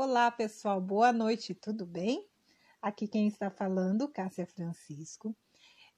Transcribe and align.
Olá, 0.00 0.30
pessoal, 0.30 0.80
boa 0.80 1.12
noite, 1.12 1.56
tudo 1.56 1.84
bem? 1.84 2.24
Aqui 2.80 3.08
quem 3.08 3.26
está 3.26 3.50
falando, 3.50 4.06
Cássia 4.06 4.46
Francisco. 4.46 5.36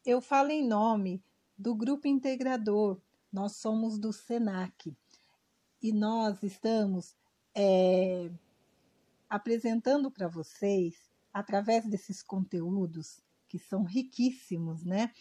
Eu 0.02 0.22
falo 0.22 0.50
em 0.50 0.66
nome 0.66 1.22
do 1.54 1.74
Grupo 1.74 2.08
Integrador, 2.08 2.98
nós 3.30 3.56
somos 3.56 3.98
do 3.98 4.10
SENAC 4.10 4.96
e 5.82 5.92
nós 5.92 6.42
estamos 6.42 7.14
é, 7.54 8.30
apresentando 9.28 10.10
para 10.10 10.28
vocês, 10.28 10.96
através 11.30 11.86
desses 11.86 12.22
conteúdos 12.22 13.20
que 13.50 13.58
são 13.58 13.84
riquíssimos, 13.84 14.82
né? 14.82 15.12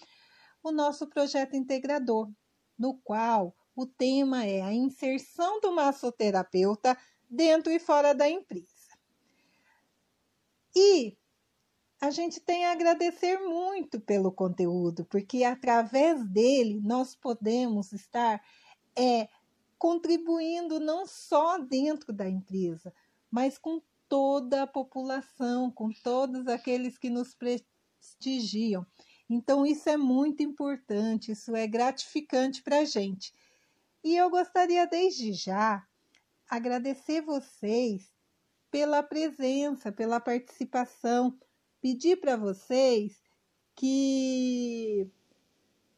O 0.63 0.71
nosso 0.71 1.05
projeto 1.07 1.53
integrador, 1.53 2.31
no 2.77 2.97
qual 2.99 3.53
o 3.75 3.85
tema 3.85 4.45
é 4.45 4.61
a 4.61 4.73
inserção 4.73 5.59
do 5.59 5.73
massoterapeuta 5.73 6.97
dentro 7.29 7.71
e 7.71 7.79
fora 7.79 8.13
da 8.13 8.27
empresa. 8.27 8.67
E 10.75 11.17
a 12.01 12.09
gente 12.11 12.39
tem 12.39 12.65
a 12.65 12.71
agradecer 12.71 13.37
muito 13.39 13.99
pelo 13.99 14.31
conteúdo, 14.31 15.05
porque 15.05 15.43
através 15.43 16.25
dele 16.25 16.79
nós 16.81 17.15
podemos 17.15 17.91
estar 17.91 18.41
é, 18.97 19.27
contribuindo 19.77 20.79
não 20.79 21.05
só 21.05 21.57
dentro 21.57 22.13
da 22.13 22.29
empresa, 22.29 22.93
mas 23.29 23.57
com 23.57 23.81
toda 24.07 24.63
a 24.63 24.67
população, 24.67 25.69
com 25.69 25.91
todos 25.91 26.47
aqueles 26.47 26.97
que 26.97 27.09
nos 27.09 27.35
prestigiam. 27.35 28.85
Então, 29.29 29.65
isso 29.65 29.87
é 29.87 29.95
muito 29.95 30.41
importante, 30.41 31.31
isso 31.31 31.55
é 31.55 31.67
gratificante 31.67 32.63
para 32.63 32.79
a 32.79 32.85
gente. 32.85 33.31
E 34.03 34.15
eu 34.15 34.29
gostaria, 34.29 34.87
desde 34.87 35.33
já, 35.33 35.85
agradecer 36.49 37.21
vocês 37.21 38.11
pela 38.71 39.03
presença, 39.03 39.91
pela 39.91 40.19
participação, 40.19 41.37
pedir 41.79 42.19
para 42.19 42.35
vocês 42.35 43.21
que 43.75 45.07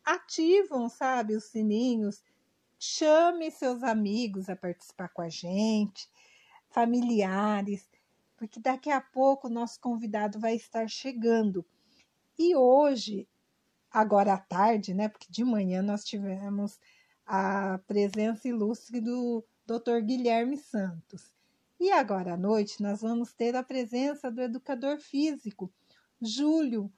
ativam, 0.04 0.90
sabe, 0.90 1.36
os 1.36 1.46
sininhos, 1.46 2.22
chame 2.78 3.50
seus 3.50 3.82
amigos 3.84 4.50
a 4.50 4.56
participar 4.56 5.10
com 5.10 5.22
a 5.22 5.30
gente, 5.30 6.10
familiares, 6.70 7.90
porque 8.36 8.60
daqui 8.60 8.90
a 8.90 9.00
pouco 9.00 9.48
o 9.48 9.52
nosso 9.52 9.80
convidado 9.80 10.40
vai 10.40 10.56
estar 10.56 10.88
chegando. 10.90 11.66
E 12.38 12.56
hoje, 12.56 13.28
agora 13.92 14.34
à 14.34 14.38
tarde, 14.38 14.94
né, 14.94 15.08
porque 15.08 15.28
de 15.30 15.44
manhã 15.44 15.82
nós 15.82 16.04
tivemos 16.04 16.80
a 17.26 17.80
presença 17.88 18.48
ilustre 18.48 19.00
do 19.00 19.44
Dr. 19.80 20.02
Guilherme 20.02 20.58
Santos. 20.58 21.32
E 21.80 21.92
agora 21.92 22.34
à 22.34 22.38
noite 22.38 22.82
nós 22.82 23.02
vamos 23.02 23.32
ter 23.34 23.56
a 23.56 23.64
presença 23.64 24.30
do 24.30 24.42
educador 24.42 25.00
físico, 25.00 25.72
Júlio 26.22 26.92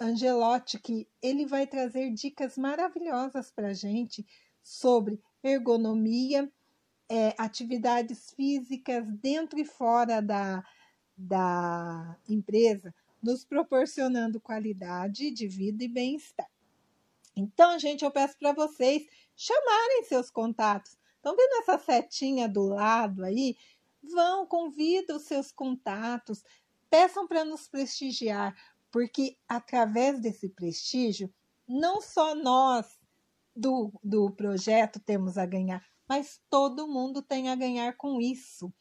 Angelotti, 0.00 0.78
que 0.78 1.06
ele 1.20 1.46
vai 1.46 1.66
trazer 1.66 2.10
dicas 2.10 2.56
maravilhosas 2.56 3.50
para 3.50 3.68
a 3.68 3.72
gente 3.74 4.26
sobre 4.62 5.20
ergonomia, 5.42 6.50
é, 7.08 7.34
atividades 7.38 8.32
físicas 8.32 9.06
dentro 9.20 9.58
e 9.58 9.64
fora 9.64 10.20
da, 10.20 10.64
da 11.16 12.16
empresa, 12.28 12.94
nos 13.22 13.44
proporcionando 13.44 14.40
qualidade 14.40 15.30
de 15.30 15.46
vida 15.46 15.84
e 15.84 15.88
bem-estar. 15.88 16.50
Então, 17.36 17.78
gente, 17.78 18.04
eu 18.04 18.10
peço 18.10 18.38
para 18.38 18.52
vocês 18.52 19.06
chamarem 19.36 20.04
seus 20.04 20.30
contatos. 20.30 20.96
Estão 21.26 21.34
vendo 21.34 21.60
essa 21.60 21.76
setinha 21.76 22.48
do 22.48 22.62
lado 22.62 23.24
aí? 23.24 23.56
Vão, 24.00 24.46
convida 24.46 25.16
os 25.16 25.24
seus 25.24 25.50
contatos, 25.50 26.44
peçam 26.88 27.26
para 27.26 27.44
nos 27.44 27.66
prestigiar, 27.66 28.54
porque 28.92 29.36
através 29.48 30.20
desse 30.20 30.48
prestígio, 30.48 31.28
não 31.66 32.00
só 32.00 32.32
nós 32.36 33.00
do, 33.56 33.92
do 34.04 34.30
projeto 34.30 35.00
temos 35.00 35.36
a 35.36 35.44
ganhar, 35.44 35.84
mas 36.08 36.40
todo 36.48 36.86
mundo 36.86 37.20
tem 37.20 37.48
a 37.48 37.56
ganhar 37.56 37.96
com 37.96 38.20
isso. 38.20 38.72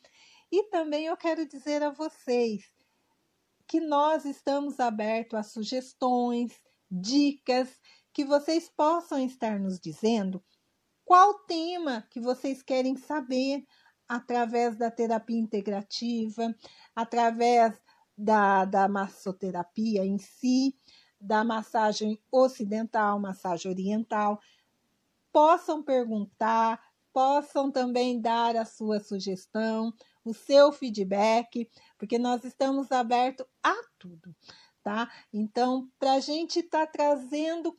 E 0.51 0.69
também 0.69 1.07
eu 1.07 1.17
quero 1.17 1.47
dizer 1.47 1.81
a 1.81 1.89
vocês 1.89 2.71
que 3.67 3.79
nós 3.79 4.23
estamos 4.23 4.79
abertos 4.79 5.39
a 5.39 5.41
sugestões, 5.41 6.53
dicas 6.91 7.81
que 8.13 8.23
vocês 8.23 8.69
possam 8.69 9.17
estar 9.17 9.59
nos 9.59 9.79
dizendo 9.79 10.43
qual 11.05 11.35
tema 11.45 12.05
que 12.09 12.19
vocês 12.19 12.63
querem 12.63 12.97
saber 12.97 13.63
através 14.07 14.75
da 14.75 14.91
terapia 14.91 15.39
integrativa, 15.39 16.53
através 16.95 17.79
da, 18.17 18.65
da 18.65 18.87
massoterapia 18.87 20.03
em 20.05 20.17
si, 20.17 20.75
da 21.19 21.43
massagem 21.43 22.21
ocidental, 22.31 23.19
massagem 23.19 23.71
oriental. 23.71 24.39
Possam 25.31 25.83
perguntar, 25.83 26.81
possam 27.13 27.71
também 27.71 28.19
dar 28.19 28.55
a 28.55 28.65
sua 28.65 28.99
sugestão, 28.99 29.93
o 30.23 30.33
seu 30.33 30.71
feedback, 30.71 31.69
porque 31.97 32.17
nós 32.17 32.43
estamos 32.43 32.91
abertos 32.91 33.45
a 33.63 33.75
tudo, 33.97 34.35
tá? 34.83 35.11
Então, 35.33 35.89
para 35.99 36.13
a 36.13 36.19
gente 36.19 36.59
estar 36.59 36.85
tá 36.85 36.91
trazendo 36.91 37.77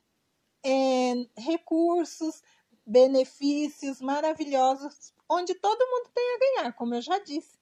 é, 0.64 1.14
recursos, 1.38 2.42
benefícios 2.86 4.00
maravilhosos, 4.00 5.12
onde 5.28 5.54
todo 5.54 5.86
mundo 5.86 6.10
tem 6.14 6.24
a 6.24 6.38
ganhar, 6.38 6.72
como 6.74 6.94
eu 6.94 7.02
já 7.02 7.18
disse. 7.18 7.58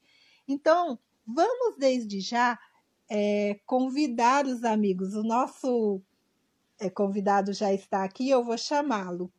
Então, 0.47 0.99
vamos 1.27 1.77
desde 1.79 2.21
já 2.21 2.59
é, 3.09 3.59
convidar 3.67 4.47
os 4.47 4.65
amigos. 4.65 5.15
O 5.15 5.23
nosso 5.23 6.03
é, 6.79 6.91
convidado 6.91 7.53
já 7.53 7.73
está 7.73 8.05
aqui, 8.05 8.29
eu 8.31 8.45
vou 8.45 8.59
chamá-lo. 8.59 9.33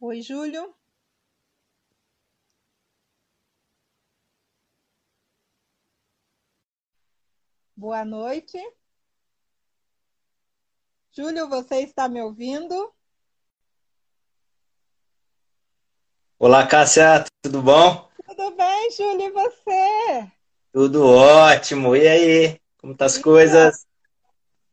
Oi, 0.00 0.20
Júlio. 0.20 0.74
Boa 7.74 8.04
noite. 8.04 8.58
Júlio, 11.10 11.48
você 11.48 11.76
está 11.76 12.08
me 12.08 12.20
ouvindo? 12.20 12.92
Olá, 16.38 16.66
Cássia, 16.66 17.24
tudo 17.40 17.62
bom? 17.62 18.08
Tudo 18.26 18.54
bem, 18.56 18.90
Júlio, 18.90 19.26
e 19.26 19.30
você? 19.30 20.32
Tudo 20.70 21.06
ótimo. 21.06 21.96
E 21.96 22.06
aí, 22.06 22.60
como 22.76 22.94
tá 22.94 23.06
as 23.06 23.16
coisas? 23.16 23.86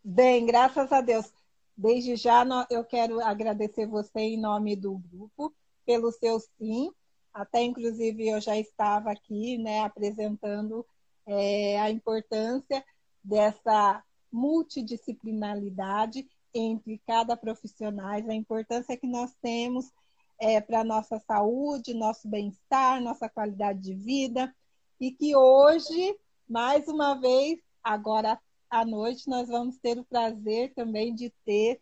Bem, 0.03 0.45
graças 0.45 0.91
a 0.91 0.99
Deus. 0.99 1.31
Desde 1.77 2.17
já 2.17 2.45
eu 2.69 2.83
quero 2.83 3.21
agradecer 3.21 3.87
você 3.87 4.19
em 4.19 4.37
nome 4.37 4.75
do 4.75 4.97
grupo 4.97 5.53
pelo 5.85 6.11
seu 6.11 6.39
sim. 6.39 6.91
Até 7.33 7.61
inclusive 7.63 8.27
eu 8.27 8.41
já 8.41 8.57
estava 8.57 9.11
aqui, 9.11 9.57
né, 9.57 9.81
apresentando 9.81 10.85
é, 11.29 11.79
a 11.79 11.91
importância 11.91 12.83
dessa 13.23 14.03
multidisciplinaridade 14.31 16.27
entre 16.53 16.99
cada 17.05 17.37
profissional, 17.37 18.07
a 18.07 18.33
importância 18.33 18.97
que 18.97 19.07
nós 19.07 19.31
temos 19.41 19.91
é, 20.39 20.59
para 20.59 20.79
a 20.79 20.83
nossa 20.83 21.19
saúde, 21.19 21.93
nosso 21.93 22.27
bem-estar, 22.27 23.01
nossa 23.01 23.29
qualidade 23.29 23.79
de 23.79 23.93
vida, 23.93 24.53
e 24.99 25.11
que 25.11 25.35
hoje, 25.35 26.17
mais 26.47 26.87
uma 26.87 27.13
vez, 27.13 27.59
agora 27.83 28.39
à 28.69 28.83
noite, 28.83 29.29
nós 29.29 29.47
vamos 29.47 29.77
ter 29.77 29.99
o 29.99 30.05
prazer 30.05 30.73
também 30.73 31.13
de 31.13 31.29
ter 31.45 31.79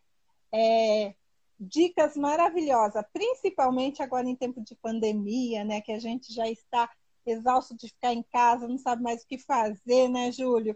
é, 0.53 1.15
dicas 1.59 2.17
maravilhosas, 2.17 3.03
principalmente 3.13 4.03
agora 4.03 4.27
em 4.27 4.35
tempo 4.35 4.61
de 4.61 4.75
pandemia, 4.75 5.63
né, 5.63 5.81
que 5.81 5.91
a 5.91 5.99
gente 5.99 6.33
já 6.33 6.49
está 6.49 6.89
exausto 7.29 7.75
de 7.75 7.87
ficar 7.89 8.13
em 8.13 8.23
casa, 8.23 8.67
não 8.67 8.77
sabe 8.77 9.03
mais 9.03 9.23
o 9.23 9.27
que 9.27 9.37
fazer, 9.37 10.09
né, 10.09 10.31
Júlio? 10.31 10.75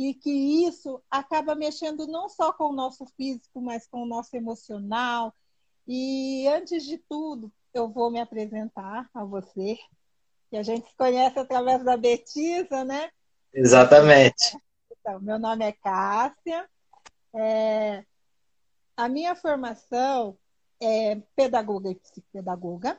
e 0.00 0.14
que 0.14 0.30
isso 0.66 1.02
acaba 1.10 1.54
mexendo 1.54 2.06
não 2.06 2.26
só 2.26 2.54
com 2.54 2.70
o 2.70 2.72
nosso 2.72 3.04
físico, 3.18 3.60
mas 3.60 3.86
com 3.86 4.02
o 4.02 4.06
nosso 4.06 4.34
emocional. 4.34 5.34
E 5.86 6.48
antes 6.48 6.84
de 6.84 6.96
tudo, 6.96 7.52
eu 7.74 7.86
vou 7.86 8.10
me 8.10 8.18
apresentar 8.18 9.10
a 9.12 9.22
você, 9.24 9.78
que 10.48 10.56
a 10.56 10.62
gente 10.62 10.88
se 10.88 10.96
conhece 10.96 11.38
através 11.38 11.84
da 11.84 11.98
Betisa, 11.98 12.82
né? 12.82 13.10
Exatamente. 13.52 14.58
Então, 14.90 15.20
meu 15.20 15.38
nome 15.38 15.66
é 15.66 15.72
Cássia. 15.72 16.66
É... 17.34 18.02
A 18.96 19.06
minha 19.06 19.34
formação 19.34 20.34
é 20.80 21.16
pedagoga 21.36 21.90
e 21.90 21.94
psicopedagoga. 21.94 22.98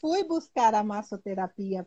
Fui 0.00 0.24
buscar 0.24 0.74
a 0.74 0.82
massoterapia 0.82 1.86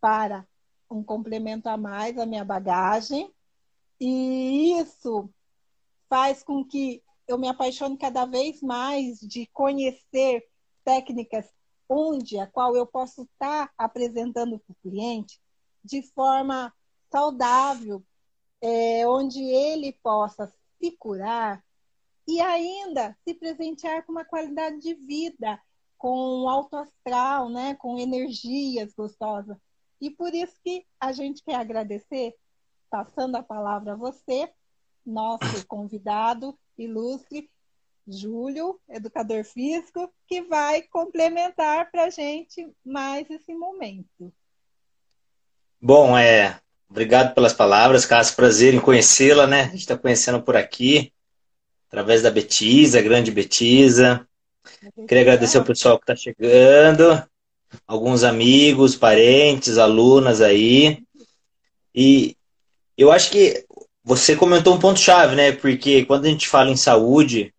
para 0.00 0.46
um 0.90 1.02
complemento 1.02 1.68
a 1.68 1.76
mais 1.76 2.18
à 2.18 2.26
minha 2.26 2.44
bagagem 2.44 3.32
e 4.00 4.78
isso 4.80 5.30
faz 6.08 6.42
com 6.42 6.64
que 6.64 7.02
eu 7.28 7.38
me 7.38 7.46
apaixono 7.46 7.96
cada 7.96 8.24
vez 8.24 8.60
mais 8.62 9.20
de 9.20 9.46
conhecer 9.52 10.48
técnicas 10.84 11.46
onde 11.88 12.38
a 12.38 12.46
qual 12.46 12.74
eu 12.74 12.86
posso 12.86 13.22
estar 13.22 13.72
apresentando 13.76 14.58
para 14.58 14.72
o 14.72 14.76
cliente 14.82 15.40
de 15.84 16.02
forma 16.02 16.72
saudável, 17.10 18.02
é, 18.60 19.06
onde 19.08 19.42
ele 19.42 19.92
possa 20.02 20.52
se 20.78 20.90
curar 20.92 21.64
e 22.26 22.40
ainda 22.40 23.16
se 23.24 23.34
presentear 23.34 24.04
com 24.04 24.12
uma 24.12 24.24
qualidade 24.24 24.80
de 24.80 24.94
vida, 24.94 25.60
com 25.98 26.48
alto 26.48 26.76
astral, 26.76 27.48
né, 27.48 27.74
com 27.74 27.98
energias 27.98 28.94
gostosas. 28.94 29.56
E 30.00 30.10
por 30.10 30.34
isso 30.34 30.54
que 30.64 30.84
a 30.98 31.12
gente 31.12 31.42
quer 31.42 31.56
agradecer, 31.56 32.34
passando 32.88 33.36
a 33.36 33.42
palavra 33.42 33.92
a 33.92 33.96
você, 33.96 34.50
nosso 35.04 35.40
convidado 35.68 36.58
ilustre, 36.78 37.50
Júlio, 38.08 38.80
educador 38.88 39.44
físico, 39.44 40.12
que 40.26 40.42
vai 40.42 40.82
complementar 40.82 41.90
para 41.90 42.04
a 42.04 42.10
gente 42.10 42.68
mais 42.84 43.30
esse 43.30 43.54
momento. 43.54 44.32
Bom, 45.80 46.16
é, 46.18 46.58
obrigado 46.88 47.34
pelas 47.34 47.52
palavras, 47.52 48.04
Cássio, 48.04 48.36
prazer 48.36 48.74
em 48.74 48.80
conhecê-la, 48.80 49.46
né? 49.46 49.62
A 49.62 49.68
gente 49.68 49.80
está 49.80 49.96
conhecendo 49.96 50.42
por 50.42 50.56
aqui, 50.56 51.12
através 51.88 52.22
da 52.22 52.30
Betisa, 52.30 53.00
grande 53.02 53.30
Betisa. 53.30 54.26
Queria 55.06 55.22
agradecer 55.22 55.58
ao 55.58 55.64
pessoal 55.64 55.98
que 55.98 56.04
está 56.04 56.16
chegando, 56.16 57.22
alguns 57.86 58.22
amigos, 58.22 58.96
parentes, 58.96 59.78
alunas 59.78 60.40
aí. 60.40 61.02
E 61.94 62.36
eu 62.96 63.10
acho 63.10 63.30
que 63.30 63.64
você 64.04 64.34
comentou 64.34 64.74
um 64.74 64.78
ponto-chave, 64.78 65.34
né? 65.34 65.52
Porque 65.52 66.04
quando 66.04 66.26
a 66.26 66.28
gente 66.28 66.48
fala 66.48 66.70
em 66.70 66.76
saúde, 66.76 67.52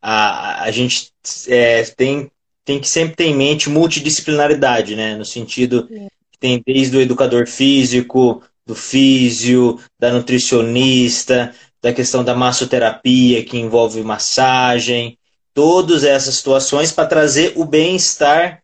a, 0.00 0.62
a 0.64 0.70
gente 0.70 1.10
é, 1.48 1.82
tem, 1.82 2.30
tem 2.64 2.80
que 2.80 2.88
sempre 2.88 3.16
ter 3.16 3.24
em 3.24 3.36
mente 3.36 3.68
multidisciplinaridade, 3.68 4.96
né? 4.96 5.16
No 5.16 5.24
sentido 5.24 5.86
que 5.86 6.38
tem 6.38 6.62
desde 6.64 6.96
o 6.96 7.00
educador 7.00 7.46
físico, 7.46 8.42
do 8.66 8.74
físio, 8.74 9.80
da 9.98 10.12
nutricionista, 10.12 11.54
da 11.80 11.92
questão 11.92 12.24
da 12.24 12.34
massoterapia, 12.34 13.44
que 13.44 13.56
envolve 13.56 14.02
massagem, 14.02 15.16
todas 15.54 16.04
essas 16.04 16.34
situações 16.34 16.90
para 16.90 17.08
trazer 17.08 17.52
o 17.56 17.64
bem-estar 17.64 18.62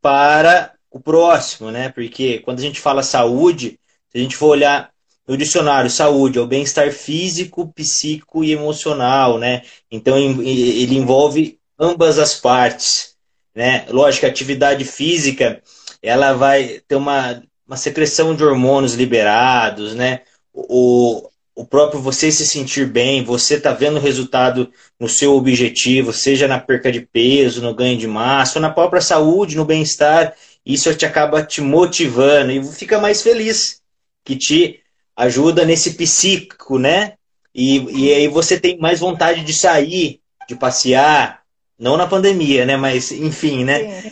para 0.00 0.72
o 0.90 0.98
próximo, 0.98 1.70
né? 1.70 1.90
Porque 1.90 2.40
quando 2.40 2.58
a 2.58 2.62
gente 2.62 2.80
fala 2.80 3.02
saúde, 3.02 3.78
se 4.08 4.18
a 4.18 4.20
gente 4.20 4.36
for 4.36 4.48
olhar 4.48 4.90
no 5.26 5.36
dicionário, 5.36 5.88
saúde 5.88 6.38
é 6.38 6.40
o 6.40 6.46
bem-estar 6.46 6.90
físico, 6.92 7.72
psíquico 7.72 8.42
e 8.42 8.50
emocional, 8.50 9.38
né? 9.38 9.62
Então 9.90 10.18
ele 10.18 10.96
envolve 10.96 11.58
ambas 11.78 12.18
as 12.18 12.34
partes, 12.34 13.14
né? 13.54 13.86
Lógico, 13.88 14.26
a 14.26 14.28
atividade 14.28 14.84
física, 14.84 15.62
ela 16.02 16.32
vai 16.32 16.80
ter 16.88 16.96
uma, 16.96 17.42
uma 17.66 17.76
secreção 17.76 18.34
de 18.34 18.42
hormônios 18.42 18.94
liberados, 18.94 19.94
né? 19.94 20.22
O, 20.52 21.29
o 21.60 21.66
próprio 21.66 22.00
você 22.00 22.32
se 22.32 22.46
sentir 22.46 22.86
bem, 22.86 23.22
você 23.22 23.60
tá 23.60 23.70
vendo 23.70 23.98
o 23.98 24.00
resultado 24.00 24.72
no 24.98 25.06
seu 25.06 25.34
objetivo, 25.34 26.10
seja 26.10 26.48
na 26.48 26.58
perca 26.58 26.90
de 26.90 27.02
peso, 27.02 27.60
no 27.60 27.74
ganho 27.74 27.98
de 27.98 28.06
massa, 28.06 28.58
ou 28.58 28.62
na 28.62 28.70
própria 28.70 29.02
saúde, 29.02 29.58
no 29.58 29.66
bem-estar, 29.66 30.34
isso 30.64 30.94
te 30.94 31.04
acaba 31.04 31.42
te 31.42 31.60
motivando 31.60 32.50
e 32.50 32.64
fica 32.64 32.98
mais 32.98 33.20
feliz, 33.20 33.82
que 34.24 34.36
te 34.36 34.80
ajuda 35.14 35.66
nesse 35.66 35.92
psíquico, 35.92 36.78
né? 36.78 37.12
E, 37.54 38.06
e 38.06 38.14
aí 38.14 38.26
você 38.26 38.58
tem 38.58 38.78
mais 38.78 38.98
vontade 38.98 39.44
de 39.44 39.52
sair, 39.52 40.18
de 40.48 40.56
passear, 40.56 41.42
não 41.78 41.94
na 41.98 42.06
pandemia, 42.06 42.64
né? 42.64 42.78
Mas 42.78 43.12
enfim, 43.12 43.64
né? 43.64 44.10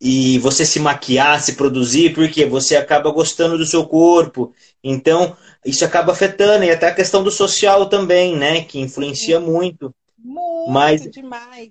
E 0.00 0.38
você 0.38 0.64
se 0.64 0.78
maquiar, 0.78 1.42
se 1.42 1.54
produzir, 1.54 2.14
porque 2.14 2.46
você 2.46 2.76
acaba 2.76 3.10
gostando 3.10 3.58
do 3.58 3.66
seu 3.66 3.84
corpo. 3.84 4.54
Então, 4.84 5.36
isso 5.64 5.84
acaba 5.84 6.12
afetando, 6.12 6.64
e 6.64 6.70
até 6.70 6.88
a 6.88 6.94
questão 6.94 7.22
do 7.22 7.30
social 7.30 7.88
também, 7.88 8.36
né? 8.36 8.64
Que 8.64 8.80
influencia 8.80 9.38
muito. 9.38 9.94
Muito 10.18 10.70
Mas, 10.70 11.02
demais. 11.10 11.70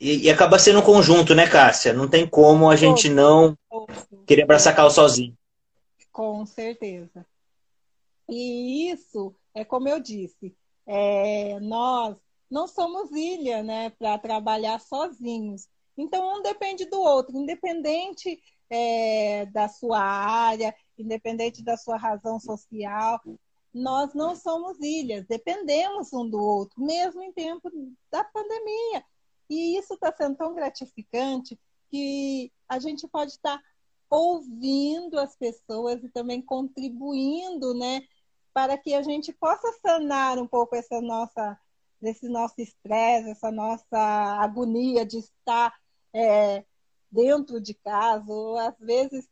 E, 0.00 0.24
e, 0.24 0.30
acaba 0.30 0.58
sendo 0.58 0.80
um 0.80 0.82
conjunto, 0.82 1.34
né, 1.34 1.46
Cássia? 1.46 1.92
Não 1.92 2.08
tem 2.08 2.26
como 2.26 2.68
a 2.68 2.76
gente 2.76 3.08
não 3.08 3.56
querer 4.26 4.42
abraçar 4.42 4.74
carro 4.74 4.90
sozinho. 4.90 5.36
Com 6.10 6.44
certeza. 6.44 7.24
E 8.28 8.90
isso 8.90 9.34
é 9.54 9.64
como 9.64 9.88
eu 9.88 10.00
disse, 10.00 10.54
é, 10.86 11.60
nós 11.60 12.16
não 12.50 12.66
somos 12.66 13.10
ilha, 13.12 13.62
né, 13.62 13.90
para 13.90 14.18
trabalhar 14.18 14.80
sozinhos. 14.80 15.68
Então 15.96 16.38
um 16.38 16.42
depende 16.42 16.84
do 16.86 17.00
outro, 17.00 17.36
independente 17.36 18.40
é, 18.68 19.46
da 19.46 19.68
sua 19.68 20.00
área, 20.00 20.74
independente 20.98 21.62
da 21.62 21.76
sua 21.76 21.96
razão 21.96 22.38
social. 22.38 23.20
Nós 23.72 24.12
não 24.14 24.36
somos 24.36 24.78
ilhas, 24.80 25.26
dependemos 25.26 26.12
um 26.12 26.28
do 26.28 26.38
outro, 26.38 26.82
mesmo 26.82 27.22
em 27.22 27.32
tempo 27.32 27.70
da 28.10 28.22
pandemia. 28.24 29.04
E 29.48 29.78
isso 29.78 29.94
está 29.94 30.12
sendo 30.12 30.36
tão 30.36 30.54
gratificante 30.54 31.58
que 31.90 32.52
a 32.68 32.78
gente 32.78 33.06
pode 33.06 33.32
estar 33.32 33.58
tá 33.58 33.64
ouvindo 34.10 35.18
as 35.18 35.34
pessoas 35.36 36.02
e 36.04 36.08
também 36.08 36.42
contribuindo, 36.42 37.74
né, 37.74 38.02
para 38.52 38.76
que 38.76 38.94
a 38.94 39.02
gente 39.02 39.32
possa 39.32 39.72
sanar 39.80 40.38
um 40.38 40.46
pouco 40.46 40.76
essa 40.76 41.00
nossa, 41.00 41.58
esse 42.02 42.28
nosso 42.28 42.60
estresse, 42.60 43.30
essa 43.30 43.50
nossa 43.50 43.98
agonia 44.38 45.06
de 45.06 45.18
estar 45.18 45.74
é, 46.14 46.64
dentro 47.10 47.60
de 47.60 47.74
casa, 47.74 48.30
ou 48.30 48.58
às 48.58 48.78
vezes 48.78 49.28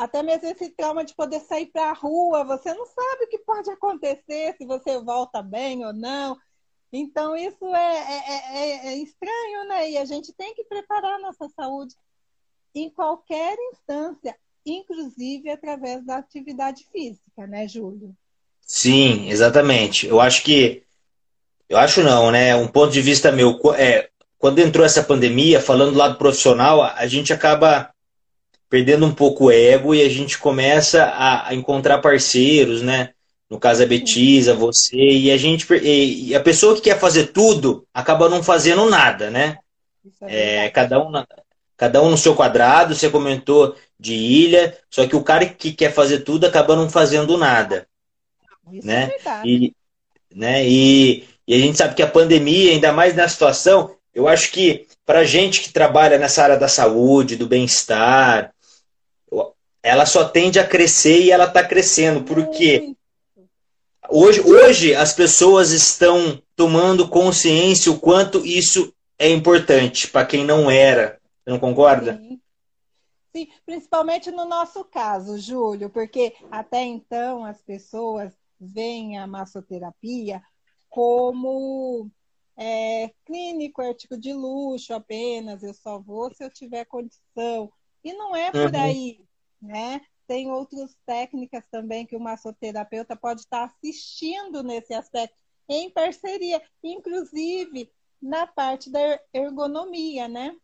até 0.00 0.22
mesmo 0.22 0.48
esse 0.48 0.70
trauma 0.70 1.04
de 1.04 1.14
poder 1.14 1.40
sair 1.40 1.66
para 1.66 1.90
a 1.90 1.92
rua, 1.92 2.42
você 2.42 2.72
não 2.72 2.86
sabe 2.86 3.24
o 3.24 3.28
que 3.28 3.38
pode 3.40 3.70
acontecer, 3.70 4.54
se 4.56 4.64
você 4.64 4.98
volta 4.98 5.42
bem 5.42 5.84
ou 5.84 5.92
não. 5.92 6.38
Então, 6.90 7.36
isso 7.36 7.66
é, 7.66 7.96
é, 7.98 8.56
é, 8.56 8.86
é 8.86 8.96
estranho, 8.96 9.68
né? 9.68 9.90
E 9.90 9.98
a 9.98 10.06
gente 10.06 10.32
tem 10.32 10.54
que 10.54 10.64
preparar 10.64 11.16
a 11.16 11.18
nossa 11.18 11.46
saúde 11.50 11.94
em 12.74 12.88
qualquer 12.88 13.54
instância, 13.74 14.34
inclusive 14.64 15.50
através 15.50 16.02
da 16.06 16.16
atividade 16.16 16.86
física, 16.90 17.46
né, 17.46 17.68
Júlio? 17.68 18.16
Sim, 18.62 19.28
exatamente. 19.28 20.06
Eu 20.06 20.18
acho 20.18 20.42
que. 20.42 20.82
Eu 21.68 21.76
acho 21.76 22.02
não, 22.02 22.30
né? 22.30 22.56
Um 22.56 22.68
ponto 22.68 22.90
de 22.90 23.02
vista 23.02 23.30
meu. 23.30 23.60
É, 23.74 24.08
quando 24.38 24.60
entrou 24.60 24.86
essa 24.86 25.04
pandemia, 25.04 25.60
falando 25.60 25.92
do 25.92 25.98
lado 25.98 26.16
profissional, 26.16 26.82
a 26.82 27.06
gente 27.06 27.34
acaba 27.34 27.92
perdendo 28.70 29.04
um 29.04 29.12
pouco 29.12 29.46
o 29.46 29.50
ego 29.50 29.94
e 29.94 30.00
a 30.00 30.08
gente 30.08 30.38
começa 30.38 31.12
a, 31.16 31.52
encontrar 31.52 31.98
parceiros, 31.98 32.80
né? 32.80 33.10
No 33.50 33.58
caso 33.58 33.82
a 33.82 33.86
Betisa, 33.86 34.54
você, 34.54 34.96
e 34.96 35.30
a 35.32 35.36
gente. 35.36 35.66
E 35.82 36.32
a 36.36 36.40
pessoa 36.40 36.76
que 36.76 36.82
quer 36.82 36.98
fazer 36.98 37.32
tudo 37.32 37.84
acaba 37.92 38.28
não 38.28 38.44
fazendo 38.44 38.88
nada, 38.88 39.28
né? 39.28 39.58
É, 40.22 40.66
é 40.66 40.70
cada 40.70 41.04
um 41.04 41.10
cada 41.76 42.00
um 42.02 42.10
no 42.10 42.16
seu 42.16 42.34
quadrado, 42.36 42.94
você 42.94 43.10
comentou 43.10 43.74
de 43.98 44.14
ilha, 44.14 44.78
só 44.90 45.06
que 45.06 45.16
o 45.16 45.22
cara 45.22 45.46
que 45.46 45.72
quer 45.72 45.92
fazer 45.92 46.20
tudo 46.20 46.46
acaba 46.46 46.76
não 46.76 46.88
fazendo 46.88 47.36
nada. 47.36 47.88
Isso 48.70 48.86
né? 48.86 49.10
É 49.26 49.46
e, 49.46 49.74
né? 50.32 50.68
E, 50.68 51.24
e 51.48 51.54
a 51.54 51.58
gente 51.58 51.76
sabe 51.76 51.94
que 51.94 52.02
a 52.02 52.06
pandemia, 52.06 52.72
ainda 52.72 52.92
mais 52.92 53.16
na 53.16 53.26
situação, 53.26 53.96
eu 54.14 54.28
acho 54.28 54.52
que 54.52 54.86
para 55.04 55.24
gente 55.24 55.60
que 55.60 55.72
trabalha 55.72 56.18
nessa 56.18 56.42
área 56.44 56.56
da 56.56 56.68
saúde, 56.68 57.34
do 57.34 57.48
bem-estar, 57.48 58.52
ela 59.82 60.06
só 60.06 60.28
tende 60.28 60.58
a 60.58 60.66
crescer 60.66 61.22
e 61.22 61.30
ela 61.30 61.46
está 61.46 61.66
crescendo, 61.66 62.22
porque 62.22 62.94
hoje, 64.08 64.40
hoje 64.40 64.94
as 64.94 65.12
pessoas 65.12 65.70
estão 65.70 66.42
tomando 66.54 67.08
consciência 67.08 67.90
o 67.90 67.98
quanto 67.98 68.44
isso 68.44 68.94
é 69.18 69.28
importante 69.28 70.08
para 70.08 70.26
quem 70.26 70.44
não 70.44 70.70
era. 70.70 71.20
Você 71.42 71.50
não 71.50 71.58
concorda? 71.58 72.16
Sim. 72.16 72.40
Sim, 73.32 73.46
principalmente 73.64 74.30
no 74.32 74.44
nosso 74.44 74.84
caso, 74.84 75.38
Júlio, 75.38 75.88
porque 75.88 76.34
até 76.50 76.82
então 76.82 77.44
as 77.44 77.62
pessoas 77.62 78.32
veem 78.58 79.18
a 79.18 79.26
massoterapia 79.26 80.42
como 80.88 82.10
é, 82.56 83.10
clínico, 83.24 83.80
artigo 83.80 84.18
de 84.18 84.32
luxo 84.32 84.92
apenas, 84.92 85.62
eu 85.62 85.72
só 85.72 85.98
vou 85.98 86.34
se 86.34 86.42
eu 86.42 86.50
tiver 86.50 86.84
condição. 86.86 87.72
E 88.02 88.12
não 88.12 88.34
é 88.34 88.50
por 88.50 88.74
uhum. 88.74 88.80
aí, 88.80 89.20
né? 89.60 90.00
Tem 90.26 90.50
outras 90.50 90.94
técnicas 91.06 91.64
também 91.70 92.06
que 92.06 92.16
o 92.16 92.20
massoterapeuta 92.20 93.16
pode 93.16 93.40
estar 93.40 93.64
assistindo 93.64 94.62
nesse 94.62 94.94
aspecto, 94.94 95.36
em 95.68 95.90
parceria, 95.90 96.62
inclusive 96.82 97.90
na 98.20 98.46
parte 98.46 98.90
da 98.90 99.20
ergonomia, 99.32 100.28
né? 100.28 100.54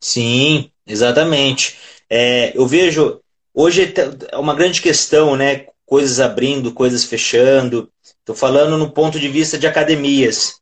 Sim, 0.00 0.70
exatamente. 0.86 1.78
É, 2.08 2.56
eu 2.56 2.66
vejo 2.66 3.20
hoje 3.52 3.92
é 4.30 4.36
uma 4.36 4.54
grande 4.54 4.80
questão, 4.80 5.34
né? 5.36 5.66
coisas 5.88 6.20
abrindo, 6.20 6.72
coisas 6.72 7.04
fechando. 7.04 7.90
Estou 8.04 8.36
falando 8.36 8.76
no 8.76 8.92
ponto 8.92 9.18
de 9.18 9.26
vista 9.26 9.58
de 9.58 9.66
academias. 9.66 10.60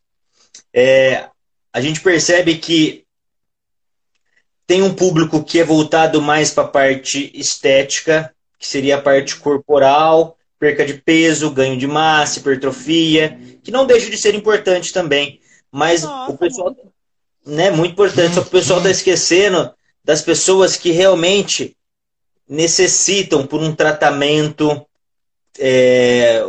É, 0.72 1.28
a 1.72 1.80
gente 1.80 2.00
percebe 2.00 2.56
que 2.58 3.04
tem 4.66 4.82
um 4.82 4.94
público 4.94 5.44
que 5.44 5.60
é 5.60 5.64
voltado 5.64 6.20
mais 6.20 6.50
para 6.50 6.64
a 6.64 6.68
parte 6.68 7.30
estética, 7.34 8.34
que 8.58 8.66
seria 8.66 8.96
a 8.96 9.00
parte 9.00 9.36
corporal, 9.36 10.36
perca 10.58 10.84
de 10.84 10.94
peso, 10.94 11.50
ganho 11.50 11.78
de 11.78 11.86
massa, 11.86 12.38
hipertrofia, 12.38 13.38
que 13.62 13.70
não 13.70 13.86
deixa 13.86 14.10
de 14.10 14.16
ser 14.16 14.34
importante 14.34 14.92
também. 14.92 15.40
Mas 15.70 16.02
Nossa, 16.02 16.32
o 16.32 16.38
pessoal. 16.38 16.76
Né, 17.44 17.70
muito 17.70 17.92
importante, 17.92 18.34
só 18.34 18.40
que 18.40 18.48
o 18.48 18.50
pessoal 18.50 18.80
está 18.80 18.90
esquecendo 18.90 19.72
das 20.02 20.20
pessoas 20.20 20.76
que 20.76 20.90
realmente 20.90 21.76
necessitam 22.48 23.46
por 23.46 23.60
um 23.60 23.72
tratamento. 23.72 24.84
É, 25.58 26.42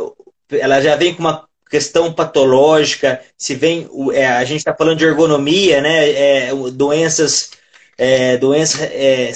ela 0.50 0.80
já 0.80 0.96
vem 0.96 1.14
com 1.14 1.20
uma 1.20 1.46
questão 1.70 2.12
patológica, 2.12 3.20
se 3.36 3.54
vem. 3.54 3.88
É, 4.12 4.26
a 4.26 4.44
gente 4.44 4.58
está 4.58 4.74
falando 4.74 4.98
de 4.98 5.04
ergonomia, 5.04 5.80
né? 5.80 6.10
É, 6.10 6.50
doenças, 6.72 7.50
é, 7.98 8.36
doenças 8.36 8.80
é, 8.80 9.32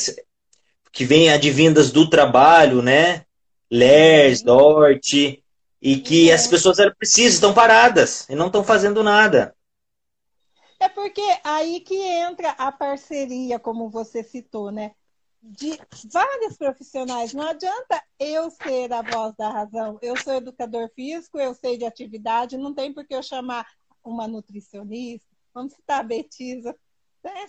que 0.92 1.04
vêm 1.04 1.31
advindas 1.31 1.90
do 1.90 2.09
trabalho, 2.09 2.81
né? 2.81 3.26
LERS, 3.69 4.42
DORT, 4.42 5.42
e 5.81 5.97
que 5.97 6.31
é. 6.31 6.35
as 6.35 6.47
pessoas 6.47 6.78
precisam, 6.97 7.33
estão 7.33 7.52
paradas 7.52 8.28
e 8.28 8.37
não 8.37 8.47
estão 8.47 8.62
fazendo 8.62 9.02
nada. 9.02 9.54
É 10.78 10.88
porque 10.88 11.23
aí 11.42 11.81
que 11.81 11.95
entra 11.95 12.50
a 12.50 12.71
parceria, 12.71 13.59
como 13.59 13.90
você 13.90 14.23
citou, 14.23 14.71
né? 14.71 14.92
De 15.40 15.76
vários 16.04 16.57
profissionais. 16.57 17.33
Não 17.33 17.49
adianta 17.49 18.02
eu 18.19 18.50
ser 18.50 18.92
a 18.92 19.02
voz 19.02 19.35
da 19.37 19.49
razão. 19.49 19.99
Eu 20.00 20.16
sou 20.16 20.35
educador 20.35 20.88
físico, 20.95 21.38
eu 21.38 21.54
sei 21.54 21.76
de 21.76 21.85
atividade, 21.85 22.57
não 22.57 22.73
tem 22.73 22.92
por 22.92 23.04
que 23.04 23.14
eu 23.14 23.23
chamar 23.23 23.66
uma 24.04 24.28
nutricionista, 24.28 25.26
vamos 25.54 25.73
citar 25.73 26.00
a 26.00 26.04
Betisa, 26.04 26.76
né? 27.23 27.49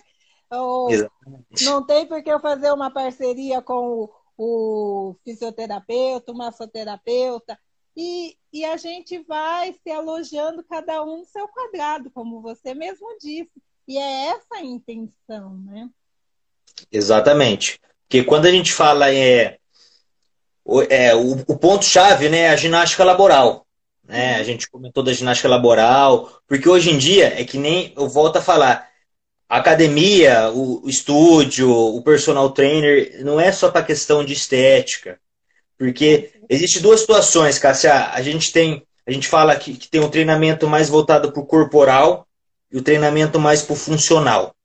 Ou 0.54 0.90
Exatamente. 0.90 1.64
não 1.64 1.84
tem 1.84 2.06
por 2.06 2.22
que 2.22 2.30
eu 2.30 2.40
fazer 2.40 2.72
uma 2.72 2.90
parceria 2.90 3.60
com 3.62 4.04
o, 4.04 4.10
o 4.36 5.16
fisioterapeuta, 5.24 6.32
o 6.32 6.36
massoterapeuta. 6.36 7.58
E, 7.96 8.36
e 8.52 8.64
a 8.64 8.76
gente 8.76 9.18
vai 9.20 9.72
se 9.72 9.90
alojando 9.90 10.64
cada 10.64 11.02
um 11.02 11.18
no 11.18 11.24
seu 11.24 11.46
quadrado, 11.48 12.10
como 12.10 12.40
você 12.40 12.74
mesmo 12.74 13.06
disse. 13.20 13.52
E 13.86 13.98
é 13.98 14.26
essa 14.28 14.56
a 14.56 14.62
intenção, 14.62 15.56
né? 15.64 15.88
Exatamente. 16.90 17.80
Porque 18.02 18.24
quando 18.24 18.46
a 18.46 18.50
gente 18.50 18.72
fala 18.72 19.12
é, 19.12 19.58
é 20.88 21.14
o, 21.14 21.32
o 21.46 21.58
ponto-chave 21.58 22.28
né, 22.28 22.38
é 22.40 22.50
a 22.50 22.56
ginástica 22.56 23.04
laboral. 23.04 23.66
Né? 24.02 24.36
A 24.36 24.42
gente 24.42 24.68
comentou 24.68 25.02
da 25.02 25.12
ginástica 25.12 25.48
laboral, 25.48 26.40
porque 26.46 26.68
hoje 26.68 26.90
em 26.90 26.98
dia 26.98 27.40
é 27.40 27.44
que 27.44 27.58
nem 27.58 27.92
eu 27.96 28.08
volto 28.08 28.36
a 28.36 28.42
falar, 28.42 28.88
a 29.54 29.58
academia, 29.58 30.50
o, 30.50 30.84
o 30.84 30.90
estúdio, 30.90 31.70
o 31.70 32.02
personal 32.02 32.50
trainer, 32.50 33.24
não 33.24 33.38
é 33.38 33.52
só 33.52 33.70
para 33.70 33.84
questão 33.84 34.24
de 34.24 34.32
estética. 34.32 35.16
Porque 35.78 36.32
existe 36.48 36.80
duas 36.80 37.02
situações, 37.02 37.56
Cássia. 37.56 38.10
A 38.10 38.20
gente 38.20 38.52
tem, 38.52 38.82
a 39.06 39.12
gente 39.12 39.28
fala 39.28 39.54
que, 39.54 39.76
que 39.76 39.88
tem 39.88 40.00
um 40.00 40.10
treinamento 40.10 40.66
mais 40.66 40.88
voltado 40.88 41.30
para 41.30 41.40
o 41.40 41.46
corporal 41.46 42.26
e 42.68 42.78
o 42.78 42.82
treinamento 42.82 43.38
mais 43.38 43.62
para 43.62 43.74
o 43.74 43.76
funcional. 43.76 44.56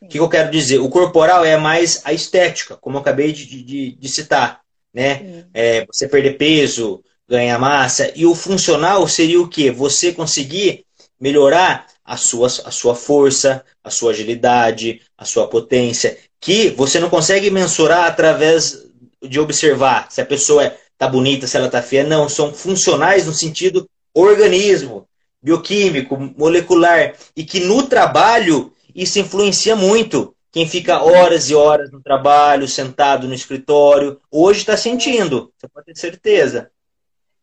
O 0.00 0.08
que 0.08 0.18
eu 0.18 0.30
quero 0.30 0.50
dizer? 0.50 0.78
O 0.78 0.88
corporal 0.88 1.44
é 1.44 1.58
mais 1.58 2.00
a 2.02 2.14
estética, 2.14 2.74
como 2.74 2.96
eu 2.96 3.02
acabei 3.02 3.32
de, 3.32 3.44
de, 3.62 3.92
de 3.92 4.08
citar. 4.08 4.62
Né? 4.94 5.44
É, 5.52 5.84
você 5.84 6.08
perder 6.08 6.38
peso, 6.38 7.04
ganhar 7.28 7.58
massa. 7.58 8.10
E 8.16 8.24
o 8.24 8.34
funcional 8.34 9.06
seria 9.06 9.42
o 9.42 9.48
quê? 9.48 9.70
Você 9.70 10.10
conseguir 10.10 10.86
melhorar 11.20 11.86
a 12.04 12.16
sua, 12.16 12.46
a 12.46 12.70
sua 12.70 12.94
força, 12.94 13.64
a 13.82 13.90
sua 13.90 14.12
agilidade, 14.12 15.00
a 15.16 15.24
sua 15.24 15.46
potência, 15.46 16.18
que 16.40 16.70
você 16.70 16.98
não 16.98 17.08
consegue 17.08 17.50
mensurar 17.50 18.04
através 18.06 18.84
de 19.22 19.38
observar 19.38 20.10
se 20.10 20.20
a 20.20 20.26
pessoa 20.26 20.74
está 20.92 21.08
bonita, 21.08 21.46
se 21.46 21.56
ela 21.56 21.66
está 21.66 21.80
feia. 21.80 22.04
Não, 22.04 22.28
são 22.28 22.52
funcionais 22.52 23.26
no 23.26 23.32
sentido 23.32 23.88
organismo, 24.12 25.08
bioquímico, 25.42 26.16
molecular. 26.36 27.14
E 27.36 27.44
que 27.44 27.60
no 27.60 27.84
trabalho 27.84 28.72
isso 28.94 29.18
influencia 29.18 29.76
muito. 29.76 30.34
Quem 30.50 30.68
fica 30.68 31.02
horas 31.02 31.48
e 31.48 31.54
horas 31.54 31.90
no 31.90 32.02
trabalho, 32.02 32.68
sentado 32.68 33.26
no 33.26 33.34
escritório, 33.34 34.20
hoje 34.30 34.60
está 34.60 34.76
sentindo, 34.76 35.50
você 35.56 35.66
pode 35.66 35.86
ter 35.86 35.96
certeza. 35.96 36.70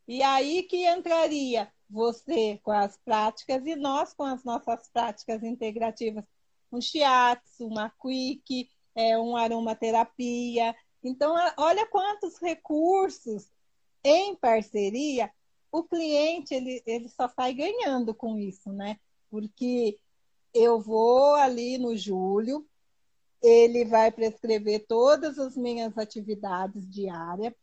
E 0.08 0.22
aí 0.22 0.64
que 0.64 0.86
entraria 0.86 1.68
você 1.90 2.60
com 2.64 2.72
as 2.72 2.98
práticas 2.98 3.66
e 3.66 3.76
nós 3.76 4.14
com 4.14 4.24
as 4.24 4.44
nossas 4.44 4.88
práticas 4.90 5.44
integrativas. 5.44 6.24
Um 6.72 6.80
shiatsu, 6.80 7.68
uma 7.68 7.90
quick, 7.90 8.70
é, 8.96 9.18
um 9.18 9.36
aromaterapia, 9.36 10.76
então, 11.04 11.34
olha 11.58 11.86
quantos 11.88 12.38
recursos 12.40 13.50
em 14.04 14.36
parceria 14.36 15.32
o 15.72 15.84
cliente 15.84 16.54
ele, 16.54 16.82
ele 16.86 17.08
só 17.10 17.28
sai 17.28 17.54
ganhando 17.54 18.14
com 18.14 18.38
isso, 18.38 18.72
né? 18.72 19.00
Porque 19.30 20.00
eu 20.54 20.80
vou 20.80 21.36
ali 21.36 21.78
no 21.78 21.96
Júlio, 21.96 22.68
ele 23.42 23.86
vai 23.86 24.12
prescrever 24.12 24.86
todas 24.88 25.38
as 25.38 25.56
minhas 25.56 25.96
atividades 25.98 26.90
diárias, 26.90 27.54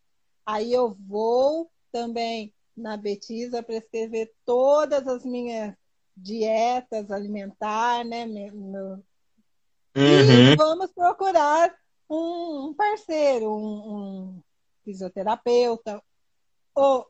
aí 0.45 0.73
eu 0.73 0.95
vou 0.95 1.71
também 1.91 2.55
na 2.77 2.97
Betisa 2.97 3.63
prescrever 3.63 4.33
todas 4.45 5.07
as 5.09 5.25
minhas 5.25 5.75
dietas 6.17 7.11
alimentar, 7.11 8.05
né? 8.05 8.27
Meu, 8.27 8.53
uhum. 8.55 9.03
E 9.97 10.57
vamos 10.57 10.93
procurar 10.93 11.75
um 12.09 12.75
parceiro, 12.75 13.51
um, 13.51 13.95
um 13.95 14.43
fisioterapeuta 14.85 16.03
ou 16.75 17.07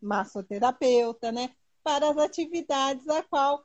massoterapeuta, 0.00 1.32
né? 1.32 1.50
Para 1.82 2.10
as 2.10 2.18
atividades 2.18 3.08
a 3.08 3.22
qual 3.22 3.64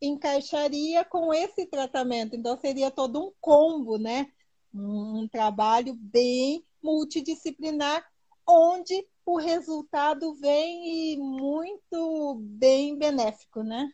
encaixaria 0.00 1.04
com 1.04 1.32
esse 1.32 1.66
tratamento. 1.66 2.34
Então, 2.34 2.56
seria 2.58 2.90
todo 2.90 3.20
um 3.22 3.32
combo, 3.40 3.98
né? 3.98 4.30
Um, 4.74 5.20
um 5.20 5.28
trabalho 5.28 5.94
bem 5.94 6.64
multidisciplinar, 6.82 8.04
onde 8.46 9.06
o 9.32 9.38
resultado 9.38 10.34
vem 10.34 11.16
muito 11.18 12.40
bem 12.42 12.98
benéfico, 12.98 13.62
né? 13.62 13.88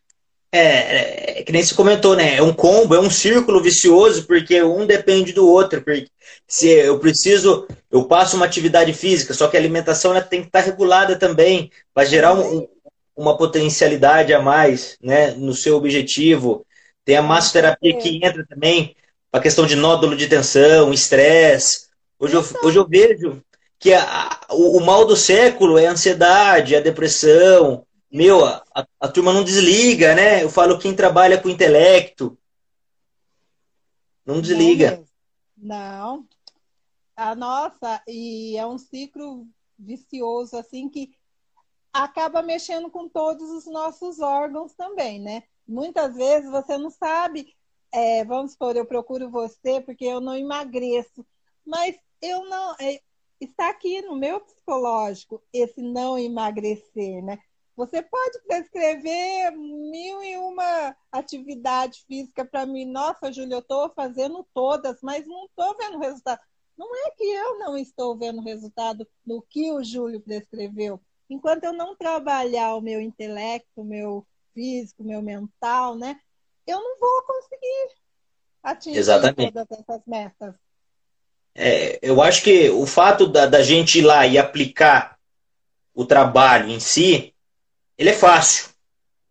É, 0.50 1.40
é, 1.40 1.42
que 1.42 1.52
nem 1.52 1.62
se 1.62 1.74
comentou, 1.74 2.16
né? 2.16 2.36
É 2.36 2.42
um 2.42 2.54
combo, 2.54 2.94
é 2.94 3.00
um 3.00 3.10
círculo 3.10 3.62
vicioso, 3.62 4.26
porque 4.26 4.62
um 4.62 4.86
depende 4.86 5.34
do 5.34 5.46
outro. 5.46 5.82
Porque 5.82 6.08
se 6.48 6.68
eu 6.68 6.98
preciso, 6.98 7.66
eu 7.90 8.06
passo 8.06 8.36
uma 8.36 8.46
atividade 8.46 8.94
física, 8.94 9.34
só 9.34 9.46
que 9.46 9.58
a 9.58 9.60
alimentação 9.60 10.12
ela 10.12 10.22
tem 10.22 10.40
que 10.40 10.46
estar 10.46 10.60
regulada 10.60 11.18
também, 11.18 11.70
para 11.92 12.06
gerar 12.06 12.32
um, 12.32 12.66
uma 13.14 13.36
potencialidade 13.36 14.32
a 14.32 14.40
mais 14.40 14.96
né, 15.02 15.32
no 15.32 15.52
seu 15.52 15.76
objetivo. 15.76 16.64
Tem 17.04 17.16
a 17.16 17.22
massoterapia 17.22 17.98
que 17.98 18.24
entra 18.24 18.46
também 18.46 18.96
a 19.30 19.38
questão 19.38 19.66
de 19.66 19.76
nódulo 19.76 20.16
de 20.16 20.28
tensão, 20.28 20.94
estresse. 20.94 21.88
Hoje 22.18 22.34
eu, 22.34 22.44
hoje 22.62 22.78
eu 22.78 22.88
vejo 22.88 23.42
que 23.78 23.92
a, 23.92 24.40
o, 24.50 24.78
o 24.78 24.84
mal 24.84 25.04
do 25.04 25.16
século 25.16 25.78
é 25.78 25.86
a 25.86 25.92
ansiedade, 25.92 26.74
a 26.74 26.80
depressão, 26.80 27.86
meu, 28.10 28.44
a, 28.44 28.62
a, 29.00 29.08
turma 29.08 29.32
não 29.32 29.44
desliga, 29.44 30.14
né? 30.14 30.42
Eu 30.42 30.50
falo 30.50 30.78
quem 30.78 30.94
trabalha 30.94 31.40
com 31.40 31.48
intelecto. 31.48 32.38
Não 34.24 34.40
desliga. 34.40 35.04
Não. 35.56 36.26
A 37.16 37.34
nossa, 37.34 38.02
e 38.06 38.56
é 38.56 38.66
um 38.66 38.78
ciclo 38.78 39.46
vicioso, 39.78 40.56
assim, 40.56 40.88
que 40.88 41.14
acaba 41.92 42.42
mexendo 42.42 42.90
com 42.90 43.08
todos 43.08 43.50
os 43.50 43.66
nossos 43.66 44.20
órgãos 44.20 44.74
também, 44.74 45.20
né? 45.20 45.42
Muitas 45.66 46.14
vezes 46.14 46.50
você 46.50 46.76
não 46.76 46.90
sabe, 46.90 47.54
é, 47.92 48.24
vamos 48.24 48.52
supor, 48.52 48.76
eu 48.76 48.84
procuro 48.84 49.30
você 49.30 49.80
porque 49.80 50.04
eu 50.04 50.20
não 50.20 50.36
emagreço, 50.36 51.26
mas 51.64 51.96
eu 52.20 52.44
não. 52.44 52.74
Está 53.40 53.70
aqui 53.70 54.00
no 54.02 54.16
meu 54.16 54.40
psicológico 54.40 55.42
esse 55.52 55.82
não 55.82 56.18
emagrecer, 56.18 57.22
né? 57.22 57.38
Você 57.76 58.02
pode 58.02 58.40
prescrever 58.46 59.52
mil 59.52 60.22
e 60.22 60.36
uma 60.38 60.96
atividade 61.12 62.02
física 62.08 62.42
para 62.42 62.64
mim. 62.64 62.86
Nossa, 62.86 63.30
Júlia, 63.30 63.56
eu 63.56 63.60
estou 63.60 63.90
fazendo 63.90 64.46
todas, 64.54 64.98
mas 65.02 65.26
não 65.26 65.44
estou 65.44 65.76
vendo 65.76 65.98
resultado. 65.98 66.40
Não 66.76 66.94
é 66.94 67.10
que 67.10 67.24
eu 67.24 67.58
não 67.58 67.76
estou 67.76 68.16
vendo 68.16 68.40
resultado 68.40 69.06
no 69.26 69.42
que 69.42 69.70
o 69.72 69.84
Júlio 69.84 70.20
prescreveu. 70.20 70.98
Enquanto 71.28 71.64
eu 71.64 71.72
não 71.72 71.94
trabalhar 71.94 72.74
o 72.76 72.80
meu 72.80 73.00
intelecto, 73.00 73.68
o 73.76 73.84
meu 73.84 74.26
físico, 74.54 75.02
o 75.02 75.06
meu 75.06 75.20
mental, 75.20 75.94
né? 75.96 76.18
Eu 76.66 76.80
não 76.80 76.98
vou 76.98 77.22
conseguir 77.26 77.94
atingir 78.62 78.98
Exatamente. 78.98 79.52
todas 79.52 79.78
essas 79.78 80.02
metas. 80.06 80.54
É, 81.58 81.98
eu 82.02 82.20
acho 82.20 82.42
que 82.42 82.68
o 82.68 82.84
fato 82.84 83.26
da, 83.26 83.46
da 83.46 83.62
gente 83.62 83.98
ir 83.98 84.02
lá 84.02 84.26
e 84.26 84.36
aplicar 84.36 85.16
o 85.94 86.04
trabalho 86.04 86.68
em 86.68 86.78
si, 86.78 87.32
ele 87.96 88.10
é 88.10 88.12
fácil. 88.12 88.68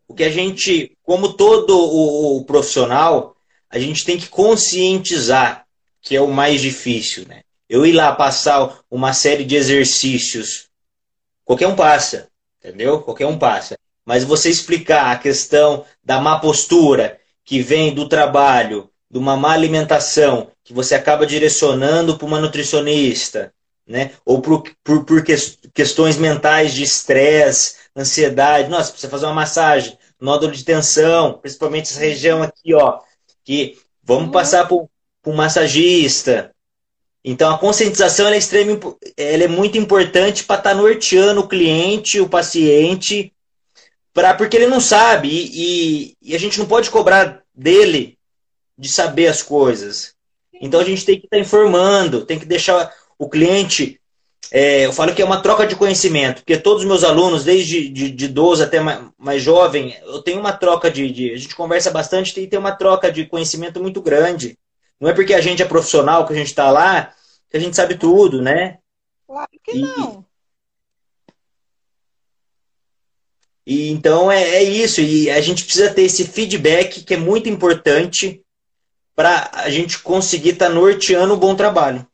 O 0.08 0.16
que 0.16 0.24
a 0.24 0.32
gente, 0.32 0.98
como 1.04 1.34
todo 1.34 1.78
o, 1.78 2.38
o 2.38 2.46
profissional, 2.46 3.36
a 3.70 3.78
gente 3.78 4.04
tem 4.04 4.18
que 4.18 4.28
conscientizar, 4.28 5.66
que 6.02 6.16
é 6.16 6.22
o 6.22 6.28
mais 6.28 6.62
difícil, 6.62 7.28
né? 7.28 7.42
Eu 7.70 7.86
ir 7.86 7.94
lá 7.94 8.14
passar 8.16 8.80
uma 8.90 9.14
série 9.14 9.44
de 9.44 9.56
exercícios, 9.56 10.68
qualquer 11.44 11.68
um 11.68 11.76
passa, 11.76 12.30
entendeu? 12.60 13.02
Qualquer 13.02 13.28
um 13.28 13.38
passa. 13.38 13.78
Mas 14.04 14.24
você 14.24 14.50
explicar 14.50 15.12
a 15.12 15.18
questão 15.18 15.86
da 16.04 16.20
má 16.20 16.40
postura 16.40 17.20
que 17.44 17.62
vem 17.62 17.94
do 17.94 18.08
trabalho, 18.08 18.90
de 19.16 19.20
uma 19.20 19.38
má 19.38 19.54
alimentação, 19.54 20.52
que 20.62 20.74
você 20.74 20.94
acaba 20.94 21.26
direcionando 21.26 22.18
para 22.18 22.28
uma 22.28 22.42
nutricionista, 22.42 23.54
né? 23.88 24.12
ou 24.26 24.42
por, 24.42 24.62
por, 24.84 25.06
por 25.06 25.24
questões 25.74 26.18
mentais 26.18 26.74
de 26.74 26.84
estresse, 26.84 27.76
ansiedade. 27.96 28.68
Nossa, 28.68 28.92
precisa 28.92 29.10
fazer 29.10 29.26
uma 29.26 29.34
massagem, 29.34 29.98
nódulo 30.20 30.52
de 30.52 30.66
tensão, 30.66 31.40
principalmente 31.42 31.90
essa 31.90 32.00
região 32.02 32.44
aqui, 32.44 32.74
ó, 32.74 33.00
que 33.46 33.78
vamos 34.04 34.26
uhum. 34.26 34.32
passar 34.32 34.68
por, 34.68 34.90
por 35.24 35.34
um 35.34 35.38
massagista. 35.38 36.52
Então 37.24 37.50
a 37.50 37.58
conscientização 37.58 38.28
é, 38.28 38.38
extrema, 38.38 38.78
ela 39.16 39.44
é 39.46 39.48
muito 39.48 39.78
importante 39.78 40.44
para 40.44 40.58
estar 40.58 40.72
tá 40.72 40.76
norteando 40.76 41.40
o 41.40 41.48
cliente, 41.48 42.20
o 42.20 42.28
paciente, 42.28 43.32
pra, 44.14 44.34
porque 44.34 44.58
ele 44.58 44.68
não 44.68 44.82
sabe 44.82 45.30
e, 45.30 45.52
e, 45.54 46.18
e 46.22 46.36
a 46.36 46.38
gente 46.38 46.60
não 46.60 46.66
pode 46.66 46.90
cobrar 46.90 47.42
dele 47.56 48.15
de 48.78 48.90
saber 48.90 49.28
as 49.28 49.42
coisas. 49.42 50.14
Então 50.62 50.80
a 50.80 50.84
gente 50.84 51.06
tem 51.06 51.20
que 51.20 51.26
estar 51.26 51.38
tá 51.38 51.42
informando, 51.42 52.26
tem 52.26 52.40
que 52.40 52.46
deixar 52.46 52.94
o 53.18 53.30
cliente. 53.30 54.00
É, 54.52 54.86
eu 54.86 54.94
falo 54.94 55.14
que 55.14 55.22
é 55.22 55.26
uma 55.26 55.42
troca 55.42 55.66
de 55.66 55.76
conhecimento, 55.76 56.38
porque 56.38 56.58
todos 56.58 56.84
os 56.84 56.88
meus 56.88 57.04
alunos, 57.04 57.44
desde 57.44 57.90
de, 57.90 58.12
de 58.12 58.28
12 58.28 58.64
até 58.64 58.80
mais, 58.80 59.02
mais 59.18 59.42
jovem, 59.42 59.98
eu 60.04 60.22
tenho 60.22 60.40
uma 60.40 60.54
troca 60.54 60.90
de, 60.90 61.12
de, 61.12 61.34
A 61.34 61.38
gente 61.38 61.56
conversa 61.56 61.90
bastante 61.90 62.40
e 62.40 62.48
tem 62.48 62.60
uma 62.60 62.76
troca 62.76 63.12
de 63.12 63.26
conhecimento 63.26 63.82
muito 63.82 64.02
grande. 64.02 64.58
Não 65.00 65.10
é 65.10 65.14
porque 65.14 65.34
a 65.34 65.42
gente 65.42 65.62
é 65.62 65.66
profissional, 65.66 66.26
que 66.26 66.34
a 66.34 66.36
gente 66.36 66.48
está 66.48 66.72
lá, 66.72 67.14
que 67.50 67.58
a 67.58 67.60
gente 67.60 67.76
sabe 67.76 67.96
tudo, 67.96 68.42
né? 68.42 68.78
Claro 69.28 69.50
que 69.64 69.78
e, 69.78 69.82
não. 69.82 70.26
E, 73.66 73.90
então 73.90 74.32
é, 74.32 74.42
é 74.42 74.64
isso, 74.64 75.02
e 75.02 75.30
a 75.30 75.42
gente 75.42 75.64
precisa 75.66 75.92
ter 75.92 76.04
esse 76.04 76.24
feedback 76.24 77.04
que 77.04 77.16
é 77.16 77.18
muito 77.18 77.50
importante 77.50 78.45
para 79.16 79.50
a 79.54 79.70
gente 79.70 80.02
conseguir 80.04 80.50
estar 80.50 80.68
tá 80.68 80.74
norteando 80.74 81.34
um 81.34 81.40
bom 81.40 81.56
trabalho. 81.56 82.06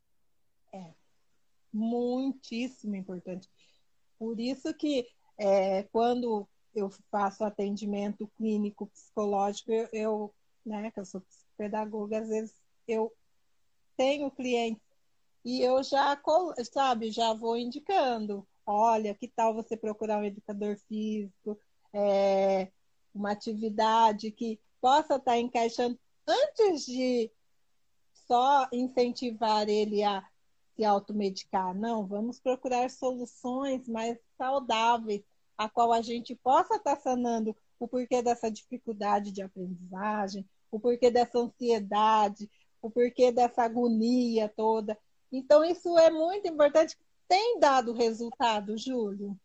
É, 0.71 0.93
muitíssimo 1.73 2.95
importante. 2.95 3.49
Por 4.19 4.39
isso 4.39 4.71
que 4.73 5.07
é, 5.37 5.83
quando 5.91 6.47
eu 6.75 6.89
faço 7.09 7.43
atendimento 7.43 8.31
clínico 8.37 8.87
psicológico, 8.87 9.71
eu, 9.71 9.89
eu 9.91 10.35
né, 10.65 10.91
que 10.91 10.99
eu 10.99 11.05
sou 11.05 11.23
pedagoga, 11.57 12.19
às 12.19 12.29
vezes 12.29 12.53
eu 12.87 13.11
tenho 13.97 14.29
clientes 14.31 14.83
e 15.43 15.61
eu 15.61 15.83
já, 15.83 16.19
sabe, 16.71 17.11
já 17.11 17.33
vou 17.33 17.57
indicando, 17.57 18.47
olha, 18.65 19.15
que 19.15 19.27
tal 19.27 19.55
você 19.55 19.75
procurar 19.75 20.19
um 20.19 20.23
educador 20.23 20.77
físico, 20.87 21.57
é, 21.91 22.71
uma 23.13 23.31
atividade 23.31 24.31
que 24.31 24.59
possa 24.79 25.15
estar 25.15 25.31
tá 25.31 25.37
encaixando 25.37 25.99
antes 26.31 26.85
de 26.85 27.31
só 28.13 28.67
incentivar 28.71 29.67
ele 29.67 30.03
a 30.03 30.25
se 30.75 30.85
automedicar, 30.85 31.75
não, 31.75 32.05
vamos 32.05 32.39
procurar 32.39 32.89
soluções 32.89 33.87
mais 33.87 34.17
saudáveis, 34.37 35.21
a 35.57 35.69
qual 35.69 35.91
a 35.91 36.01
gente 36.01 36.33
possa 36.35 36.75
estar 36.75 36.95
sanando 36.97 37.55
o 37.79 37.87
porquê 37.87 38.21
dessa 38.21 38.49
dificuldade 38.49 39.31
de 39.31 39.41
aprendizagem, 39.41 40.47
o 40.71 40.79
porquê 40.79 41.11
dessa 41.11 41.39
ansiedade, 41.39 42.49
o 42.81 42.89
porquê 42.89 43.31
dessa 43.31 43.63
agonia 43.63 44.51
toda. 44.55 44.97
Então, 45.31 45.63
isso 45.63 45.97
é 45.97 46.09
muito 46.09 46.47
importante. 46.47 46.97
Tem 47.27 47.59
dado 47.59 47.93
resultado, 47.93 48.77
Júlio? 48.77 49.37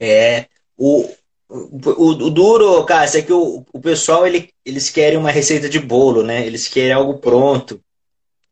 É. 0.00 0.48
O, 0.76 1.04
o, 1.48 2.10
o 2.10 2.30
duro, 2.30 2.84
cara, 2.84 3.10
é 3.16 3.22
que 3.22 3.32
o, 3.32 3.64
o 3.72 3.80
pessoal 3.80 4.26
ele, 4.26 4.50
eles 4.64 4.90
querem 4.90 5.18
uma 5.18 5.30
receita 5.30 5.68
de 5.68 5.78
bolo, 5.78 6.22
né? 6.22 6.46
Eles 6.46 6.68
querem 6.68 6.92
algo 6.92 7.18
pronto. 7.18 7.80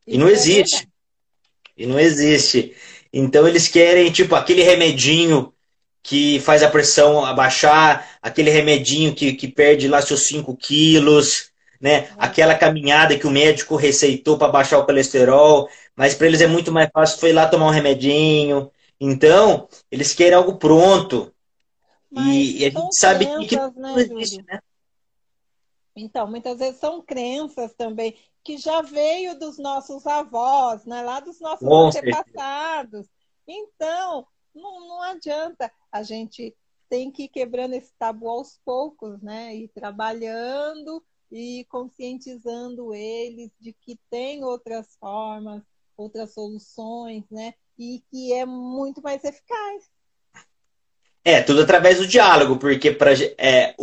E 0.06 0.16
não 0.16 0.28
é 0.28 0.32
existe. 0.32 0.88
E 1.76 1.86
não 1.86 2.00
existe. 2.00 2.74
Então 3.12 3.46
eles 3.46 3.68
querem, 3.68 4.10
tipo, 4.10 4.34
aquele 4.34 4.62
remedinho 4.62 5.52
que 6.02 6.40
faz 6.40 6.62
a 6.62 6.70
pressão 6.70 7.24
abaixar, 7.24 8.18
aquele 8.22 8.50
remedinho 8.50 9.14
que, 9.14 9.32
que 9.34 9.48
perde 9.48 9.88
lá 9.88 10.00
seus 10.00 10.26
5 10.28 10.56
quilos, 10.56 11.50
né? 11.80 12.08
Aquela 12.16 12.54
caminhada 12.54 13.18
que 13.18 13.26
o 13.26 13.30
médico 13.30 13.76
receitou 13.76 14.38
para 14.38 14.48
baixar 14.48 14.78
o 14.78 14.86
colesterol, 14.86 15.68
mas 15.94 16.14
para 16.14 16.28
eles 16.28 16.40
é 16.40 16.46
muito 16.46 16.72
mais 16.72 16.88
fácil 16.92 17.18
foi 17.18 17.32
lá 17.32 17.46
tomar 17.46 17.66
um 17.66 17.70
remedinho. 17.70 18.70
Então, 19.00 19.68
eles 19.90 20.14
querem 20.14 20.34
algo 20.34 20.56
pronto. 20.56 21.32
E, 22.16 22.62
e, 22.62 22.66
a 22.66 22.70
gente 22.70 22.96
sabe 22.96 23.26
crenças, 23.26 23.48
que, 23.48 23.56
que 23.56 23.80
né, 23.80 23.94
existe, 24.00 24.42
né? 24.42 24.60
Então, 25.94 26.26
muitas 26.26 26.58
vezes 26.58 26.78
são 26.78 27.02
crenças 27.02 27.74
também 27.74 28.16
que 28.44 28.58
já 28.58 28.80
veio 28.80 29.38
dos 29.38 29.58
nossos 29.58 30.06
avós, 30.06 30.84
né? 30.84 31.02
lá 31.02 31.20
dos 31.20 31.40
nossos 31.40 31.66
Com 31.66 31.88
antepassados. 31.88 33.06
Certeza. 33.06 33.10
Então, 33.48 34.26
não, 34.54 34.86
não 34.86 35.02
adianta. 35.02 35.72
A 35.90 36.02
gente 36.02 36.54
tem 36.88 37.10
que 37.10 37.24
ir 37.24 37.28
quebrando 37.28 37.74
esse 37.74 37.92
tabu 37.98 38.28
aos 38.28 38.60
poucos, 38.64 39.20
né? 39.20 39.54
E 39.56 39.68
trabalhando 39.68 41.04
e 41.30 41.66
conscientizando 41.68 42.94
eles 42.94 43.50
de 43.58 43.72
que 43.72 43.98
tem 44.08 44.44
outras 44.44 44.96
formas, 44.96 45.62
outras 45.96 46.32
soluções, 46.32 47.24
né? 47.30 47.54
E 47.78 48.02
que 48.10 48.32
é 48.32 48.46
muito 48.46 49.02
mais 49.02 49.24
eficaz. 49.24 49.90
É, 51.28 51.42
tudo 51.42 51.62
através 51.62 51.98
do 51.98 52.06
diálogo, 52.06 52.56
porque 52.56 52.92
para 52.92 53.12
é, 53.36 53.74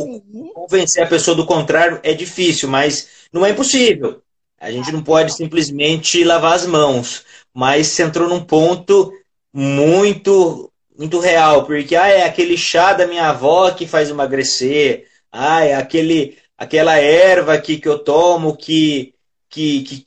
convencer 0.54 1.04
a 1.04 1.08
pessoa 1.08 1.36
do 1.36 1.46
contrário 1.46 2.00
é 2.02 2.14
difícil, 2.14 2.70
mas 2.70 3.10
não 3.34 3.46
é 3.46 3.50
impossível. 3.50 4.22
A 4.58 4.72
gente 4.72 4.94
não 4.94 5.04
pode 5.04 5.36
simplesmente 5.36 6.24
lavar 6.24 6.54
as 6.54 6.66
mãos. 6.66 7.26
Mas 7.54 7.88
você 7.88 8.04
entrou 8.04 8.30
num 8.30 8.46
ponto 8.46 9.12
muito 9.54 10.72
muito 10.98 11.20
real, 11.20 11.66
porque 11.66 11.98
ah, 11.98 12.08
é 12.08 12.24
aquele 12.24 12.58
chá 12.58 12.94
da 12.94 13.06
minha 13.06 13.28
avó 13.28 13.72
que 13.72 13.86
faz 13.86 14.10
emagrecer, 14.10 15.08
ah, 15.30 15.66
é 15.66 15.74
aquele, 15.74 16.38
aquela 16.58 16.96
erva 16.98 17.58
que, 17.58 17.78
que 17.78 17.90
eu 17.90 18.00
tomo 18.00 18.56
que, 18.56 19.14
que, 19.50 19.82
que, 19.82 20.06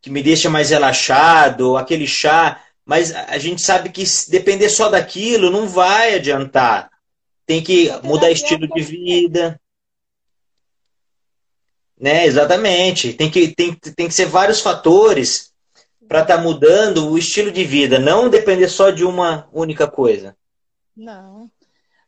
que 0.00 0.10
me 0.10 0.22
deixa 0.24 0.50
mais 0.50 0.70
relaxado, 0.70 1.76
aquele 1.76 2.06
chá 2.06 2.60
mas 2.88 3.14
a 3.14 3.36
gente 3.36 3.60
sabe 3.60 3.90
que 3.90 4.06
se 4.06 4.30
depender 4.30 4.70
só 4.70 4.88
daquilo 4.88 5.50
não 5.50 5.68
vai 5.68 6.14
adiantar. 6.14 6.90
Tem 7.44 7.62
que 7.62 7.90
mudar 8.02 8.30
estilo 8.30 8.66
de 8.66 8.80
vida. 8.80 9.60
Né, 12.00 12.24
exatamente. 12.24 13.12
Tem 13.12 13.30
que, 13.30 13.54
tem, 13.54 13.74
tem 13.74 14.08
que 14.08 14.14
ser 14.14 14.24
vários 14.24 14.62
fatores 14.62 15.52
para 16.08 16.22
estar 16.22 16.38
tá 16.38 16.42
mudando 16.42 17.10
o 17.10 17.18
estilo 17.18 17.52
de 17.52 17.62
vida, 17.62 17.98
não 17.98 18.30
depender 18.30 18.70
só 18.70 18.90
de 18.90 19.04
uma 19.04 19.46
única 19.52 19.86
coisa. 19.86 20.34
Não. 20.96 21.50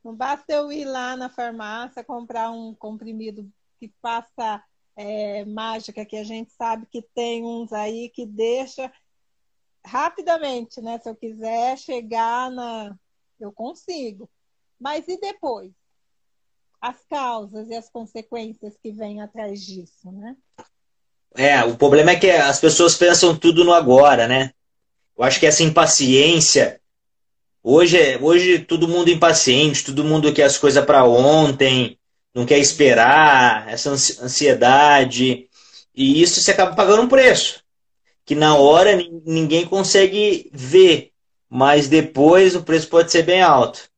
Não 0.02 0.14
basta 0.14 0.50
eu 0.50 0.72
ir 0.72 0.86
lá 0.86 1.14
na 1.14 1.28
farmácia 1.28 2.02
comprar 2.02 2.50
um 2.50 2.74
comprimido 2.74 3.46
que 3.78 3.92
faça 4.00 4.64
é, 4.96 5.44
mágica, 5.44 6.06
que 6.06 6.16
a 6.16 6.24
gente 6.24 6.50
sabe 6.52 6.86
que 6.90 7.02
tem 7.14 7.44
uns 7.44 7.70
aí 7.70 8.08
que 8.08 8.24
deixa 8.24 8.90
rapidamente, 9.84 10.80
né? 10.80 10.98
Se 10.98 11.08
eu 11.08 11.14
quiser 11.14 11.76
chegar 11.78 12.50
na. 12.50 12.94
Eu 13.38 13.52
consigo. 13.52 14.28
Mas 14.78 15.06
e 15.08 15.18
depois? 15.18 15.72
As 16.80 16.96
causas 17.08 17.68
e 17.68 17.74
as 17.74 17.90
consequências 17.90 18.74
que 18.82 18.90
vêm 18.90 19.20
atrás 19.20 19.60
disso, 19.60 20.10
né? 20.12 20.36
É, 21.36 21.62
o 21.64 21.76
problema 21.76 22.12
é 22.12 22.16
que 22.16 22.30
as 22.30 22.58
pessoas 22.58 22.96
pensam 22.96 23.36
tudo 23.36 23.64
no 23.64 23.72
agora, 23.72 24.26
né? 24.26 24.52
Eu 25.16 25.24
acho 25.24 25.38
que 25.38 25.46
essa 25.46 25.62
impaciência. 25.62 26.80
Hoje, 27.62 27.98
é, 27.98 28.18
hoje 28.18 28.58
todo 28.60 28.88
mundo 28.88 29.10
impaciente, 29.10 29.84
todo 29.84 30.04
mundo 30.04 30.32
quer 30.32 30.44
as 30.44 30.56
coisas 30.56 30.84
para 30.84 31.04
ontem, 31.04 31.98
não 32.34 32.46
quer 32.46 32.58
esperar, 32.58 33.68
essa 33.68 33.90
ansiedade. 33.90 35.48
E 35.94 36.22
isso 36.22 36.40
você 36.40 36.52
acaba 36.52 36.74
pagando 36.74 37.02
um 37.02 37.08
preço 37.08 37.59
que 38.30 38.36
na 38.36 38.56
hora 38.56 38.92
ninguém 39.26 39.66
consegue 39.66 40.48
ver, 40.54 41.12
mas 41.48 41.88
depois 41.88 42.54
o 42.54 42.62
preço 42.62 42.88
pode 42.88 43.10
ser 43.10 43.24
bem 43.24 43.42
alto. 43.42 43.90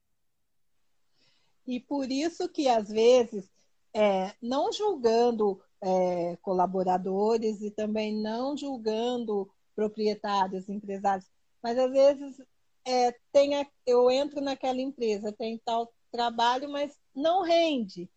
E 1.67 1.79
por 1.79 2.11
isso 2.11 2.49
que 2.49 2.67
às 2.67 2.89
vezes, 2.89 3.45
é, 3.93 4.33
não 4.41 4.73
julgando 4.73 5.61
é, 5.83 6.39
colaboradores 6.41 7.61
e 7.61 7.71
também 7.71 8.23
não 8.23 8.57
julgando 8.57 9.51
proprietários, 9.77 10.67
empresários, 10.67 11.29
mas 11.63 11.79
às 11.79 11.91
vezes 11.91 12.41
é, 12.87 13.15
tem 13.31 13.57
a, 13.57 13.67
eu 13.87 14.11
entro 14.11 14.41
naquela 14.41 14.81
empresa, 14.81 15.31
tem 15.31 15.61
tal 15.63 15.93
trabalho, 16.11 16.71
mas 16.71 16.99
não 17.15 17.43
rende. 17.43 18.09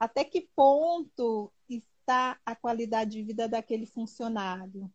Até 0.00 0.24
que 0.24 0.48
ponto 0.56 1.52
está 1.68 2.40
a 2.46 2.56
qualidade 2.56 3.10
de 3.10 3.22
vida 3.22 3.46
daquele 3.46 3.84
funcionário? 3.84 4.90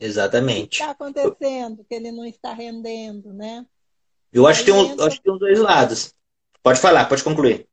Exatamente. 0.00 0.64
O 0.64 0.68
que 0.68 0.74
está 0.76 0.90
acontecendo 0.90 1.84
que 1.84 1.94
ele 1.94 2.10
não 2.10 2.24
está 2.24 2.54
rendendo, 2.54 3.34
né? 3.34 3.66
Eu 4.32 4.46
acho 4.46 4.64
que, 4.64 4.72
tem 4.72 4.74
um, 4.74 5.02
acho 5.02 5.16
que 5.18 5.22
tem 5.22 5.32
os 5.32 5.38
dois 5.38 5.58
lados. 5.58 6.14
Pode 6.62 6.80
falar, 6.80 7.06
pode 7.06 7.22
concluir. 7.22 7.68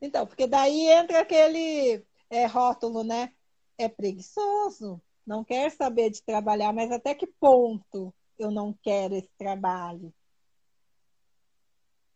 Então, 0.00 0.26
porque 0.26 0.46
daí 0.46 0.88
entra 0.88 1.20
aquele 1.20 2.04
é, 2.28 2.44
rótulo, 2.46 3.02
né? 3.02 3.32
É 3.78 3.88
preguiçoso, 3.88 5.00
não 5.26 5.42
quer 5.42 5.70
saber 5.70 6.10
de 6.10 6.22
trabalhar, 6.22 6.72
mas 6.72 6.92
até 6.92 7.14
que 7.14 7.26
ponto 7.26 8.12
eu 8.38 8.50
não 8.50 8.76
quero 8.82 9.14
esse 9.14 9.30
trabalho? 9.38 10.12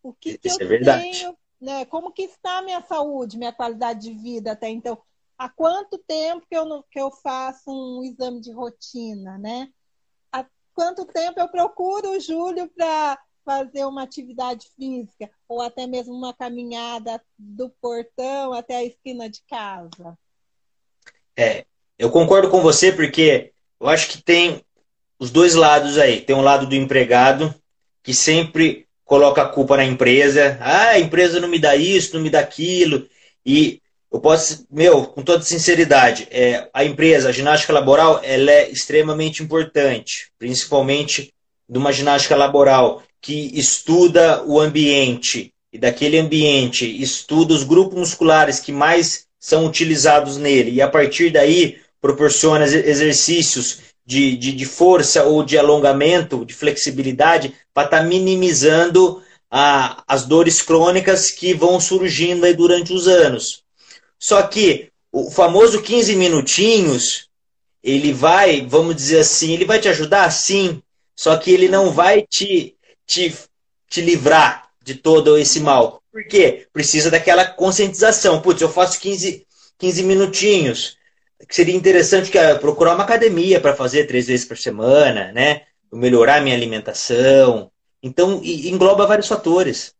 O 0.03 0.13
que, 0.13 0.37
que 0.37 0.49
eu 0.49 0.55
é 0.61 0.81
tenho, 0.81 1.37
né? 1.61 1.85
Como 1.87 2.13
que 2.13 2.23
está 2.23 2.59
a 2.59 2.63
minha 2.63 2.83
saúde, 2.83 3.39
minha 3.39 3.53
qualidade 3.53 4.01
de 4.01 4.13
vida 4.13 4.53
até 4.53 4.69
então? 4.69 5.01
Há 5.39 5.49
quanto 5.49 5.97
tempo 5.99 6.45
que 6.51 6.57
eu, 6.57 6.65
não, 6.65 6.85
que 6.91 7.01
eu 7.01 7.11
faço 7.11 7.71
um 7.71 8.03
exame 8.03 8.41
de 8.41 8.53
rotina, 8.53 9.39
né? 9.39 9.69
Há 10.33 10.45
quanto 10.75 11.07
tempo 11.07 11.39
eu 11.39 11.49
procuro 11.49 12.11
o 12.11 12.21
Júlio 12.21 12.69
para 12.69 13.19
fazer 13.45 13.87
uma 13.87 14.03
atividade 14.03 14.69
física 14.77 15.31
ou 15.49 15.63
até 15.63 15.87
mesmo 15.87 16.13
uma 16.13 16.35
caminhada 16.35 17.23
do 17.39 17.71
portão 17.81 18.53
até 18.53 18.77
a 18.77 18.85
esquina 18.85 19.31
de 19.31 19.41
casa? 19.49 20.19
É, 21.37 21.65
eu 21.99 22.11
concordo 22.11 22.51
com 22.51 22.61
você 22.61 22.93
porque 22.93 23.53
eu 23.81 23.89
acho 23.89 24.09
que 24.09 24.21
tem 24.21 24.63
os 25.19 25.31
dois 25.31 25.55
lados 25.55 25.97
aí. 25.97 26.21
Tem 26.21 26.35
um 26.35 26.43
lado 26.43 26.67
do 26.67 26.75
empregado 26.75 27.55
que 28.03 28.13
sempre 28.13 28.87
coloca 29.05 29.43
a 29.43 29.49
culpa 29.49 29.77
na 29.77 29.85
empresa. 29.85 30.59
Ah, 30.61 30.91
a 30.91 31.01
empresa 31.01 31.41
não 31.41 31.49
me 31.49 31.59
dá 31.59 31.77
isso, 31.77 32.15
não 32.15 32.23
me 32.23 32.29
dá 32.29 32.41
aquilo. 32.41 33.09
E 33.47 33.81
eu 34.11 34.21
posso, 34.21 34.67
meu, 34.71 35.05
com 35.05 35.23
toda 35.23 35.43
sinceridade, 35.43 36.27
é, 36.31 36.69
a 36.73 36.85
empresa, 36.85 37.29
a 37.29 37.33
ginástica 37.33 37.73
laboral, 37.73 38.21
ela 38.23 38.51
é 38.51 38.71
extremamente 38.71 39.43
importante, 39.43 40.31
principalmente 40.39 41.33
numa 41.69 41.93
ginástica 41.93 42.35
laboral 42.35 43.03
que 43.21 43.51
estuda 43.59 44.43
o 44.45 44.59
ambiente 44.59 45.53
e 45.73 45.79
daquele 45.79 46.19
ambiente 46.19 46.87
estuda 47.03 47.53
os 47.53 47.65
grupos 47.65 47.99
musculares 47.99 48.59
que 48.59 48.73
mais 48.73 49.27
são 49.39 49.67
utilizados 49.67 50.39
nele 50.39 50.71
e 50.71 50.81
a 50.81 50.89
partir 50.89 51.31
daí 51.31 51.79
proporciona 52.01 52.65
exercícios 52.65 53.81
de, 54.07 54.37
de, 54.37 54.53
de 54.53 54.65
força 54.65 55.25
ou 55.25 55.45
de 55.45 55.59
alongamento, 55.59 56.47
de 56.47 56.55
flexibilidade, 56.55 57.53
para 57.75 57.85
estar 57.85 57.99
tá 57.99 58.05
minimizando 58.05 59.23
a, 59.51 60.03
as 60.09 60.25
dores 60.25 60.63
crônicas 60.63 61.31
que 61.31 61.53
vão 61.53 61.79
surgindo 61.79 62.51
durante 62.55 62.93
os 62.93 63.07
anos. 63.07 63.63
Só 64.19 64.43
que 64.43 64.91
o 65.13 65.31
famoso 65.31 65.83
15 65.83 66.17
minutinhos, 66.17 67.29
ele 67.83 68.13
vai, 68.13 68.67
vamos 68.67 68.97
dizer 68.97 69.21
assim, 69.21 69.53
ele 69.53 69.65
vai 69.65 69.81
te 69.81 69.89
ajudar 69.89 70.31
sim, 70.31 70.83
só 71.15 71.37
que 71.37 71.51
ele 71.51 71.69
não 71.69 71.93
vai 71.93 72.23
te, 72.23 72.77
te, 73.07 73.35
te 73.89 74.01
livrar 74.01 74.69
de 74.83 74.95
todo 74.95 75.39
esse 75.39 75.61
mal. 75.61 76.03
Por 76.13 76.25
quê? 76.27 76.67
Precisa 76.73 77.11
daquela 77.11 77.45
conscientização. 77.45 78.41
Putz, 78.41 78.61
eu 78.61 78.69
faço 78.69 79.01
15, 79.01 79.47
15 79.79 80.03
minutinhos. 80.03 80.97
Seria 81.51 81.75
interessante 81.75 82.31
que 82.31 82.39
procurar 82.57 82.95
uma 82.95 83.05
academia 83.05 83.61
para 83.61 83.77
fazer 83.77 84.07
três 84.07 84.27
vezes 84.27 84.47
por 84.47 84.57
semana, 84.57 85.33
né? 85.33 85.63
Melhorar 85.93 86.43
minha 86.43 86.57
alimentação. 86.57 87.71
Então, 88.03 88.41
engloba 88.43 89.07
vários 89.07 89.29
fatores 89.29 89.95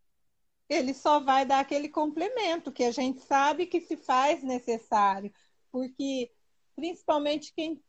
ele 0.69 0.93
só 0.93 1.21
vai 1.21 1.47
dar 1.47 1.61
aquele 1.61 1.89
complemento 1.89 2.71
que 2.71 2.85
a 2.85 2.91
gente 2.91 3.21
sabe 3.21 3.67
que 3.67 3.81
se 3.81 3.97
faz 3.97 4.43
necessário, 4.43 5.33
porque 5.73 6.31
principalmente 6.77 7.53
quem 7.55 7.83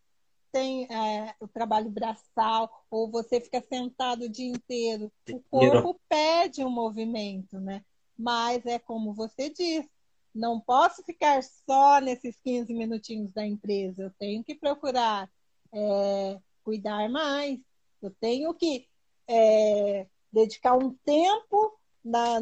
tem 0.52 0.86
é, 0.86 1.36
o 1.40 1.48
trabalho 1.48 1.90
braçal 1.90 2.86
ou 2.90 3.10
você 3.10 3.40
fica 3.40 3.62
sentado 3.62 4.24
o 4.24 4.30
dia 4.30 4.48
inteiro, 4.48 5.12
o 5.30 5.40
corpo 5.42 6.00
pede 6.10 6.64
um 6.64 6.70
movimento, 6.70 7.60
né? 7.60 7.84
Mas 8.18 8.66
é 8.66 8.80
como 8.80 9.14
você 9.14 9.50
diz, 9.50 9.88
não 10.34 10.60
posso 10.60 11.04
ficar 11.04 11.44
só 11.44 12.00
nesses 12.00 12.40
15 12.40 12.74
minutinhos 12.74 13.32
da 13.32 13.46
empresa, 13.46 14.04
eu 14.04 14.12
tenho 14.18 14.44
que 14.44 14.56
procurar 14.56 15.30
é, 15.72 16.40
cuidar 16.64 17.10
mais, 17.10 17.60
eu 18.02 18.12
tenho 18.20 18.54
que 18.54 18.88
é, 19.28 20.08
dedicar 20.32 20.76
um 20.76 20.94
tempo 21.06 21.79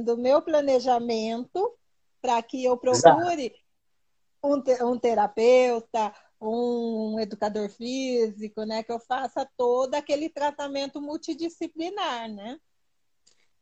do 0.03 0.17
meu 0.17 0.41
planejamento 0.41 1.73
para 2.21 2.41
que 2.41 2.63
eu 2.63 2.77
procure 2.77 3.53
um, 4.43 4.61
um, 4.85 4.99
terapeuta, 4.99 6.13
um 6.41 7.19
educador 7.19 7.69
físico, 7.69 8.63
né? 8.63 8.83
Que 8.83 8.91
eu 8.91 8.99
faça 8.99 9.47
todo 9.57 9.95
aquele 9.95 10.29
tratamento 10.29 11.01
multidisciplinar, 11.01 12.29
né? 12.29 12.57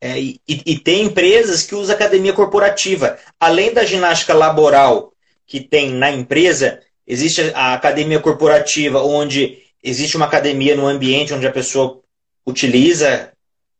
É, 0.01 0.19
e, 0.19 0.39
e, 0.47 0.77
tem 0.77 1.05
empresas 1.05 1.63
que 1.63 1.73
usam 1.73 1.95
academia 1.95 2.34
corporativa. 2.34 3.17
Além 3.39 3.73
da 3.73 3.86
ginástica 3.86 4.34
laboral 4.34 5.13
que 5.47 5.62
tem 5.62 5.91
na 5.91 6.12
empresa, 6.12 6.81
existe 7.08 7.41
a 7.55 7.73
academia 7.73 8.19
corporativa, 8.19 9.01
onde 9.01 9.63
existe 9.81 10.17
uma 10.17 10.25
academia 10.25 10.75
no 10.75 10.86
ambiente 10.86 11.34
onde 11.34 11.47
a 11.47 11.51
pessoa 11.51 12.03
utiliza 12.45 13.35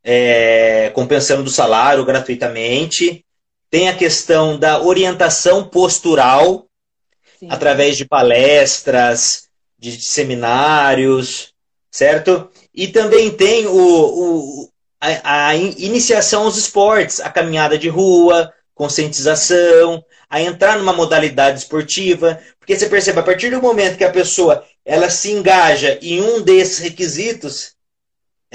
é, 0.06 0.92
compensando 0.94 1.42
do 1.42 1.50
salário 1.50 2.06
gratuitamente. 2.06 3.26
Tem 3.72 3.90
a 3.90 3.96
questão 3.96 4.58
da 4.58 4.80
orientação 4.80 5.64
postural, 5.68 6.68
Sim. 7.40 7.48
através 7.50 7.98
de 7.98 8.06
palestras, 8.06 9.48
de 9.78 10.00
seminários, 10.00 11.52
certo? 11.92 12.50
E 12.74 12.88
também 12.88 13.32
tem 13.32 13.66
o, 13.66 13.74
o 13.76 14.70
a, 15.02 15.48
a, 15.50 15.56
iniciação 15.56 16.44
aos 16.44 16.58
esportes, 16.58 17.20
a 17.20 17.30
caminhada 17.30 17.78
de 17.78 17.90
rua, 17.90 18.54
conscientização, 18.76 20.04
a 20.30 20.42
entrar 20.42 20.78
numa 20.78 20.94
modalidade 20.94 21.60
esportiva, 21.60 22.40
porque 22.60 22.76
você 22.76 22.88
percebe, 22.88 23.20
a 23.20 23.24
partir 23.24 23.50
do 23.50 23.62
momento 23.62 23.98
que 23.98 24.04
a 24.04 24.12
pessoa 24.12 24.64
ela 24.84 25.10
se 25.10 25.32
engaja 25.32 25.98
em 26.02 26.22
um 26.22 26.42
desses 26.42 26.80
requisitos, 26.80 27.75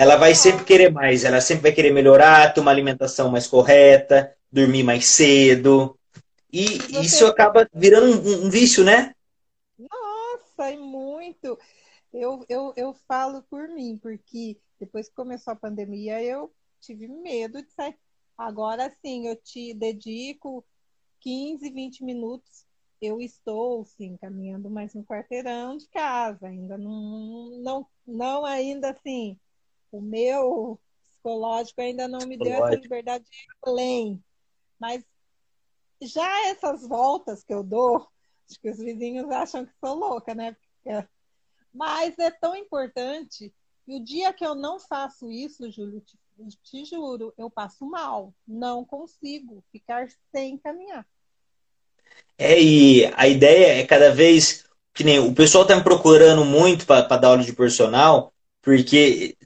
ela 0.00 0.16
vai 0.16 0.34
sempre 0.34 0.64
querer 0.64 0.90
mais, 0.90 1.24
ela 1.24 1.42
sempre 1.42 1.64
vai 1.64 1.72
querer 1.72 1.92
melhorar, 1.92 2.54
ter 2.54 2.60
uma 2.62 2.70
alimentação 2.70 3.30
mais 3.30 3.46
correta, 3.46 4.34
dormir 4.50 4.82
mais 4.82 5.08
cedo. 5.08 5.94
E 6.50 6.78
Você... 6.78 7.00
isso 7.02 7.26
acaba 7.26 7.68
virando 7.74 8.06
um, 8.06 8.46
um, 8.46 8.50
vício, 8.50 8.82
né? 8.82 9.14
Nossa, 9.78 10.70
é 10.70 10.76
muito. 10.78 11.58
Eu, 12.14 12.46
eu, 12.48 12.72
eu 12.78 12.94
falo 13.06 13.42
por 13.42 13.68
mim, 13.68 13.98
porque 14.00 14.56
depois 14.80 15.06
que 15.06 15.14
começou 15.14 15.52
a 15.52 15.56
pandemia, 15.56 16.22
eu 16.22 16.50
tive 16.80 17.06
medo 17.06 17.62
de 17.62 17.70
sair. 17.70 17.94
Agora 18.38 18.90
sim, 19.04 19.28
eu 19.28 19.36
te 19.36 19.74
dedico 19.74 20.64
15, 21.20 21.68
20 21.68 22.04
minutos. 22.04 22.64
Eu 23.02 23.20
estou, 23.20 23.84
sim, 23.84 24.16
caminhando 24.16 24.70
mais 24.70 24.96
um 24.96 25.04
quarteirão 25.04 25.76
de 25.76 25.86
casa. 25.88 26.46
Ainda 26.46 26.78
não, 26.78 27.50
não, 27.62 27.86
não 28.06 28.46
ainda 28.46 28.92
assim, 28.92 29.38
o 29.90 30.00
meu 30.00 30.78
psicológico 31.02 31.80
ainda 31.80 32.08
não 32.08 32.26
me 32.26 32.36
deu 32.36 32.64
essa 32.64 32.76
liberdade 32.76 33.24
de 33.24 33.30
ir 33.30 33.48
além. 33.62 34.24
Mas 34.78 35.04
já 36.02 36.48
essas 36.48 36.86
voltas 36.86 37.44
que 37.44 37.52
eu 37.52 37.62
dou, 37.62 38.08
acho 38.48 38.60
que 38.60 38.70
os 38.70 38.78
vizinhos 38.78 39.30
acham 39.30 39.66
que 39.66 39.72
sou 39.84 39.94
louca, 39.94 40.34
né? 40.34 40.56
Mas 41.72 42.18
é 42.18 42.30
tão 42.30 42.56
importante. 42.56 43.52
E 43.86 43.96
o 43.96 44.04
dia 44.04 44.32
que 44.32 44.44
eu 44.44 44.54
não 44.54 44.78
faço 44.78 45.30
isso, 45.30 45.70
Júlio, 45.70 46.00
te, 46.00 46.18
te 46.62 46.84
juro, 46.84 47.34
eu 47.36 47.50
passo 47.50 47.84
mal. 47.84 48.32
Não 48.46 48.84
consigo 48.84 49.62
ficar 49.70 50.08
sem 50.32 50.56
caminhar. 50.58 51.06
É, 52.38 52.60
e 52.60 53.04
a 53.14 53.28
ideia 53.28 53.80
é 53.80 53.86
cada 53.86 54.12
vez 54.12 54.64
que 54.92 55.04
nem 55.04 55.18
o 55.18 55.34
pessoal 55.34 55.62
está 55.62 55.76
me 55.76 55.84
procurando 55.84 56.44
muito 56.44 56.86
para 56.86 57.16
dar 57.16 57.28
aula 57.28 57.42
de 57.42 57.52
personal, 57.52 58.32
porque 58.62 59.36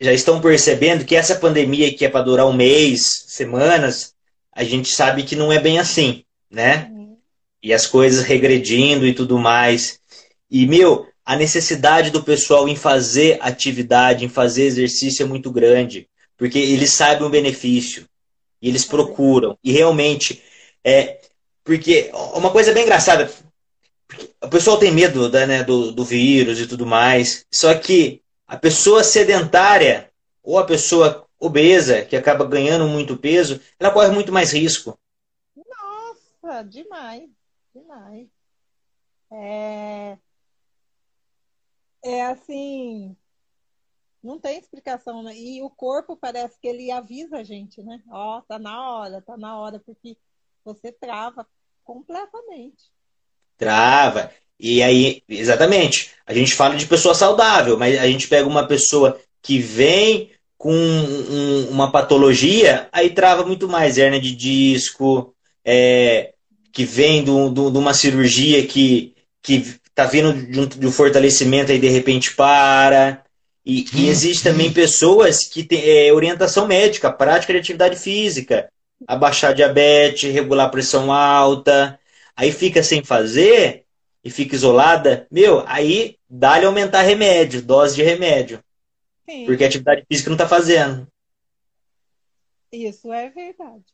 já 0.00 0.12
estão 0.12 0.40
percebendo 0.40 1.04
que 1.04 1.16
essa 1.16 1.36
pandemia 1.36 1.92
que 1.92 2.04
é 2.04 2.08
para 2.08 2.24
durar 2.24 2.46
um 2.46 2.52
mês, 2.52 3.24
semanas, 3.26 4.14
a 4.52 4.62
gente 4.64 4.92
sabe 4.92 5.22
que 5.22 5.36
não 5.36 5.52
é 5.52 5.58
bem 5.58 5.78
assim, 5.78 6.24
né? 6.50 6.90
Uhum. 6.92 7.16
E 7.62 7.72
as 7.72 7.86
coisas 7.86 8.24
regredindo 8.24 9.06
e 9.06 9.12
tudo 9.12 9.38
mais. 9.38 9.98
E, 10.50 10.66
meu, 10.66 11.06
a 11.24 11.36
necessidade 11.36 12.10
do 12.10 12.22
pessoal 12.22 12.68
em 12.68 12.76
fazer 12.76 13.38
atividade, 13.40 14.24
em 14.24 14.28
fazer 14.28 14.64
exercício 14.64 15.24
é 15.24 15.26
muito 15.26 15.50
grande, 15.50 16.08
porque 16.36 16.58
eles 16.58 16.92
sabem 16.92 17.26
o 17.26 17.30
benefício 17.30 18.06
e 18.62 18.68
eles 18.68 18.84
procuram. 18.84 19.58
E 19.62 19.72
realmente, 19.72 20.42
é. 20.84 21.18
Porque 21.64 22.10
uma 22.32 22.50
coisa 22.50 22.72
bem 22.72 22.84
engraçada, 22.84 23.30
o 24.42 24.48
pessoal 24.48 24.78
tem 24.78 24.90
medo 24.90 25.28
da, 25.28 25.46
né, 25.46 25.62
do, 25.62 25.92
do 25.92 26.02
vírus 26.02 26.58
e 26.58 26.66
tudo 26.66 26.86
mais, 26.86 27.44
só 27.52 27.74
que 27.74 28.22
a 28.48 28.56
pessoa 28.56 29.04
sedentária 29.04 30.10
ou 30.42 30.58
a 30.58 30.64
pessoa 30.64 31.28
obesa, 31.38 32.04
que 32.04 32.16
acaba 32.16 32.46
ganhando 32.46 32.88
muito 32.88 33.18
peso, 33.18 33.60
ela 33.78 33.92
corre 33.92 34.10
muito 34.10 34.32
mais 34.32 34.52
risco. 34.52 34.98
Nossa, 35.54 36.62
demais, 36.62 37.28
demais. 37.74 38.26
É, 39.30 40.18
é 42.02 42.24
assim, 42.24 43.14
não 44.22 44.40
tem 44.40 44.58
explicação, 44.58 45.22
né? 45.22 45.36
E 45.36 45.62
o 45.62 45.68
corpo 45.68 46.16
parece 46.16 46.58
que 46.58 46.66
ele 46.66 46.90
avisa 46.90 47.36
a 47.36 47.44
gente, 47.44 47.82
né? 47.82 48.02
Ó, 48.08 48.38
oh, 48.38 48.42
tá 48.42 48.58
na 48.58 48.90
hora, 48.90 49.20
tá 49.20 49.36
na 49.36 49.58
hora, 49.58 49.78
porque 49.80 50.16
você 50.64 50.90
trava 50.90 51.46
completamente. 51.84 52.90
Trava. 53.58 54.32
E 54.58 54.82
aí, 54.82 55.22
exatamente, 55.28 56.10
a 56.26 56.34
gente 56.34 56.54
fala 56.54 56.74
de 56.74 56.86
pessoa 56.86 57.14
saudável, 57.14 57.78
mas 57.78 57.98
a 57.98 58.06
gente 58.06 58.26
pega 58.26 58.48
uma 58.48 58.66
pessoa 58.66 59.18
que 59.42 59.58
vem 59.58 60.30
com 60.56 60.74
um, 60.74 61.68
uma 61.70 61.92
patologia, 61.92 62.88
aí 62.92 63.10
trava 63.10 63.44
muito 63.44 63.68
mais 63.68 63.96
hernia 63.96 64.20
de 64.20 64.34
disco, 64.34 65.32
é, 65.64 66.32
que 66.72 66.84
vem 66.84 67.22
de 67.22 67.30
uma 67.30 67.94
cirurgia 67.94 68.66
que, 68.66 69.14
que 69.40 69.76
tá 69.94 70.04
vindo 70.04 70.32
de 70.32 70.60
um, 70.60 70.66
de 70.66 70.86
um 70.86 70.92
fortalecimento 70.92 71.70
e 71.70 71.78
de 71.78 71.88
repente 71.88 72.34
para. 72.34 73.22
E, 73.64 73.86
e 73.92 74.04
uhum. 74.04 74.10
existe 74.10 74.42
também 74.42 74.72
pessoas 74.72 75.44
que 75.44 75.62
têm 75.62 75.82
é, 75.84 76.12
orientação 76.12 76.66
médica, 76.66 77.12
prática 77.12 77.52
de 77.52 77.60
atividade 77.60 77.96
física, 77.96 78.68
abaixar 79.06 79.54
diabetes, 79.54 80.32
regular 80.32 80.66
a 80.66 80.70
pressão 80.70 81.12
alta, 81.12 81.98
aí 82.36 82.50
fica 82.50 82.82
sem 82.82 83.04
fazer 83.04 83.84
e 84.28 84.30
fica 84.30 84.54
isolada, 84.54 85.26
meu, 85.30 85.66
aí 85.66 86.18
dá-lhe 86.28 86.66
aumentar 86.66 87.00
remédio, 87.00 87.62
dose 87.62 87.96
de 87.96 88.02
remédio. 88.02 88.62
Sim. 89.24 89.46
Porque 89.46 89.64
a 89.64 89.66
atividade 89.66 90.04
física 90.06 90.28
não 90.28 90.34
está 90.34 90.46
fazendo. 90.46 91.08
Isso 92.70 93.10
é 93.10 93.30
verdade. 93.30 93.86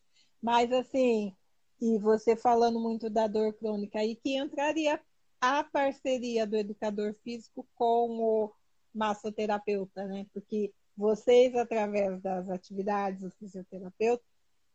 Mas 0.43 0.73
assim, 0.73 1.33
e 1.81 1.99
você 1.99 2.35
falando 2.35 2.81
muito 2.81 3.09
da 3.09 3.29
dor 3.29 3.53
crônica, 3.53 4.01
aí 4.01 4.17
que 4.17 4.37
entraria 4.37 4.99
a 5.41 5.63
parceria 5.63 6.45
do 6.45 6.57
educador 6.57 7.15
físico 7.23 7.65
com 7.77 8.19
o 8.19 8.53
massoterapeuta, 8.93 10.05
né? 10.07 10.27
Porque 10.35 10.73
vocês, 10.97 11.55
através 11.55 12.21
das 12.21 12.51
atividades 12.51 13.21
do 13.21 13.31
fisioterapeuta 13.31 14.25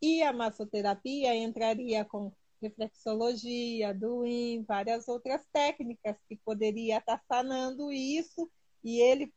e 0.01 0.23
a 0.23 0.31
massoterapia, 0.31 1.35
entraria 1.35 2.05
com 2.05 2.31
reflexologia, 2.61 3.93
doing, 3.93 4.63
várias 4.67 5.07
outras 5.07 5.41
técnicas 5.51 6.15
que 6.27 6.35
poderia 6.37 6.97
estar 6.97 7.21
sanando 7.27 7.91
isso 7.91 8.49
e 8.83 8.99
ele 8.99 9.33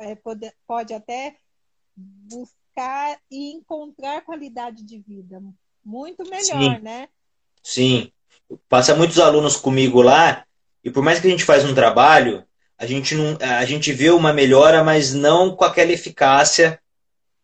é, 0.00 0.14
pode, 0.14 0.52
pode 0.66 0.94
até 0.94 1.36
buscar 1.96 3.18
e 3.30 3.52
encontrar 3.52 4.24
qualidade 4.24 4.84
de 4.84 4.98
vida 4.98 5.42
muito 5.84 6.22
melhor, 6.24 6.76
Sim. 6.76 6.78
né? 6.80 7.08
Sim. 7.62 8.12
Passa 8.68 8.94
muitos 8.94 9.18
alunos 9.18 9.56
comigo 9.56 10.02
lá 10.02 10.44
e 10.82 10.90
por 10.90 11.02
mais 11.02 11.18
que 11.18 11.26
a 11.26 11.30
gente 11.30 11.44
faz 11.44 11.64
um 11.64 11.74
trabalho, 11.74 12.44
a 12.76 12.86
gente 12.86 13.14
não, 13.14 13.38
a 13.40 13.64
gente 13.64 13.92
vê 13.92 14.10
uma 14.10 14.32
melhora, 14.32 14.84
mas 14.84 15.14
não 15.14 15.56
com 15.56 15.64
aquela 15.64 15.92
eficácia 15.92 16.78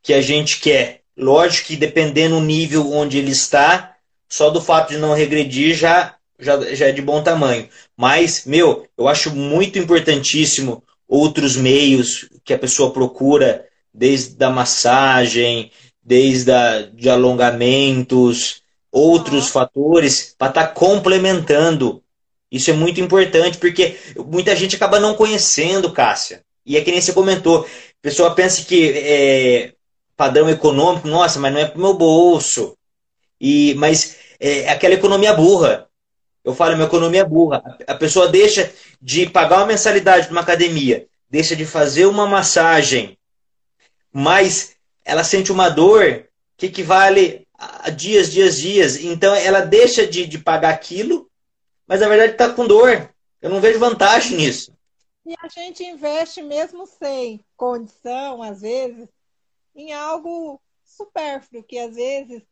que 0.02 0.12
a 0.12 0.20
gente 0.20 0.60
quer. 0.60 1.02
Lógico 1.16 1.68
que 1.68 1.76
dependendo 1.76 2.36
do 2.36 2.44
nível 2.44 2.92
onde 2.92 3.18
ele 3.18 3.30
está, 3.30 3.96
só 4.30 4.48
do 4.48 4.60
fato 4.62 4.90
de 4.90 4.98
não 4.98 5.12
regredir 5.12 5.74
já, 5.74 6.14
já, 6.38 6.74
já 6.74 6.86
é 6.86 6.92
de 6.92 7.02
bom 7.02 7.22
tamanho. 7.22 7.68
Mas, 7.96 8.46
meu, 8.46 8.86
eu 8.96 9.08
acho 9.08 9.34
muito 9.34 9.78
importantíssimo 9.78 10.82
outros 11.08 11.56
meios 11.56 12.28
que 12.44 12.54
a 12.54 12.58
pessoa 12.58 12.92
procura, 12.92 13.66
desde 13.92 14.42
a 14.44 14.48
massagem, 14.48 15.72
desde 16.02 16.52
a, 16.52 16.82
de 16.82 17.10
alongamentos, 17.10 18.62
outros 18.90 19.48
ah. 19.48 19.52
fatores, 19.52 20.34
para 20.38 20.48
estar 20.48 20.66
tá 20.68 20.72
complementando. 20.72 22.02
Isso 22.50 22.70
é 22.70 22.74
muito 22.74 23.00
importante, 23.00 23.58
porque 23.58 23.96
muita 24.16 24.54
gente 24.54 24.76
acaba 24.76 25.00
não 25.00 25.14
conhecendo, 25.14 25.92
Cássia. 25.92 26.42
E 26.64 26.76
é 26.76 26.80
que 26.80 26.90
nem 26.92 27.00
você 27.00 27.12
comentou. 27.12 27.64
A 27.64 28.02
pessoa 28.02 28.34
pensa 28.34 28.64
que 28.64 28.92
é 28.96 29.72
padrão 30.16 30.48
econômico, 30.48 31.08
nossa, 31.08 31.38
mas 31.40 31.52
não 31.52 31.60
é 31.60 31.64
para 31.64 31.78
o 31.78 31.80
meu 31.80 31.94
bolso. 31.94 32.76
E, 33.40 33.74
mas 33.74 34.16
é, 34.40 34.60
é 34.60 34.70
aquela 34.70 34.94
economia 34.94 35.34
burra. 35.34 35.88
Eu 36.42 36.54
falo, 36.54 36.72
é 36.72 36.74
uma 36.76 36.86
economia 36.86 37.24
burra. 37.24 37.62
A 37.86 37.94
pessoa 37.94 38.26
deixa 38.26 38.72
de 39.00 39.28
pagar 39.28 39.58
uma 39.58 39.66
mensalidade 39.66 40.26
para 40.26 40.32
uma 40.32 40.40
academia, 40.40 41.06
deixa 41.28 41.54
de 41.54 41.66
fazer 41.66 42.06
uma 42.06 42.26
massagem, 42.26 43.18
mas 44.10 44.74
ela 45.04 45.22
sente 45.22 45.52
uma 45.52 45.68
dor 45.68 46.26
que 46.56 46.66
equivale 46.66 47.46
a 47.58 47.90
dias, 47.90 48.32
dias, 48.32 48.56
dias. 48.56 48.96
Então 48.96 49.34
ela 49.34 49.60
deixa 49.60 50.06
de, 50.06 50.26
de 50.26 50.38
pagar 50.38 50.70
aquilo, 50.70 51.30
mas 51.86 52.00
na 52.00 52.08
verdade 52.08 52.32
está 52.32 52.50
com 52.50 52.66
dor. 52.66 53.10
Eu 53.42 53.50
não 53.50 53.60
vejo 53.60 53.78
vantagem 53.78 54.36
nisso. 54.36 54.72
E 55.26 55.34
a 55.42 55.48
gente 55.48 55.84
investe 55.84 56.42
mesmo 56.42 56.86
sem 56.86 57.44
condição, 57.56 58.42
às 58.42 58.62
vezes, 58.62 59.08
em 59.74 59.92
algo 59.92 60.60
supérfluo, 60.84 61.62
que 61.62 61.78
às 61.78 61.94
vezes 61.94 62.42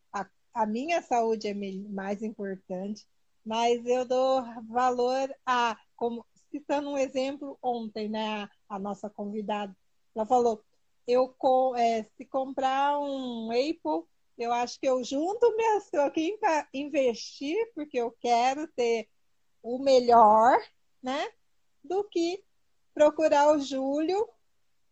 a, 0.59 0.67
minha 0.67 1.01
saúde 1.01 1.47
é 1.47 1.55
mais 1.55 2.23
importante, 2.23 3.07
mas 3.45 3.85
eu 3.87 4.05
dou 4.05 4.43
valor 4.69 5.33
a, 5.47 5.79
como 5.97 6.27
citando 6.51 6.91
um 6.91 6.99
exemplo 6.99 7.57
ontem, 7.63 8.09
né? 8.09 8.49
A, 8.69 8.79
nossa 8.79 9.09
convidada, 9.09 9.75
ela 10.15 10.27
falou, 10.27 10.63
eu 11.07 11.35
é, 11.77 12.03
se 12.03 12.25
comprar 12.25 12.99
um 12.99 13.51
Apple, 13.51 14.07
eu 14.37 14.53
acho 14.53 14.81
que 14.81 14.89
eu 14.89 15.03
junto 15.05 15.57
minhas 15.57 15.89
troquinhas 15.91 16.41
para 16.41 16.69
investir, 16.75 17.57
porque 17.75 17.99
eu 17.99 18.11
quero 18.21 18.67
ter 18.69 19.09
o 19.63 19.79
melhor, 19.79 20.59
né? 21.01 21.31
Do 21.85 22.03
que 22.05 22.43
procurar 22.93 23.55
o 23.55 23.61
Júlio 23.61 24.29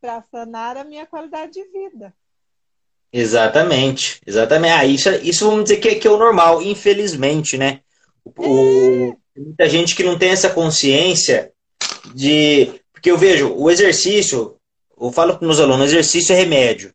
para 0.00 0.22
sanar 0.22 0.76
a 0.76 0.84
minha 0.84 1.06
qualidade 1.06 1.54
de 1.54 1.64
vida. 1.70 2.16
Exatamente, 3.18 4.20
exatamente. 4.26 4.72
Ah, 4.72 4.84
isso, 4.84 5.08
isso 5.22 5.48
vamos 5.48 5.64
dizer 5.64 5.78
que, 5.78 5.94
que 5.94 6.06
é 6.06 6.10
o 6.10 6.18
normal, 6.18 6.60
infelizmente, 6.60 7.56
né? 7.56 7.80
O, 8.26 9.16
é. 9.34 9.40
Muita 9.40 9.66
gente 9.70 9.96
que 9.96 10.02
não 10.02 10.18
tem 10.18 10.28
essa 10.28 10.50
consciência 10.50 11.50
de. 12.14 12.74
Porque 12.92 13.10
eu 13.10 13.16
vejo, 13.16 13.54
o 13.54 13.70
exercício, 13.70 14.56
eu 15.00 15.10
falo 15.10 15.34
para 15.34 15.46
meus 15.46 15.58
alunos, 15.58 15.86
exercício 15.86 16.34
é 16.34 16.36
remédio. 16.36 16.92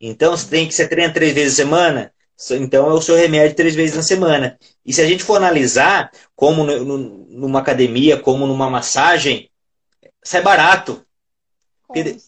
Então, 0.00 0.36
você 0.36 0.48
tem 0.48 0.68
que 0.68 0.74
você 0.74 0.86
treina 0.86 1.12
três 1.12 1.32
vezes 1.32 1.54
a 1.54 1.62
semana, 1.62 2.12
então 2.52 2.88
é 2.88 2.92
o 2.92 3.02
seu 3.02 3.16
remédio 3.16 3.56
três 3.56 3.74
vezes 3.74 3.96
na 3.96 4.04
semana. 4.04 4.56
E 4.84 4.92
se 4.92 5.02
a 5.02 5.06
gente 5.06 5.24
for 5.24 5.36
analisar, 5.36 6.12
como 6.36 6.62
numa 6.62 7.58
academia, 7.58 8.16
como 8.16 8.46
numa 8.46 8.70
massagem, 8.70 9.50
sai 10.22 10.42
barato. 10.42 11.04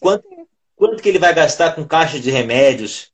Quanto, 0.01 0.25
quanto 0.75 1.01
que 1.01 1.07
ele 1.07 1.19
vai 1.19 1.33
gastar 1.33 1.73
com 1.73 1.87
caixa 1.87 2.19
de 2.19 2.31
remédios? 2.31 3.08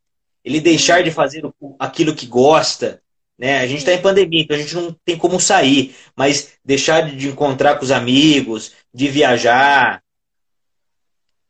Ele 0.46 0.62
deixar 0.62 1.04
de 1.04 1.10
fazer 1.10 1.44
aquilo 1.80 2.16
que 2.16 2.28
gosta, 2.28 3.02
né? 3.36 3.58
A 3.58 3.68
gente 3.68 3.80
está 3.80 3.92
em 3.92 4.02
pandemia, 4.02 4.44
então 4.44 4.56
a 4.56 4.60
gente 4.60 4.76
não 4.76 4.94
tem 5.04 5.18
como 5.18 5.40
sair, 5.40 5.96
mas 6.16 6.60
deixar 6.64 7.16
de 7.16 7.28
encontrar 7.28 7.80
com 7.80 7.84
os 7.84 7.90
amigos, 7.90 8.72
de 8.94 9.08
viajar, 9.08 10.04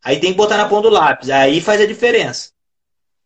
aí 0.02 0.18
tem 0.18 0.32
que 0.32 0.38
botar 0.38 0.56
na 0.56 0.70
ponta 0.70 0.84
do 0.84 0.94
lápis, 0.94 1.30
aí 1.30 1.60
faz 1.60 1.82
a 1.82 1.86
diferença. 1.86 2.54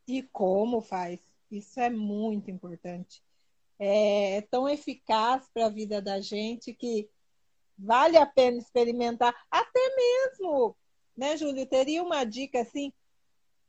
E 0.07 0.23
como 0.23 0.81
faz? 0.81 1.19
Isso 1.51 1.79
é 1.79 1.89
muito 1.89 2.49
importante. 2.49 3.21
É 3.77 4.43
tão 4.49 4.67
eficaz 4.67 5.43
para 5.53 5.67
a 5.67 5.69
vida 5.69 6.01
da 6.01 6.19
gente 6.19 6.73
que 6.73 7.07
vale 7.77 8.17
a 8.17 8.25
pena 8.25 8.57
experimentar, 8.57 9.35
até 9.51 9.95
mesmo, 9.95 10.75
né, 11.15 11.37
Júlio? 11.37 11.65
Teria 11.65 12.03
uma 12.03 12.23
dica 12.25 12.59
assim 12.59 12.91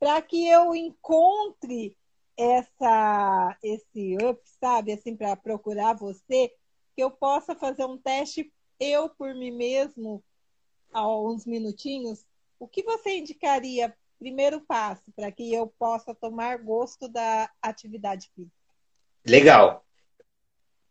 para 0.01 0.19
que 0.19 0.47
eu 0.47 0.73
encontre 0.73 1.95
essa 2.35 3.55
esse 3.61 4.17
up, 4.23 4.41
sabe, 4.59 4.93
assim 4.93 5.15
para 5.15 5.35
procurar 5.35 5.93
você, 5.93 6.51
que 6.95 7.03
eu 7.03 7.11
possa 7.11 7.53
fazer 7.53 7.85
um 7.85 7.99
teste 7.99 8.51
eu 8.79 9.09
por 9.09 9.35
mim 9.35 9.51
mesmo 9.51 10.23
há 10.91 11.07
uns 11.07 11.45
minutinhos. 11.45 12.25
O 12.59 12.67
que 12.67 12.81
você 12.81 13.19
indicaria 13.19 13.93
primeiro 14.17 14.59
passo 14.61 15.03
para 15.15 15.31
que 15.31 15.53
eu 15.53 15.67
possa 15.77 16.15
tomar 16.15 16.57
gosto 16.57 17.07
da 17.07 17.47
atividade 17.61 18.31
física? 18.35 18.55
Legal. 19.23 19.85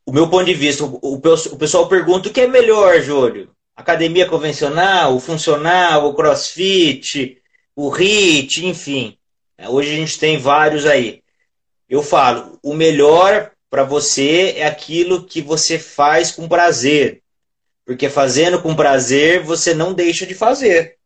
O 0.07 0.13
meu 0.13 0.31
ponto 0.31 0.45
de 0.45 0.55
vista, 0.55 0.85
o, 0.85 1.21
pessoal 1.59 1.89
pergunta 1.89 2.29
o 2.29 2.33
que 2.33 2.43
é 2.43 2.47
melhor, 2.47 3.01
Júlio? 3.01 3.53
Academia 3.75 4.29
convencional, 4.29 5.17
o 5.17 5.21
funcional, 5.21 6.07
o 6.07 6.15
crossfit, 6.15 7.40
o 7.87 7.89
HIT, 7.89 8.67
enfim. 8.67 9.17
É, 9.57 9.69
hoje 9.69 9.93
a 9.93 9.97
gente 9.97 10.19
tem 10.19 10.37
vários 10.37 10.85
aí. 10.85 11.23
Eu 11.89 12.03
falo, 12.03 12.59
o 12.63 12.75
melhor 12.75 13.51
para 13.71 13.85
você 13.85 14.55
é 14.57 14.67
aquilo 14.67 15.25
que 15.25 15.41
você 15.41 15.79
faz 15.79 16.31
com 16.31 16.49
prazer. 16.49 17.23
Porque 17.85 18.09
fazendo 18.09 18.61
com 18.61 18.77
prazer, 18.77 19.43
você 19.43 19.73
não 19.73 19.95
deixa 19.95 20.27
de 20.27 20.35
fazer. 20.35 20.97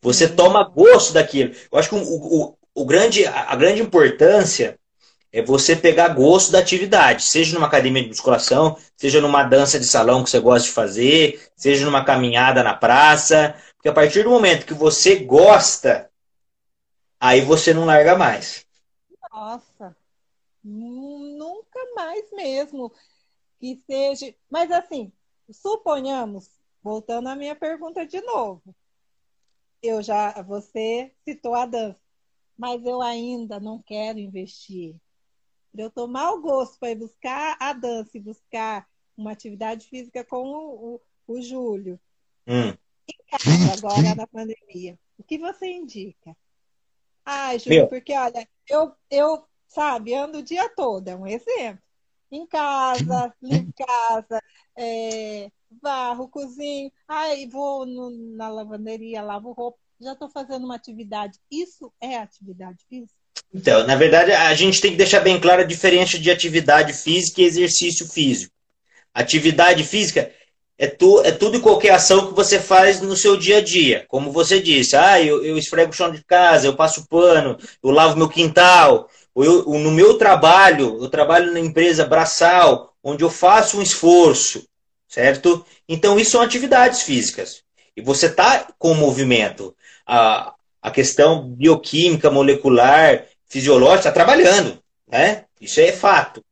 Você 0.00 0.24
uhum. 0.24 0.36
toma 0.36 0.64
gosto 0.64 1.12
daquilo. 1.12 1.52
Eu 1.70 1.78
acho 1.78 1.90
que 1.90 1.94
o, 1.94 2.00
o, 2.00 2.54
o 2.74 2.86
grande, 2.86 3.26
a 3.26 3.54
grande 3.54 3.82
importância 3.82 4.78
é 5.30 5.42
você 5.42 5.76
pegar 5.76 6.08
gosto 6.08 6.50
da 6.50 6.58
atividade, 6.58 7.24
seja 7.24 7.54
numa 7.54 7.66
academia 7.66 8.02
de 8.02 8.08
musculação, 8.08 8.78
seja 8.96 9.20
numa 9.20 9.44
dança 9.44 9.78
de 9.78 9.84
salão 9.84 10.24
que 10.24 10.30
você 10.30 10.40
gosta 10.40 10.66
de 10.66 10.74
fazer, 10.74 11.40
seja 11.54 11.84
numa 11.84 12.02
caminhada 12.02 12.62
na 12.62 12.72
praça, 12.72 13.54
porque 13.78 13.88
a 13.88 13.94
partir 13.94 14.24
do 14.24 14.30
momento 14.30 14.66
que 14.66 14.74
você 14.74 15.24
gosta, 15.24 16.10
aí 17.20 17.40
você 17.40 17.72
não 17.72 17.84
larga 17.84 18.18
mais. 18.18 18.66
Nossa, 19.32 19.96
nunca 20.64 21.78
mais 21.94 22.28
mesmo 22.32 22.92
que 23.60 23.76
seja. 23.86 24.34
Mas 24.50 24.72
assim, 24.72 25.12
suponhamos, 25.48 26.50
voltando 26.82 27.28
à 27.28 27.36
minha 27.36 27.54
pergunta 27.54 28.04
de 28.04 28.20
novo, 28.20 28.74
eu 29.80 30.02
já 30.02 30.42
você 30.42 31.14
citou 31.24 31.54
a 31.54 31.64
dança, 31.64 32.00
mas 32.56 32.84
eu 32.84 33.00
ainda 33.00 33.60
não 33.60 33.80
quero 33.80 34.18
investir. 34.18 34.96
Para 35.70 35.84
eu 35.84 35.90
tomar 35.90 36.32
o 36.32 36.40
gosto 36.40 36.80
para 36.80 36.90
ir 36.90 36.96
buscar 36.96 37.56
a 37.60 37.72
dança 37.72 38.18
e 38.18 38.20
buscar 38.20 38.88
uma 39.16 39.30
atividade 39.30 39.86
física 39.86 40.24
com 40.24 40.48
o, 40.48 40.94
o, 41.28 41.34
o 41.34 41.40
Júlio. 41.40 42.00
Hum. 42.44 42.76
Em 43.28 43.38
casa, 43.38 43.72
agora 43.72 44.14
na 44.14 44.26
pandemia, 44.26 44.98
o 45.18 45.22
que 45.22 45.38
você 45.38 45.66
indica? 45.66 46.34
Ai, 47.24 47.58
Júlio, 47.58 47.80
Meu. 47.80 47.88
porque 47.88 48.16
olha, 48.16 48.48
eu, 48.68 48.92
eu, 49.10 49.44
sabe, 49.68 50.14
ando 50.14 50.38
o 50.38 50.42
dia 50.42 50.68
todo, 50.74 51.08
é 51.08 51.14
um 51.14 51.26
exemplo. 51.26 51.82
Em 52.30 52.46
casa, 52.46 53.34
limpo 53.42 53.72
casa, 53.86 54.42
é, 54.76 55.50
varro, 55.82 56.28
cozinho, 56.28 56.90
aí 57.06 57.46
vou 57.46 57.84
no, 57.84 58.10
na 58.36 58.48
lavanderia, 58.48 59.22
lavo 59.22 59.52
roupa, 59.52 59.78
já 60.00 60.12
estou 60.12 60.30
fazendo 60.30 60.64
uma 60.64 60.76
atividade. 60.76 61.38
Isso 61.50 61.92
é 62.00 62.16
atividade 62.16 62.78
física? 62.88 63.18
Então, 63.52 63.86
na 63.86 63.96
verdade, 63.96 64.32
a 64.32 64.54
gente 64.54 64.80
tem 64.80 64.90
que 64.92 64.96
deixar 64.96 65.20
bem 65.20 65.40
claro 65.40 65.62
a 65.62 65.66
diferença 65.66 66.18
de 66.18 66.30
atividade 66.30 66.92
física 66.92 67.40
e 67.40 67.44
exercício 67.44 68.06
físico. 68.06 68.54
Atividade 69.12 69.84
física 69.84 70.32
é, 70.78 70.86
tu, 70.86 71.20
é 71.22 71.32
tudo 71.32 71.56
e 71.56 71.60
qualquer 71.60 71.90
ação 71.90 72.28
que 72.28 72.34
você 72.34 72.60
faz 72.60 73.00
no 73.00 73.16
seu 73.16 73.36
dia 73.36 73.58
a 73.58 73.60
dia. 73.60 74.04
Como 74.08 74.30
você 74.30 74.60
disse, 74.60 74.96
ah, 74.96 75.20
eu, 75.20 75.44
eu 75.44 75.58
esfrego 75.58 75.90
o 75.90 75.94
chão 75.94 76.10
de 76.10 76.24
casa, 76.24 76.66
eu 76.66 76.76
passo 76.76 77.06
pano, 77.08 77.58
eu 77.82 77.90
lavo 77.90 78.16
meu 78.16 78.28
quintal. 78.28 79.08
Eu, 79.36 79.64
no 79.64 79.90
meu 79.90 80.18
trabalho, 80.18 80.98
eu 81.00 81.08
trabalho 81.08 81.52
na 81.52 81.60
empresa 81.60 82.04
braçal, 82.04 82.92
onde 83.02 83.22
eu 83.22 83.30
faço 83.30 83.78
um 83.78 83.82
esforço 83.82 84.68
certo? 85.08 85.64
Então, 85.88 86.20
isso 86.20 86.32
são 86.32 86.42
atividades 86.42 87.02
físicas. 87.02 87.62
E 87.96 88.02
você 88.02 88.26
está 88.26 88.68
com 88.78 88.94
movimento. 88.94 89.74
A, 90.06 90.54
a 90.82 90.90
questão 90.90 91.48
bioquímica, 91.48 92.30
molecular, 92.30 93.24
fisiológica 93.48 94.10
está 94.10 94.12
trabalhando. 94.12 94.78
Né? 95.08 95.44
Isso 95.60 95.80
é 95.80 95.90
fato. 95.90 96.44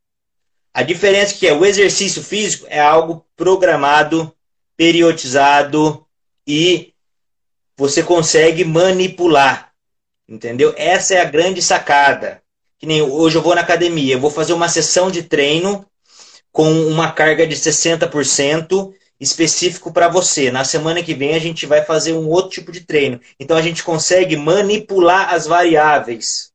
A 0.77 0.83
diferença 0.83 1.35
é 1.35 1.39
que 1.39 1.47
é, 1.47 1.55
o 1.55 1.65
exercício 1.65 2.23
físico 2.23 2.67
é 2.69 2.79
algo 2.79 3.25
programado, 3.35 4.31
periodizado 4.77 6.07
e 6.47 6.93
você 7.79 8.03
consegue 8.03 8.63
manipular. 8.63 9.73
Entendeu? 10.29 10.75
Essa 10.77 11.15
é 11.15 11.21
a 11.23 11.25
grande 11.25 11.63
sacada. 11.63 12.43
Que 12.79 12.85
nem 12.85 13.01
hoje 13.01 13.39
eu 13.39 13.43
vou 13.43 13.55
na 13.55 13.63
academia, 13.63 14.17
eu 14.17 14.21
vou 14.21 14.31
fazer 14.31 14.53
uma 14.53 14.69
sessão 14.69 15.11
de 15.11 15.23
treino 15.23 15.87
com 16.53 16.71
uma 16.71 17.11
carga 17.11 17.47
de 17.47 17.57
60% 17.57 18.93
específico 19.19 19.91
para 19.91 20.09
você. 20.09 20.51
Na 20.51 20.63
semana 20.63 21.03
que 21.03 21.15
vem 21.15 21.35
a 21.35 21.39
gente 21.39 21.65
vai 21.65 21.87
fazer 21.87 22.13
um 22.13 22.29
outro 22.29 22.51
tipo 22.51 22.71
de 22.71 22.83
treino. 22.83 23.19
Então 23.41 23.57
a 23.57 23.63
gente 23.63 23.83
consegue 23.83 24.37
manipular 24.37 25.33
as 25.33 25.47
variáveis. 25.47 26.53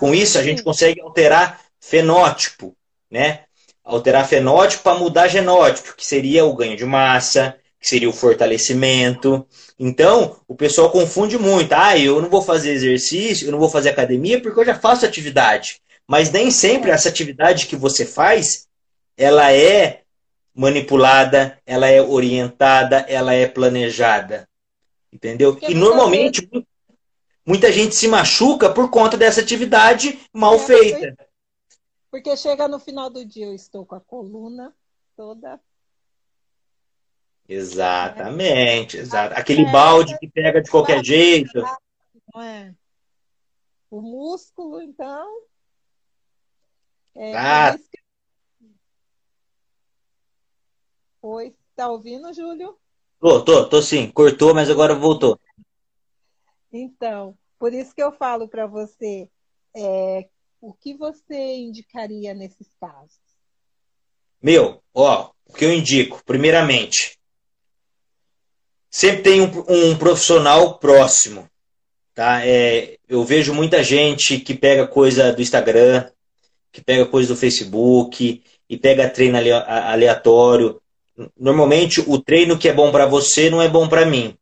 Com 0.00 0.10
ah, 0.10 0.16
isso 0.16 0.36
a 0.36 0.42
gente 0.42 0.64
consegue 0.64 1.00
alterar 1.00 1.60
fenótipo, 1.78 2.75
né? 3.10 3.40
Alterar 3.84 4.26
fenótipo 4.26 4.82
para 4.82 4.98
mudar 4.98 5.28
genótipo, 5.28 5.94
que 5.96 6.04
seria 6.04 6.44
o 6.44 6.54
ganho 6.54 6.76
de 6.76 6.84
massa, 6.84 7.56
que 7.80 7.88
seria 7.88 8.08
o 8.08 8.12
fortalecimento. 8.12 9.46
Então, 9.78 10.36
o 10.48 10.54
pessoal 10.54 10.90
confunde 10.90 11.38
muito. 11.38 11.72
Ah, 11.72 11.96
eu 11.96 12.20
não 12.20 12.28
vou 12.28 12.42
fazer 12.42 12.72
exercício, 12.72 13.46
eu 13.46 13.52
não 13.52 13.58
vou 13.58 13.68
fazer 13.68 13.90
academia 13.90 14.40
porque 14.40 14.58
eu 14.58 14.64
já 14.64 14.74
faço 14.74 15.06
atividade. 15.06 15.80
Mas 16.06 16.30
nem 16.30 16.50
sempre 16.50 16.90
essa 16.90 17.08
atividade 17.08 17.66
que 17.66 17.76
você 17.76 18.04
faz 18.04 18.66
ela 19.16 19.52
é 19.52 20.02
manipulada, 20.54 21.58
ela 21.66 21.88
é 21.88 22.00
orientada, 22.02 23.04
ela 23.08 23.34
é 23.34 23.46
planejada. 23.46 24.48
Entendeu? 25.12 25.58
E 25.62 25.74
normalmente 25.74 26.48
muita 27.46 27.72
gente 27.72 27.94
se 27.94 28.08
machuca 28.08 28.68
por 28.68 28.90
conta 28.90 29.16
dessa 29.16 29.40
atividade 29.40 30.18
mal 30.32 30.58
feita. 30.58 31.16
Porque 32.16 32.34
chega 32.34 32.66
no 32.66 32.80
final 32.80 33.10
do 33.10 33.26
dia, 33.26 33.44
eu 33.44 33.54
estou 33.54 33.84
com 33.84 33.94
a 33.94 34.00
coluna 34.00 34.74
toda. 35.14 35.60
Exatamente, 37.46 38.96
é. 38.96 39.00
exato. 39.00 39.38
Aquele 39.38 39.66
é, 39.66 39.70
balde 39.70 40.18
que 40.18 40.26
pega 40.26 40.62
de 40.62 40.70
qualquer 40.70 41.04
jeito. 41.04 41.60
Não 42.32 42.40
é? 42.40 42.74
O 43.90 44.00
músculo, 44.00 44.80
então. 44.80 45.42
É, 47.14 47.36
ah, 47.36 47.78
Oi, 51.20 51.54
tá 51.74 51.90
ouvindo, 51.90 52.32
Júlio? 52.32 52.78
Tô, 53.20 53.44
tô, 53.44 53.68
tô 53.68 53.82
sim. 53.82 54.10
Cortou, 54.10 54.54
mas 54.54 54.70
agora 54.70 54.94
voltou. 54.94 55.38
Então, 56.72 57.36
por 57.58 57.74
isso 57.74 57.94
que 57.94 58.02
eu 58.02 58.10
falo 58.10 58.48
para 58.48 58.66
você, 58.66 59.28
é, 59.74 60.30
o 60.60 60.72
que 60.72 60.94
você 60.94 61.56
indicaria 61.56 62.34
nesses 62.34 62.68
casos? 62.80 63.18
Meu, 64.42 64.82
ó, 64.94 65.30
o 65.46 65.52
que 65.52 65.64
eu 65.64 65.72
indico, 65.72 66.22
primeiramente, 66.24 67.18
sempre 68.90 69.22
tem 69.22 69.40
um, 69.40 69.64
um 69.68 69.98
profissional 69.98 70.78
próximo, 70.78 71.48
tá? 72.14 72.46
É, 72.46 72.98
eu 73.08 73.24
vejo 73.24 73.54
muita 73.54 73.82
gente 73.82 74.38
que 74.38 74.54
pega 74.54 74.86
coisa 74.86 75.32
do 75.32 75.42
Instagram, 75.42 76.10
que 76.72 76.80
pega 76.80 77.06
coisa 77.06 77.28
do 77.28 77.36
Facebook 77.36 78.42
e 78.68 78.76
pega 78.76 79.08
treino 79.08 79.38
aleatório 79.38 80.80
Normalmente 81.38 82.02
o 82.06 82.18
treino 82.18 82.58
que 82.58 82.68
é 82.68 82.72
bom 82.72 82.92
para 82.92 83.06
você 83.06 83.48
não 83.48 83.62
é 83.62 83.68
bom 83.68 83.88
para 83.88 84.04
mim. 84.04 84.36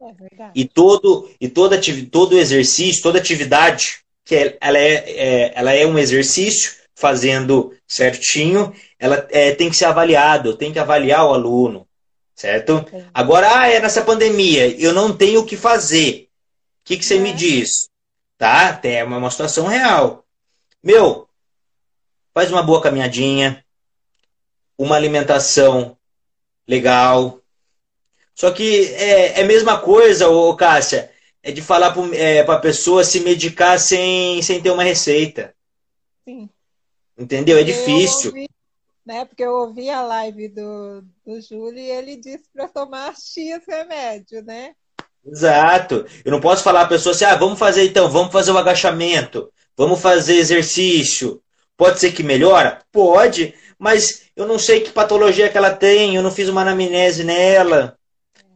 É 0.00 0.50
e 0.54 0.64
todo 0.64 1.28
e 1.40 1.48
toda 1.48 1.78
todo 2.10 2.38
exercício, 2.38 3.02
toda 3.02 3.18
atividade 3.18 4.00
que 4.24 4.34
é, 4.34 4.58
ela 4.60 4.78
é, 4.78 4.94
é, 5.06 5.52
ela 5.54 5.72
é 5.72 5.86
um 5.86 5.98
exercício 5.98 6.72
fazendo 6.94 7.74
certinho, 7.88 8.74
ela 8.98 9.26
é, 9.30 9.54
tem 9.54 9.70
que 9.70 9.76
ser 9.76 9.86
avaliado, 9.86 10.56
tem 10.56 10.72
que 10.72 10.78
avaliar 10.78 11.24
o 11.24 11.32
aluno, 11.32 11.88
certo? 12.34 12.84
É. 12.92 13.04
Agora, 13.14 13.60
ah, 13.60 13.68
é 13.68 13.80
nessa 13.80 14.02
pandemia, 14.02 14.68
eu 14.78 14.92
não 14.92 15.16
tenho 15.16 15.40
o 15.40 15.46
que 15.46 15.56
fazer. 15.56 16.28
O 16.82 16.84
que, 16.84 16.98
que 16.98 17.04
você 17.04 17.18
me 17.18 17.30
é. 17.30 17.34
diz? 17.34 17.88
Tá? 18.36 18.78
É 18.82 19.02
uma, 19.02 19.18
uma 19.18 19.30
situação 19.30 19.66
real. 19.66 20.24
Meu, 20.82 21.28
faz 22.34 22.50
uma 22.50 22.62
boa 22.62 22.82
caminhadinha, 22.82 23.64
uma 24.76 24.96
alimentação 24.96 25.96
legal. 26.66 27.40
Só 28.34 28.50
que 28.50 28.86
é, 28.94 29.40
é 29.40 29.42
a 29.42 29.46
mesma 29.46 29.78
coisa, 29.78 30.28
ô, 30.28 30.54
Cássia, 30.54 31.10
é 31.42 31.50
de 31.50 31.62
falar 31.62 31.92
para 31.92 32.16
é, 32.16 32.40
a 32.40 32.58
pessoa 32.58 33.04
se 33.04 33.20
medicar 33.20 33.78
sem, 33.78 34.42
sem 34.42 34.60
ter 34.60 34.70
uma 34.70 34.82
receita. 34.82 35.54
Sim. 36.24 36.48
Entendeu? 37.18 37.58
É 37.58 37.62
difícil. 37.62 38.30
Ouvi, 38.30 38.48
né, 39.04 39.24
porque 39.24 39.42
eu 39.42 39.52
ouvi 39.52 39.88
a 39.90 40.02
live 40.02 40.48
do, 40.48 41.02
do 41.24 41.40
Júlio 41.40 41.78
e 41.78 41.90
ele 41.90 42.16
disse 42.16 42.44
para 42.52 42.68
tomar 42.68 43.14
X 43.16 43.62
remédio, 43.66 44.42
né? 44.42 44.72
Exato. 45.24 46.06
Eu 46.24 46.32
não 46.32 46.40
posso 46.40 46.62
falar 46.62 46.82
a 46.82 46.88
pessoa 46.88 47.14
assim, 47.14 47.24
ah, 47.24 47.36
vamos 47.36 47.58
fazer 47.58 47.84
então, 47.84 48.08
vamos 48.10 48.32
fazer 48.32 48.52
o 48.52 48.58
agachamento, 48.58 49.52
vamos 49.76 50.00
fazer 50.00 50.36
exercício. 50.36 51.42
Pode 51.76 51.98
ser 52.00 52.12
que 52.12 52.22
melhora? 52.22 52.82
Pode, 52.92 53.54
mas 53.78 54.24
eu 54.36 54.46
não 54.46 54.58
sei 54.58 54.80
que 54.80 54.92
patologia 54.92 55.48
que 55.48 55.56
ela 55.56 55.74
tem, 55.74 56.14
eu 56.14 56.22
não 56.22 56.30
fiz 56.30 56.48
uma 56.48 56.62
anamnese 56.62 57.24
nela, 57.24 57.98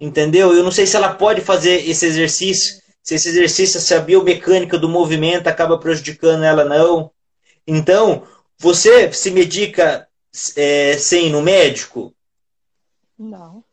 entendeu? 0.05 0.52
Eu 0.52 0.62
não 0.62 0.70
sei 0.70 0.86
se 0.86 0.96
ela 0.96 1.14
pode 1.14 1.40
fazer 1.40 1.88
esse 1.88 2.05
exercício, 2.07 2.82
se 3.02 3.14
esse 3.14 3.28
exercício, 3.28 3.80
se 3.80 3.94
a 3.94 4.00
biomecânica 4.00 4.78
do 4.78 4.88
movimento 4.88 5.48
acaba 5.48 5.78
prejudicando 5.78 6.44
ela, 6.44 6.64
não. 6.64 7.11
Então, 7.66 8.26
você 8.59 9.12
se 9.12 9.30
medica 9.30 10.07
é, 10.57 10.96
sem 10.98 11.28
ir 11.28 11.30
no 11.30 11.42
médico? 11.42 12.14
Não. 13.18 13.64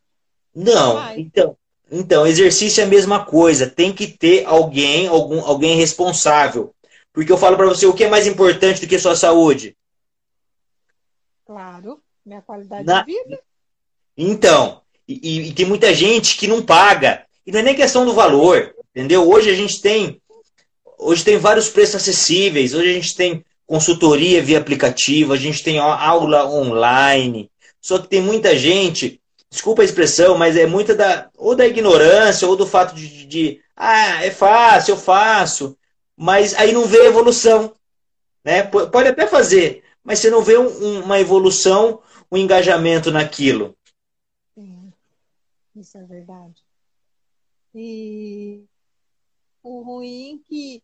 Não. 0.56 1.18
Então, 1.18 1.58
então, 1.92 2.26
exercício 2.26 2.82
é 2.82 2.86
a 2.86 2.90
mesma 2.90 3.26
coisa. 3.26 3.70
Tem 3.70 3.94
que 3.94 4.08
ter 4.08 4.46
alguém, 4.46 5.08
algum, 5.08 5.42
alguém 5.42 5.76
responsável. 5.76 6.74
Porque 7.12 7.32
eu 7.32 7.38
falo 7.38 7.58
para 7.58 7.68
você, 7.68 7.86
o 7.86 7.94
que 7.94 8.06
é 8.06 8.10
mais 8.10 8.26
importante 8.26 8.80
do 8.80 8.88
que 8.88 8.98
sua 8.98 9.16
saúde? 9.18 9.76
Claro, 11.46 12.02
minha 12.26 12.42
qualidade 12.42 12.86
Na... 12.86 13.02
de 13.02 13.12
vida. 13.12 13.42
Então, 14.16 14.82
e, 15.08 15.50
e, 15.50 15.54
tem 15.54 15.66
muita 15.66 15.94
gente 15.94 16.38
que 16.38 16.48
não 16.48 16.62
paga. 16.62 17.26
E 17.46 17.52
não 17.52 17.60
é 17.60 17.64
nem 17.64 17.76
questão 17.76 18.06
do 18.06 18.14
valor, 18.14 18.74
entendeu? 18.92 19.30
Hoje 19.30 19.50
a 19.50 19.56
gente 19.56 19.82
tem. 19.82 20.22
hoje 20.98 21.24
tem 21.24 21.38
vários 21.38 21.70
preços 21.70 21.96
acessíveis, 21.96 22.74
hoje 22.74 22.90
a 22.90 22.94
gente 22.94 23.16
tem 23.16 23.44
consultoria 23.66 24.42
via 24.42 24.58
aplicativo, 24.58 25.34
a 25.34 25.38
gente 25.38 25.64
tem 25.64 25.80
aula 25.80 26.46
online. 26.46 27.50
Só 27.82 27.98
que 27.98 28.08
tem 28.08 28.22
muita 28.22 28.56
gente, 28.58 29.20
desculpa 29.50 29.82
a 29.82 29.86
expressão, 29.86 30.38
mas 30.38 30.56
é 30.56 30.66
muita 30.66 30.94
da 30.94 31.30
ou 31.38 31.56
da 31.56 31.66
ignorância 31.66 32.48
ou 32.48 32.56
do 32.56 32.68
fato 32.68 32.94
de, 32.94 33.08
de, 33.08 33.26
de 33.26 33.62
ah, 33.76 34.24
é 34.24 34.30
fácil, 34.30 34.92
eu 34.92 34.98
faço, 34.98 35.76
mas 36.16 36.54
aí 36.54 36.72
não 36.72 36.86
vê 36.86 37.08
evolução, 37.08 37.74
né? 38.46 38.64
Pode 38.64 39.10
até 39.10 39.26
fazer, 39.26 39.84
mas 40.04 40.20
você 40.20 40.30
não 40.30 40.44
vê 40.44 40.58
um, 40.58 41.02
uma 41.02 41.20
evolução, 41.20 42.00
um 42.32 42.38
engajamento 42.38 43.12
naquilo. 43.12 43.76
Isso 45.82 45.98
é 45.98 46.04
verdade. 46.04 46.64
E 47.74 48.64
o 49.64 49.82
ruim 49.82 50.44
que 50.48 50.84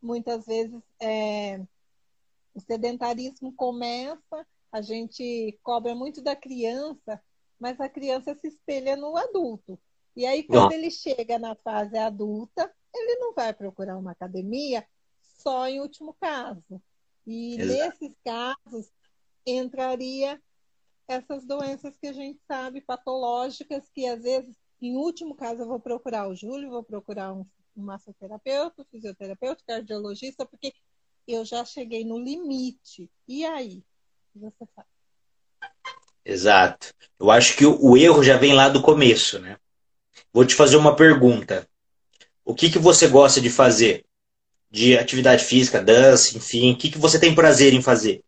muitas 0.00 0.44
vezes 0.44 0.82
é, 1.00 1.58
o 2.54 2.60
sedentarismo 2.60 3.54
começa, 3.54 4.46
a 4.70 4.82
gente 4.82 5.58
cobra 5.62 5.94
muito 5.94 6.20
da 6.20 6.36
criança, 6.36 7.22
mas 7.58 7.80
a 7.80 7.88
criança 7.88 8.34
se 8.34 8.48
espelha 8.48 8.94
no 8.94 9.16
adulto. 9.16 9.80
E 10.14 10.26
aí, 10.26 10.42
quando 10.44 10.72
ele 10.72 10.90
chega 10.90 11.38
na 11.38 11.56
fase 11.56 11.96
adulta, 11.96 12.72
ele 12.94 13.16
não 13.16 13.32
vai 13.34 13.52
procurar 13.52 13.96
uma 13.96 14.12
academia 14.12 14.86
só 15.20 15.66
em 15.66 15.80
último 15.80 16.14
caso. 16.20 16.80
E 17.26 17.56
Exato. 17.58 18.00
nesses 18.00 18.16
casos 18.22 18.92
entraria 19.46 20.40
essas 21.06 21.44
doenças 21.44 21.96
que 21.96 22.06
a 22.06 22.12
gente 22.12 22.40
sabe, 22.46 22.80
patológicas, 22.80 23.88
que 23.90 24.06
às 24.06 24.22
vezes, 24.22 24.56
em 24.80 24.96
último 24.96 25.34
caso, 25.34 25.62
eu 25.62 25.68
vou 25.68 25.80
procurar 25.80 26.28
o 26.28 26.34
Júlio, 26.34 26.70
vou 26.70 26.82
procurar 26.82 27.32
um, 27.32 27.44
um 27.76 27.82
massoterapeuta, 27.82 28.86
fisioterapeuta, 28.90 29.62
cardiologista, 29.66 30.46
porque 30.46 30.72
eu 31.26 31.44
já 31.44 31.64
cheguei 31.64 32.04
no 32.04 32.18
limite. 32.18 33.10
E 33.26 33.44
aí? 33.44 33.82
Você 34.34 34.66
faz? 34.74 34.86
Exato. 36.24 36.94
Eu 37.20 37.30
acho 37.30 37.56
que 37.56 37.66
o, 37.66 37.96
erro 37.96 38.22
já 38.22 38.38
vem 38.38 38.54
lá 38.54 38.68
do 38.68 38.82
começo, 38.82 39.38
né? 39.38 39.58
Vou 40.32 40.44
te 40.44 40.54
fazer 40.54 40.76
uma 40.76 40.96
pergunta. 40.96 41.68
O 42.44 42.54
que, 42.54 42.70
que 42.70 42.78
você 42.78 43.08
gosta 43.08 43.40
de 43.40 43.50
fazer? 43.50 44.04
De 44.70 44.96
atividade 44.96 45.44
física, 45.44 45.82
dança, 45.82 46.36
enfim, 46.36 46.72
o 46.72 46.78
que, 46.78 46.90
que 46.90 46.98
você 46.98 47.20
tem 47.20 47.34
prazer 47.34 47.72
em 47.74 47.82
fazer? 47.82 48.24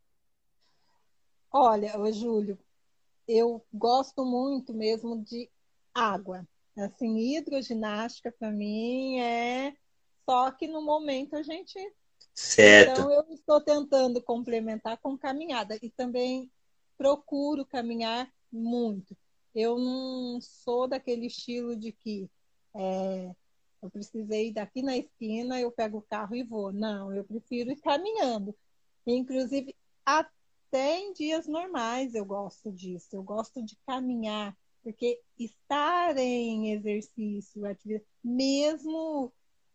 Olha, 1.51 1.93
Júlio, 2.12 2.59
eu 3.27 3.64
gosto 3.72 4.24
muito 4.24 4.72
mesmo 4.74 5.22
de 5.22 5.51
água. 5.95 6.47
Assim, 6.77 7.37
hidroginástica 7.37 8.31
para 8.31 8.51
mim 8.51 9.18
é 9.20 9.74
só 10.29 10.51
que 10.51 10.66
no 10.68 10.83
momento 10.83 11.37
a 11.37 11.43
gente 11.43 11.79
Certo. 12.37 12.91
Então, 12.91 13.11
eu 13.11 13.24
estou 13.31 13.62
tentando 13.62 14.22
complementar 14.22 14.99
com 14.99 15.16
caminhada 15.16 15.79
e 15.81 15.89
também 15.89 16.51
procuro 16.99 17.64
caminhar 17.64 18.31
muito. 18.53 19.16
Eu 19.55 19.79
não 19.79 20.39
sou 20.43 20.87
daquele 20.87 21.27
estilo 21.29 21.74
de 21.74 21.93
que 21.93 22.29
é, 22.74 23.35
eu 23.81 23.89
precisei 23.89 24.49
ir 24.49 24.53
daqui 24.53 24.83
na 24.83 24.99
esquina, 24.99 25.59
eu 25.59 25.72
pego 25.72 25.97
o 25.99 26.03
carro 26.03 26.37
e 26.37 26.43
vou. 26.43 26.70
Não, 26.70 27.11
eu 27.11 27.24
prefiro 27.24 27.70
ir 27.70 27.81
caminhando. 27.81 28.55
Inclusive, 29.07 29.74
até 30.77 30.99
em 30.99 31.12
dias 31.14 31.47
normais 31.47 32.14
eu 32.14 32.24
gosto 32.24 32.70
disso. 32.70 33.09
Eu 33.12 33.22
gosto 33.22 33.64
de 33.64 33.74
caminhar, 33.87 34.55
porque 34.83 35.18
estar 35.39 36.16
em 36.18 36.72
exercício, 36.72 37.64
atividade, 37.64 38.05
mesmo 38.22 39.33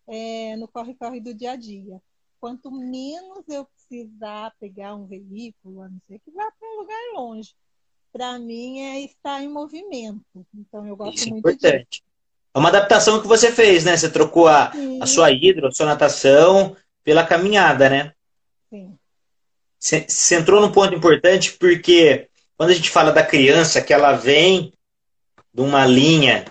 é, 0.08 0.56
no 0.58 0.68
corre-corre 0.68 1.20
do 1.20 1.34
dia 1.34 1.54
a 1.54 1.56
dia 1.56 2.00
quanto 2.40 2.72
menos 2.72 3.48
eu 3.48 3.66
precisar 3.66 4.52
pegar 4.60 4.96
um 4.96 5.06
veículo, 5.06 5.84
a 5.84 5.90
não 5.90 6.02
ser 6.08 6.18
que 6.20 6.32
vá 6.32 6.52
para 6.60 6.68
um 6.68 6.80
lugar 6.80 7.14
longe, 7.14 7.54
para 8.12 8.40
mim 8.40 8.80
é 8.80 9.02
estar 9.02 9.44
em 9.44 9.48
movimento. 9.48 10.26
Então 10.56 10.88
eu 10.88 10.96
gosto 10.96 11.18
Isso 11.18 11.28
é 11.28 11.32
muito 11.32 11.48
é 11.48 11.52
importante. 11.52 11.88
Disso. 12.00 12.04
É 12.54 12.60
uma 12.60 12.70
adaptação 12.70 13.22
que 13.22 13.28
você 13.28 13.52
fez, 13.52 13.86
né? 13.86 13.96
Você 13.96 14.10
trocou 14.10 14.48
a, 14.48 14.72
a 15.00 15.06
sua 15.06 15.32
hidro, 15.32 15.68
a 15.68 15.72
sua 15.72 15.86
natação 15.86 16.76
pela 17.04 17.26
caminhada, 17.26 17.90
né? 17.90 18.14
Sim. 18.72 18.98
Você, 19.82 20.06
entrou 20.36 20.62
num 20.62 20.72
ponto 20.72 20.94
importante 20.94 21.54
porque 21.54 22.28
quando 22.56 22.70
a 22.70 22.74
gente 22.74 22.92
fala 22.92 23.12
da 23.12 23.24
criança 23.24 23.82
que 23.82 23.92
ela 23.92 24.14
vem 24.14 24.72
de 25.52 25.62
uma 25.62 25.88
linha 25.88 26.46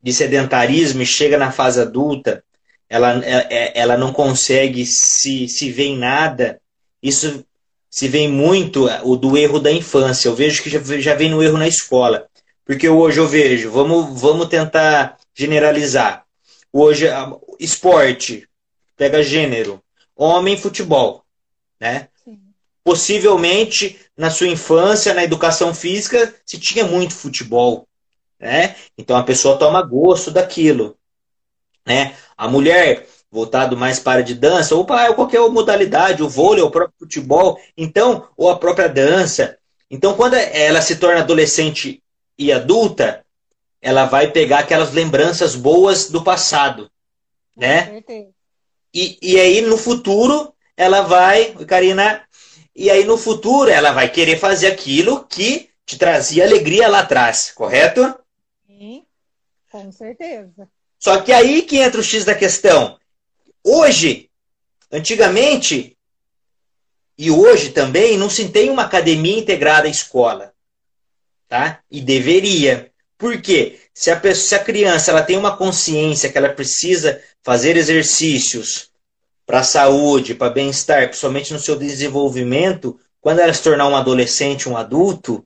de 0.00 0.12
sedentarismo 0.12 1.02
e 1.02 1.06
chega 1.06 1.36
na 1.36 1.50
fase 1.50 1.80
adulta, 1.80 2.44
ela, 2.88 3.20
é, 3.24 3.46
é, 3.50 3.72
ela 3.74 3.96
não 3.96 4.12
consegue 4.12 4.86
se, 4.86 5.48
se 5.48 5.70
ver 5.72 5.86
em 5.86 5.98
nada. 5.98 6.60
Isso 7.02 7.44
se 7.90 8.06
vem 8.06 8.28
muito 8.28 8.88
é, 8.88 9.00
o 9.02 9.16
do 9.16 9.36
erro 9.36 9.58
da 9.58 9.72
infância. 9.72 10.28
Eu 10.28 10.36
vejo 10.36 10.62
que 10.62 10.70
já, 10.70 10.80
já 11.00 11.14
vem 11.16 11.28
no 11.28 11.42
erro 11.42 11.58
na 11.58 11.66
escola. 11.66 12.28
Porque 12.64 12.88
hoje 12.88 13.18
eu 13.18 13.26
vejo, 13.26 13.68
vamos, 13.72 14.20
vamos 14.20 14.46
tentar 14.46 15.18
generalizar. 15.34 16.24
Hoje, 16.72 17.06
esporte, 17.58 18.48
pega 18.96 19.24
gênero, 19.24 19.82
homem, 20.14 20.56
futebol, 20.56 21.24
né? 21.80 22.09
Possivelmente, 22.82 23.98
na 24.16 24.30
sua 24.30 24.48
infância, 24.48 25.14
na 25.14 25.24
educação 25.24 25.74
física, 25.74 26.34
se 26.44 26.58
tinha 26.58 26.84
muito 26.84 27.14
futebol, 27.14 27.86
né? 28.38 28.76
Então 28.96 29.16
a 29.16 29.22
pessoa 29.22 29.58
toma 29.58 29.82
gosto 29.82 30.30
daquilo 30.30 30.98
né? 31.90 32.14
A 32.36 32.48
mulher 32.48 33.06
voltado 33.30 33.76
mais 33.76 33.98
para 33.98 34.22
de 34.22 34.34
dança, 34.34 34.74
ou 34.74 34.84
para 34.84 35.12
qualquer 35.14 35.40
modalidade, 35.50 36.22
o 36.22 36.28
vôlei, 36.28 36.62
o 36.62 36.70
próprio 36.70 36.98
futebol, 36.98 37.60
então, 37.76 38.28
ou 38.36 38.50
a 38.50 38.58
própria 38.58 38.88
dança. 38.88 39.56
Então, 39.88 40.14
quando 40.14 40.34
ela 40.34 40.80
se 40.80 40.96
torna 40.96 41.20
adolescente 41.20 42.02
e 42.36 42.52
adulta, 42.52 43.24
ela 43.80 44.04
vai 44.04 44.30
pegar 44.30 44.60
aquelas 44.60 44.92
lembranças 44.92 45.54
boas 45.54 46.10
do 46.10 46.22
passado, 46.22 46.90
né? 47.56 48.02
E, 48.92 49.18
e 49.22 49.38
aí, 49.38 49.60
no 49.60 49.76
futuro, 49.76 50.52
ela 50.76 51.02
vai, 51.02 51.52
Karina, 51.66 52.22
e 52.80 52.88
aí 52.88 53.04
no 53.04 53.18
futuro 53.18 53.70
ela 53.70 53.92
vai 53.92 54.08
querer 54.08 54.38
fazer 54.38 54.68
aquilo 54.68 55.22
que 55.26 55.68
te 55.84 55.98
trazia 55.98 56.44
alegria 56.44 56.88
lá 56.88 57.00
atrás, 57.00 57.52
correto? 57.54 58.18
Sim, 58.66 59.04
com 59.70 59.92
certeza. 59.92 60.66
Só 60.98 61.20
que 61.20 61.30
aí 61.30 61.60
que 61.60 61.76
entra 61.76 62.00
o 62.00 62.02
X 62.02 62.24
da 62.24 62.34
questão. 62.34 62.98
Hoje, 63.62 64.30
antigamente, 64.90 65.94
e 67.18 67.30
hoje 67.30 67.68
também, 67.68 68.16
não 68.16 68.30
se 68.30 68.48
tem 68.48 68.70
uma 68.70 68.84
academia 68.84 69.38
integrada 69.38 69.86
à 69.86 69.90
escola. 69.90 70.54
Tá? 71.46 71.80
E 71.90 72.00
deveria. 72.00 72.90
Por 73.18 73.42
quê? 73.42 73.78
Se 73.92 74.10
a, 74.10 74.18
pessoa, 74.18 74.48
se 74.48 74.54
a 74.54 74.64
criança 74.64 75.10
ela 75.10 75.22
tem 75.22 75.36
uma 75.36 75.54
consciência 75.54 76.32
que 76.32 76.38
ela 76.38 76.48
precisa 76.48 77.22
fazer 77.42 77.76
exercícios 77.76 78.89
para 79.50 79.60
a 79.60 79.64
saúde, 79.64 80.32
para 80.32 80.52
bem-estar, 80.52 81.08
principalmente 81.08 81.52
no 81.52 81.58
seu 81.58 81.76
desenvolvimento, 81.76 83.00
quando 83.20 83.40
ela 83.40 83.52
se 83.52 83.60
tornar 83.60 83.88
um 83.88 83.96
adolescente, 83.96 84.68
um 84.68 84.76
adulto, 84.76 85.44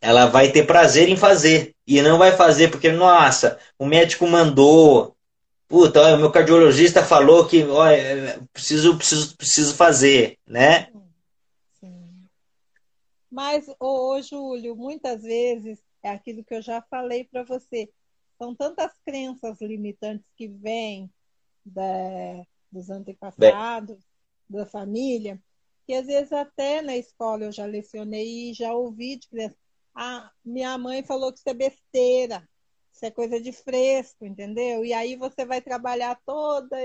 ela 0.00 0.24
vai 0.24 0.50
ter 0.50 0.66
prazer 0.66 1.10
em 1.10 1.18
fazer. 1.18 1.74
E 1.86 2.00
não 2.00 2.16
vai 2.16 2.34
fazer 2.34 2.70
porque, 2.70 2.90
nossa, 2.90 3.58
o 3.78 3.84
médico 3.84 4.26
mandou. 4.26 5.14
Puta, 5.68 6.14
o 6.14 6.18
meu 6.18 6.32
cardiologista 6.32 7.04
falou 7.04 7.46
que 7.46 7.62
olha, 7.64 8.40
preciso, 8.54 8.96
preciso, 8.96 9.36
preciso 9.36 9.74
fazer, 9.74 10.38
né? 10.46 10.88
Sim. 11.78 12.24
Mas, 13.30 13.68
ô, 13.78 14.14
ô, 14.14 14.22
Júlio, 14.22 14.74
muitas 14.74 15.22
vezes 15.22 15.78
é 16.02 16.08
aquilo 16.08 16.42
que 16.42 16.54
eu 16.54 16.62
já 16.62 16.80
falei 16.90 17.24
para 17.24 17.42
você. 17.42 17.90
São 18.38 18.54
tantas 18.54 18.92
crenças 19.04 19.60
limitantes 19.60 20.24
que 20.38 20.48
vêm 20.48 21.10
da, 21.66 21.82
dos 22.76 22.90
antepassados, 22.90 23.96
Bem. 24.48 24.60
da 24.60 24.66
família, 24.66 25.42
que 25.86 25.94
às 25.94 26.06
vezes 26.06 26.32
até 26.32 26.82
na 26.82 26.96
escola 26.96 27.44
eu 27.44 27.52
já 27.52 27.64
lecionei 27.64 28.50
e 28.50 28.54
já 28.54 28.72
ouvi 28.72 29.16
de 29.16 29.28
criança 29.28 29.56
a 29.96 30.30
minha 30.44 30.76
mãe 30.76 31.02
falou 31.02 31.32
que 31.32 31.38
isso 31.38 31.48
é 31.48 31.54
besteira, 31.54 32.46
isso 32.92 33.06
é 33.06 33.10
coisa 33.10 33.40
de 33.40 33.50
fresco, 33.50 34.26
entendeu? 34.26 34.84
E 34.84 34.92
aí 34.92 35.16
você 35.16 35.46
vai 35.46 35.62
trabalhar 35.62 36.20
toda 36.26 36.76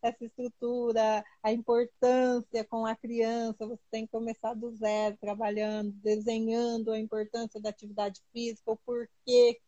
essa 0.00 0.24
estrutura, 0.24 1.24
a 1.42 1.52
importância 1.52 2.64
com 2.64 2.86
a 2.86 2.94
criança, 2.94 3.66
você 3.66 3.82
tem 3.90 4.06
que 4.06 4.12
começar 4.12 4.54
do 4.54 4.70
zero, 4.76 5.16
trabalhando, 5.20 5.92
desenhando 6.02 6.92
a 6.92 6.98
importância 6.98 7.60
da 7.60 7.70
atividade 7.70 8.20
física, 8.32 8.70
o 8.70 8.76
porquê. 8.76 9.60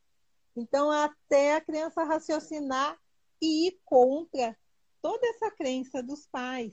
Então, 0.56 0.90
até 0.90 1.56
a 1.56 1.60
criança 1.60 2.04
raciocinar 2.04 2.96
e 3.42 3.68
ir 3.68 3.80
contra 3.84 4.56
toda 5.04 5.26
essa 5.26 5.50
crença 5.50 6.02
dos 6.02 6.26
pais. 6.26 6.72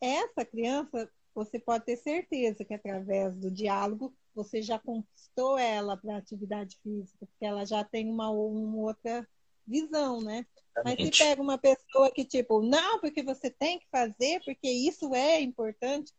Essa 0.00 0.44
criança, 0.44 1.08
você 1.32 1.56
pode 1.56 1.84
ter 1.84 1.96
certeza 1.96 2.64
que 2.64 2.74
através 2.74 3.36
do 3.36 3.48
diálogo 3.48 4.12
você 4.34 4.60
já 4.60 4.76
conquistou 4.76 5.56
ela 5.56 5.96
para 5.96 6.16
a 6.16 6.18
atividade 6.18 6.76
física, 6.82 7.24
porque 7.24 7.44
ela 7.44 7.64
já 7.64 7.84
tem 7.84 8.10
uma, 8.10 8.28
uma 8.28 8.78
outra 8.78 9.24
visão, 9.64 10.20
né? 10.20 10.44
Mas 10.84 10.96
se 10.96 11.10
pega 11.16 11.40
uma 11.40 11.56
pessoa 11.56 12.10
que, 12.10 12.24
tipo, 12.24 12.60
não, 12.60 12.98
porque 12.98 13.22
você 13.22 13.48
tem 13.48 13.78
que 13.78 13.86
fazer, 13.88 14.42
porque 14.44 14.68
isso 14.68 15.14
é 15.14 15.40
importante, 15.40 16.12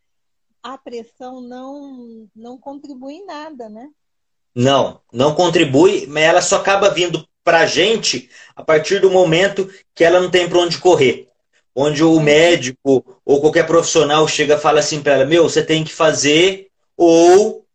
a 0.64 0.78
pressão 0.78 1.42
não, 1.42 2.30
não 2.34 2.58
contribui 2.58 3.16
em 3.16 3.26
nada, 3.26 3.68
né? 3.68 3.92
Não, 4.56 5.02
não 5.12 5.36
contribui, 5.36 6.08
mas 6.08 6.24
ela 6.24 6.42
só 6.42 6.56
acaba 6.56 6.90
vindo 6.90 7.28
para 7.44 7.60
a 7.60 7.66
gente 7.66 8.30
a 8.56 8.64
partir 8.64 9.00
do 9.00 9.12
momento 9.12 9.70
que 9.94 10.04
ela 10.04 10.20
não 10.20 10.32
tem 10.32 10.48
para 10.48 10.60
onde 10.60 10.78
correr. 10.78 11.28
Onde 11.76 12.02
o 12.02 12.20
médico 12.22 13.04
ou 13.26 13.42
qualquer 13.42 13.68
profissional 13.68 14.26
chega 14.30 14.56
e 14.56 14.60
fala 14.60 14.80
assim 14.80 15.02
para 15.02 15.14
ela: 15.14 15.26
Meu, 15.26 15.44
você 15.44 15.62
tem 15.62 15.84
que 15.84 15.94
fazer, 15.94 16.70
ou 16.96 17.66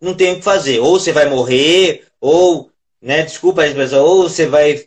não 0.00 0.12
tem 0.12 0.32
o 0.32 0.36
que 0.36 0.42
fazer. 0.42 0.80
Ou 0.80 0.98
você 0.98 1.12
vai 1.12 1.28
morrer, 1.28 2.04
ou, 2.20 2.68
né, 3.00 3.22
desculpa 3.22 3.62
a 3.62 3.66
expressão, 3.68 4.04
ou 4.04 4.28
você 4.28 4.46
vai 4.46 4.84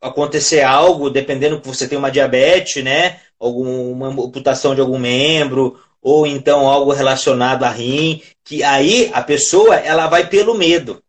acontecer 0.00 0.62
algo, 0.62 1.10
dependendo 1.10 1.60
que 1.60 1.66
você 1.66 1.88
tem 1.88 1.98
uma 1.98 2.10
diabetes, 2.10 2.84
né? 2.84 3.20
Alguma 3.38 4.08
amputação 4.08 4.72
de 4.74 4.80
algum 4.80 4.98
membro, 4.98 5.76
ou 6.04 6.26
então 6.26 6.68
algo 6.68 6.92
relacionado 6.92 7.64
a 7.64 7.70
rim, 7.70 8.22
que 8.44 8.62
aí 8.62 9.10
a 9.14 9.22
pessoa 9.22 9.76
ela 9.76 10.06
vai 10.06 10.28
pelo 10.28 10.52
medo. 10.52 11.02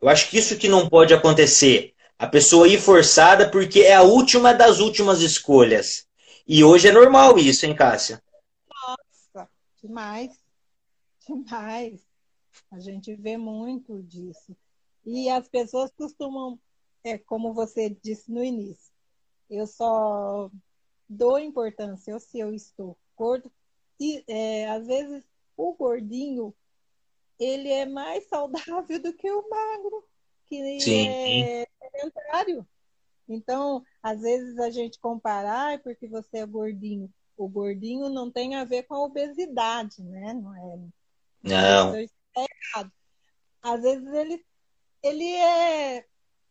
Eu 0.00 0.08
acho 0.08 0.30
que 0.30 0.38
isso 0.38 0.56
que 0.56 0.68
não 0.68 0.88
pode 0.88 1.12
acontecer. 1.12 1.92
A 2.16 2.26
pessoa 2.28 2.68
ir 2.68 2.80
forçada 2.80 3.50
porque 3.50 3.80
é 3.80 3.94
a 3.94 4.02
última 4.02 4.54
das 4.54 4.78
últimas 4.78 5.20
escolhas. 5.20 6.06
E 6.46 6.62
hoje 6.62 6.86
é 6.86 6.92
normal 6.92 7.36
isso, 7.36 7.66
hein, 7.66 7.74
Cássia? 7.74 8.22
Nossa, 8.70 9.50
demais. 9.82 10.30
Demais. 11.26 12.00
A 12.70 12.78
gente 12.78 13.16
vê 13.16 13.36
muito 13.36 14.00
disso. 14.04 14.56
E 15.04 15.28
as 15.28 15.48
pessoas 15.48 15.90
costumam 15.90 16.58
é 17.02 17.18
como 17.18 17.52
você 17.52 17.90
disse 17.90 18.30
no 18.30 18.44
início, 18.44 18.92
eu 19.48 19.66
só 19.66 20.50
dou 21.08 21.38
importância 21.38 22.18
se 22.18 22.38
eu 22.38 22.52
estou 22.52 22.96
gordo. 23.16 23.50
E 24.00 24.24
é, 24.28 24.68
às 24.68 24.86
vezes 24.86 25.24
o 25.56 25.74
gordinho 25.74 26.54
ele 27.38 27.70
é 27.70 27.86
mais 27.86 28.26
saudável 28.28 28.98
do 29.02 29.12
que 29.12 29.30
o 29.30 29.48
magro, 29.48 30.04
que 30.46 30.80
Sim. 30.80 31.08
é 31.08 31.68
sedentário. 31.80 32.66
Então, 33.28 33.84
às 34.02 34.22
vezes 34.22 34.58
a 34.58 34.70
gente 34.70 34.98
comparar 34.98 35.82
porque 35.82 36.08
você 36.08 36.38
é 36.38 36.46
gordinho. 36.46 37.12
O 37.36 37.46
gordinho 37.46 38.08
não 38.08 38.30
tem 38.30 38.56
a 38.56 38.64
ver 38.64 38.84
com 38.84 38.94
a 38.94 39.04
obesidade, 39.04 40.02
né? 40.02 40.32
Não 40.32 40.56
é. 40.56 40.78
Não. 41.42 41.94
É 41.94 42.06
errado. 42.36 42.92
Às 43.62 43.82
vezes 43.82 44.12
ele, 44.12 44.46
ele 45.02 45.34
é 45.34 46.06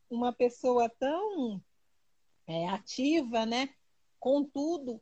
uma 0.10 0.32
pessoa 0.32 0.90
tão 1.00 1.62
é, 2.46 2.70
ativa, 2.70 3.46
né? 3.46 3.70
Com 4.20 4.44
tudo, 4.44 5.02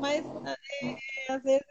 mas 0.00 0.24
é, 0.24 1.32
às 1.32 1.42
vezes 1.42 1.66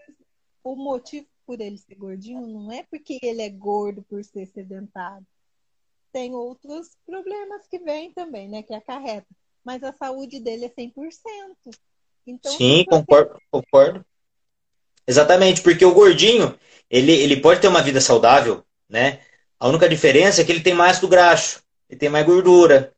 o 0.64 0.76
motivo 0.76 1.28
por 1.46 1.60
ele 1.60 1.78
ser 1.78 1.96
gordinho 1.96 2.46
não 2.48 2.72
é 2.72 2.84
porque 2.90 3.20
ele 3.22 3.42
é 3.42 3.50
gordo 3.50 4.04
por 4.04 4.24
ser 4.24 4.46
sedentário. 4.48 5.26
Tem 6.12 6.34
outros 6.34 6.98
problemas 7.06 7.68
que 7.68 7.80
vêm 7.80 8.12
também, 8.12 8.48
né? 8.48 8.64
Que 8.64 8.74
acarreta. 8.74 9.28
Mas 9.64 9.84
a 9.84 9.94
saúde 9.94 10.40
dele 10.40 10.66
é 10.66 10.70
100%. 10.70 10.92
Então, 12.26 12.52
Sim, 12.52 12.86
concordo, 12.86 13.40
concordo. 13.52 14.06
Exatamente, 15.08 15.62
porque 15.62 15.84
o 15.84 15.94
gordinho, 15.94 16.58
ele, 16.90 17.12
ele 17.12 17.42
pode 17.42 17.62
ter 17.62 17.68
uma 17.68 17.82
vida 17.82 18.00
saudável, 18.00 18.64
né? 18.88 19.20
A 19.60 19.68
única 19.68 19.90
diferença 19.90 20.42
é 20.42 20.46
que 20.46 20.52
ele 20.52 20.62
tem 20.62 20.74
mais 20.74 21.00
do 21.00 21.08
graxo 21.08 21.64
ele 21.90 22.00
tem 22.00 22.10
mais 22.10 22.26
gordura. 22.26 22.94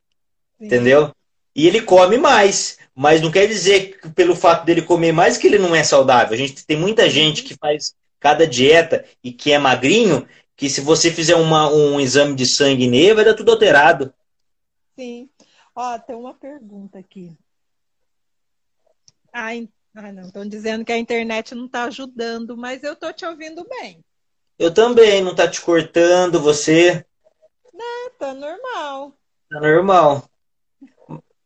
Sim. 0.58 0.66
Entendeu? 0.66 1.16
E 1.56 1.68
ele 1.68 1.82
come 1.82 2.18
mais. 2.18 2.78
Mas 3.02 3.20
não 3.20 3.32
quer 3.32 3.48
dizer 3.48 4.00
que 4.00 4.10
pelo 4.12 4.36
fato 4.36 4.64
dele 4.64 4.84
comer 4.84 5.12
mais 5.12 5.36
que 5.36 5.48
ele 5.48 5.58
não 5.58 5.76
é 5.76 5.84
saudável. 5.84 6.36
A 6.36 6.38
gente 6.38 6.64
tem 6.64 6.78
muita 6.78 7.10
gente 7.10 7.42
que 7.42 7.56
faz 7.56 7.96
cada 8.20 8.46
dieta 8.46 9.04
e 9.24 9.32
que 9.32 9.52
é 9.52 9.58
magrinho, 9.58 10.28
que 10.56 10.70
se 10.70 10.82
você 10.82 11.10
fizer 11.10 11.34
uma, 11.34 11.68
um 11.68 12.00
exame 12.00 12.36
de 12.36 12.46
sangue 12.46 12.88
nele, 12.88 13.16
vai 13.16 13.26
dar 13.26 13.34
tudo 13.34 13.50
alterado. 13.50 14.14
Sim. 14.96 15.28
Ó, 15.76 15.98
tem 15.98 16.16
uma 16.16 16.36
pergunta 16.36 17.00
aqui. 17.00 17.36
Ah, 19.34 19.50
ah 19.96 20.12
não, 20.12 20.28
estão 20.28 20.48
dizendo 20.48 20.86
que 20.86 20.92
a 20.92 20.98
internet 21.00 21.56
não 21.56 21.66
está 21.66 21.86
ajudando, 21.86 22.56
mas 22.56 22.84
eu 22.84 22.94
estou 22.94 23.12
te 23.12 23.26
ouvindo 23.26 23.68
bem. 23.68 24.06
Eu 24.60 24.72
também, 24.72 25.24
não 25.24 25.32
está 25.32 25.50
te 25.50 25.60
cortando, 25.60 26.40
você. 26.40 27.04
Não, 27.74 28.12
tá 28.20 28.32
normal. 28.36 29.18
Tá 29.50 29.60
normal. 29.60 30.31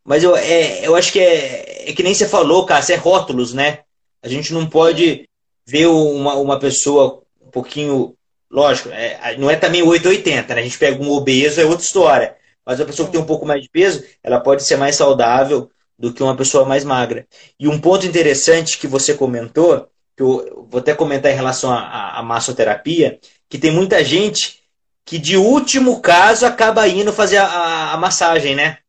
Mas 0.05 0.23
eu, 0.23 0.35
é, 0.35 0.85
eu 0.85 0.95
acho 0.95 1.11
que 1.11 1.19
é, 1.19 1.89
é 1.89 1.93
que 1.93 2.03
nem 2.03 2.13
você 2.13 2.27
falou, 2.27 2.65
cara, 2.65 2.85
é 2.87 2.95
rótulos, 2.95 3.53
né? 3.53 3.79
A 4.21 4.29
gente 4.29 4.53
não 4.53 4.67
pode 4.67 5.27
ver 5.65 5.87
uma, 5.87 6.35
uma 6.35 6.59
pessoa 6.59 7.23
um 7.41 7.49
pouquinho. 7.49 8.15
Lógico, 8.49 8.89
é, 8.89 9.35
não 9.37 9.49
é 9.49 9.55
também 9.55 9.81
880, 9.81 10.53
né? 10.53 10.61
A 10.61 10.63
gente 10.63 10.77
pega 10.77 11.03
um 11.03 11.11
obeso, 11.11 11.59
é 11.59 11.65
outra 11.65 11.83
história. 11.83 12.35
Mas 12.63 12.79
a 12.79 12.85
pessoa 12.85 13.07
que 13.07 13.11
tem 13.11 13.21
um 13.21 13.25
pouco 13.25 13.45
mais 13.45 13.61
de 13.61 13.69
peso, 13.69 14.03
ela 14.23 14.39
pode 14.39 14.63
ser 14.63 14.77
mais 14.77 14.95
saudável 14.95 15.69
do 15.97 16.13
que 16.13 16.21
uma 16.21 16.35
pessoa 16.35 16.65
mais 16.65 16.83
magra. 16.83 17.27
E 17.59 17.67
um 17.67 17.79
ponto 17.79 18.05
interessante 18.05 18.77
que 18.77 18.87
você 18.87 19.15
comentou, 19.15 19.87
que 20.15 20.21
eu 20.21 20.67
vou 20.69 20.79
até 20.79 20.93
comentar 20.93 21.31
em 21.31 21.35
relação 21.35 21.71
à 21.71 22.21
massoterapia, 22.23 23.19
que 23.49 23.57
tem 23.57 23.71
muita 23.71 24.03
gente 24.03 24.59
que 25.03 25.17
de 25.17 25.37
último 25.37 26.01
caso 26.01 26.45
acaba 26.45 26.87
indo 26.87 27.13
fazer 27.13 27.37
a, 27.37 27.45
a, 27.45 27.93
a 27.93 27.97
massagem, 27.97 28.55
né? 28.55 28.79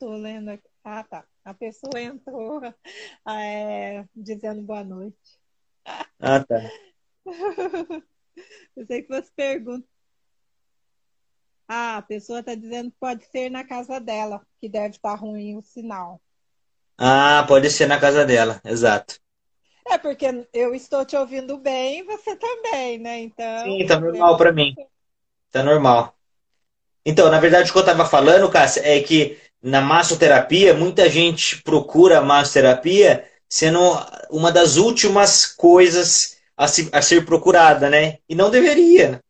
Tô 0.00 0.14
lendo 0.14 0.48
aqui. 0.48 0.66
Ah, 0.82 1.04
tá. 1.04 1.26
A 1.44 1.52
pessoa 1.52 2.00
entrou 2.00 2.62
é, 3.28 4.02
dizendo 4.16 4.62
boa 4.62 4.82
noite. 4.82 5.38
Ah, 6.18 6.42
tá. 6.42 6.70
Eu 8.74 8.86
sei 8.86 9.02
que 9.02 9.08
você 9.08 9.30
pergunta. 9.36 9.86
Ah, 11.68 11.98
a 11.98 12.02
pessoa 12.02 12.40
está 12.40 12.54
dizendo 12.54 12.90
que 12.90 12.96
pode 12.98 13.26
ser 13.26 13.50
na 13.50 13.62
casa 13.62 14.00
dela, 14.00 14.44
que 14.58 14.70
deve 14.70 14.96
estar 14.96 15.14
ruim 15.14 15.56
o 15.56 15.62
sinal. 15.62 16.18
Ah, 16.96 17.44
pode 17.46 17.70
ser 17.70 17.86
na 17.86 18.00
casa 18.00 18.24
dela, 18.24 18.58
exato. 18.64 19.20
É 19.86 19.98
porque 19.98 20.26
eu 20.52 20.74
estou 20.74 21.04
te 21.04 21.14
ouvindo 21.14 21.58
bem, 21.58 22.04
você 22.04 22.34
também, 22.36 22.98
né? 22.98 23.20
Então. 23.20 23.64
Sim, 23.64 23.86
tá 23.86 24.00
normal 24.00 24.36
para 24.38 24.50
mim. 24.50 24.74
Tá 25.50 25.62
normal. 25.62 26.16
Então, 27.04 27.30
na 27.30 27.40
verdade, 27.40 27.70
o 27.70 27.72
que 27.72 27.78
eu 27.78 27.82
estava 27.82 28.04
falando, 28.04 28.50
Cássia, 28.50 28.82
é 28.84 29.00
que 29.02 29.39
na 29.62 29.80
massoterapia, 29.80 30.74
muita 30.74 31.08
gente 31.08 31.62
procura 31.62 32.18
a 32.18 32.22
massoterapia 32.22 33.28
sendo 33.48 33.80
uma 34.30 34.52
das 34.52 34.76
últimas 34.76 35.44
coisas 35.44 36.40
a, 36.56 36.68
se, 36.68 36.88
a 36.92 37.02
ser 37.02 37.26
procurada, 37.26 37.90
né? 37.90 38.18
E 38.28 38.34
não 38.34 38.50
deveria. 38.50 39.20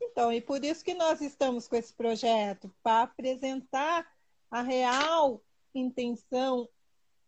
Então, 0.00 0.32
e 0.32 0.40
por 0.40 0.62
isso 0.62 0.84
que 0.84 0.94
nós 0.94 1.20
estamos 1.20 1.66
com 1.66 1.74
esse 1.74 1.94
projeto, 1.94 2.70
para 2.82 3.04
apresentar 3.04 4.06
a 4.50 4.60
real 4.60 5.42
intenção 5.74 6.68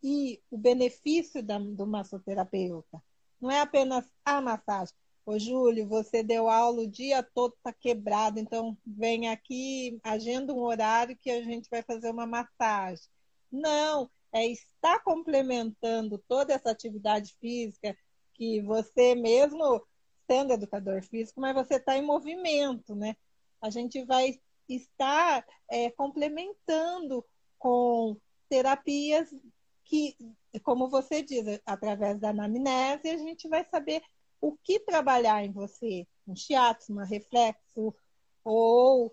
e 0.02 0.42
o 0.50 0.58
benefício 0.58 1.42
da, 1.42 1.58
do 1.58 1.86
massoterapeuta. 1.86 3.02
Não 3.40 3.50
é 3.50 3.60
apenas 3.60 4.04
a 4.24 4.40
massagem. 4.40 4.94
Ô, 5.26 5.38
Júlio, 5.38 5.88
você 5.88 6.22
deu 6.22 6.48
aula 6.50 6.82
o 6.82 6.86
dia 6.86 7.22
todo, 7.22 7.54
está 7.54 7.72
quebrado, 7.72 8.38
então 8.38 8.76
vem 8.86 9.30
aqui, 9.30 9.98
agenda 10.02 10.52
um 10.52 10.60
horário 10.60 11.16
que 11.16 11.30
a 11.30 11.42
gente 11.42 11.68
vai 11.70 11.82
fazer 11.82 12.10
uma 12.10 12.26
massagem. 12.26 13.06
Não, 13.50 14.10
é 14.32 14.46
estar 14.46 15.02
complementando 15.02 16.18
toda 16.28 16.52
essa 16.52 16.70
atividade 16.70 17.34
física 17.40 17.96
que 18.34 18.60
você 18.62 19.14
mesmo, 19.14 19.82
sendo 20.30 20.52
educador 20.52 21.02
físico, 21.02 21.40
mas 21.40 21.54
você 21.54 21.76
está 21.76 21.96
em 21.96 22.04
movimento, 22.04 22.94
né? 22.94 23.16
A 23.62 23.70
gente 23.70 24.04
vai 24.04 24.38
estar 24.68 25.46
é, 25.70 25.90
complementando 25.90 27.24
com 27.58 28.16
terapias 28.48 29.34
que, 29.84 30.16
como 30.62 30.88
você 30.88 31.22
diz, 31.22 31.60
através 31.64 32.18
da 32.18 32.30
anamnese, 32.30 33.08
a 33.08 33.16
gente 33.16 33.48
vai 33.48 33.64
saber 33.64 34.02
o 34.46 34.58
que 34.62 34.78
trabalhar 34.78 35.42
em 35.42 35.50
você, 35.50 36.06
um 36.28 36.36
shiatsu, 36.36 36.92
um 36.92 37.04
reflexo, 37.04 37.94
ou 38.44 39.10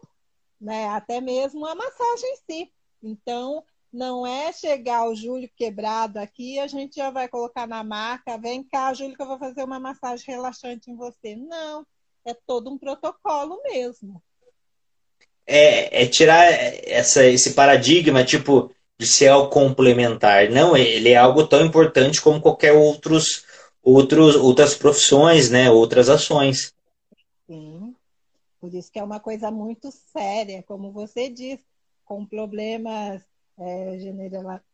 né, 0.60 0.90
até 0.90 1.22
mesmo 1.22 1.66
a 1.66 1.74
massagem 1.74 2.34
em 2.34 2.36
si. 2.36 2.74
Então, 3.02 3.64
não 3.92 4.28
é 4.28 4.52
chegar 4.52 5.08
o 5.08 5.16
Júlio 5.16 5.50
quebrado 5.56 6.20
aqui 6.20 6.60
a 6.60 6.68
gente 6.68 6.96
já 6.96 7.10
vai 7.10 7.30
colocar 7.30 7.66
na 7.66 7.82
marca, 7.82 8.38
vem 8.38 8.62
cá, 8.62 8.94
Júlio, 8.94 9.16
que 9.16 9.22
eu 9.22 9.28
vou 9.28 9.40
fazer 9.40 9.64
uma 9.64 9.80
massagem 9.80 10.26
relaxante 10.28 10.92
em 10.92 10.98
você. 10.98 11.36
Não, 11.36 11.86
é 12.26 12.34
todo 12.34 12.70
um 12.70 12.78
protocolo 12.78 13.62
mesmo. 13.64 14.22
É, 15.48 16.04
é 16.04 16.08
tirar 16.08 16.44
essa, 16.46 17.26
esse 17.26 17.54
paradigma, 17.54 18.24
tipo, 18.24 18.70
de 19.00 19.08
ser 19.08 19.30
algo 19.30 19.50
complementar. 19.50 20.50
Não, 20.50 20.76
ele 20.76 21.10
é 21.10 21.18
algo 21.18 21.48
tão 21.48 21.66
importante 21.66 22.22
como 22.22 22.42
qualquer 22.42 22.74
outros, 22.74 23.46
outros, 23.84 24.36
outras 24.36 24.76
profissões, 24.76 25.50
né? 25.50 25.70
Outras 25.70 26.10
ações. 26.10 26.74
Sim. 27.48 27.96
Por 28.60 28.74
isso 28.74 28.92
que 28.92 29.00
é 29.00 29.04
uma 29.04 29.20
coisa 29.20 29.50
muito 29.50 29.92
séria, 29.92 30.64
como 30.64 30.92
você 30.92 31.30
diz. 31.30 31.60
com 32.06 32.26
problemas 32.26 33.24
é, 33.58 33.98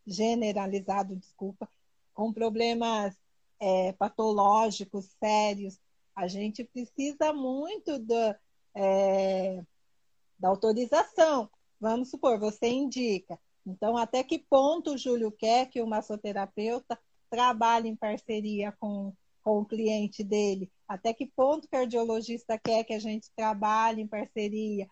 generalizados, 0.06 1.18
desculpa, 1.18 1.68
com 2.12 2.32
problemas 2.32 3.14
é, 3.60 3.92
patológicos 3.92 5.06
sérios. 5.20 5.78
A 6.16 6.26
gente 6.26 6.64
precisa 6.64 7.32
muito 7.32 7.98
da, 8.00 8.36
é, 8.74 9.62
da 10.38 10.48
autorização. 10.48 11.48
Vamos 11.80 12.10
supor, 12.10 12.38
você 12.38 12.66
indica. 12.66 13.38
Então, 13.64 13.96
até 13.96 14.24
que 14.24 14.38
ponto 14.38 14.94
o 14.94 14.98
Júlio 14.98 15.30
quer 15.30 15.66
que 15.66 15.80
o 15.80 15.86
massoterapeuta 15.86 16.98
trabalhe 17.30 17.88
em 17.88 17.96
parceria 17.96 18.72
com, 18.78 19.12
com 19.42 19.60
o 19.60 19.64
cliente 19.64 20.22
dele? 20.24 20.70
Até 20.86 21.12
que 21.12 21.26
ponto 21.26 21.64
o 21.64 21.68
cardiologista 21.68 22.58
quer 22.58 22.84
que 22.84 22.94
a 22.94 22.98
gente 22.98 23.30
trabalhe 23.36 24.02
em 24.02 24.06
parceria? 24.06 24.88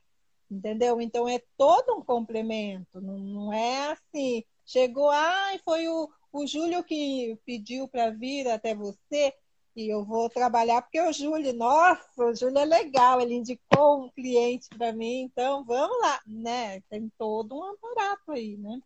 Entendeu? 0.51 1.01
Então, 1.01 1.29
é 1.29 1.41
todo 1.57 1.97
um 1.97 2.03
complemento. 2.03 3.01
Não, 3.01 3.19
não 3.19 3.53
é 3.53 3.93
assim. 3.93 4.45
Chegou, 4.65 5.11
ai, 5.11 5.57
ah, 5.57 5.61
foi 5.65 5.89
o, 5.89 6.09
o 6.33 6.47
Júlio 6.47 6.85
que 6.85 7.39
pediu 7.45 7.89
para 7.89 8.11
vir 8.11 8.49
até 8.49 8.75
você 8.75 9.33
e 9.77 9.93
eu 9.93 10.03
vou 10.03 10.31
trabalhar 10.31 10.81
porque 10.81 10.99
o 10.99 11.13
Júlio, 11.13 11.53
nossa, 11.53 12.03
o 12.17 12.35
Júlio 12.35 12.59
é 12.59 12.65
legal, 12.65 13.21
ele 13.21 13.35
indicou 13.35 14.05
um 14.05 14.09
cliente 14.09 14.69
para 14.71 14.91
mim, 14.91 15.25
então 15.25 15.63
vamos 15.67 16.01
lá, 16.01 16.19
né? 16.27 16.81
Tem 16.89 17.13
todo 17.19 17.55
um 17.55 17.63
aparato 17.63 18.33
aí, 18.33 18.57
né? 18.57 18.81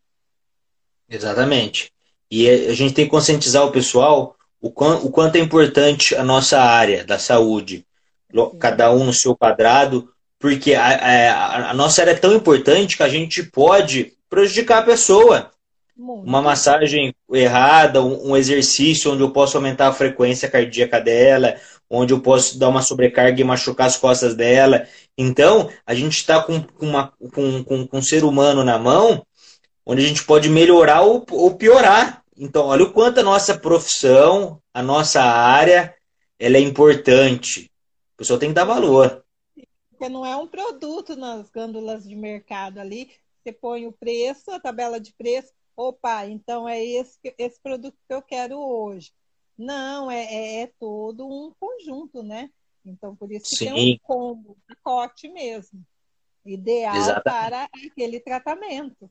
Exatamente. 1.09 1.94
E 2.31 2.49
a 2.49 2.74
gente 2.74 2.95
tem 2.95 3.05
que 3.05 3.11
conscientizar 3.11 3.64
o 3.64 3.72
pessoal 3.72 4.37
o, 4.61 4.70
quanto, 4.70 5.07
o 5.07 5.11
quanto 5.11 5.37
é 5.37 5.41
importante 5.41 6.14
a 6.14 6.22
nossa 6.22 6.61
área 6.61 7.05
da 7.05 7.18
saúde, 7.18 7.85
cada 8.59 8.93
um 8.93 9.05
no 9.05 9.12
seu 9.12 9.35
quadrado, 9.35 10.09
porque 10.39 10.74
a, 10.74 10.87
a, 10.87 11.70
a 11.70 11.74
nossa 11.74 12.03
área 12.03 12.12
é 12.12 12.16
tão 12.16 12.35
importante 12.35 12.97
que 12.97 13.03
a 13.03 13.09
gente 13.09 13.43
pode 13.43 14.12
prejudicar 14.28 14.78
a 14.78 14.87
pessoa. 14.87 15.51
Muito. 15.97 16.26
Uma 16.26 16.41
massagem 16.41 17.14
errada, 17.31 18.03
um, 18.03 18.31
um, 18.31 18.37
exercício 18.37 19.12
onde 19.12 19.22
eu 19.22 19.31
posso 19.31 19.59
aumentar 19.59 19.89
a 19.89 19.93
frequência 19.93 20.49
cardíaca 20.49 20.99
dela, 20.99 21.57
onde 21.91 22.14
eu 22.14 22.20
posso 22.20 22.59
dar 22.59 22.68
uma 22.68 22.81
sobrecarga 22.81 23.39
e 23.39 23.45
machucar 23.45 23.87
as 23.87 23.99
costas 23.99 24.35
dela. 24.35 24.87
Então, 25.18 25.68
a 25.85 25.95
gente 25.95 26.16
está 26.16 26.41
com, 26.41 26.62
com, 26.62 26.87
uma, 26.87 27.12
com, 27.35 27.62
com, 27.64 27.87
com 27.87 27.99
um 27.99 28.03
ser 28.03 28.24
humano 28.24 28.64
na 28.64 28.78
mão, 28.78 29.26
onde 29.85 30.03
a 30.03 30.09
gente 30.09 30.24
pode 30.24 30.49
melhorar 30.49 31.03
ou, 31.03 31.26
ou 31.31 31.55
piorar. 31.57 32.19
Então, 32.43 32.68
olha 32.68 32.84
o 32.84 32.93
quanto 32.95 33.20
a 33.20 33.22
nossa 33.22 33.59
profissão, 33.59 34.62
a 34.72 34.82
nossa 34.82 35.20
área, 35.20 35.95
ela 36.38 36.57
é 36.57 36.61
importante. 36.61 37.70
O 38.14 38.16
pessoal 38.16 38.38
tem 38.38 38.49
que 38.49 38.55
dar 38.55 38.64
valor. 38.64 39.22
Porque 39.91 40.09
não 40.09 40.24
é 40.24 40.34
um 40.34 40.47
produto 40.47 41.14
nas 41.14 41.51
gândulas 41.51 42.09
de 42.09 42.16
mercado 42.16 42.78
ali. 42.78 43.11
Você 43.45 43.53
põe 43.53 43.86
o 43.86 43.93
preço, 43.93 44.51
a 44.53 44.59
tabela 44.59 44.99
de 44.99 45.12
preço, 45.12 45.53
opa, 45.76 46.26
então 46.26 46.66
é 46.66 46.82
esse, 46.82 47.18
esse 47.36 47.61
produto 47.61 47.99
que 48.09 48.14
eu 48.14 48.22
quero 48.22 48.59
hoje. 48.59 49.12
Não, 49.59 50.11
é, 50.11 50.24
é, 50.24 50.61
é 50.62 50.66
todo 50.80 51.28
um 51.28 51.53
conjunto, 51.61 52.22
né? 52.22 52.49
Então, 52.82 53.14
por 53.14 53.30
isso 53.30 53.51
que 53.51 53.57
Sim. 53.57 53.64
tem 53.66 53.95
um 53.95 53.99
combo, 54.03 54.53
um 54.53 54.74
pacote 54.74 55.28
mesmo. 55.28 55.84
Ideal 56.47 56.97
Exatamente. 56.97 57.22
para 57.22 57.68
aquele 57.86 58.18
tratamento. 58.18 59.11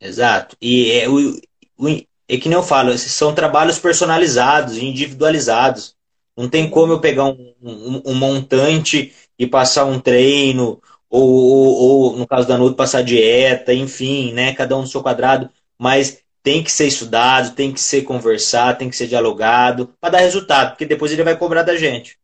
Exato. 0.00 0.56
E 0.60 0.90
é, 0.90 1.08
o, 1.08 1.36
o, 1.78 2.04
é 2.28 2.36
que 2.38 2.48
nem 2.48 2.56
eu 2.56 2.62
falo, 2.62 2.96
são 2.96 3.34
trabalhos 3.34 3.78
personalizados, 3.78 4.78
individualizados. 4.78 5.94
Não 6.36 6.48
tem 6.48 6.68
como 6.68 6.92
eu 6.92 7.00
pegar 7.00 7.26
um, 7.26 7.54
um, 7.62 8.02
um 8.06 8.14
montante 8.14 9.12
e 9.38 9.46
passar 9.46 9.84
um 9.84 10.00
treino, 10.00 10.80
ou, 11.08 11.30
ou, 11.30 11.74
ou, 11.76 12.16
no 12.16 12.26
caso 12.26 12.48
da 12.48 12.58
Nudo, 12.58 12.74
passar 12.74 13.02
dieta, 13.02 13.72
enfim, 13.72 14.32
né? 14.32 14.52
Cada 14.54 14.76
um 14.76 14.80
no 14.82 14.86
seu 14.86 15.02
quadrado 15.02 15.50
mas 15.78 16.22
tem 16.42 16.62
que 16.62 16.70
ser 16.70 16.86
estudado, 16.86 17.54
tem 17.54 17.72
que 17.72 17.80
ser 17.80 18.02
conversado, 18.02 18.78
tem 18.78 18.90
que 18.90 18.96
ser 18.96 19.06
dialogado 19.06 19.94
para 20.00 20.10
dar 20.10 20.18
resultado, 20.18 20.70
porque 20.70 20.86
depois 20.86 21.12
ele 21.12 21.24
vai 21.24 21.36
cobrar 21.36 21.62
da 21.62 21.76
gente. 21.76 22.18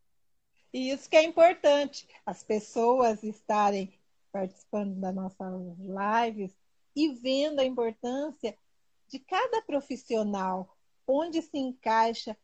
E 0.73 0.91
isso 0.91 1.09
que 1.09 1.17
é 1.17 1.25
importante, 1.25 2.07
as 2.25 2.43
pessoas 2.43 3.23
estarem 3.23 3.93
participando 4.33 4.95
das 5.01 5.15
nossas 5.15 5.53
lives 5.79 6.53
e 6.95 7.13
vendo 7.15 7.61
a 7.61 7.65
importância 7.65 8.55
de 9.11 9.19
cada 9.19 9.63
profissional, 9.63 10.77
onde 11.07 11.43
se 11.43 11.59
encaixa 11.59 12.37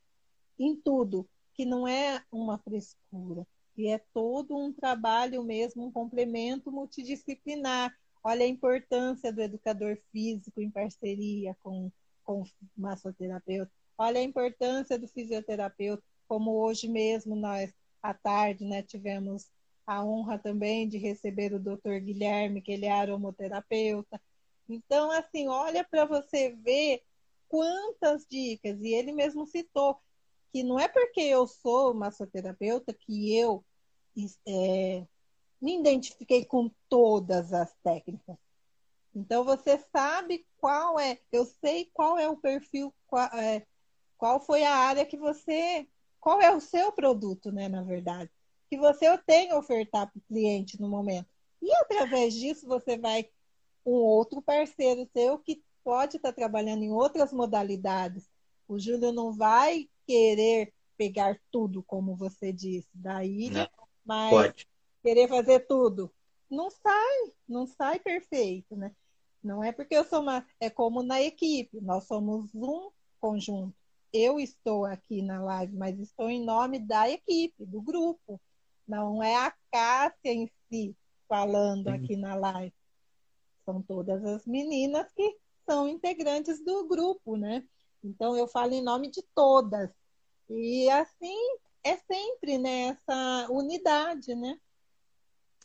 em 0.59 0.75
tudo, 0.77 1.29
que 1.55 1.65
não 1.65 1.87
é 1.87 2.23
uma 2.31 2.59
frescura, 2.59 3.47
e 3.77 3.89
é 3.89 3.99
todo 4.13 4.57
um 4.57 4.73
trabalho 4.73 5.43
mesmo, 5.43 5.87
um 5.87 5.93
complemento 5.93 6.73
multidisciplinar, 6.73 7.95
Olha 8.29 8.45
a 8.45 8.49
importância 8.49 9.33
do 9.33 9.41
educador 9.41 9.97
físico 10.11 10.61
em 10.61 10.69
parceria 10.69 11.57
com, 11.63 11.93
com 12.25 12.43
o 12.43 12.47
massoterapeuta. 12.77 13.71
Olha 13.97 14.19
a 14.19 14.25
importância 14.25 14.99
do 14.99 15.07
fisioterapeuta, 15.07 16.03
como 16.27 16.51
hoje 16.51 16.89
mesmo 16.89 17.37
nós, 17.37 17.73
à 18.03 18.13
tarde, 18.13 18.65
né, 18.65 18.83
tivemos 18.83 19.49
a 19.87 20.05
honra 20.05 20.41
também 20.41 20.89
de 20.89 20.99
receber 20.99 21.55
o 21.55 21.61
doutor 21.61 22.01
Guilherme, 22.01 22.61
que 22.61 22.73
ele 22.73 22.87
é 22.87 22.91
aromoterapeuta. 22.91 24.21
Então, 24.69 25.11
assim, 25.11 25.49
olha 25.49 25.85
para 25.85 26.05
você 26.05 26.51
ver 26.51 27.03
quantas 27.49 28.27
dicas, 28.29 28.81
e 28.81 28.93
ele 28.93 29.13
mesmo 29.13 29.47
citou 29.47 30.01
que 30.53 30.63
não 30.63 30.79
é 30.79 30.89
porque 30.89 31.21
eu 31.21 31.47
sou 31.47 31.95
massoterapeuta 31.95 32.93
que 32.93 33.37
eu 33.37 33.65
é, 34.47 35.07
me 35.61 35.79
identifiquei 35.79 36.45
com 36.45 36.71
todas 36.89 37.53
as 37.53 37.75
técnicas. 37.83 38.37
Então 39.15 39.45
você 39.45 39.79
sabe 39.93 40.47
qual 40.59 40.99
é, 40.99 41.19
eu 41.33 41.45
sei 41.45 41.91
qual 41.93 42.19
é 42.19 42.29
o 42.29 42.37
perfil, 42.37 42.93
qual, 43.07 43.27
é, 43.29 43.67
qual 44.19 44.41
foi 44.41 44.65
a 44.65 44.75
área 44.75 45.07
que 45.07 45.17
você, 45.17 45.87
qual 46.21 46.41
é 46.41 46.55
o 46.55 46.61
seu 46.61 46.93
produto, 46.93 47.51
né, 47.51 47.69
na 47.69 47.83
verdade, 47.83 48.31
que 48.69 48.77
você 48.77 49.17
tem 49.19 49.51
a 49.51 49.59
ofertar 49.59 50.11
para 50.11 50.19
o 50.19 50.23
cliente 50.23 50.81
no 50.81 50.89
momento. 50.89 51.29
E 51.63 51.73
através 51.77 52.35
disso 52.35 52.67
você 52.67 52.99
vai 52.99 53.31
um 53.87 53.93
outro 53.93 54.43
parceiro 54.43 55.09
seu 55.13 55.39
que 55.39 55.63
pode 55.85 56.17
estar 56.17 56.33
trabalhando 56.33 56.83
em 56.83 56.91
outras 56.91 57.33
modalidades. 57.33 58.29
O 58.67 58.79
Júlio 58.79 59.13
não 59.13 59.33
vai 59.33 59.89
querer 60.05 60.75
pegar 60.99 61.41
tudo, 61.53 61.83
como 61.85 62.17
você 62.17 62.53
disse, 62.53 62.89
da 62.93 63.25
ilha, 63.25 63.71
não, 63.79 63.89
mas 64.05 64.31
pode 64.31 64.67
querer 65.03 65.29
fazer 65.29 65.61
tudo. 65.67 66.13
Não 66.51 66.71
sai, 66.71 67.33
não 67.49 67.67
sai 67.67 68.01
perfeito, 68.01 68.75
né? 68.75 68.93
Não 69.43 69.63
é 69.63 69.71
porque 69.71 69.95
eu 69.95 70.05
sou 70.05 70.21
uma. 70.21 70.45
É 70.59 70.69
como 70.69 71.03
na 71.03 71.23
equipe, 71.23 71.81
nós 71.81 72.05
somos 72.05 72.53
um 72.53 72.91
conjunto. 73.21 73.75
Eu 74.13 74.41
estou 74.41 74.85
aqui 74.85 75.23
na 75.23 75.41
live, 75.43 75.77
mas 75.77 75.99
estou 76.01 76.29
em 76.29 76.45
nome 76.45 76.81
da 76.81 77.09
equipe, 77.09 77.65
do 77.65 77.81
grupo. 77.81 78.41
Não 78.89 79.23
é 79.23 79.37
a 79.37 79.55
Cássia 79.71 80.33
em 80.33 80.51
si 80.69 80.97
falando 81.29 81.89
aqui 81.89 82.17
na 82.17 82.35
live. 82.35 82.73
São 83.67 83.83
todas 83.83 84.25
as 84.25 84.47
meninas 84.47 85.13
que 85.13 85.37
são 85.69 85.89
integrantes 85.89 86.65
do 86.65 86.87
grupo, 86.87 87.37
né? 87.37 87.65
Então 88.03 88.37
eu 88.37 88.47
falo 88.47 88.73
em 88.73 88.83
nome 88.83 89.11
de 89.11 89.23
todas. 89.35 89.91
E 90.49 90.89
assim 90.89 91.37
é 91.85 91.97
sempre 91.97 92.59
nessa 92.59 93.43
né, 93.43 93.47
unidade, 93.51 94.35
né? 94.35 94.57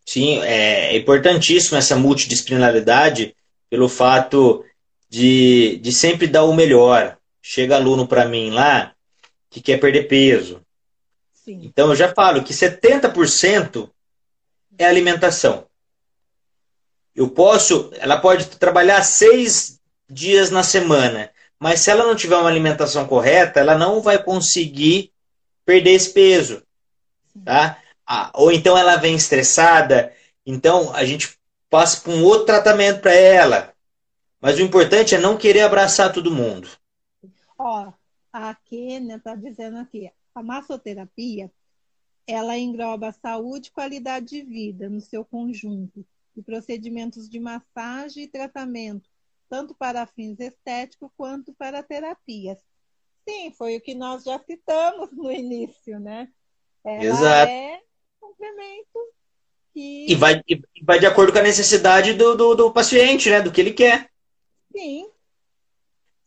Sim, 0.06 0.40
é 0.40 0.98
importantíssimo 0.98 1.78
essa 1.78 1.96
multidisciplinaridade 1.96 3.36
pelo 3.70 3.88
fato 3.88 4.66
de, 5.08 5.78
de 5.78 5.92
sempre 5.92 6.28
dar 6.28 6.44
o 6.44 6.54
melhor. 6.54 7.18
Chega 7.42 7.76
aluno 7.76 8.08
para 8.08 8.28
mim 8.28 8.50
lá 8.50 8.96
que 9.50 9.62
quer 9.62 9.80
perder 9.80 10.08
peso. 10.08 10.62
Sim. 11.34 11.62
Então 11.64 11.90
eu 11.90 11.96
já 11.96 12.14
falo 12.14 12.44
que 12.44 12.54
70% 12.54 13.90
é 14.78 14.86
alimentação. 14.86 15.68
Eu 17.16 17.30
posso, 17.30 17.92
ela 17.96 18.18
pode 18.18 18.46
trabalhar 18.58 19.04
seis 19.04 19.80
dias 20.10 20.50
na 20.50 20.64
semana, 20.64 21.30
mas 21.60 21.82
se 21.82 21.92
ela 21.92 22.06
não 22.06 22.16
tiver 22.16 22.38
uma 22.38 22.50
alimentação 22.50 23.06
correta, 23.08 23.60
ela 23.60 23.78
não 23.78 24.02
vai 24.02 24.22
conseguir 24.22 25.12
perder 25.66 25.92
esse 25.92 26.12
peso. 26.12 26.64
Tá? 27.46 27.78
Ah, 28.06 28.32
ou 28.34 28.52
então 28.52 28.78
ela 28.78 28.98
vem 28.98 29.16
estressada, 29.16 30.14
então 30.46 30.94
a 30.94 31.06
gente 31.06 31.38
passa 31.70 32.02
por 32.02 32.14
um 32.14 32.24
outro 32.24 32.46
tratamento 32.46 33.02
para 33.02 33.14
ela. 33.14 33.74
Mas 34.40 34.58
o 34.58 34.62
importante 34.62 35.14
é 35.14 35.20
não 35.20 35.38
querer 35.38 35.62
abraçar 35.62 36.12
todo 36.12 36.32
mundo. 36.32 36.68
Ó, 37.58 37.94
a 38.34 38.56
Kênia 38.56 39.18
está 39.18 39.36
dizendo 39.36 39.78
aqui, 39.78 40.12
a 40.34 40.42
massoterapia, 40.42 41.52
ela 42.26 42.58
engloba 42.58 43.12
saúde 43.12 43.70
e 43.70 43.72
qualidade 43.72 44.28
de 44.28 44.42
vida 44.42 44.90
no 44.90 45.00
seu 45.00 45.24
conjunto, 45.24 46.06
e 46.36 46.42
procedimentos 46.42 47.30
de 47.30 47.40
massagem 47.40 48.24
e 48.24 48.28
tratamento, 48.28 49.10
tanto 49.50 49.76
para 49.76 50.06
fins 50.06 50.40
estéticos 50.40 51.10
quanto 51.18 51.54
para 51.54 51.84
terapias. 51.84 52.58
Sim, 53.28 53.52
foi 53.52 53.78
o 53.78 53.82
que 53.82 53.94
nós 53.94 54.24
já 54.24 54.40
citamos 54.40 55.12
no 55.12 55.32
início, 55.32 56.00
né? 56.00 56.30
Ela 56.84 57.04
Exato. 57.04 57.52
é 57.52 57.82
complemento 58.20 59.00
que... 59.74 60.08
E, 60.10 60.16
vai, 60.16 60.42
e 60.48 60.62
vai 60.84 61.00
de 61.00 61.06
acordo 61.06 61.32
com 61.32 61.40
a 61.40 61.44
necessidade 61.44 62.14
do, 62.14 62.36
do, 62.36 62.56
do 62.56 62.74
paciente, 62.74 63.30
né? 63.30 63.42
Do 63.42 63.52
que 63.52 63.62
ele 63.62 63.74
quer. 63.74 64.10
Sim. 64.76 65.10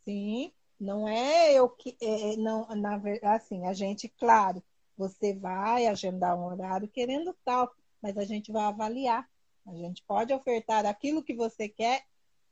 Sim. 0.05 0.53
Não 0.79 1.09
é 1.09 1.55
eu 1.55 1.69
que. 1.69 1.97
É, 2.01 2.37
não, 2.37 2.67
na 2.77 2.99
verdade, 2.99 3.37
assim, 3.37 3.67
a 3.67 3.73
gente, 3.73 4.09
claro, 4.19 4.63
você 4.97 5.33
vai 5.33 5.87
agendar 5.87 6.37
um 6.37 6.45
horário 6.45 6.89
querendo 6.89 7.35
tal, 7.45 7.73
mas 8.03 8.19
a 8.19 8.25
gente 8.25 8.53
vai 8.53 8.65
avaliar. 8.65 9.27
A 9.67 9.75
gente 9.75 10.03
pode 10.07 10.33
ofertar 10.33 10.85
aquilo 10.87 11.23
que 11.23 11.35
você 11.35 11.69
quer 11.69 12.03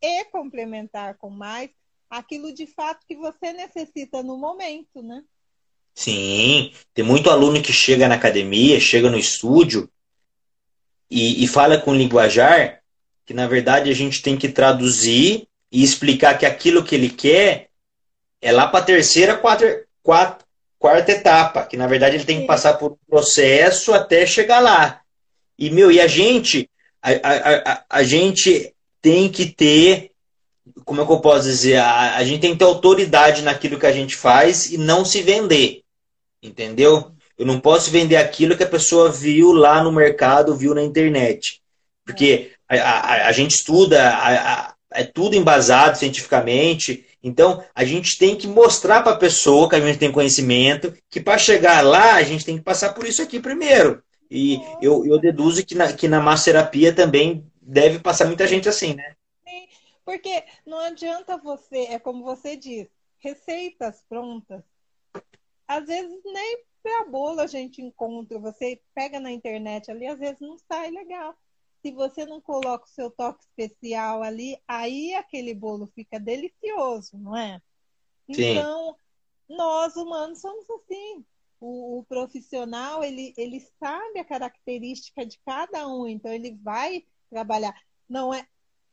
e 0.01 0.25
complementar 0.27 1.17
com 1.17 1.31
mais 1.31 1.71
aquilo 2.09 2.53
de 2.53 2.67
fato 2.67 3.07
que 3.07 3.17
você 3.17 3.53
necessita 3.53 4.23
no 4.23 4.37
momento, 4.37 5.03
né? 5.03 5.23
Sim, 5.95 6.73
tem 6.95 7.05
muito 7.05 7.29
aluno 7.31 7.63
que 7.63 7.73
chega 7.73 8.09
na 8.09 8.15
academia, 8.15 8.81
chega 8.81 9.11
no 9.11 9.19
estúdio 9.19 9.89
e, 11.11 11.45
e 11.45 11.47
fala 11.47 11.79
com 11.79 11.95
linguajar 11.95 12.83
que 13.25 13.35
na 13.35 13.47
verdade 13.47 13.91
a 13.91 13.95
gente 13.95 14.23
tem 14.23 14.37
que 14.37 14.49
traduzir 14.49 15.47
e 15.71 15.83
explicar 15.83 16.39
que 16.39 16.47
aquilo 16.47 16.85
que 16.85 16.95
ele 16.95 17.09
quer 17.09 17.69
é 18.41 18.51
lá 18.51 18.67
para 18.67 18.81
a 18.81 18.85
terceira, 18.85 19.37
quarta, 19.37 19.85
quarta, 20.03 20.45
quarta 20.79 21.13
etapa, 21.13 21.65
que 21.65 21.77
na 21.77 21.87
verdade 21.87 22.17
ele 22.17 22.25
tem 22.25 22.41
que 22.41 22.47
passar 22.47 22.75
por 22.75 22.93
um 22.93 22.97
processo 23.09 23.95
até 23.95 24.27
chegar 24.27 24.61
lá. 24.61 25.01
E, 25.59 25.71
meu, 25.71 25.93
e 25.93 26.01
a 26.01 26.07
gente, 26.07 26.69
a, 27.03 27.73
a, 27.73 27.85
a, 27.89 28.03
gente 28.03 28.73
tem 29.01 29.29
que 29.29 29.47
ter, 29.47 30.13
como 30.85 31.01
é 31.01 31.07
que 31.07 31.13
eu 31.13 31.21
posso 31.21 31.45
dizer, 31.45 31.77
a, 31.77 32.17
a 32.17 32.25
gente 32.25 32.41
tem 32.41 32.53
que 32.53 32.59
ter 32.59 32.65
autoridade 32.65 33.43
naquilo 33.43 33.79
que 33.79 33.87
a 33.87 33.93
gente 33.93 34.17
faz 34.17 34.71
e 34.71 34.79
não 34.79 35.05
se 35.05 35.23
vender, 35.23 35.83
entendeu? 36.43 37.11
Eu 37.37 37.47
não 37.47 37.59
posso 37.59 37.91
vender 37.91 38.17
aquilo 38.17 38.57
que 38.57 38.63
a 38.63 38.69
pessoa 38.69 39.11
viu 39.11 39.53
lá 39.53 39.83
no 39.83 39.91
mercado, 39.91 40.57
viu 40.57 40.75
na 40.75 40.83
internet. 40.83 41.61
Porque 42.05 42.53
a, 42.69 42.77
a, 42.77 43.29
a 43.29 43.33
gente 43.33 43.57
estuda, 43.57 44.77
é 44.93 45.05
tudo 45.05 45.35
embasado 45.35 45.99
cientificamente, 45.99 47.05
então, 47.23 47.63
a 47.75 47.85
gente 47.85 48.19
tem 48.19 48.35
que 48.35 48.49
mostrar 48.49 49.03
para 49.03 49.13
a 49.13 49.17
pessoa 49.17 49.69
que 49.69 49.77
a 49.77 49.81
gente 49.81 49.99
tem 49.99 50.11
conhecimento, 50.11 50.93
que 51.09 51.21
para 51.21 51.39
chegar 51.39 51.81
lá, 51.81 52.15
a 52.15 52.23
gente 52.23 52.45
tem 52.45 52.59
que 52.59 52.65
passar 52.65 52.93
por 52.93 53.07
isso 53.07 53.23
aqui 53.23 53.39
primeiro. 53.39 54.03
E 54.35 54.61
eu, 54.81 55.05
eu 55.05 55.19
deduzo 55.19 55.65
que 55.65 55.75
na, 55.75 55.93
que 55.93 56.09
na 56.09 56.21
massoterapia 56.21 56.95
também 56.95 57.47
deve 57.61 57.99
passar 57.99 58.27
muita 58.27 58.47
gente 58.47 58.69
assim, 58.69 58.95
né? 58.95 59.15
Sim, 59.47 59.69
porque 60.05 60.45
não 60.65 60.79
adianta 60.79 61.37
você, 61.37 61.81
é 61.81 61.99
como 61.99 62.25
você 62.25 62.57
diz, 62.57 62.89
receitas 63.19 64.03
prontas. 64.09 64.63
Às 65.69 65.87
vezes 65.87 66.21
nem 66.25 66.65
para 66.83 67.05
bolo 67.05 67.41
a 67.41 67.47
gente 67.47 67.83
encontra, 67.83 68.39
você 68.39 68.81
pega 68.95 69.21
na 69.21 69.31
internet 69.31 69.91
ali, 69.91 70.07
às 70.07 70.19
vezes 70.19 70.41
não 70.41 70.57
sai 70.59 70.91
legal 70.91 71.37
se 71.83 71.91
você 71.91 72.25
não 72.25 72.41
coloca 72.41 72.85
o 72.85 72.89
seu 72.89 73.11
toque 73.11 73.43
especial 73.43 74.23
ali, 74.23 74.57
aí 74.67 75.13
aquele 75.15 75.53
bolo 75.53 75.91
fica 75.95 76.19
delicioso, 76.19 77.19
não 77.19 77.37
é? 77.37 77.61
Sim. 78.33 78.43
Então, 78.43 78.97
nós 79.49 79.97
humanos 79.97 80.41
somos 80.41 80.65
assim. 80.71 81.25
O, 81.65 82.01
o, 82.01 82.05
profissional, 82.05 83.05
ele, 83.05 83.33
ele 83.37 83.61
sabe 83.79 84.19
a 84.19 84.25
característica 84.25 85.25
de 85.25 85.39
cada 85.47 85.87
um, 85.87 86.09
então 86.09 86.33
ele 86.33 86.59
vai 86.61 87.05
trabalhar. 87.31 87.73
Não 88.09 88.35
é 88.35 88.45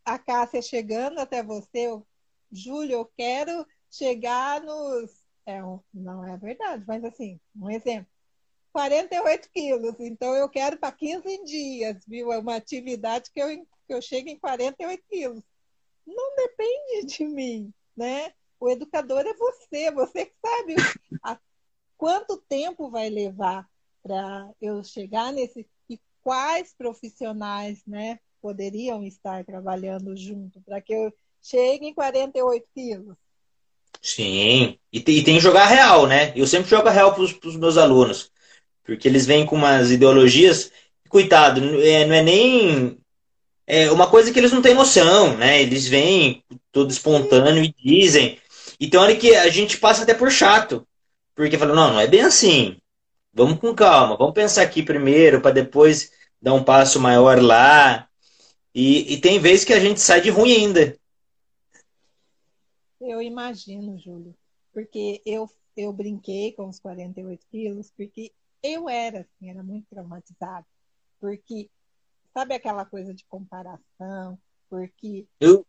a 0.05 0.19
Cássia 0.19 0.61
chegando 0.61 1.17
até 1.17 1.41
você, 1.41 1.87
eu, 1.87 2.05
Júlio, 2.51 2.93
eu 2.93 3.05
quero 3.17 3.65
chegar 3.89 4.61
nos. 4.61 5.27
É, 5.47 5.59
não 5.91 6.23
é 6.23 6.37
verdade, 6.37 6.83
mas 6.87 7.03
assim, 7.03 7.39
um 7.55 7.71
exemplo 7.71 8.07
48 8.71 9.49
quilos, 9.51 9.95
então 9.99 10.35
eu 10.35 10.47
quero 10.47 10.77
para 10.77 10.91
15 10.91 11.43
dias, 11.43 12.05
viu? 12.05 12.31
É 12.31 12.37
uma 12.37 12.55
atividade 12.55 13.31
que 13.31 13.41
eu, 13.41 13.47
que 13.47 13.93
eu 13.93 14.01
chego 14.01 14.29
em 14.29 14.37
48 14.37 15.03
quilos. 15.09 15.43
Não 16.05 16.35
depende 16.35 17.07
de 17.07 17.25
mim, 17.25 17.73
né? 17.97 18.31
O 18.59 18.69
educador 18.69 19.25
é 19.25 19.33
você, 19.33 19.89
você 19.91 20.27
que 20.27 20.35
sabe 20.39 20.75
a, 21.23 21.39
quanto 21.99 22.41
tempo 22.47 22.89
vai 22.89 23.09
levar 23.09 23.67
para 24.01 24.49
eu 24.61 24.81
chegar 24.85 25.33
nesse 25.33 25.67
e 25.89 25.99
quais 26.23 26.73
profissionais, 26.75 27.81
né, 27.85 28.19
poderiam 28.41 29.03
estar 29.03 29.43
trabalhando 29.43 30.15
junto 30.15 30.61
para 30.61 30.81
que 30.81 30.93
eu 30.93 31.13
chegue 31.43 31.87
em 31.87 31.93
48 31.93 32.65
quilos. 32.73 33.17
Sim, 34.01 34.79
e 34.93 35.01
tem, 35.01 35.17
e 35.17 35.23
tem 35.23 35.35
que 35.35 35.41
jogar 35.41 35.65
real, 35.65 36.07
né? 36.07 36.31
Eu 36.35 36.47
sempre 36.47 36.69
jogo 36.69 36.87
real 36.87 37.13
para 37.13 37.23
os 37.23 37.57
meus 37.57 37.75
alunos. 37.75 38.31
Porque 38.85 39.05
eles 39.05 39.25
vêm 39.25 39.45
com 39.45 39.57
umas 39.57 39.91
ideologias, 39.91 40.71
coitado, 41.09 41.59
é, 41.81 42.05
não 42.05 42.15
é 42.15 42.23
nem. 42.23 42.97
É 43.67 43.91
uma 43.91 44.09
coisa 44.09 44.31
que 44.31 44.39
eles 44.39 44.53
não 44.53 44.61
têm 44.61 44.73
noção, 44.73 45.35
né? 45.35 45.61
Eles 45.61 45.85
vêm 45.85 46.43
todo 46.71 46.91
espontâneo 46.91 47.61
e 47.61 47.75
dizem. 47.77 48.39
Então, 48.79 49.03
olha 49.03 49.17
que 49.17 49.35
a 49.35 49.49
gente 49.49 49.77
passa 49.77 50.03
até 50.03 50.13
por 50.13 50.31
chato. 50.31 50.87
Porque 51.39 51.57
fala, 51.57 51.73
não, 51.73 51.93
não 51.93 51.99
é 52.01 52.05
bem 52.05 52.19
assim. 52.19 52.77
Vamos 53.31 53.59
com 53.59 53.73
calma, 53.73 54.17
vamos 54.17 54.33
pensar 54.33 54.61
aqui 54.61 54.83
primeiro, 54.83 55.39
para 55.39 55.53
depois 55.53 56.11
dar 56.41 56.53
um 56.53 56.65
passo 56.65 56.99
maior 56.99 57.41
lá. 57.41 58.09
E, 58.75 59.13
e 59.13 59.21
tem 59.21 59.39
vezes 59.39 59.63
que 59.63 59.71
a 59.71 59.79
gente 59.79 60.01
sai 60.01 60.19
de 60.19 60.29
ruim 60.29 60.51
ainda. 60.51 60.99
Eu 62.99 63.21
imagino, 63.21 63.97
Júlio, 63.97 64.35
porque 64.73 65.21
eu, 65.25 65.49
eu 65.77 65.93
brinquei 65.93 66.51
com 66.51 66.67
os 66.67 66.77
48 66.77 67.45
quilos, 67.49 67.89
porque 67.95 68.33
eu 68.61 68.89
era 68.89 69.21
assim, 69.21 69.49
era 69.49 69.63
muito 69.63 69.87
traumatizada, 69.89 70.65
porque 71.21 71.69
sabe 72.33 72.53
aquela 72.53 72.83
coisa 72.83 73.13
de 73.13 73.23
comparação, 73.23 74.37
porque 74.69 75.25
eu 75.39 75.65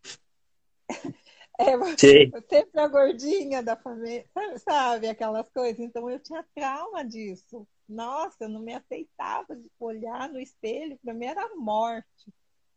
é, 1.60 1.76
você 1.78 2.30
sempre 2.48 2.80
a 2.80 2.88
gordinha 2.88 3.62
da 3.62 3.76
família, 3.76 4.26
sabe 4.58 5.08
aquelas 5.08 5.48
coisas. 5.50 5.78
Então 5.78 6.08
eu 6.10 6.18
tinha 6.18 6.44
trauma 6.54 7.04
disso. 7.04 7.66
Nossa, 7.88 8.44
eu 8.44 8.48
não 8.48 8.60
me 8.60 8.72
aceitava 8.72 9.54
de 9.54 9.70
olhar 9.78 10.28
no 10.28 10.40
espelho, 10.40 10.98
para 11.02 11.12
mim 11.12 11.26
era 11.26 11.54
morte. 11.56 12.32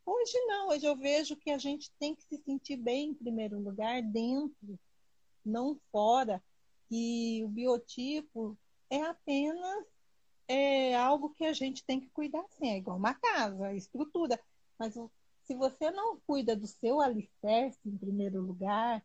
Hoje 0.06 0.38
não, 0.48 0.70
hoje 0.70 0.86
eu 0.86 0.98
vejo 0.98 1.36
que 1.38 1.50
a 1.50 1.58
gente 1.58 1.90
tem 1.98 2.14
que 2.14 2.24
se 2.24 2.38
sentir 2.44 2.76
bem 2.76 3.10
em 3.10 3.14
primeiro 3.14 3.58
lugar 3.58 4.02
dentro, 4.02 4.78
não 5.46 5.80
fora. 5.92 6.44
E 6.92 7.42
o 7.44 7.48
biotipo 7.48 8.58
é 8.90 9.02
apenas 9.02 9.86
é 10.48 10.96
algo 10.96 11.30
que 11.30 11.46
a 11.46 11.54
gente 11.54 11.86
tem 11.86 12.02
que 12.02 12.10
cuidar 12.10 12.44
sim, 12.50 12.70
é 12.70 12.78
igual 12.78 12.98
uma 12.98 13.14
casa, 13.14 13.68
a 13.68 13.74
estrutura. 13.74 14.40
Mas 14.78 14.96
se 15.54 15.56
você 15.56 15.91
não 15.91 16.18
cuida 16.26 16.56
do 16.56 16.66
seu 16.66 16.99
alicerce 16.99 17.78
em 17.86 17.95
primeiro 17.95 18.41
lugar, 18.41 19.04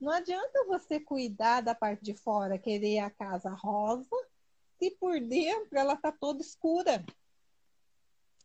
não 0.00 0.10
adianta 0.10 0.64
você 0.66 0.98
cuidar 0.98 1.60
da 1.60 1.76
parte 1.76 2.02
de 2.02 2.12
fora, 2.12 2.58
querer 2.58 2.98
a 2.98 3.10
casa 3.10 3.50
rosa, 3.50 4.16
se 4.78 4.90
por 4.98 5.20
dentro 5.20 5.78
ela 5.78 5.94
está 5.94 6.10
toda 6.10 6.42
escura. 6.42 7.04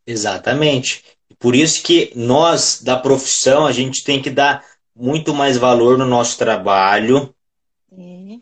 Exatamente. 0.05 1.03
Por 1.39 1.55
isso 1.55 1.81
que 1.81 2.11
nós, 2.15 2.83
da 2.83 2.95
profissão, 2.95 3.65
a 3.65 3.71
gente 3.71 4.03
tem 4.03 4.21
que 4.21 4.29
dar 4.29 4.63
muito 4.95 5.33
mais 5.33 5.57
valor 5.57 5.97
no 5.97 6.05
nosso 6.05 6.37
trabalho, 6.37 7.33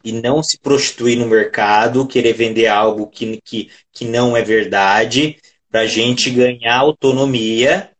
e 0.04 0.12
não 0.12 0.44
se 0.44 0.60
prostituir 0.60 1.18
no 1.18 1.28
mercado, 1.28 2.08
querer 2.08 2.34
vender 2.34 2.68
algo 2.68 3.08
que, 3.08 3.40
que, 3.46 3.70
que 3.92 4.04
não 4.04 4.36
é 4.36 4.42
verdade, 4.42 5.38
para 5.70 5.82
a 5.82 5.88
gente 5.88 6.30
ganhar 6.30 6.80
autonomia, 6.80 7.93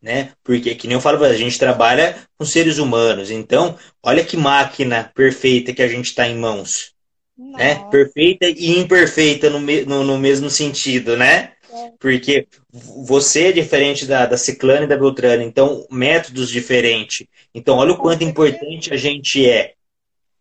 né? 0.00 0.32
Porque, 0.42 0.74
que 0.74 0.86
nem 0.86 0.94
eu 0.94 1.00
falo, 1.00 1.22
a 1.24 1.34
gente 1.34 1.58
trabalha 1.58 2.16
com 2.36 2.44
seres 2.44 2.78
humanos, 2.78 3.30
então, 3.30 3.76
olha 4.02 4.24
que 4.24 4.36
máquina 4.36 5.10
perfeita 5.14 5.72
que 5.72 5.82
a 5.82 5.88
gente 5.88 6.06
está 6.06 6.28
em 6.28 6.36
mãos. 6.36 6.94
Né? 7.36 7.88
Perfeita 7.90 8.46
e 8.48 8.78
imperfeita 8.78 9.48
no, 9.48 9.60
me, 9.60 9.82
no, 9.82 10.02
no 10.02 10.18
mesmo 10.18 10.50
sentido, 10.50 11.16
né? 11.16 11.52
É. 11.70 11.92
Porque 11.98 12.48
você 12.72 13.48
é 13.48 13.52
diferente 13.52 14.06
da, 14.06 14.26
da 14.26 14.36
Ciclane 14.36 14.86
e 14.86 14.88
da 14.88 14.96
Beltrana, 14.96 15.44
então 15.44 15.86
métodos 15.88 16.48
diferentes. 16.48 17.26
Então, 17.54 17.76
olha 17.76 17.92
o 17.92 17.98
quanto 17.98 18.24
importante 18.24 18.92
a 18.92 18.96
gente 18.96 19.48
é. 19.48 19.74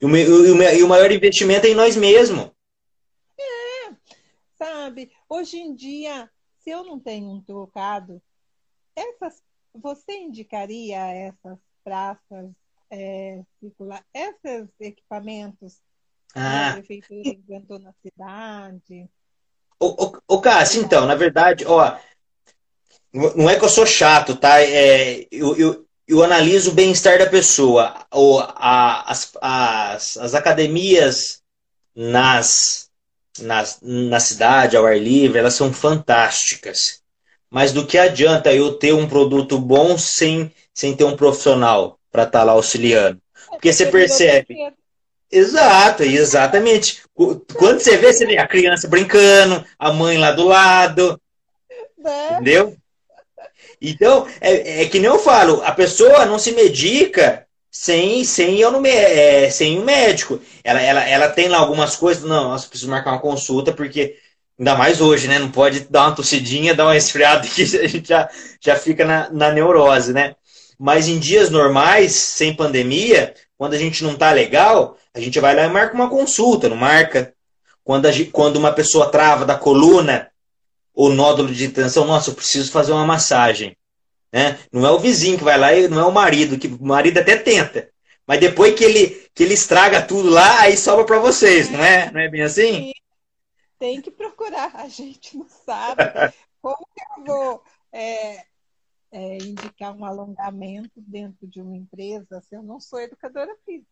E 0.01 0.05
o, 0.05 0.16
e 0.16 0.84
o 0.84 0.88
maior 0.88 1.12
investimento 1.12 1.68
é 1.68 1.70
em 1.70 1.76
nós 1.76 1.95
mesmos. 1.95 2.49
É, 3.39 3.91
sabe? 4.58 5.12
Hoje 5.30 5.58
em 5.58 5.76
dia, 5.76 6.30
se 6.60 6.70
eu 6.70 6.84
não 6.84 6.99
tenho 6.99 7.30
um 7.30 7.41
trocado, 7.41 8.22
essas, 8.95 9.43
você 9.78 10.13
indicaria 10.13 10.97
essas 10.97 11.57
praças 11.84 12.51
é, 12.91 13.41
circular, 13.59 14.03
esses 14.13 14.69
equipamentos 14.80 15.80
ah. 16.36 16.41
que 16.41 16.69
a 16.69 16.73
prefeitura 16.73 17.30
inventou 17.30 17.80
na 17.80 17.93
cidade? 18.01 19.09
Ô, 19.80 20.17
ô, 20.28 20.41
Cássio, 20.41 20.82
então, 20.82 21.05
na 21.05 21.15
verdade, 21.15 21.65
ó, 21.65 21.97
não 23.13 23.49
é 23.49 23.57
que 23.57 23.63
eu 23.63 23.69
sou 23.69 23.86
chato, 23.86 24.36
tá? 24.36 24.61
É, 24.61 25.28
eu, 25.32 25.55
eu, 25.55 25.88
eu 26.07 26.23
analiso 26.23 26.71
o 26.71 26.73
bem-estar 26.73 27.19
da 27.19 27.28
pessoa. 27.28 28.05
Ou 28.11 28.39
a, 28.39 29.09
as, 29.09 29.32
as, 29.41 30.17
as 30.17 30.36
academias 30.36 31.43
nas, 31.95 32.89
nas, 33.39 33.80
na 33.82 34.19
cidade, 34.19 34.75
ao 34.75 34.86
ar 34.86 34.99
livre, 34.99 35.39
elas 35.39 35.53
são 35.53 35.71
fantásticas. 35.71 37.03
Mas 37.49 37.71
do 37.71 37.85
que 37.85 37.97
adianta 37.97 38.53
eu 38.53 38.73
ter 38.73 38.93
um 38.93 39.07
produto 39.07 39.57
bom 39.59 39.97
sem, 39.97 40.51
sem 40.73 40.95
ter 40.95 41.03
um 41.03 41.15
profissional 41.15 41.97
para 42.11 42.23
estar 42.23 42.39
tá 42.39 42.45
lá 42.45 42.53
auxiliando? 42.53 43.19
Porque 43.49 43.71
você 43.71 43.85
percebe. 43.85 44.55
Exato, 45.31 46.03
exatamente. 46.03 47.01
Quando 47.13 47.79
você 47.79 47.97
vê, 47.97 48.13
você 48.13 48.25
vê 48.25 48.37
a 48.37 48.47
criança 48.47 48.87
brincando, 48.87 49.63
a 49.77 49.91
mãe 49.91 50.17
lá 50.17 50.31
do 50.31 50.45
lado. 50.45 51.19
Né? 51.97 52.29
Entendeu? 52.33 52.77
Então, 53.81 54.27
é, 54.41 54.83
é, 54.83 54.85
que 54.87 54.99
nem 54.99 55.09
eu 55.09 55.19
falo, 55.19 55.61
a 55.63 55.71
pessoa 55.71 56.25
não 56.25 56.39
se 56.39 56.51
medica 56.51 57.45
sem, 57.69 58.23
sem, 58.23 58.59
eu 58.59 58.71
no, 58.71 58.85
é, 58.85 59.49
sem 59.49 59.79
um 59.79 59.83
médico. 59.83 60.39
Ela, 60.63 60.81
ela, 60.81 61.07
ela 61.07 61.29
tem 61.29 61.47
lá 61.47 61.57
algumas 61.59 61.95
coisas, 61.95 62.23
não, 62.23 62.49
nossa, 62.49 62.67
preciso 62.67 62.89
marcar 62.89 63.11
uma 63.11 63.21
consulta, 63.21 63.71
porque 63.71 64.15
ainda 64.58 64.76
mais 64.76 65.01
hoje, 65.01 65.28
né? 65.28 65.39
Não 65.39 65.51
pode 65.51 65.82
dar 65.82 66.08
uma 66.08 66.16
tossidinha, 66.16 66.74
dar 66.74 66.86
uma 66.86 66.97
esfriada 66.97 67.47
que 67.47 67.62
a 67.62 67.88
gente 67.88 68.08
já, 68.08 68.30
já 68.60 68.76
fica 68.76 69.05
na, 69.05 69.30
na 69.30 69.51
neurose, 69.51 70.14
né? 70.14 70.36
Mas 70.80 71.08
em 71.08 71.20
dias 71.20 71.49
normais, 71.49 72.14
sem 72.14 72.55
pandemia, 72.55 73.34
quando 73.58 73.74
a 73.74 73.78
gente 73.78 74.03
não 74.03 74.16
tá 74.16 74.32
legal, 74.32 74.97
a 75.14 75.20
gente 75.20 75.39
vai 75.39 75.55
lá 75.55 75.66
e 75.66 75.70
marca 75.70 75.95
uma 75.95 76.10
consulta, 76.10 76.70
não 76.70 76.78
marca? 76.78 77.34
Quando, 77.84 78.05
a, 78.05 78.12
quando 78.32 78.58
uma 78.58 78.72
pessoa 78.72 79.10
trava 79.10 79.45
da 79.45 79.55
coluna 79.55 80.30
ou 80.93 81.10
nódulo 81.10 81.53
de 81.53 81.70
tensão, 81.70 82.05
nossa, 82.05 82.30
eu 82.30 82.36
preciso 82.36 82.72
fazer 82.72 82.91
uma 82.91 83.05
massagem. 83.05 83.76
Né? 84.32 84.58
Não 84.72 84.86
é 84.86 84.91
o 84.91 84.99
vizinho 84.99 85.38
que 85.38 85.43
vai 85.43 85.58
lá 85.58 85.74
e 85.74 85.88
não 85.88 85.99
é 85.99 86.05
o 86.05 86.12
marido, 86.12 86.58
que 86.58 86.68
o 86.68 86.84
marido 86.86 87.20
até 87.20 87.38
tenta. 87.38 87.89
Mas 88.28 88.39
depois 88.39 88.76
que 88.76 88.84
ele, 88.84 89.26
que 89.34 89.43
ele 89.43 89.53
estraga 89.53 90.01
tudo 90.01 90.30
lá, 90.30 90.62
aí 90.62 90.76
sobra 90.76 91.05
para 91.05 91.18
vocês, 91.18 91.72
não 91.72 91.84
é? 91.84 92.12
Não 92.12 92.20
é 92.20 92.28
bem 92.28 92.41
assim? 92.41 92.91
Tem 93.80 94.01
que 94.01 94.09
procurar, 94.09 94.75
a 94.75 94.88
gente 94.88 95.38
não 95.38 95.47
sabe. 95.47 96.03
Como 96.61 96.88
que 96.95 97.03
eu 97.19 97.25
vou 97.25 97.63
é, 97.91 98.43
é, 99.11 99.38
indicar 99.38 99.95
um 99.95 100.03
alongamento 100.03 100.93
dentro 100.97 101.47
de 101.47 101.61
uma 101.61 101.75
empresa 101.75 102.41
se 102.41 102.55
eu 102.55 102.63
não 102.63 102.80
sou 102.80 102.99
educadora 102.99 103.55
física? 103.65 103.88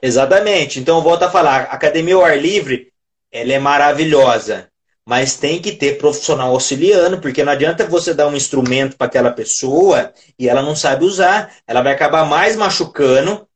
Exatamente. 0.00 0.80
Então, 0.80 0.98
eu 0.98 1.02
volto 1.02 1.24
a 1.24 1.30
falar, 1.30 1.62
a 1.62 1.72
academia 1.72 2.14
ao 2.14 2.24
ar 2.24 2.38
livre, 2.38 2.92
ela 3.30 3.52
é 3.52 3.58
maravilhosa, 3.58 4.70
mas 5.04 5.36
tem 5.36 5.60
que 5.60 5.72
ter 5.72 5.98
profissional 5.98 6.52
auxiliando, 6.52 7.20
porque 7.20 7.44
não 7.44 7.52
adianta 7.52 7.86
você 7.86 8.14
dar 8.14 8.28
um 8.28 8.36
instrumento 8.36 8.96
para 8.96 9.06
aquela 9.06 9.32
pessoa 9.32 10.12
e 10.38 10.48
ela 10.48 10.62
não 10.62 10.76
sabe 10.76 11.04
usar, 11.04 11.54
ela 11.66 11.82
vai 11.82 11.92
acabar 11.92 12.24
mais 12.24 12.56
machucando 12.56 13.46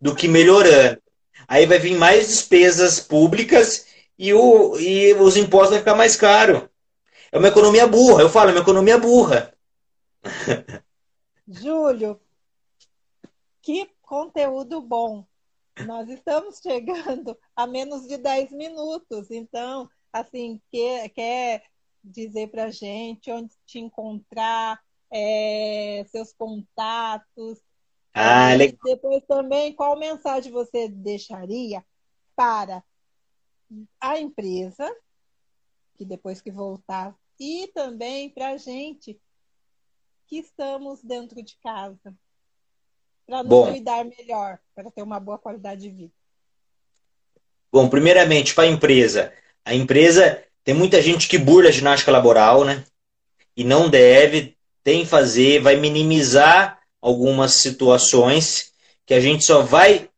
do 0.00 0.14
que 0.14 0.28
melhorando. 0.28 1.00
Aí 1.48 1.66
vai 1.66 1.78
vir 1.78 1.96
mais 1.96 2.28
despesas 2.28 3.00
públicas 3.00 3.86
e, 4.24 4.32
o, 4.32 4.78
e 4.78 5.12
os 5.14 5.36
impostos 5.36 5.70
vão 5.70 5.78
ficar 5.78 5.94
mais 5.94 6.16
caros. 6.16 6.66
É 7.30 7.38
uma 7.38 7.48
economia 7.48 7.86
burra, 7.86 8.22
eu 8.22 8.30
falo, 8.30 8.50
é 8.50 8.52
uma 8.52 8.62
economia 8.62 8.96
burra. 8.96 9.54
Júlio, 11.46 12.18
que 13.60 13.90
conteúdo 14.00 14.80
bom. 14.80 15.26
Nós 15.86 16.08
estamos 16.08 16.58
chegando 16.62 17.36
a 17.54 17.66
menos 17.66 18.06
de 18.06 18.16
10 18.16 18.52
minutos, 18.52 19.30
então, 19.30 19.90
assim, 20.12 20.60
quer, 20.70 21.08
quer 21.10 21.64
dizer 22.02 22.48
para 22.48 22.64
a 22.64 22.70
gente 22.70 23.30
onde 23.30 23.52
te 23.66 23.78
encontrar, 23.78 24.80
é, 25.12 26.06
seus 26.08 26.32
contatos. 26.32 27.60
Ah, 28.14 28.54
legal. 28.54 28.78
Depois 28.84 29.22
também, 29.26 29.74
qual 29.74 29.98
mensagem 29.98 30.50
você 30.50 30.88
deixaria 30.88 31.84
para 32.34 32.82
a 34.00 34.18
empresa, 34.18 34.94
que 35.96 36.04
depois 36.04 36.40
que 36.40 36.50
voltar, 36.50 37.14
e 37.38 37.68
também 37.74 38.30
para 38.30 38.50
a 38.50 38.56
gente 38.56 39.18
que 40.26 40.38
estamos 40.38 41.02
dentro 41.02 41.42
de 41.42 41.56
casa, 41.62 42.14
para 43.26 43.42
nos 43.42 43.50
Bom. 43.50 43.70
cuidar 43.70 44.04
melhor, 44.04 44.58
para 44.74 44.90
ter 44.90 45.02
uma 45.02 45.20
boa 45.20 45.38
qualidade 45.38 45.82
de 45.82 45.90
vida? 45.90 46.12
Bom, 47.72 47.88
primeiramente, 47.88 48.54
para 48.54 48.64
a 48.64 48.68
empresa. 48.68 49.32
A 49.64 49.74
empresa 49.74 50.42
tem 50.62 50.74
muita 50.74 51.02
gente 51.02 51.28
que 51.28 51.38
burla 51.38 51.68
a 51.68 51.72
ginástica 51.72 52.12
laboral, 52.12 52.64
né? 52.64 52.84
E 53.56 53.64
não 53.64 53.88
deve, 53.88 54.56
tem 54.82 55.02
que 55.02 55.10
fazer, 55.10 55.60
vai 55.60 55.76
minimizar 55.76 56.80
algumas 57.00 57.54
situações 57.54 58.72
que 59.06 59.14
a 59.14 59.20
gente 59.20 59.44
só 59.44 59.62
vai 59.62 60.08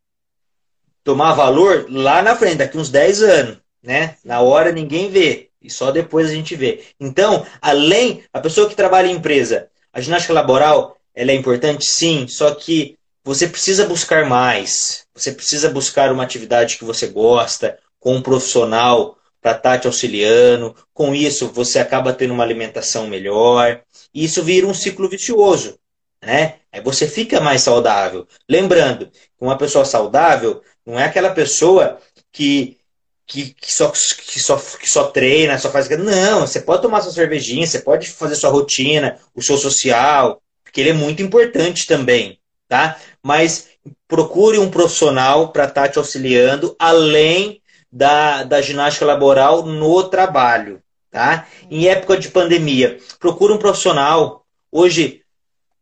tomar 1.07 1.34
valor 1.34 1.86
lá 1.88 2.20
na 2.20 2.34
frente, 2.34 2.57
daqui 2.57 2.76
uns 2.76 2.90
10 2.90 3.22
anos, 3.22 3.59
né? 3.80 4.16
Na 4.24 4.40
hora 4.40 4.72
ninguém 4.72 5.09
vê, 5.09 5.50
e 5.62 5.70
só 5.70 5.92
depois 5.92 6.28
a 6.28 6.34
gente 6.34 6.57
vê. 6.57 6.82
Então, 6.98 7.46
além, 7.62 8.24
a 8.32 8.40
pessoa 8.40 8.68
que 8.68 8.74
trabalha 8.74 9.07
em 9.07 9.14
empresa, 9.14 9.68
a 9.92 10.00
ginástica 10.00 10.34
laboral, 10.34 10.96
ela 11.14 11.30
é 11.30 11.34
importante 11.36 11.86
sim, 11.86 12.26
só 12.26 12.52
que 12.52 12.96
você 13.22 13.46
precisa 13.46 13.86
buscar 13.86 14.26
mais. 14.26 15.07
Você 15.14 15.30
precisa 15.30 15.70
buscar 15.70 16.11
uma 16.11 16.24
atividade 16.24 16.76
que 16.76 16.84
você 16.84 17.07
gosta, 17.07 17.78
com 18.00 18.16
um 18.16 18.22
profissional 18.22 19.16
para 19.40 19.52
estar 19.52 19.70
tá 19.70 19.78
te 19.78 19.86
auxiliando. 19.86 20.74
Com 20.92 21.14
isso, 21.14 21.46
você 21.52 21.78
acaba 21.78 22.12
tendo 22.12 22.34
uma 22.34 22.42
alimentação 22.42 23.07
melhor. 23.07 23.80
E 24.12 24.24
isso 24.24 24.42
vira 24.42 24.66
um 24.66 24.74
ciclo 24.74 25.09
vicioso. 25.09 25.78
Né? 26.20 26.57
Aí 26.72 26.80
você 26.80 27.07
fica 27.07 27.40
mais 27.40 27.62
saudável. 27.62 28.26
Lembrando 28.48 29.09
uma 29.40 29.57
pessoa 29.57 29.84
saudável 29.84 30.62
não 30.87 30.99
é 30.99 31.05
aquela 31.05 31.30
pessoa 31.30 31.99
que, 32.32 32.78
que, 33.26 33.55
que, 33.55 33.72
só, 33.72 33.91
que, 33.91 34.41
só, 34.41 34.57
que 34.57 34.89
só 34.89 35.05
treina, 35.09 35.59
só 35.59 35.70
faz. 35.70 35.89
Não, 35.89 36.47
você 36.47 36.61
pode 36.61 36.82
tomar 36.82 37.01
sua 37.01 37.12
cervejinha, 37.12 37.66
você 37.66 37.80
pode 37.80 38.09
fazer 38.09 38.37
sua 38.37 38.51
rotina, 38.51 39.18
o 39.34 39.43
seu 39.43 39.59
social, 39.59 40.41
porque 40.62 40.80
ele 40.80 40.91
é 40.91 40.95
muito 40.95 41.22
importante 41.22 41.87
também 41.87 42.39
tá? 42.68 42.99
Mas 43.22 43.68
procure 44.07 44.59
um 44.59 44.70
profissional 44.70 45.49
para 45.53 45.64
estar 45.64 45.82
tá 45.82 45.89
te 45.89 45.99
auxiliando, 45.99 46.74
além 46.78 47.61
da, 47.91 48.45
da 48.45 48.61
ginástica 48.61 49.07
laboral 49.07 49.64
no 49.64 50.05
trabalho, 50.05 50.82
tá? 51.11 51.47
Em 51.70 51.89
época 51.89 52.16
de 52.16 52.28
pandemia, 52.28 52.99
procure 53.18 53.53
um 53.53 53.59
profissional. 53.59 54.45
Hoje, 54.70 55.22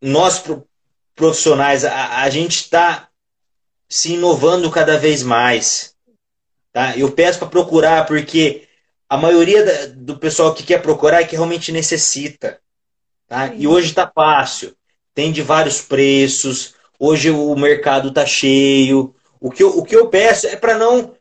nós 0.00 0.42
profissionais, 1.14 1.84
a, 1.84 2.22
a 2.22 2.30
gente 2.30 2.57
está 2.57 3.09
se 3.95 4.14
inovando 4.14 4.70
cada 4.70 4.99
vez 4.99 5.22
mais, 5.22 5.95
tá? 6.72 6.97
Eu 6.97 7.12
peço 7.12 7.38
para 7.38 7.49
procurar, 7.49 8.07
porque 8.07 8.66
a 9.09 9.16
maioria 9.16 9.64
da, 9.64 9.86
do 9.95 10.18
pessoal 10.18 10.55
que 10.55 10.62
quer 10.62 10.82
procurar 10.82 11.20
é 11.20 11.24
que 11.24 11.36
realmente 11.36 11.70
necessita, 11.70 12.61
tá? 13.28 13.55
E 13.55 13.66
hoje 13.66 13.88
está 13.88 14.11
fácil 14.12 14.74
tem 15.14 15.30
de 15.30 15.40
vários 15.40 15.80
preços. 15.80 16.74
Hoje 16.99 17.30
o 17.30 17.55
mercado 17.55 18.09
está 18.09 18.26
cheio. 18.26 19.14
O 19.40 19.51
que, 19.51 19.62
eu, 19.62 19.78
o 19.78 19.84
que 19.84 19.95
eu 19.95 20.09
peço 20.09 20.47
é 20.47 20.57
para 20.57 20.76
não. 20.76 21.14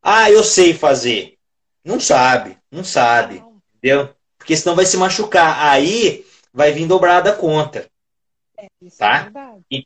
Ah, 0.00 0.30
eu 0.30 0.44
sei 0.44 0.72
fazer. 0.72 1.36
Não 1.84 1.98
sabe, 1.98 2.56
não 2.70 2.84
sabe. 2.84 3.42
Entendeu? 3.76 4.14
Porque 4.38 4.56
senão 4.56 4.76
vai 4.76 4.86
se 4.86 4.96
machucar. 4.96 5.70
Aí 5.70 6.24
vai 6.52 6.72
vir 6.72 6.86
dobrada 6.86 7.30
a 7.30 7.36
conta. 7.36 7.90
É, 8.56 8.66
tá? 8.96 9.30
É 9.70 9.82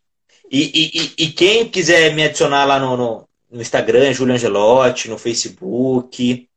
e, 0.51 1.15
e, 1.19 1.25
e, 1.25 1.33
quem 1.33 1.69
quiser 1.69 2.15
me 2.15 2.25
adicionar 2.25 2.65
lá 2.65 2.79
no, 2.79 2.97
no, 2.97 3.29
no 3.51 3.61
Instagram, 3.61 4.13
Júlio 4.13 4.35
Angelotti, 4.35 5.09
no 5.09 5.19
Facebook. 5.19 6.49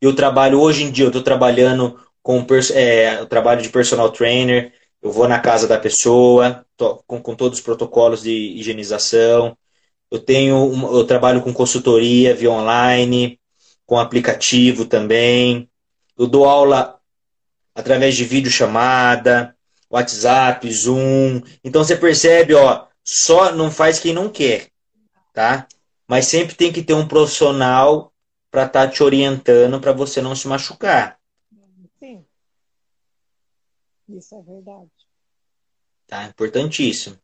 Eu 0.00 0.14
trabalho, 0.14 0.60
hoje 0.60 0.82
em 0.82 0.90
dia, 0.90 1.04
eu 1.04 1.08
estou 1.08 1.22
trabalhando 1.22 1.98
com 2.22 2.44
é, 2.74 3.20
o 3.22 3.26
trabalho 3.26 3.62
de 3.62 3.68
personal 3.68 4.10
trainer 4.10 4.72
eu 5.06 5.12
vou 5.12 5.28
na 5.28 5.38
casa 5.38 5.68
da 5.68 5.78
pessoa, 5.78 6.66
tô, 6.76 6.96
com, 7.06 7.22
com 7.22 7.36
todos 7.36 7.58
os 7.58 7.64
protocolos 7.64 8.22
de 8.22 8.32
higienização. 8.32 9.56
Eu 10.10 10.18
tenho, 10.18 10.72
eu 10.92 11.04
trabalho 11.04 11.42
com 11.42 11.52
consultoria 11.52 12.34
via 12.34 12.50
online, 12.50 13.38
com 13.86 13.98
aplicativo 13.98 14.84
também. 14.84 15.68
Eu 16.18 16.26
dou 16.26 16.44
aula 16.44 16.98
através 17.72 18.16
de 18.16 18.24
videochamada, 18.24 19.54
WhatsApp, 19.88 20.68
Zoom. 20.72 21.40
Então 21.62 21.84
você 21.84 21.94
percebe, 21.94 22.54
ó, 22.54 22.86
só 23.06 23.52
não 23.52 23.70
faz 23.70 23.98
quem 23.98 24.12
não 24.12 24.30
quer, 24.30 24.70
tá? 25.32 25.66
Mas 26.08 26.26
sempre 26.26 26.54
tem 26.54 26.72
que 26.72 26.82
ter 26.82 26.94
um 26.94 27.06
profissional 27.06 28.12
para 28.50 28.66
estar 28.66 28.86
tá 28.86 28.92
te 28.92 29.02
orientando 29.02 29.80
para 29.80 29.92
você 29.92 30.20
não 30.20 30.34
se 30.34 30.48
machucar. 30.48 31.18
Isso 34.08 34.36
é 34.36 34.42
verdade. 34.42 34.90
Tá, 36.06 36.24
importantíssimo. 36.24 37.18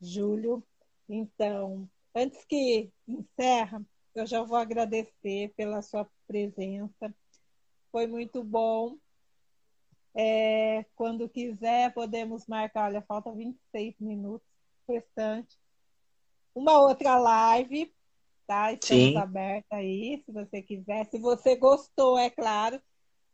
Júlio, 0.00 0.62
então, 1.08 1.88
antes 2.14 2.44
que 2.46 2.90
encerra, 3.06 3.84
eu 4.14 4.26
já 4.26 4.42
vou 4.42 4.56
agradecer 4.56 5.52
pela 5.56 5.82
sua 5.82 6.08
presença. 6.26 7.14
Foi 7.92 8.06
muito 8.06 8.42
bom. 8.42 8.96
É, 10.14 10.84
quando 10.94 11.28
quiser, 11.28 11.92
podemos 11.92 12.46
marcar. 12.46 12.86
Olha, 12.86 13.02
falta 13.02 13.30
26 13.32 13.94
minutos 14.00 14.55
restante. 14.88 15.56
Uma 16.54 16.80
outra 16.80 17.18
live, 17.18 17.92
tá? 18.46 18.72
Estamos 18.72 19.16
aberta 19.16 19.76
aí, 19.76 20.22
se 20.24 20.32
você 20.32 20.62
quiser. 20.62 21.06
Se 21.06 21.18
você 21.18 21.56
gostou, 21.56 22.18
é 22.18 22.30
claro 22.30 22.80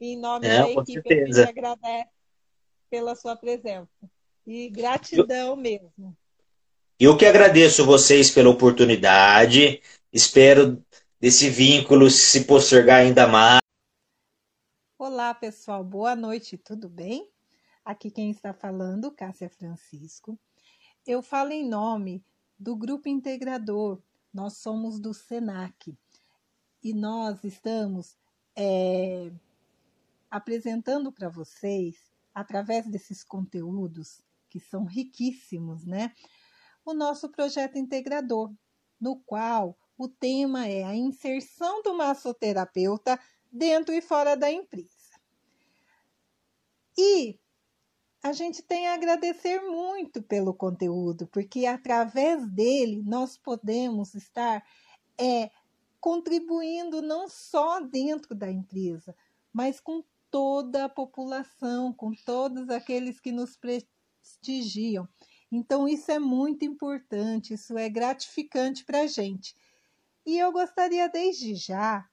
Em 0.00 0.18
nome 0.18 0.46
é, 0.46 0.58
da 0.58 0.70
equipe, 0.70 0.92
certeza. 0.92 1.42
a 1.42 1.46
gente 1.46 1.58
agradece 1.58 2.10
pela 2.90 3.14
sua 3.14 3.36
presença. 3.36 3.88
E 4.46 4.68
gratidão 4.70 5.50
eu, 5.50 5.56
mesmo. 5.56 6.16
Eu 6.98 7.16
que 7.16 7.24
agradeço 7.24 7.86
vocês 7.86 8.30
pela 8.30 8.50
oportunidade. 8.50 9.80
Espero 10.12 10.84
desse 11.20 11.48
vínculo 11.48 12.10
se 12.10 12.44
postergar 12.44 13.00
ainda 13.00 13.28
mais. 13.28 13.60
Olá, 14.98 15.32
pessoal. 15.32 15.84
Boa 15.84 16.16
noite. 16.16 16.58
Tudo 16.58 16.88
bem? 16.88 17.28
Aqui 17.84 18.10
quem 18.10 18.30
está 18.30 18.52
falando, 18.52 19.10
Cássia 19.10 19.48
Francisco. 19.48 20.38
Eu 21.04 21.20
falo 21.20 21.50
em 21.50 21.68
nome 21.68 22.24
do 22.56 22.76
Grupo 22.76 23.08
Integrador. 23.08 24.00
Nós 24.32 24.58
somos 24.58 25.00
do 25.00 25.12
SENAC 25.12 25.98
e 26.80 26.94
nós 26.94 27.42
estamos 27.42 28.16
é, 28.54 29.32
apresentando 30.30 31.10
para 31.10 31.28
vocês, 31.28 31.96
através 32.32 32.86
desses 32.88 33.24
conteúdos 33.24 34.22
que 34.48 34.60
são 34.60 34.84
riquíssimos, 34.84 35.84
né? 35.84 36.14
O 36.84 36.94
nosso 36.94 37.28
projeto 37.30 37.78
integrador, 37.78 38.54
no 39.00 39.16
qual 39.22 39.76
o 39.98 40.06
tema 40.06 40.68
é 40.68 40.84
a 40.84 40.94
inserção 40.94 41.82
do 41.82 41.94
massoterapeuta 41.94 43.18
dentro 43.50 43.92
e 43.92 44.00
fora 44.00 44.36
da 44.36 44.52
empresa. 44.52 45.18
E 46.96 47.40
a 48.22 48.32
gente 48.32 48.62
tem 48.62 48.86
a 48.86 48.94
agradecer 48.94 49.60
muito 49.60 50.22
pelo 50.22 50.54
conteúdo, 50.54 51.26
porque 51.26 51.66
através 51.66 52.46
dele 52.48 53.02
nós 53.04 53.36
podemos 53.36 54.14
estar 54.14 54.64
é, 55.18 55.50
contribuindo 56.00 57.02
não 57.02 57.28
só 57.28 57.80
dentro 57.80 58.34
da 58.34 58.50
empresa, 58.50 59.14
mas 59.52 59.80
com 59.80 60.04
toda 60.30 60.84
a 60.84 60.88
população, 60.88 61.92
com 61.92 62.12
todos 62.12 62.70
aqueles 62.70 63.18
que 63.18 63.32
nos 63.32 63.56
prestigiam. 63.56 65.08
Então, 65.50 65.86
isso 65.86 66.10
é 66.10 66.18
muito 66.18 66.64
importante, 66.64 67.54
isso 67.54 67.76
é 67.76 67.88
gratificante 67.88 68.84
para 68.84 69.02
a 69.02 69.06
gente. 69.06 69.54
E 70.24 70.38
eu 70.38 70.52
gostaria, 70.52 71.08
desde 71.08 71.56
já, 71.56 72.08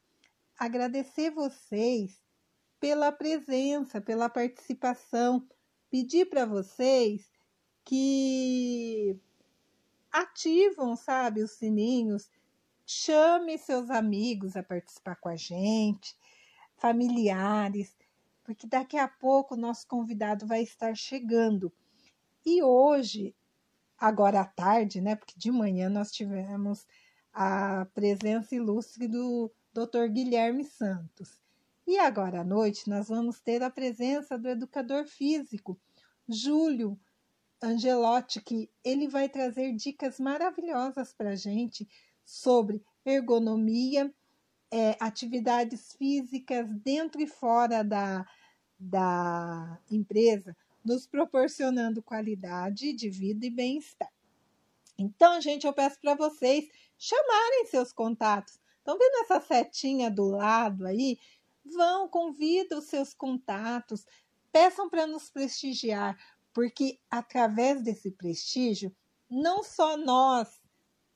agradecer 0.57 1.30
vocês 1.30 2.20
pela 2.80 3.12
presença, 3.12 4.01
pela 4.01 4.28
participação 4.28 5.47
pedir 5.90 6.30
para 6.30 6.46
vocês 6.46 7.32
que 7.84 9.20
ativam, 10.12 10.96
sabe, 10.96 11.42
os 11.42 11.52
sininhos, 11.52 12.30
chame 12.86 13.58
seus 13.58 13.90
amigos 13.90 14.56
a 14.56 14.64
participar 14.64 15.16
com 15.16 15.30
a 15.30 15.36
gente, 15.36 16.16
familiares, 16.78 17.96
porque 18.44 18.66
daqui 18.66 18.98
a 18.98 19.08
pouco 19.08 19.54
o 19.54 19.58
nosso 19.58 19.88
convidado 19.88 20.48
vai 20.48 20.64
estar 20.64 20.96
chegando. 20.96 21.72
E 22.46 22.64
hoje, 22.64 23.36
agora 23.98 24.42
à 24.42 24.46
tarde, 24.46 25.02
né, 25.02 25.16
porque 25.16 25.36
de 25.38 25.52
manhã 25.52 25.90
nós 25.90 26.12
tivemos 26.12 26.88
a 27.34 27.86
presença 27.94 28.56
ilustre 28.56 29.08
do 29.08 29.52
Dr. 29.74 30.08
Guilherme 30.12 30.64
Santos. 30.64 31.40
E 31.90 31.98
agora 31.98 32.42
à 32.42 32.44
noite 32.44 32.88
nós 32.88 33.08
vamos 33.08 33.40
ter 33.40 33.64
a 33.64 33.70
presença 33.72 34.38
do 34.38 34.48
educador 34.48 35.08
físico, 35.08 35.76
Júlio 36.28 36.96
Angelotti, 37.60 38.40
que 38.42 38.70
ele 38.84 39.08
vai 39.08 39.28
trazer 39.28 39.74
dicas 39.74 40.20
maravilhosas 40.20 41.12
para 41.14 41.32
a 41.32 41.36
gente 41.36 41.90
sobre 42.24 42.80
ergonomia, 43.04 44.14
é, 44.70 44.98
atividades 45.00 45.96
físicas 45.96 46.70
dentro 46.76 47.20
e 47.24 47.26
fora 47.26 47.84
da, 47.84 48.24
da 48.80 49.80
empresa, 49.90 50.56
nos 50.86 51.08
proporcionando 51.08 52.04
qualidade 52.04 52.94
de 52.94 53.10
vida 53.10 53.48
e 53.48 53.50
bem-estar. 53.50 54.14
Então, 54.96 55.42
gente, 55.42 55.66
eu 55.66 55.74
peço 55.74 56.00
para 56.00 56.14
vocês 56.14 56.70
chamarem 57.00 57.66
seus 57.66 57.92
contatos. 57.92 58.60
Estão 58.78 58.96
vendo 58.96 59.24
essa 59.24 59.42
setinha 59.42 60.12
do 60.12 60.26
lado 60.26 60.86
aí? 60.86 61.18
Vão, 61.74 62.07
convida 62.07 62.78
os 62.78 62.86
seus 62.86 63.13
contatos, 63.13 64.05
peçam 64.51 64.89
para 64.89 65.05
nos 65.05 65.30
prestigiar, 65.30 66.17
porque 66.53 66.99
através 67.09 67.84
desse 67.84 68.11
prestígio, 68.11 68.95
não 69.30 69.63
só 69.63 69.95
nós 69.95 70.61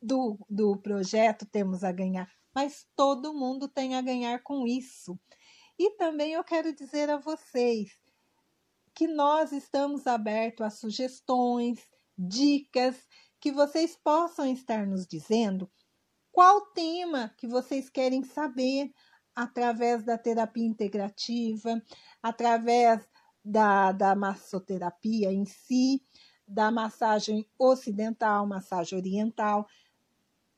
do, 0.02 0.38
do 0.50 0.78
projeto 0.78 1.46
temos 1.46 1.84
a 1.84 1.92
ganhar, 1.92 2.32
mas 2.54 2.88
todo 2.96 3.34
mundo 3.34 3.68
tem 3.68 3.96
a 3.96 4.02
ganhar 4.02 4.44
com 4.44 4.68
isso. 4.68 5.20
E 5.78 5.92
também 5.92 6.34
eu 6.34 6.44
quero 6.44 6.74
dizer 6.74 7.10
a 7.10 7.18
vocês 7.18 7.92
que 8.94 9.08
nós 9.08 9.52
estamos 9.52 10.06
abertos 10.06 10.66
a 10.66 10.70
sugestões, 10.70 11.80
dicas, 12.16 13.08
que 13.40 13.52
vocês 13.52 13.98
possam 13.98 14.46
estar 14.46 14.86
nos 14.86 15.08
dizendo 15.08 15.70
qual 16.32 16.62
tema 16.74 17.34
que 17.38 17.48
vocês 17.48 17.90
querem 17.90 18.24
saber 18.24 18.92
através 19.36 20.04
da 20.04 20.18
terapia 20.18 20.66
integrativa, 20.66 21.82
através 22.22 23.08
da, 23.44 23.92
da 23.92 24.16
massoterapia 24.16 25.32
em 25.32 25.46
si, 25.46 26.02
da 26.48 26.72
massagem 26.72 27.48
ocidental, 27.58 28.46
massagem 28.46 28.98
oriental, 28.98 29.68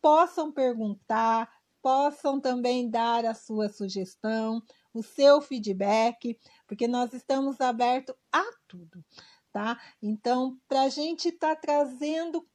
possam 0.02 0.52
perguntar, 0.52 1.50
possam 1.82 2.40
também 2.40 2.90
dar 2.90 3.26
a 3.26 3.34
sua 3.34 3.70
sugestão, 3.70 4.62
o 4.94 5.02
seu 5.02 5.42
feedback, 5.42 6.38
porque 6.68 6.88
nós 6.88 7.14
estamos 7.14 7.62
abertos 7.62 8.16
a 8.32 8.44
tudo, 8.68 9.04
tá? 9.52 9.80
Então, 10.02 10.60
para 10.68 10.84
a 10.84 10.90
gente 10.90 11.30
estar 11.30 11.56
tá 11.56 11.62
trazendo 11.62 12.48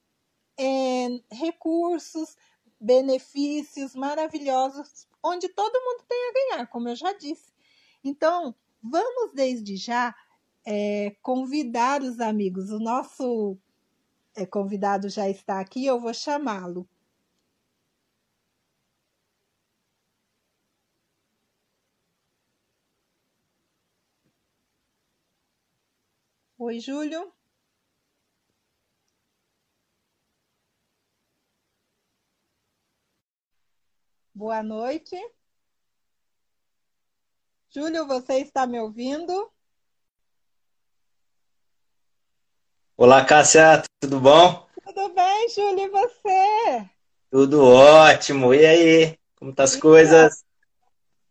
é, 0.57 1.07
recursos, 1.31 2.35
benefícios 2.79 3.95
maravilhosos 3.95 5.07
onde 5.23 5.49
todo 5.49 5.81
mundo 5.81 6.03
tem 6.07 6.29
a 6.29 6.33
ganhar, 6.33 6.67
como 6.67 6.89
eu 6.89 6.95
já 6.95 7.13
disse. 7.13 7.51
Então, 8.03 8.55
vamos 8.81 9.33
desde 9.33 9.77
já 9.77 10.15
é, 10.65 11.15
convidar 11.21 12.01
os 12.01 12.19
amigos. 12.19 12.71
O 12.71 12.79
nosso 12.79 13.57
é, 14.35 14.45
convidado 14.45 15.09
já 15.09 15.29
está 15.29 15.59
aqui, 15.59 15.85
eu 15.85 15.99
vou 15.99 16.13
chamá-lo. 16.13 16.87
Oi, 26.57 26.79
Júlio. 26.79 27.33
Boa 34.33 34.63
noite. 34.63 35.15
Júlio, 37.69 38.07
você 38.07 38.39
está 38.39 38.65
me 38.65 38.79
ouvindo? 38.79 39.51
Olá, 42.95 43.25
Cássia, 43.25 43.83
tudo 43.99 44.21
bom? 44.21 44.65
Tudo 44.85 45.13
bem, 45.13 45.49
Júlio, 45.49 45.85
e 45.85 45.89
você? 45.89 46.89
Tudo 47.29 47.61
ótimo. 47.61 48.53
E 48.53 48.65
aí, 48.65 49.19
como 49.35 49.53
tá 49.53 49.63
as 49.63 49.75
coisas? 49.75 50.45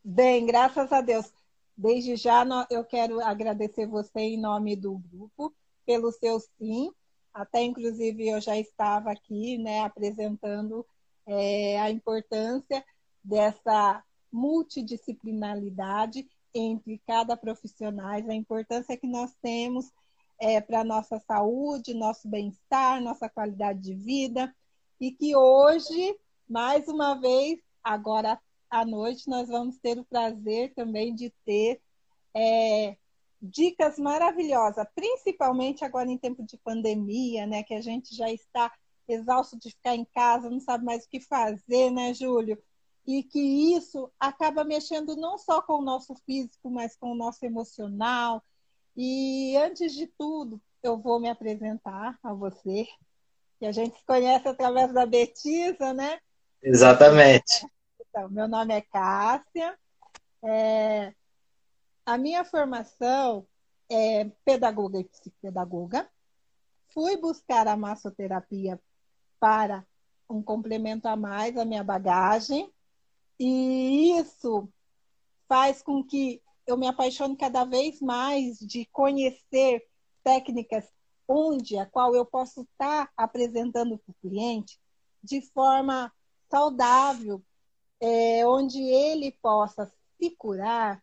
Bem, 0.05 0.44
graças 0.44 0.92
a 0.92 1.01
Deus. 1.01 1.32
Desde 1.74 2.16
já 2.16 2.44
eu 2.68 2.84
quero 2.84 3.18
agradecer 3.22 3.86
você 3.86 4.20
em 4.20 4.38
nome 4.38 4.76
do 4.76 4.98
grupo 4.98 5.55
pelo 5.86 6.12
seu 6.12 6.38
sim. 6.38 6.92
Até 7.32 7.62
inclusive 7.62 8.28
eu 8.28 8.42
já 8.42 8.59
estava 8.59 9.11
aqui, 9.11 9.57
né, 9.57 9.80
apresentando 9.80 10.84
é, 11.31 11.81
a 11.81 11.91
importância 11.91 12.85
dessa 13.22 14.03
multidisciplinaridade 14.33 16.28
entre 16.55 17.01
cada 17.07 17.37
profissional, 17.37 18.11
a 18.11 18.35
importância 18.35 18.97
que 18.97 19.07
nós 19.07 19.33
temos 19.41 19.91
é, 20.41 20.61
para 20.61 20.81
a 20.81 20.85
nossa 20.85 21.18
saúde, 21.20 21.95
nosso 21.95 22.28
bem-estar, 22.28 23.01
nossa 23.01 23.28
qualidade 23.28 23.81
de 23.81 23.95
vida, 23.95 24.55
e 25.01 25.12
que 25.12 25.37
hoje, 25.37 26.18
mais 26.49 26.89
uma 26.89 27.14
vez, 27.14 27.61
agora 27.83 28.41
à 28.68 28.85
noite, 28.85 29.28
nós 29.28 29.49
vamos 29.49 29.78
ter 29.78 29.99
o 29.99 30.05
prazer 30.05 30.72
também 30.74 31.14
de 31.14 31.31
ter 31.45 31.81
é, 32.35 32.97
dicas 33.41 33.99
maravilhosas, 33.99 34.87
principalmente 34.95 35.85
agora 35.85 36.11
em 36.11 36.18
tempo 36.18 36.43
de 36.45 36.57
pandemia, 36.59 37.47
né, 37.47 37.62
que 37.62 37.74
a 37.74 37.81
gente 37.81 38.14
já 38.14 38.31
está 38.31 38.72
exausto 39.12 39.58
de 39.58 39.70
ficar 39.70 39.94
em 39.94 40.04
casa, 40.04 40.50
não 40.50 40.61
sabe 40.61 40.84
mais 40.84 41.04
o 41.04 41.08
que 41.08 41.20
fazer, 41.20 41.90
né, 41.90 42.14
Júlio? 42.14 42.61
E 43.06 43.22
que 43.22 43.40
isso 43.74 44.11
acaba 44.18 44.64
mexendo 44.64 45.16
não 45.16 45.38
só 45.38 45.61
com 45.62 45.74
o 45.74 45.82
nosso 45.82 46.14
físico, 46.26 46.70
mas 46.70 46.96
com 46.96 47.12
o 47.12 47.16
nosso 47.16 47.44
emocional. 47.44 48.42
E 48.96 49.56
antes 49.56 49.92
de 49.92 50.06
tudo, 50.06 50.61
eu 50.82 50.98
vou 50.98 51.18
me 51.18 51.28
apresentar 51.28 52.18
a 52.22 52.32
você, 52.32 52.86
que 53.58 53.66
a 53.66 53.72
gente 53.72 53.98
se 53.98 54.04
conhece 54.04 54.48
através 54.48 54.92
da 54.92 55.06
Betisa, 55.06 55.92
né? 55.92 56.18
Exatamente. 56.62 57.66
Então, 58.00 58.28
meu 58.28 58.48
nome 58.48 58.74
é 58.74 58.80
Cássia. 58.80 59.78
É... 60.42 61.12
a 62.06 62.16
minha 62.16 62.44
formação 62.44 63.46
é 63.90 64.24
pedagoga 64.44 64.98
e 64.98 65.04
psicopedagoga. 65.04 66.08
Fui 66.92 67.16
buscar 67.16 67.68
a 67.68 67.76
massoterapia 67.76 68.80
para 69.41 69.84
um 70.28 70.43
complemento 70.43 71.09
a 71.09 71.16
mais 71.16 71.57
à 71.57 71.64
minha 71.64 71.82
bagagem. 71.82 72.72
E 73.38 74.16
isso 74.18 74.68
faz 75.49 75.82
com 75.82 76.05
que 76.05 76.41
eu 76.66 76.76
me 76.76 76.86
apaixone 76.86 77.36
cada 77.36 77.64
vez 77.64 78.01
mais 78.01 78.59
de 78.59 78.86
conhecer 78.93 79.82
técnicas 80.22 80.84
onde 81.26 81.78
a 81.78 81.86
qual 81.86 82.14
eu 82.14 82.26
posso 82.26 82.62
estar 82.62 83.11
apresentando 83.16 83.99
para 83.99 84.11
o 84.11 84.14
cliente 84.20 84.78
de 85.22 85.41
forma 85.53 86.12
saudável, 86.51 87.43
é, 88.01 88.47
onde 88.47 88.80
ele 88.80 89.32
possa 89.41 89.91
se 90.18 90.30
curar 90.30 91.03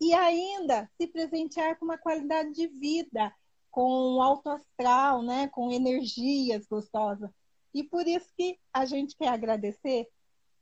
e 0.00 0.12
ainda 0.12 0.90
se 1.00 1.06
presentear 1.06 1.78
com 1.78 1.86
uma 1.86 1.96
qualidade 1.96 2.52
de 2.52 2.66
vida, 2.66 3.34
com 3.70 4.20
alto 4.20 4.50
astral, 4.50 5.22
né, 5.22 5.48
com 5.48 5.70
energias 5.70 6.66
gostosas. 6.66 7.30
E 7.74 7.82
por 7.82 8.06
isso 8.06 8.28
que 8.36 8.56
a 8.72 8.84
gente 8.84 9.16
quer 9.16 9.28
agradecer, 9.28 10.06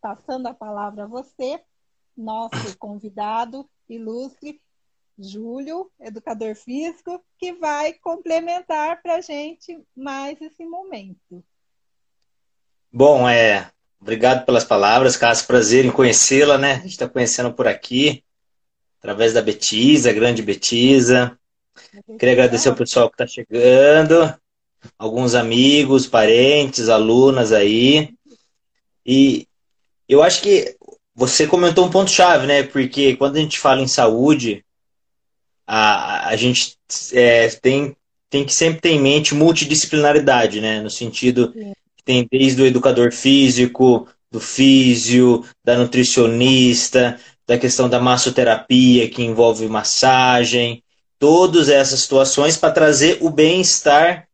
passando 0.00 0.46
a 0.46 0.54
palavra 0.54 1.04
a 1.04 1.06
você, 1.06 1.62
nosso 2.16 2.50
convidado 2.78 3.68
ilustre, 3.88 4.60
Júlio, 5.18 5.90
educador 6.00 6.56
físico, 6.56 7.22
que 7.38 7.52
vai 7.52 7.92
complementar 7.92 9.02
para 9.02 9.16
a 9.16 9.20
gente 9.20 9.78
mais 9.94 10.40
esse 10.40 10.64
momento. 10.64 11.44
Bom, 12.90 13.28
é, 13.28 13.70
obrigado 14.00 14.46
pelas 14.46 14.64
palavras, 14.64 15.16
Cássio, 15.16 15.46
prazer 15.46 15.84
em 15.84 15.92
conhecê-la, 15.92 16.56
né? 16.56 16.72
A 16.72 16.78
gente 16.78 16.92
está 16.92 17.08
conhecendo 17.08 17.52
por 17.52 17.68
aqui, 17.68 18.24
através 18.98 19.34
da 19.34 19.42
Betisa, 19.42 20.12
grande 20.12 20.42
Betisa. 20.42 21.38
Queria 22.18 22.32
agradecer 22.32 22.68
ao 22.68 22.74
pessoal 22.74 23.08
que 23.08 23.14
está 23.14 23.26
chegando, 23.26 24.34
alguns 24.98 25.34
amigos, 25.34 26.06
parentes, 26.06 26.88
alunas 26.88 27.52
aí. 27.52 28.14
E 29.04 29.46
eu 30.08 30.22
acho 30.22 30.42
que 30.42 30.76
você 31.14 31.46
comentou 31.46 31.86
um 31.86 31.90
ponto-chave, 31.90 32.46
né? 32.46 32.62
Porque 32.62 33.16
quando 33.16 33.36
a 33.36 33.40
gente 33.40 33.58
fala 33.58 33.80
em 33.80 33.88
saúde, 33.88 34.64
a, 35.66 36.28
a 36.28 36.36
gente 36.36 36.76
é, 37.12 37.48
tem, 37.48 37.96
tem 38.30 38.44
que 38.44 38.54
sempre 38.54 38.80
ter 38.80 38.90
em 38.90 39.00
mente 39.00 39.34
multidisciplinaridade, 39.34 40.60
né? 40.60 40.80
No 40.80 40.90
sentido 40.90 41.52
que 41.52 42.04
tem 42.04 42.26
desde 42.30 42.62
o 42.62 42.66
educador 42.66 43.12
físico, 43.12 44.08
do 44.30 44.40
físio, 44.40 45.44
da 45.62 45.76
nutricionista, 45.76 47.20
da 47.46 47.58
questão 47.58 47.88
da 47.88 48.00
massoterapia, 48.00 49.08
que 49.08 49.22
envolve 49.22 49.68
massagem, 49.68 50.82
todas 51.18 51.68
essas 51.68 52.00
situações 52.00 52.56
para 52.56 52.72
trazer 52.72 53.18
o 53.20 53.28
bem-estar 53.30 54.26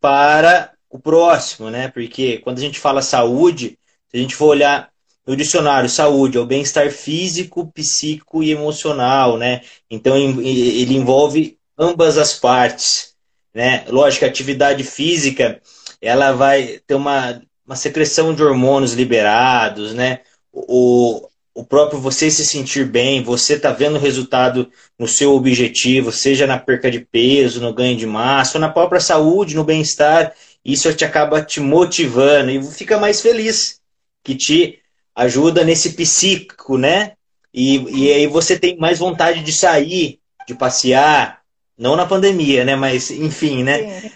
para 0.00 0.72
o 0.88 0.98
próximo, 0.98 1.70
né? 1.70 1.88
Porque 1.88 2.38
quando 2.38 2.58
a 2.58 2.60
gente 2.60 2.78
fala 2.78 3.02
saúde, 3.02 3.78
se 4.08 4.16
a 4.16 4.20
gente 4.20 4.34
for 4.34 4.46
olhar 4.46 4.90
no 5.26 5.36
dicionário, 5.36 5.88
saúde 5.88 6.36
é 6.36 6.40
o 6.40 6.46
bem-estar 6.46 6.90
físico, 6.90 7.70
psíquico 7.72 8.42
e 8.42 8.50
emocional, 8.50 9.36
né? 9.36 9.60
Então 9.88 10.16
ele 10.16 10.96
envolve 10.96 11.56
ambas 11.78 12.18
as 12.18 12.34
partes, 12.34 13.14
né? 13.54 13.84
Lógico, 13.88 14.24
a 14.24 14.28
atividade 14.28 14.82
física, 14.82 15.60
ela 16.00 16.32
vai 16.32 16.80
ter 16.86 16.94
uma, 16.94 17.40
uma 17.64 17.76
secreção 17.76 18.34
de 18.34 18.42
hormônios 18.42 18.94
liberados, 18.94 19.94
né? 19.94 20.20
O, 20.52 21.28
o 21.60 21.64
próprio 21.64 22.00
você 22.00 22.30
se 22.30 22.46
sentir 22.46 22.86
bem, 22.86 23.22
você 23.22 23.58
tá 23.58 23.70
vendo 23.70 23.96
o 23.96 24.00
resultado 24.00 24.70
no 24.98 25.06
seu 25.06 25.34
objetivo, 25.34 26.10
seja 26.10 26.46
na 26.46 26.58
perca 26.58 26.90
de 26.90 27.00
peso, 27.00 27.60
no 27.60 27.74
ganho 27.74 27.98
de 27.98 28.06
massa, 28.06 28.56
ou 28.56 28.60
na 28.62 28.70
própria 28.70 28.98
saúde, 28.98 29.54
no 29.54 29.62
bem-estar, 29.62 30.32
isso 30.64 30.90
te 30.94 31.04
acaba 31.04 31.42
te 31.42 31.60
motivando 31.60 32.50
e 32.50 32.62
fica 32.62 32.98
mais 32.98 33.20
feliz, 33.20 33.78
que 34.24 34.34
te 34.34 34.78
ajuda 35.14 35.62
nesse 35.62 35.92
psíquico, 35.92 36.78
né? 36.78 37.12
E, 37.52 38.04
e 38.06 38.10
aí 38.10 38.26
você 38.26 38.58
tem 38.58 38.78
mais 38.78 38.98
vontade 38.98 39.42
de 39.42 39.52
sair, 39.52 40.18
de 40.48 40.54
passear, 40.54 41.42
não 41.76 41.94
na 41.94 42.06
pandemia, 42.06 42.64
né? 42.64 42.74
Mas 42.74 43.10
enfim, 43.10 43.62
né? 43.62 44.10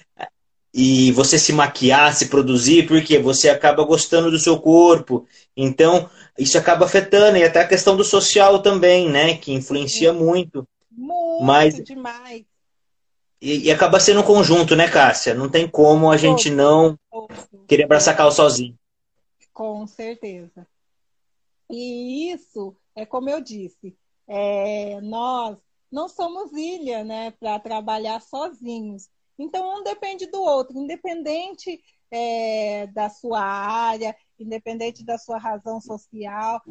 E 0.72 1.12
você 1.12 1.38
se 1.38 1.52
maquiar, 1.52 2.14
se 2.14 2.26
produzir, 2.26 2.86
porque 2.88 3.18
você 3.18 3.50
acaba 3.50 3.84
gostando 3.84 4.30
do 4.30 4.38
seu 4.38 4.58
corpo. 4.58 5.26
Então, 5.54 6.08
isso 6.38 6.58
acaba 6.58 6.84
afetando, 6.84 7.36
e 7.38 7.44
até 7.44 7.60
a 7.60 7.68
questão 7.68 7.96
do 7.96 8.04
social 8.04 8.60
também, 8.60 9.08
né? 9.08 9.36
Que 9.36 9.52
influencia 9.52 10.12
muito. 10.12 10.66
Muito 10.90 11.44
Mas, 11.44 11.74
demais. 11.82 12.44
E, 13.40 13.66
e, 13.66 13.70
acaba 13.70 14.00
sendo 14.00 14.20
um 14.20 14.24
conjunto, 14.24 14.74
né, 14.74 14.88
Cássia? 14.88 15.34
Não 15.34 15.48
tem 15.48 15.68
como 15.68 16.10
a 16.10 16.16
gente 16.16 16.50
não 16.50 16.98
querer 17.68 17.84
abraçar 17.84 18.16
carro 18.16 18.30
sozinho. 18.30 18.76
Com 19.52 19.86
certeza. 19.86 20.66
E 21.70 22.32
isso 22.32 22.76
é 22.96 23.04
como 23.04 23.28
eu 23.28 23.40
disse, 23.40 23.96
é, 24.26 25.00
nós 25.00 25.56
não 25.90 26.08
somos 26.08 26.52
ilha, 26.52 27.04
né, 27.04 27.32
para 27.32 27.58
trabalhar 27.58 28.20
sozinhos. 28.20 29.08
Então 29.38 29.78
um 29.78 29.82
depende 29.82 30.26
do 30.26 30.40
outro, 30.40 30.78
independente 30.78 31.80
é, 32.10 32.86
da 32.88 33.08
sua 33.10 33.40
área, 33.40 34.16
independente 34.38 35.04
da 35.04 35.18
sua 35.18 35.38
razão 35.38 35.80
social. 35.80 36.62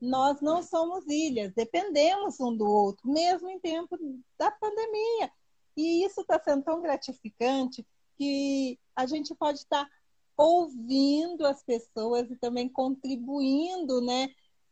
Nós 0.00 0.40
não 0.40 0.62
somos 0.62 1.06
ilhas, 1.06 1.52
dependemos 1.54 2.40
um 2.40 2.56
do 2.56 2.66
outro, 2.66 3.10
mesmo 3.10 3.50
em 3.50 3.58
tempo 3.58 3.98
da 4.38 4.50
pandemia. 4.50 5.30
E 5.76 6.04
isso 6.04 6.22
está 6.22 6.40
sendo 6.40 6.62
tão 6.62 6.80
gratificante 6.80 7.86
que 8.16 8.78
a 8.94 9.06
gente 9.06 9.34
pode 9.34 9.58
estar 9.58 9.84
tá 9.84 9.90
ouvindo 10.36 11.46
as 11.46 11.62
pessoas 11.62 12.30
e 12.30 12.36
também 12.36 12.68
contribuindo, 12.68 14.00
né, 14.00 14.28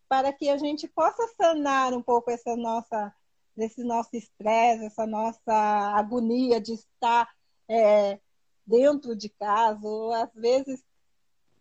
para 0.09 0.33
que 0.33 0.49
a 0.49 0.57
gente 0.57 0.89
possa 0.89 1.27
sanar 1.37 1.93
um 1.93 2.03
pouco 2.03 2.31
essa 2.31 2.57
nossa, 2.57 3.15
esse 3.57 3.85
nosso 3.85 4.17
estresse, 4.17 4.87
essa 4.87 5.07
nossa 5.07 5.53
agonia 5.95 6.59
de 6.59 6.73
estar 6.73 7.29
é, 7.69 8.19
dentro 8.67 9.15
de 9.15 9.29
casa, 9.29 9.87
ou 9.87 10.13
às 10.13 10.33
vezes 10.35 10.83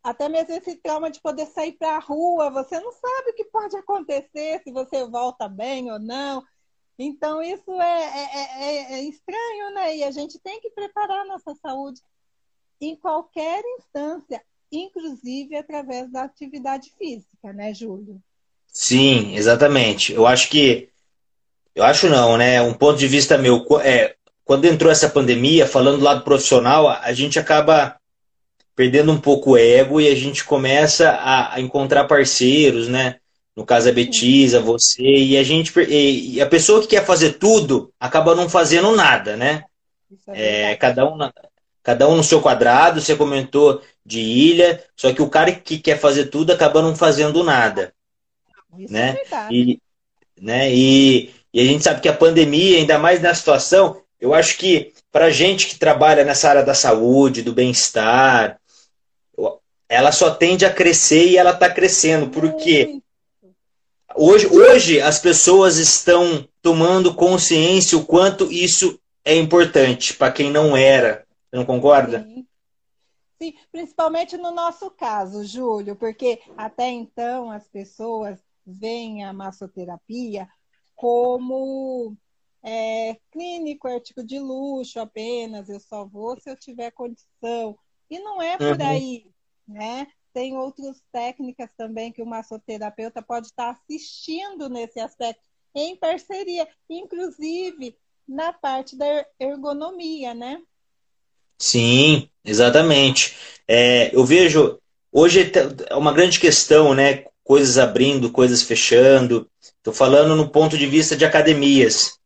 até 0.08 0.30
mesmo 0.30 0.53
esse 0.53 0.74
trauma 0.78 1.12
de 1.12 1.20
poder 1.20 1.47
sair 1.47 1.74
para 1.74 1.97
a 1.97 1.99
rua, 1.99 2.49
você 2.49 2.80
não 2.80 2.93
sabe 2.93 3.32
o 3.32 3.34
que 3.34 3.43
pode 3.43 3.76
acontecer, 3.76 4.62
se 4.64 4.72
você 4.72 5.05
volta 5.05 5.49
bem 5.49 5.91
ou 5.91 5.99
não. 5.99 6.41
Então, 6.97 7.43
isso 7.43 7.70
é, 7.82 8.03
é, 8.03 8.64
é, 8.64 8.93
é 8.93 9.01
estranho, 9.01 9.73
né? 9.73 9.98
E 9.98 10.06
a 10.06 10.11
gente 10.11 10.40
tem 10.40 10.61
que 10.61 10.69
preparar 10.69 11.19
a 11.19 11.26
nossa 11.26 11.53
saúde 11.56 11.99
em 12.80 12.95
qualquer 12.95 13.61
instância, 13.77 14.41
inclusive 14.72 15.57
através 15.57 16.10
da 16.10 16.23
atividade 16.23 16.90
física, 16.98 17.52
né, 17.52 17.73
Júlio? 17.73 18.22
Sim, 18.65 19.36
exatamente. 19.36 20.14
Eu 20.14 20.26
acho 20.26 20.49
que. 20.49 20.90
Eu 21.76 21.84
acho 21.84 22.07
não, 22.07 22.38
né? 22.38 22.61
Um 22.61 22.73
ponto 22.73 22.98
de 22.98 23.10
vista 23.10 23.38
meu. 23.38 23.61
É, 23.81 24.15
quando 24.45 24.64
entrou 24.64 24.90
essa 24.90 25.10
pandemia, 25.10 25.68
falando 25.68 25.98
do 25.98 26.06
lado 26.06 26.23
profissional, 26.23 26.88
a 26.88 27.11
gente 27.11 27.38
acaba 27.38 27.99
perdendo 28.78 29.12
um 29.12 29.20
pouco 29.20 29.54
o 29.54 29.58
ego 29.58 29.99
e 29.99 30.08
a 30.08 30.16
gente 30.16 30.45
começa 30.45 31.10
a, 31.10 31.56
a 31.56 31.60
encontrar 31.60 32.04
parceiros, 32.04 32.88
né? 32.88 33.16
No 33.56 33.66
caso 33.66 33.90
a 33.90 33.91
Betisa, 33.91 34.60
você, 34.60 35.02
e 35.02 35.36
a 35.36 35.41
gente 35.41 35.74
e 35.90 36.40
a 36.40 36.45
pessoa 36.45 36.80
que 36.80 36.90
quer 36.90 37.04
fazer 37.04 37.34
tudo 37.34 37.91
acaba 37.99 38.36
não 38.36 38.48
fazendo 38.48 38.95
nada, 38.95 39.36
né? 39.36 39.64
É, 40.28 40.72
é 40.72 40.76
cada, 40.76 41.12
um, 41.12 41.18
cada 41.82 42.08
um 42.08 42.18
no 42.18 42.24
seu 42.24 42.40
quadrado, 42.40 43.02
você 43.02 43.16
comentou 43.16 43.82
de 44.06 44.20
ilha, 44.20 44.84
só 44.95 45.12
que 45.12 45.24
o 45.24 45.30
cara 45.30 45.52
que 45.52 45.80
quer 45.80 45.98
fazer 45.99 46.26
tudo 46.26 46.54
acaba 46.54 46.80
não 46.80 46.95
fazendo 46.95 47.44
nada. 47.44 47.91
Isso 48.78 48.94
né? 48.94 49.18
É 49.32 49.48
e, 49.52 49.82
né? 50.40 50.72
E, 50.72 51.34
e 51.52 51.60
a 51.60 51.66
gente 51.66 51.84
sabe 51.84 51.99
que 51.99 52.10
a 52.10 52.14
pandemia, 52.14 52.78
ainda 52.78 52.99
mais 52.99 53.20
na 53.24 53.34
situação, 53.34 53.99
eu 54.22 54.36
acho 54.36 54.56
que 54.56 54.94
para 55.12 55.32
gente 55.32 55.66
que 55.66 55.80
trabalha 55.80 56.24
nessa 56.24 56.48
área 56.48 56.64
da 56.64 56.76
saúde, 56.76 57.41
do 57.41 57.54
bem-estar, 57.54 58.60
ela 59.89 60.11
só 60.11 60.34
tende 60.34 60.65
a 60.65 60.73
crescer 60.73 61.27
e 61.27 61.38
ela 61.38 61.51
está 61.51 61.69
crescendo, 61.69 62.30
porque 62.30 63.01
hoje, 64.15 64.47
hoje 64.47 65.01
as 65.01 65.19
pessoas 65.19 65.77
estão 65.77 66.47
tomando 66.61 67.15
consciência 67.15 67.97
o 67.97 68.05
quanto 68.05 68.51
isso 68.51 68.99
é 69.23 69.35
importante 69.35 70.14
para 70.14 70.31
quem 70.31 70.51
não 70.51 70.76
era. 70.76 71.26
Você 71.49 71.55
não 71.55 71.65
concorda? 71.65 72.23
Sim. 72.23 72.47
Sim, 73.39 73.53
principalmente 73.72 74.35
no 74.35 74.49
nosso 74.49 74.89
caso, 74.89 75.45
Júlio, 75.45 75.95
porque 75.95 76.41
até 76.57 76.89
então 76.89 77.51
as 77.51 77.68
pessoas 77.68 78.39
veem 78.65 79.23
a 79.23 79.31
massoterapia 79.31 80.47
como 80.95 82.18
é, 82.64 83.15
clínico, 83.31 83.88
artigo 83.88 84.23
de 84.23 84.39
luxo 84.39 84.99
apenas, 84.99 85.69
eu 85.69 85.80
só 85.80 86.03
vou 86.03 86.39
se 86.39 86.49
eu 86.49 86.57
tiver 86.57 86.89
condição. 86.91 87.77
E 88.09 88.19
não 88.19 88.41
é 88.41 88.57
por 88.57 88.80
uhum. 88.80 88.88
aí, 88.88 89.27
né? 89.68 90.07
Tem 90.34 90.56
outras 90.56 91.02
técnicas 91.11 91.69
também 91.76 92.11
que 92.11 92.22
o 92.22 92.26
massoterapeuta 92.26 93.22
pode 93.22 93.48
estar 93.48 93.72
assistindo 93.72 94.69
nesse 94.69 94.99
aspecto, 94.99 95.41
em 95.76 95.95
parceria, 95.95 96.68
inclusive 96.89 97.98
na 98.27 98.53
parte 98.53 98.95
da 98.95 99.26
ergonomia, 99.39 100.34
né? 100.34 100.61
Sim, 101.57 102.30
exatamente. 102.45 103.35
É, 103.68 104.15
eu 104.15 104.23
vejo 104.23 104.80
hoje 105.11 105.52
é 105.89 105.95
uma 105.95 106.14
grande 106.14 106.39
questão, 106.39 106.94
né? 106.94 107.26
Coisas 107.44 107.77
abrindo, 107.77 108.31
coisas 108.31 108.61
fechando. 108.61 109.49
Estou 109.61 109.94
falando 109.94 110.35
no 110.35 110.49
ponto 110.49 110.77
de 110.77 110.85
vista 110.85 111.15
de 111.15 111.26
academias. 111.26 112.19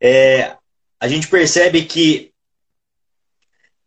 É, 0.00 0.56
a 1.00 1.08
gente 1.08 1.28
percebe 1.28 1.84
que 1.84 2.32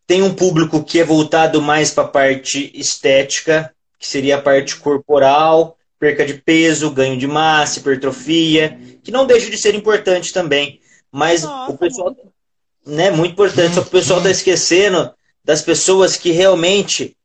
tem 0.07 0.23
um 0.23 0.33
público 0.33 0.81
que 0.83 1.01
é 1.01 1.03
voltado 1.03 1.61
mais 1.61 1.91
para 1.91 2.05
a 2.05 2.07
parte 2.07 2.71
estética, 2.73 3.73
que 3.99 4.07
seria 4.07 4.37
a 4.37 4.41
parte 4.41 4.77
corporal, 4.77 5.77
perca 5.99 6.25
de 6.25 6.35
peso, 6.35 6.89
ganho 6.91 7.17
de 7.17 7.27
massa, 7.27 7.79
hipertrofia, 7.79 8.79
que 9.03 9.11
não 9.11 9.25
deixa 9.25 9.49
de 9.49 9.57
ser 9.57 9.75
importante 9.75 10.31
também. 10.31 10.79
Mas 11.11 11.43
Nossa, 11.43 11.73
o 11.73 11.77
pessoal. 11.77 12.07
Muito. 12.07 12.37
Né, 12.85 13.11
muito 13.11 13.33
importante, 13.33 13.75
só 13.75 13.81
que 13.81 13.89
o 13.89 13.91
pessoal 13.91 14.19
está 14.19 14.31
esquecendo 14.31 15.11
das 15.43 15.61
pessoas 15.61 16.15
que 16.15 16.31
realmente 16.31 17.17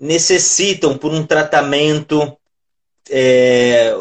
necessitam 0.00 0.98
por 0.98 1.12
um 1.12 1.24
tratamento. 1.24 2.36
É, 3.08 3.94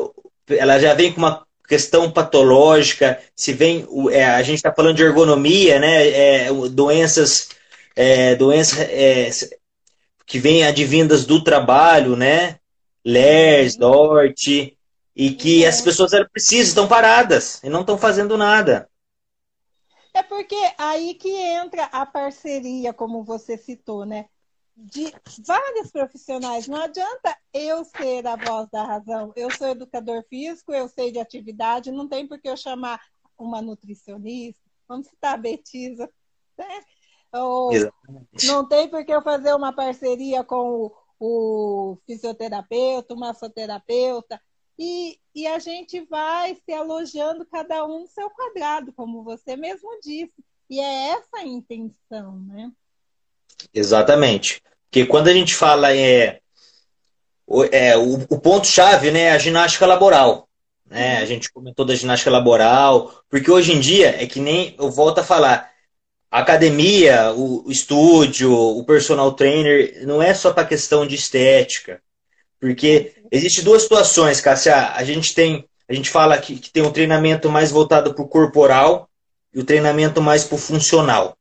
ela 0.49 0.79
já 0.79 0.95
vem 0.95 1.13
com 1.13 1.19
uma 1.19 1.45
questão 1.67 2.09
patológica, 2.09 3.19
se 3.35 3.53
vem. 3.53 3.87
É, 4.09 4.25
a 4.25 4.41
gente 4.41 4.55
está 4.55 4.73
falando 4.73 4.95
de 4.95 5.03
ergonomia, 5.03 5.79
né? 5.79 6.07
É, 6.07 6.49
doenças 6.71 7.49
é, 7.97 8.35
doenças 8.35 8.79
é, 8.79 9.29
que 10.23 10.37
vêm 10.37 10.63
advindas 10.63 11.25
do 11.25 11.43
trabalho, 11.43 12.15
né? 12.15 12.59
LERS, 13.03 13.73
uhum. 13.73 13.79
DORT, 13.79 14.77
e 15.15 15.31
que 15.31 15.65
é. 15.65 15.67
as 15.67 15.81
pessoas 15.81 16.13
elas 16.13 16.29
precisam, 16.31 16.67
estão 16.67 16.87
paradas 16.87 17.59
e 17.63 17.69
não 17.69 17.81
estão 17.81 17.97
fazendo 17.97 18.37
nada. 18.37 18.87
É 20.13 20.21
porque 20.21 20.55
aí 20.77 21.15
que 21.15 21.29
entra 21.29 21.85
a 21.85 22.05
parceria, 22.05 22.93
como 22.93 23.23
você 23.23 23.57
citou, 23.57 24.05
né? 24.05 24.25
De 24.75 25.11
vários 25.43 25.91
profissionais. 25.91 26.67
Não 26.67 26.79
adianta 26.79 27.35
eu 27.51 27.83
ser 27.83 28.27
a 28.27 28.35
voz 28.35 28.69
da 28.69 28.83
razão. 28.83 29.33
Eu 29.35 29.49
sou 29.51 29.69
educador 29.69 30.23
físico, 30.29 30.71
eu 30.71 30.87
sei 30.87 31.11
de 31.11 31.19
atividade, 31.19 31.91
não 31.91 32.07
tem 32.07 32.27
por 32.27 32.39
que 32.39 32.47
eu 32.47 32.57
chamar 32.57 33.01
uma 33.35 33.59
nutricionista, 33.59 34.61
vamos 34.87 35.07
citar 35.07 35.33
a 35.33 35.37
Betisa, 35.37 36.07
né? 36.57 36.83
Ou 37.33 37.71
Exatamente. 37.71 38.47
não 38.47 38.67
tem 38.67 38.87
por 38.87 39.05
que 39.05 39.11
eu 39.11 39.21
fazer 39.21 39.53
uma 39.53 39.73
parceria 39.73 40.43
com 40.43 40.91
o, 41.19 41.91
o 41.93 41.97
fisioterapeuta, 42.05 43.13
o 43.13 43.19
massoterapeuta. 43.19 44.39
E, 44.79 45.19
e 45.33 45.47
a 45.47 45.57
gente 45.59 46.01
vai 46.01 46.55
se 46.55 46.71
alojando 46.71 47.45
cada 47.45 47.83
um 47.85 48.01
no 48.01 48.07
seu 48.07 48.29
quadrado, 48.29 48.93
como 48.93 49.23
você 49.23 49.55
mesmo 49.55 49.89
disse. 50.01 50.33
E 50.69 50.79
é 50.79 51.09
essa 51.09 51.37
a 51.37 51.45
intenção, 51.45 52.39
né? 52.39 52.71
Exatamente. 53.73 54.61
Porque 54.83 55.05
quando 55.05 55.27
a 55.27 55.33
gente 55.33 55.55
fala 55.55 55.95
é, 55.95 56.41
é 57.71 57.97
o, 57.97 58.15
o 58.29 58.39
ponto-chave 58.39 59.11
né, 59.11 59.21
é 59.21 59.31
a 59.31 59.37
ginástica 59.37 59.85
laboral. 59.85 60.47
Né? 60.85 61.17
A 61.17 61.25
gente 61.25 61.51
comentou 61.51 61.85
da 61.85 61.95
ginástica 61.95 62.31
laboral, 62.31 63.23
porque 63.29 63.51
hoje 63.51 63.73
em 63.73 63.79
dia 63.79 64.21
é 64.21 64.27
que 64.27 64.39
nem 64.39 64.75
eu 64.77 64.89
volto 64.89 65.19
a 65.19 65.23
falar, 65.23 65.69
a 66.29 66.39
academia, 66.39 67.31
o, 67.33 67.67
o 67.67 67.71
estúdio, 67.71 68.51
o 68.51 68.83
personal 68.83 69.31
trainer, 69.31 70.05
não 70.05 70.21
é 70.21 70.33
só 70.33 70.51
para 70.51 70.65
questão 70.67 71.05
de 71.05 71.15
estética. 71.15 72.01
Porque 72.59 73.13
existe 73.31 73.61
duas 73.61 73.83
situações, 73.83 74.41
Cássia. 74.41 74.93
A 74.93 75.03
gente 75.03 75.33
tem, 75.33 75.65
a 75.87 75.93
gente 75.93 76.09
fala 76.09 76.37
que, 76.37 76.57
que 76.57 76.69
tem 76.69 76.83
um 76.83 76.91
treinamento 76.91 77.49
mais 77.49 77.71
voltado 77.71 78.13
para 78.13 78.23
o 78.23 78.27
corporal 78.27 79.09
e 79.53 79.59
o 79.59 79.63
treinamento 79.63 80.21
mais 80.21 80.43
para 80.43 80.55
o 80.55 80.59
funcional. 80.59 81.37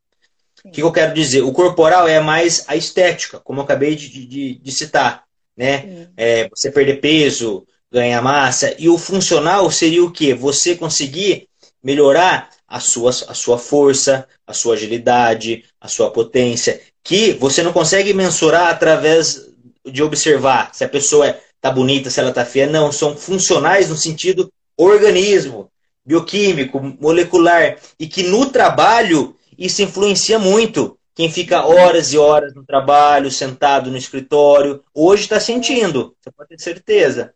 O 0.59 0.69
que, 0.69 0.77
que, 0.77 0.83
eu 0.83 0.93
quero 0.93 1.15
dizer? 1.15 1.43
O 1.43 1.53
corporal 1.53 2.07
é 2.07 2.21
mais 2.21 2.65
a 2.69 2.77
estética, 2.77 3.41
como 3.41 3.61
eu 3.61 3.65
acabei 3.65 3.95
de, 3.95 4.09
de, 4.27 4.55
de 4.59 4.73
citar. 4.73 5.25
Né? 5.57 6.09
É, 6.17 6.49
você 6.49 6.71
perder 6.71 7.01
peso, 7.01 7.67
ganhar 7.91 8.23
massa. 8.23 8.75
E 8.79 8.89
o 8.89 8.99
funcional 8.99 9.71
seria 9.71 10.05
o 10.05 10.11
quê? 10.11 10.35
Você 10.35 10.77
conseguir 10.77 11.49
melhorar 11.83 12.51
a 12.69 12.81
sua, 12.81 13.11
a 13.11 13.35
sua 13.35 13.59
força, 13.59 14.27
a 14.47 14.53
sua 14.53 14.75
agilidade, 14.75 15.65
a 15.81 15.89
sua 15.89 16.11
potência, 16.11 16.81
que 17.03 17.33
você 17.33 17.63
não 17.63 17.73
consegue 17.73 18.13
mensurar 18.13 18.69
através 18.69 19.49
de 19.85 20.03
observar 20.03 20.75
se 20.75 20.85
a 20.85 20.89
pessoa 20.89 21.39
está 21.55 21.71
bonita, 21.71 22.11
se 22.11 22.19
ela 22.19 22.31
está 22.31 22.45
feia. 22.45 22.67
Não, 22.67 22.91
são 22.91 23.17
funcionais 23.17 23.89
no 23.89 23.97
sentido 23.97 24.53
organismo, 24.77 25.71
bioquímico, 26.05 26.81
molecular, 27.01 27.79
e 27.99 28.07
que 28.07 28.23
no 28.25 28.47
trabalho 28.47 29.37
isso 29.57 29.83
influencia 29.83 30.39
muito. 30.39 30.99
Quem 31.15 31.31
fica 31.31 31.65
horas 31.65 32.13
e 32.13 32.19
horas 32.19 32.55
no 32.55 32.65
trabalho, 32.65 33.31
sentado 33.31 33.91
no 33.91 33.97
escritório, 33.97 34.85
hoje 34.93 35.23
está 35.23 35.41
sentindo, 35.41 36.15
você 36.21 36.31
pode 36.31 36.51
ter 36.51 36.61
certeza. 36.61 37.35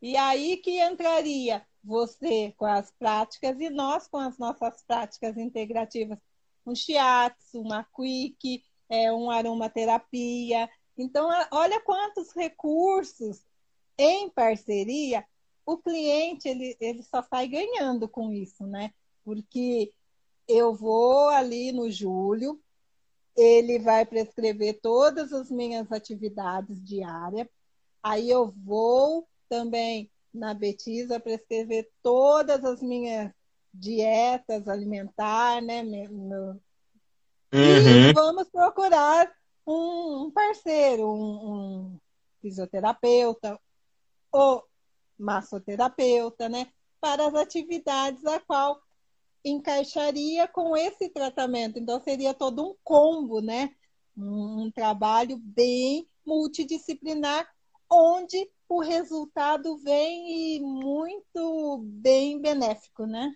E 0.00 0.16
aí 0.16 0.56
que 0.56 0.80
entraria 0.80 1.62
você 1.84 2.52
com 2.56 2.64
as 2.64 2.90
práticas 2.92 3.60
e 3.60 3.70
nós 3.70 4.08
com 4.08 4.18
as 4.18 4.38
nossas 4.38 4.82
práticas 4.82 5.36
integrativas. 5.36 6.18
Um 6.66 6.74
shiatsu, 6.74 7.60
uma 7.60 7.84
quick, 7.84 8.64
é, 8.88 9.12
um 9.12 9.30
aromaterapia. 9.30 10.68
Então, 10.96 11.28
olha 11.50 11.80
quantos 11.80 12.32
recursos 12.32 13.44
em 13.98 14.30
parceria 14.30 15.24
o 15.66 15.78
cliente 15.78 16.48
ele, 16.48 16.76
ele 16.80 17.02
só 17.02 17.22
sai 17.22 17.48
ganhando 17.48 18.08
com 18.08 18.32
isso, 18.32 18.66
né? 18.66 18.92
Porque 19.24 19.92
eu 20.46 20.74
vou 20.74 21.28
ali 21.28 21.72
no 21.72 21.90
Júlio, 21.90 22.60
ele 23.36 23.78
vai 23.78 24.04
prescrever 24.04 24.80
todas 24.80 25.32
as 25.32 25.50
minhas 25.50 25.90
atividades 25.90 26.82
diárias, 26.82 27.48
aí 28.02 28.30
eu 28.30 28.52
vou 28.64 29.26
também 29.48 30.10
na 30.34 30.52
Betisa 30.52 31.20
para 31.20 31.32
escrever 31.32 31.88
todas 32.02 32.64
as 32.64 32.82
minhas 32.82 33.30
dietas 33.72 34.68
alimentar, 34.68 35.62
né? 35.62 35.82
Meu, 35.82 36.10
uhum. 36.10 36.60
E 37.52 38.12
vamos 38.12 38.48
procurar 38.50 39.32
um, 39.66 40.30
parceiro, 40.32 41.08
um, 41.08 41.52
um 41.52 42.00
fisioterapeuta 42.42 43.58
ou 44.32 44.64
massoterapeuta, 45.18 46.48
né? 46.48 46.66
Para 47.00 47.26
as 47.26 47.34
atividades 47.34 48.24
a 48.26 48.40
qual 48.40 48.80
encaixaria 49.44 50.48
com 50.48 50.76
esse 50.76 51.08
tratamento. 51.10 51.78
Então, 51.78 52.00
seria 52.00 52.34
todo 52.34 52.66
um 52.66 52.74
combo, 52.82 53.40
né? 53.40 53.74
Um, 54.16 54.64
um 54.64 54.70
trabalho 54.70 55.36
bem 55.36 56.08
multidisciplinar, 56.24 57.46
onde 57.90 58.50
o 58.68 58.80
resultado 58.80 59.76
vem 59.78 60.60
muito 60.60 61.82
bem 61.84 62.40
benéfico, 62.40 63.06
né? 63.06 63.32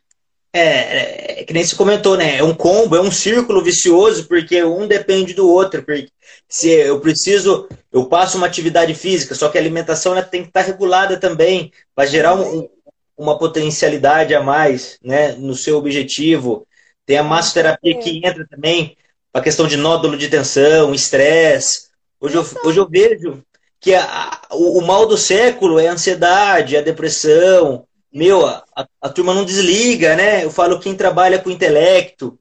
É, 0.53 1.41
é, 1.41 1.45
que 1.45 1.53
nem 1.53 1.65
se 1.65 1.77
comentou, 1.77 2.17
né? 2.17 2.39
É 2.39 2.43
um 2.43 2.55
combo, 2.55 2.97
é 2.97 3.01
um 3.01 3.13
círculo 3.13 3.63
vicioso, 3.63 4.27
porque 4.27 4.65
um 4.65 4.87
depende 4.87 5.35
do 5.35 5.49
outro. 5.49 5.83
Porque 5.83 6.09
se 6.49 6.71
eu 6.71 7.01
preciso, 7.01 7.69
eu 7.93 8.07
passo 8.07 8.39
uma 8.39 8.47
atividade 8.47 8.95
física, 8.95 9.35
só 9.35 9.49
que 9.49 9.59
a 9.59 9.61
alimentação 9.61 10.13
ela 10.13 10.23
tem 10.23 10.43
que 10.43 10.49
estar 10.49 10.63
regulada 10.63 11.19
também, 11.19 11.71
para 11.95 12.07
gerar 12.07 12.35
um, 12.35 12.69
uma 13.17 13.39
potencialidade 13.39 14.35
a 14.35 14.43
mais 14.43 14.99
né, 15.03 15.33
no 15.33 15.55
seu 15.55 15.77
objetivo. 15.77 16.67
Tem 17.05 17.19
a 17.19 17.23
massoterapia 17.23 17.99
que 17.99 18.19
entra 18.25 18.47
também 18.49 18.97
a 19.33 19.41
questão 19.41 19.67
de 19.67 19.77
nódulo 19.77 20.17
de 20.17 20.29
tensão, 20.29 20.95
estresse. 20.95 21.89
Hoje 22.21 22.37
eu, 22.37 22.47
hoje 22.65 22.81
eu 22.81 22.89
vejo 22.89 23.45
que 23.81 23.95
a, 23.95 24.41
o, 24.51 24.79
o, 24.79 24.87
mal 24.87 25.07
do 25.07 25.17
século 25.17 25.79
é 25.79 25.89
a 25.89 25.93
ansiedade, 25.93 26.77
a 26.77 26.83
depressão. 26.83 27.87
Meu, 28.13 28.47
a, 28.47 28.65
a, 29.01 29.09
turma 29.09 29.35
não 29.35 29.45
desliga, 29.45 30.17
né? 30.17 30.45
Eu 30.45 30.51
falo 30.51 30.81
quem 30.81 30.97
trabalha 30.97 31.41
com 31.41 31.51
intelecto. 31.51 32.39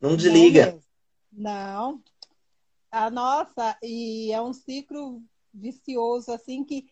Não 0.00 0.16
desliga. 0.16 0.78
Não. 1.30 2.02
A 2.90 3.10
nossa, 3.10 3.76
e 3.82 4.32
é 4.32 4.40
um 4.40 4.52
ciclo 4.52 5.22
vicioso, 5.52 6.32
assim, 6.32 6.64
que 6.64 6.86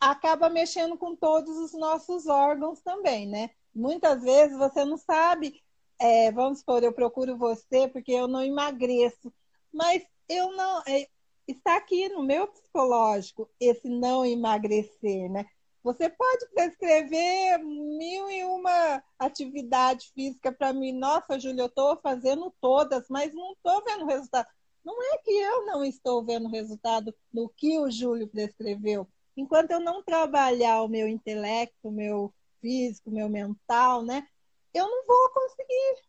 acaba 0.00 0.50
mexendo 0.50 0.96
com 0.96 1.14
todos 1.14 1.56
os 1.56 1.72
nossos 1.72 2.26
órgãos 2.26 2.80
também, 2.80 3.26
né? 3.26 3.50
Muitas 3.74 4.22
vezes 4.22 4.56
você 4.56 4.84
não 4.84 4.96
sabe, 4.96 5.62
é, 5.98 6.30
vamos 6.30 6.58
supor, 6.60 6.82
eu 6.82 6.92
procuro 6.92 7.36
você 7.36 7.88
porque 7.88 8.12
eu 8.12 8.28
não 8.28 8.42
emagreço, 8.42 9.32
mas 9.72 10.02
eu 10.28 10.52
não, 10.52 10.82
é, 10.86 11.08
está 11.46 11.76
aqui 11.76 12.08
no 12.08 12.22
meu 12.22 12.46
psicológico 12.48 13.48
esse 13.60 13.88
não 13.88 14.24
emagrecer, 14.24 15.30
né? 15.30 15.46
Você 15.82 16.08
pode 16.08 16.46
prescrever 16.54 17.58
mil 17.58 18.30
e 18.30 18.42
uma 18.44 19.02
atividade 19.18 20.10
física 20.14 20.50
para 20.50 20.72
mim. 20.72 20.92
Nossa, 20.92 21.38
Júlia, 21.38 21.62
eu 21.62 21.66
estou 21.66 21.98
fazendo 21.98 22.50
todas, 22.58 23.04
mas 23.10 23.34
não 23.34 23.52
estou 23.52 23.84
vendo 23.84 24.06
resultado. 24.06 24.48
Não 24.82 25.02
é 25.02 25.18
que 25.18 25.30
eu 25.30 25.66
não 25.66 25.84
estou 25.84 26.24
vendo 26.24 26.48
resultado 26.48 27.14
no 27.32 27.50
que 27.50 27.78
o 27.78 27.90
Júlio 27.90 28.28
prescreveu. 28.28 29.06
enquanto 29.36 29.72
eu 29.72 29.80
não 29.80 30.02
trabalhar 30.02 30.82
o 30.82 30.88
meu 30.88 31.08
intelecto, 31.08 31.88
o 31.88 31.90
meu 31.90 32.32
físico, 32.60 33.10
o 33.10 33.12
meu 33.12 33.28
mental, 33.28 34.02
né, 34.02 34.26
eu 34.72 34.86
não 34.88 35.06
vou 35.06 35.30
conseguir 35.30 36.02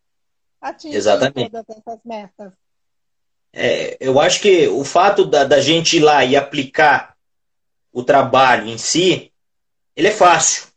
atingir 0.61 0.97
Exatamente. 0.97 1.51
todas 1.51 1.77
essas 1.77 1.99
metas. 2.05 2.53
É, 3.57 3.95
eu 4.01 4.19
acho 4.19 4.41
que 4.41 4.67
o 4.67 4.83
fato 4.83 5.23
da, 5.23 5.45
da 5.45 5.61
gente 5.61 5.95
ir 5.95 6.01
lá 6.01 6.25
e 6.25 6.35
aplicar 6.35 7.15
o 7.93 8.03
trabalho 8.03 8.67
em 8.67 8.77
si, 8.77 9.31
ele 9.95 10.09
é 10.09 10.11
fácil. 10.11 10.67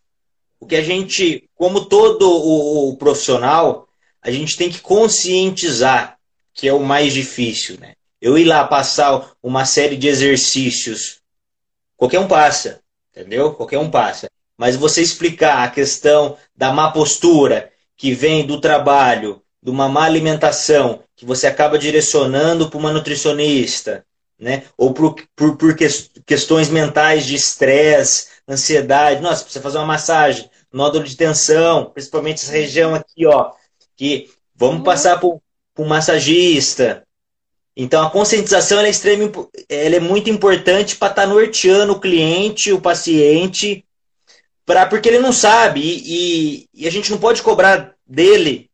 O 0.60 0.66
que 0.66 0.76
a 0.76 0.82
gente, 0.82 1.50
como 1.56 1.86
todo 1.86 2.30
o, 2.30 2.90
o 2.90 2.96
profissional, 2.96 3.88
a 4.22 4.30
gente 4.30 4.56
tem 4.56 4.70
que 4.70 4.80
conscientizar, 4.80 6.18
que 6.54 6.68
é 6.68 6.72
o 6.72 6.78
mais 6.78 7.12
difícil, 7.12 7.78
né? 7.80 7.94
Eu 8.20 8.38
ir 8.38 8.44
lá 8.44 8.64
passar 8.64 9.32
uma 9.42 9.64
série 9.64 9.96
de 9.96 10.06
exercícios, 10.06 11.20
qualquer 11.96 12.20
um 12.20 12.28
passa, 12.28 12.80
entendeu? 13.10 13.54
Qualquer 13.54 13.78
um 13.78 13.90
passa. 13.90 14.28
Mas 14.56 14.76
você 14.76 15.02
explicar 15.02 15.64
a 15.64 15.70
questão 15.70 16.36
da 16.56 16.72
má 16.72 16.90
postura 16.92 17.72
que 17.96 18.12
vem 18.12 18.46
do 18.46 18.60
trabalho, 18.60 19.42
de 19.68 19.70
uma 19.70 19.86
má 19.86 20.04
alimentação, 20.04 21.00
que 21.14 21.26
você 21.26 21.46
acaba 21.46 21.78
direcionando 21.78 22.70
para 22.70 22.78
uma 22.78 22.90
nutricionista, 22.90 24.02
né? 24.38 24.62
ou 24.78 24.94
por, 24.94 25.14
por, 25.36 25.58
por 25.58 25.76
questões 26.24 26.70
mentais 26.70 27.26
de 27.26 27.34
estresse, 27.34 28.28
ansiedade. 28.48 29.20
Nossa, 29.20 29.42
precisa 29.42 29.62
fazer 29.62 29.76
uma 29.76 29.86
massagem, 29.86 30.48
nódulo 30.72 31.04
de 31.04 31.14
tensão, 31.14 31.90
principalmente 31.92 32.42
essa 32.42 32.52
região 32.52 32.94
aqui, 32.94 33.26
ó, 33.26 33.50
que 33.94 34.30
vamos 34.56 34.78
uhum. 34.78 34.84
passar 34.84 35.20
por, 35.20 35.38
por 35.74 35.84
um 35.84 35.88
massagista. 35.88 37.02
Então 37.76 38.02
a 38.02 38.10
conscientização 38.10 38.80
é, 38.80 38.88
extrema, 38.88 39.30
ela 39.68 39.96
é 39.96 40.00
muito 40.00 40.30
importante 40.30 40.96
para 40.96 41.10
estar 41.10 41.22
tá 41.22 41.28
norteando 41.28 41.92
o 41.92 42.00
cliente, 42.00 42.72
o 42.72 42.80
paciente, 42.80 43.84
pra, 44.64 44.86
porque 44.86 45.10
ele 45.10 45.18
não 45.18 45.32
sabe 45.32 45.80
e, 45.82 46.62
e, 46.64 46.68
e 46.74 46.88
a 46.88 46.90
gente 46.90 47.10
não 47.10 47.18
pode 47.18 47.42
cobrar 47.42 47.94
dele 48.06 48.67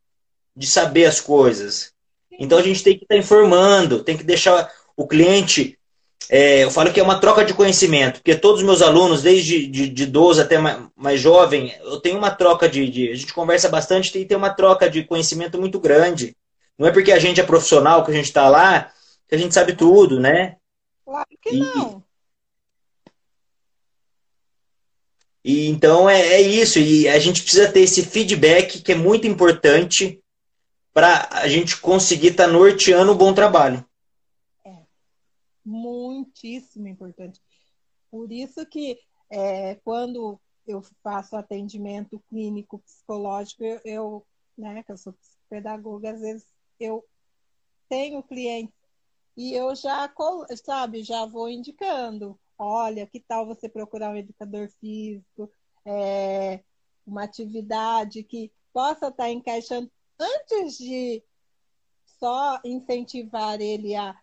de 0.56 0.66
saber 0.66 1.06
as 1.06 1.20
coisas. 1.20 1.92
Então 2.38 2.58
a 2.58 2.62
gente 2.62 2.82
tem 2.82 2.96
que 2.96 3.04
estar 3.04 3.14
tá 3.14 3.20
informando, 3.20 4.02
tem 4.02 4.16
que 4.16 4.24
deixar 4.24 4.70
o 4.96 5.06
cliente. 5.06 5.78
É, 6.28 6.64
eu 6.64 6.70
falo 6.70 6.92
que 6.92 6.98
é 6.98 7.02
uma 7.02 7.20
troca 7.20 7.44
de 7.44 7.52
conhecimento, 7.52 8.14
porque 8.14 8.34
todos 8.34 8.60
os 8.60 8.66
meus 8.66 8.80
alunos, 8.80 9.22
desde 9.22 9.66
de, 9.66 9.88
de 9.88 10.06
12 10.06 10.40
até 10.40 10.58
mais, 10.58 10.82
mais 10.96 11.20
jovem, 11.20 11.74
eu 11.82 12.00
tenho 12.00 12.16
uma 12.16 12.30
troca 12.30 12.68
de, 12.68 12.88
de, 12.88 13.10
A 13.10 13.14
gente 13.14 13.34
conversa 13.34 13.68
bastante 13.68 14.16
e 14.18 14.24
tem 14.24 14.36
uma 14.36 14.50
troca 14.50 14.88
de 14.88 15.04
conhecimento 15.04 15.60
muito 15.60 15.78
grande. 15.78 16.34
Não 16.78 16.88
é 16.88 16.92
porque 16.92 17.12
a 17.12 17.18
gente 17.18 17.40
é 17.40 17.44
profissional, 17.44 18.04
que 18.04 18.10
a 18.10 18.14
gente 18.14 18.26
está 18.26 18.48
lá, 18.48 18.90
que 19.28 19.34
a 19.34 19.38
gente 19.38 19.54
sabe 19.54 19.74
tudo, 19.74 20.18
né? 20.18 20.56
Claro 21.04 21.28
que 21.40 21.54
e, 21.54 21.58
não. 21.58 22.02
E, 25.44 25.68
então 25.68 26.08
é, 26.08 26.20
é 26.20 26.40
isso, 26.40 26.78
e 26.78 27.06
a 27.06 27.18
gente 27.18 27.42
precisa 27.42 27.70
ter 27.70 27.80
esse 27.80 28.02
feedback 28.02 28.82
que 28.82 28.92
é 28.92 28.96
muito 28.96 29.26
importante 29.26 30.18
para 30.94 31.28
a 31.32 31.48
gente 31.48 31.80
conseguir 31.80 32.28
estar 32.28 32.46
tá 32.46 32.52
norteando 32.52 33.12
um 33.12 33.16
bom 33.16 33.34
trabalho. 33.34 33.84
É, 34.64 34.86
muitíssimo 35.64 36.86
importante. 36.86 37.40
Por 38.10 38.30
isso 38.30 38.64
que 38.64 39.00
é, 39.28 39.74
quando 39.84 40.40
eu 40.64 40.80
faço 41.02 41.36
atendimento 41.36 42.22
clínico 42.30 42.78
psicológico, 42.78 43.64
eu, 43.64 43.80
eu, 43.84 44.26
né, 44.56 44.84
que 44.84 44.92
eu 44.92 44.96
sou 44.96 45.12
pedagoga, 45.50 46.12
às 46.12 46.20
vezes 46.20 46.46
eu 46.78 47.04
tenho 47.88 48.22
clientes 48.22 48.74
e 49.36 49.52
eu 49.52 49.74
já, 49.74 50.08
sabe, 50.64 51.02
já 51.02 51.26
vou 51.26 51.48
indicando, 51.48 52.38
olha, 52.56 53.04
que 53.04 53.18
tal 53.18 53.46
você 53.46 53.68
procurar 53.68 54.10
um 54.10 54.16
educador 54.16 54.70
físico, 54.80 55.50
é, 55.84 56.62
uma 57.04 57.24
atividade 57.24 58.22
que 58.22 58.52
possa 58.72 59.08
estar 59.08 59.24
tá 59.24 59.30
encaixando 59.30 59.90
antes 60.18 60.76
de 60.78 61.22
só 62.18 62.60
incentivar 62.64 63.60
ele 63.60 63.94
a 63.94 64.16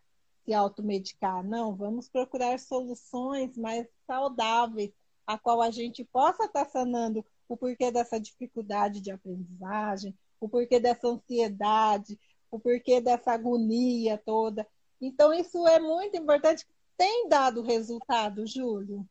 se 0.43 0.53
automedicar, 0.53 1.43
não, 1.43 1.75
vamos 1.75 2.09
procurar 2.09 2.57
soluções 2.59 3.55
mais 3.57 3.87
saudáveis, 4.07 4.91
a 5.25 5.37
qual 5.37 5.61
a 5.61 5.69
gente 5.69 6.03
possa 6.05 6.45
estar 6.45 6.65
tá 6.65 6.71
sanando 6.71 7.23
o 7.47 7.55
porquê 7.55 7.91
dessa 7.91 8.19
dificuldade 8.19 9.01
de 9.01 9.11
aprendizagem, 9.11 10.17
o 10.39 10.49
porquê 10.49 10.79
dessa 10.79 11.07
ansiedade, 11.07 12.19
o 12.49 12.59
porquê 12.59 12.99
dessa 12.99 13.31
agonia 13.33 14.17
toda. 14.25 14.67
Então, 14.99 15.33
isso 15.33 15.67
é 15.67 15.79
muito 15.79 16.17
importante. 16.17 16.65
Tem 16.97 17.27
dado 17.27 17.61
resultado, 17.61 18.45
Júlio? 18.45 19.07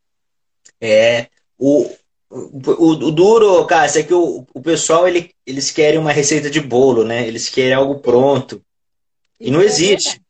É. 0.80 1.28
O, 1.58 1.84
o, 2.30 2.90
o 2.90 3.10
duro, 3.10 3.64
cara, 3.66 3.90
é 3.98 4.02
que 4.04 4.14
o, 4.14 4.46
o 4.54 4.62
pessoal 4.62 5.08
ele, 5.08 5.34
eles 5.44 5.70
querem 5.70 5.98
uma 5.98 6.12
receita 6.12 6.48
de 6.48 6.60
bolo, 6.60 7.04
né? 7.04 7.26
Eles 7.26 7.48
querem 7.48 7.74
algo 7.74 7.98
pronto. 7.98 8.62
E 9.38 9.50
não 9.50 9.60
é 9.60 9.64
existe. 9.64 10.20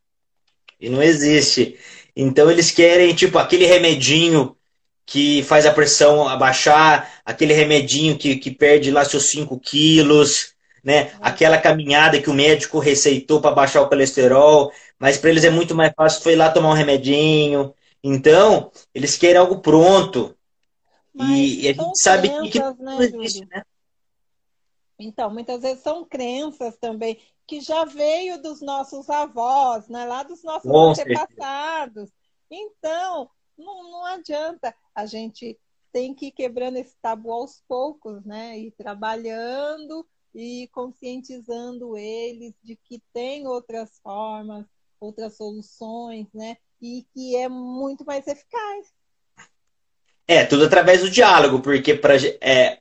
E 0.81 0.89
não 0.89 1.03
existe. 1.03 1.79
Então 2.17 2.51
eles 2.51 2.71
querem, 2.71 3.15
tipo, 3.15 3.39
aquele 3.39 3.67
remedinho 3.67 4.57
que 5.05 5.43
faz 5.43 5.67
a 5.67 5.73
pressão 5.73 6.27
abaixar, 6.27 7.21
aquele 7.25 7.53
remedinho 7.53 8.17
que, 8.17 8.37
que 8.37 8.51
perde 8.51 8.91
lá 8.91 9.05
seus 9.05 9.31
5 9.31 9.59
quilos, 9.59 10.55
né? 10.83 11.13
Aquela 11.21 11.59
caminhada 11.59 12.21
que 12.21 12.31
o 12.31 12.35
médico 12.35 12.79
receitou 12.79 13.41
para 13.41 13.55
baixar 13.55 13.83
o 13.83 13.89
colesterol, 13.89 14.73
mas 14.99 15.19
para 15.19 15.31
eles 15.31 15.45
é 15.45 15.51
muito 15.51 15.75
mais 15.75 15.93
fácil 15.95 16.23
foi 16.23 16.35
lá 16.35 16.49
tomar 16.49 16.71
um 16.71 16.75
remedinho. 16.75 17.75
Então, 18.03 18.71
eles 18.95 19.17
querem 19.17 19.37
algo 19.37 19.59
pronto. 19.59 20.35
E, 21.23 21.63
e, 21.63 21.69
a 21.69 21.73
gente 21.73 21.99
sabe 21.99 22.29
crenças, 22.29 22.51
que, 22.51 22.53
que 22.53 22.59
né, 22.59 22.75
não 22.79 23.03
existe, 23.03 23.47
né? 23.47 23.63
Então, 24.99 25.31
muitas 25.31 25.63
vezes 25.63 25.83
são 25.83 26.05
crenças 26.05 26.77
também 26.77 27.19
que 27.47 27.61
já 27.61 27.85
veio 27.85 28.41
dos 28.41 28.61
nossos 28.61 29.09
avós, 29.11 29.89
né? 29.89 30.05
lá 30.05 30.23
dos 30.23 30.45
nossos 30.45 30.71
Com 30.71 30.91
antepassados. 30.91 32.09
Certeza. 32.09 32.13
Então, 32.51 33.31
não, 33.59 33.91
não 33.91 34.05
adianta. 34.05 34.75
A 34.95 35.07
gente 35.07 35.59
tem 35.93 36.15
que 36.15 36.27
ir 36.27 36.33
quebrando 36.33 36.77
esse 36.77 36.95
tabu 37.03 37.33
aos 37.33 37.63
poucos, 37.67 38.25
né? 38.25 38.59
E 38.59 38.71
trabalhando 38.71 40.07
e 40.35 40.69
conscientizando 40.73 41.97
eles 41.97 42.55
de 42.63 42.77
que 42.77 43.03
tem 43.13 43.49
outras 43.49 43.99
formas, 44.01 44.65
outras 45.01 45.37
soluções, 45.37 46.29
né? 46.33 46.57
E 46.81 47.05
que 47.13 47.37
é 47.37 47.49
muito 47.49 48.05
mais 48.05 48.27
eficaz. 48.27 48.93
É, 50.31 50.45
tudo 50.45 50.65
através 50.65 51.01
do 51.01 51.11
diálogo, 51.11 51.59
porque 51.59 51.93
para 51.93 52.15
é, 52.41 52.77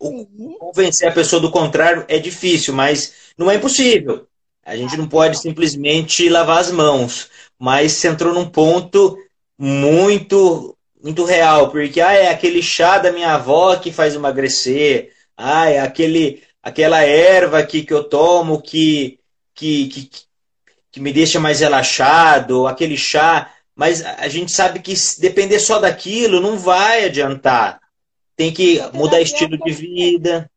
convencer 0.60 1.08
a 1.08 1.12
pessoa 1.12 1.42
do 1.42 1.50
contrário 1.50 2.06
é 2.08 2.20
difícil, 2.20 2.76
mas 2.76 3.12
não 3.36 3.50
é 3.50 3.56
impossível. 3.56 4.28
A 4.64 4.78
gente 4.78 4.96
não 4.96 5.08
pode 5.08 5.40
simplesmente 5.40 6.30
lavar 6.30 6.60
as 6.60 6.72
mãos. 6.72 7.28
Mas 7.58 7.94
você 7.94 8.08
entrou 8.08 8.36
num 8.36 8.48
ponto 8.48 9.18
muito 9.58 10.78
muito 11.04 11.26
real, 11.26 11.72
porque 11.72 12.00
ah, 12.00 12.14
é 12.14 12.30
aquele 12.30 12.62
chá 12.62 13.00
da 13.00 13.12
minha 13.12 13.34
avó 13.34 13.76
que 13.78 13.92
faz 13.92 14.14
emagrecer, 14.14 15.12
ah, 15.36 15.68
é 15.68 15.80
aquele, 15.80 16.44
aquela 16.62 17.02
erva 17.02 17.64
que, 17.64 17.82
que 17.82 17.94
eu 17.94 18.04
tomo 18.04 18.62
que, 18.62 19.18
que, 19.56 19.88
que, 19.88 20.10
que 20.92 21.00
me 21.00 21.12
deixa 21.12 21.40
mais 21.40 21.62
relaxado, 21.62 22.68
aquele 22.68 22.96
chá 22.98 23.50
mas 23.80 24.04
a 24.04 24.28
gente 24.28 24.52
sabe 24.52 24.82
que 24.82 24.94
se 24.94 25.22
depender 25.22 25.58
só 25.58 25.80
daquilo 25.80 26.42
não 26.42 26.60
vai 26.60 27.06
adiantar. 27.06 27.80
Tem 28.36 28.54
que 28.54 28.82
mudar 28.94 29.22
estilo 29.22 29.58
de 29.58 29.72
vida. 29.72 30.52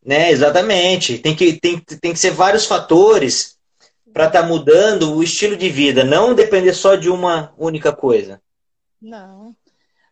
Né, 0.00 0.30
exatamente. 0.30 1.18
Tem 1.18 1.34
que, 1.34 1.58
tem, 1.58 1.80
tem 1.80 2.12
que 2.12 2.18
ser 2.20 2.30
vários 2.30 2.66
fatores 2.66 3.58
para 4.12 4.28
estar 4.28 4.42
tá 4.42 4.46
mudando 4.46 5.16
o 5.16 5.20
estilo 5.24 5.56
de 5.56 5.68
vida, 5.68 6.04
não 6.04 6.32
depender 6.32 6.72
só 6.72 6.94
de 6.94 7.10
uma 7.10 7.52
única 7.58 7.92
coisa. 7.92 8.40
Não. 9.02 9.52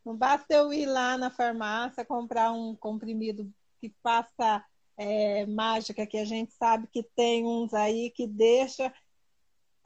Não 0.04 0.16
basta 0.16 0.52
eu 0.52 0.72
ir 0.72 0.86
lá 0.86 1.16
na 1.16 1.30
farmácia 1.30 2.04
comprar 2.04 2.50
um 2.50 2.74
comprimido 2.74 3.48
que 3.80 3.94
faça 4.02 4.64
é, 4.96 5.46
mágica, 5.46 6.04
que 6.09 6.18
a 6.18 6.24
gente 6.24 6.52
sabe 6.54 6.88
que 6.90 7.04
tem 7.14 7.46
uns 7.46 7.72
aí 7.72 8.10
que 8.10 8.26
deixa 8.26 8.92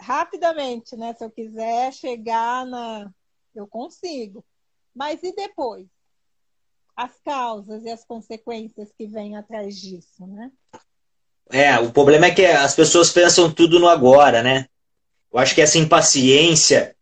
rapidamente, 0.01 0.97
né? 0.97 1.14
Se 1.14 1.24
eu 1.24 1.31
quiser 1.31 1.93
chegar 1.93 2.66
na. 2.66 3.10
Eu 3.55 3.66
consigo. 3.66 4.44
Mas 4.94 5.23
e 5.23 5.35
depois? 5.35 5.86
As 6.97 7.12
causas 7.24 7.85
e 7.85 7.90
as 7.90 8.05
consequências 8.05 8.90
que 8.97 9.06
vêm 9.06 9.36
atrás 9.36 9.77
disso, 9.77 10.27
né? 10.27 10.51
É, 11.51 11.78
o 11.78 11.93
problema 11.93 12.27
é 12.27 12.31
que 12.31 12.44
as 12.44 12.74
pessoas 12.74 13.10
pensam 13.10 13.52
tudo 13.52 13.78
no 13.78 13.89
agora, 13.89 14.43
né? 14.43 14.66
Eu 15.32 15.39
acho 15.39 15.55
que 15.55 15.60
essa 15.60 15.78
impaciência. 15.78 16.97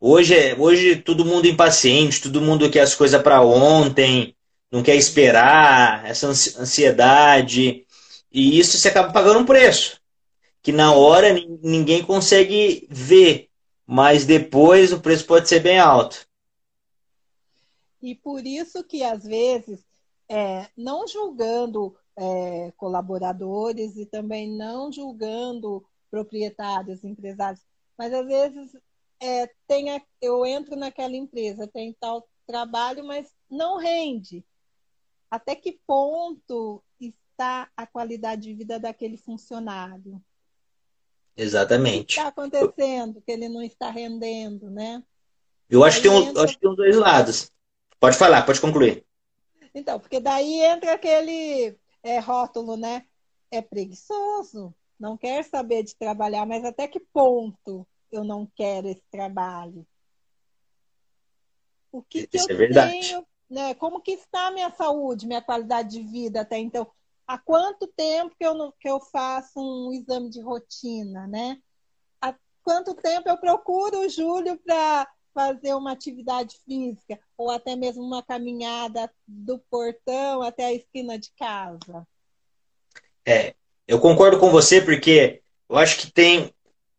Hoje, 0.00 0.34
é, 0.34 0.54
hoje 0.56 0.96
todo 0.96 1.24
mundo 1.24 1.46
impaciente, 1.46 2.22
todo 2.22 2.40
mundo 2.40 2.70
quer 2.70 2.82
as 2.82 2.94
coisas 2.94 3.20
para 3.20 3.42
ontem, 3.42 4.36
não 4.70 4.82
quer 4.82 4.94
esperar, 4.94 6.06
essa 6.06 6.28
ansiedade. 6.28 7.84
E 8.30 8.58
isso 8.58 8.78
você 8.78 8.88
acaba 8.88 9.12
pagando 9.12 9.40
um 9.40 9.44
preço 9.44 9.97
que 10.68 10.72
na 10.72 10.92
hora 10.92 11.28
ninguém 11.62 12.04
consegue 12.04 12.86
ver, 12.90 13.48
mas 13.86 14.26
depois 14.26 14.92
o 14.92 15.00
preço 15.00 15.26
pode 15.26 15.48
ser 15.48 15.60
bem 15.60 15.78
alto. 15.78 16.28
E 18.02 18.14
por 18.14 18.46
isso 18.46 18.84
que, 18.84 19.02
às 19.02 19.24
vezes, 19.24 19.82
é, 20.28 20.68
não 20.76 21.08
julgando 21.08 21.96
é, 22.14 22.70
colaboradores 22.76 23.96
e 23.96 24.04
também 24.04 24.46
não 24.46 24.92
julgando 24.92 25.82
proprietários, 26.10 27.02
empresários, 27.02 27.64
mas 27.96 28.12
às 28.12 28.26
vezes 28.26 28.76
é, 29.22 29.50
tem 29.66 29.88
a, 29.96 30.02
eu 30.20 30.44
entro 30.44 30.76
naquela 30.76 31.16
empresa, 31.16 31.66
tem 31.66 31.96
tal 31.98 32.28
trabalho, 32.46 33.02
mas 33.06 33.34
não 33.50 33.78
rende. 33.78 34.44
Até 35.30 35.56
que 35.56 35.80
ponto 35.86 36.84
está 37.00 37.70
a 37.74 37.86
qualidade 37.86 38.42
de 38.42 38.52
vida 38.52 38.78
daquele 38.78 39.16
funcionário? 39.16 40.22
Exatamente. 41.38 42.02
O 42.02 42.06
que 42.06 42.12
está 42.14 42.28
acontecendo 42.28 43.22
que 43.22 43.30
ele 43.30 43.48
não 43.48 43.62
está 43.62 43.90
rendendo, 43.90 44.68
né? 44.68 45.02
Eu 45.70 45.84
acho 45.84 45.98
que, 45.98 46.08
tem 46.08 46.10
um, 46.10 46.28
entra... 46.28 46.42
acho 46.42 46.54
que 46.54 46.60
tem 46.60 46.70
os 46.70 46.76
dois 46.76 46.96
lados. 46.96 47.52
Pode 48.00 48.18
falar, 48.18 48.44
pode 48.44 48.60
concluir. 48.60 49.06
Então, 49.72 50.00
porque 50.00 50.18
daí 50.18 50.60
entra 50.60 50.94
aquele 50.94 51.76
é, 52.02 52.18
rótulo, 52.18 52.76
né? 52.76 53.04
É 53.50 53.62
preguiçoso, 53.62 54.74
não 54.98 55.16
quer 55.16 55.44
saber 55.44 55.84
de 55.84 55.94
trabalhar, 55.94 56.44
mas 56.44 56.64
até 56.64 56.88
que 56.88 56.98
ponto 56.98 57.86
eu 58.10 58.24
não 58.24 58.50
quero 58.56 58.88
esse 58.88 59.04
trabalho? 59.10 59.86
O 61.92 62.02
que, 62.02 62.26
que 62.26 62.36
eu 62.36 62.62
é 62.62 62.68
tenho, 62.68 63.26
né? 63.48 63.74
Como 63.74 64.00
que 64.00 64.12
está 64.12 64.48
a 64.48 64.50
minha 64.50 64.70
saúde, 64.70 65.26
minha 65.26 65.40
qualidade 65.40 65.90
de 65.90 66.02
vida 66.02 66.40
até 66.40 66.58
então? 66.58 66.90
Há 67.28 67.36
quanto 67.36 67.86
tempo 67.88 68.34
que 68.38 68.46
eu, 68.46 68.54
não, 68.54 68.72
que 68.80 68.88
eu 68.88 68.98
faço 68.98 69.60
um 69.60 69.92
exame 69.92 70.30
de 70.30 70.40
rotina, 70.40 71.26
né? 71.26 71.58
Há 72.22 72.34
quanto 72.62 72.94
tempo 72.94 73.28
eu 73.28 73.36
procuro 73.36 73.98
o 73.98 74.08
Júlio 74.08 74.58
para 74.64 75.06
fazer 75.34 75.74
uma 75.74 75.92
atividade 75.92 76.56
física 76.64 77.20
ou 77.36 77.50
até 77.50 77.76
mesmo 77.76 78.02
uma 78.02 78.22
caminhada 78.22 79.10
do 79.26 79.58
portão 79.70 80.40
até 80.40 80.64
a 80.64 80.72
esquina 80.72 81.18
de 81.18 81.30
casa? 81.38 82.06
É, 83.26 83.54
eu 83.86 84.00
concordo 84.00 84.38
com 84.38 84.50
você 84.50 84.80
porque 84.80 85.42
eu 85.68 85.76
acho 85.76 85.98
que 85.98 86.10
tem 86.10 86.50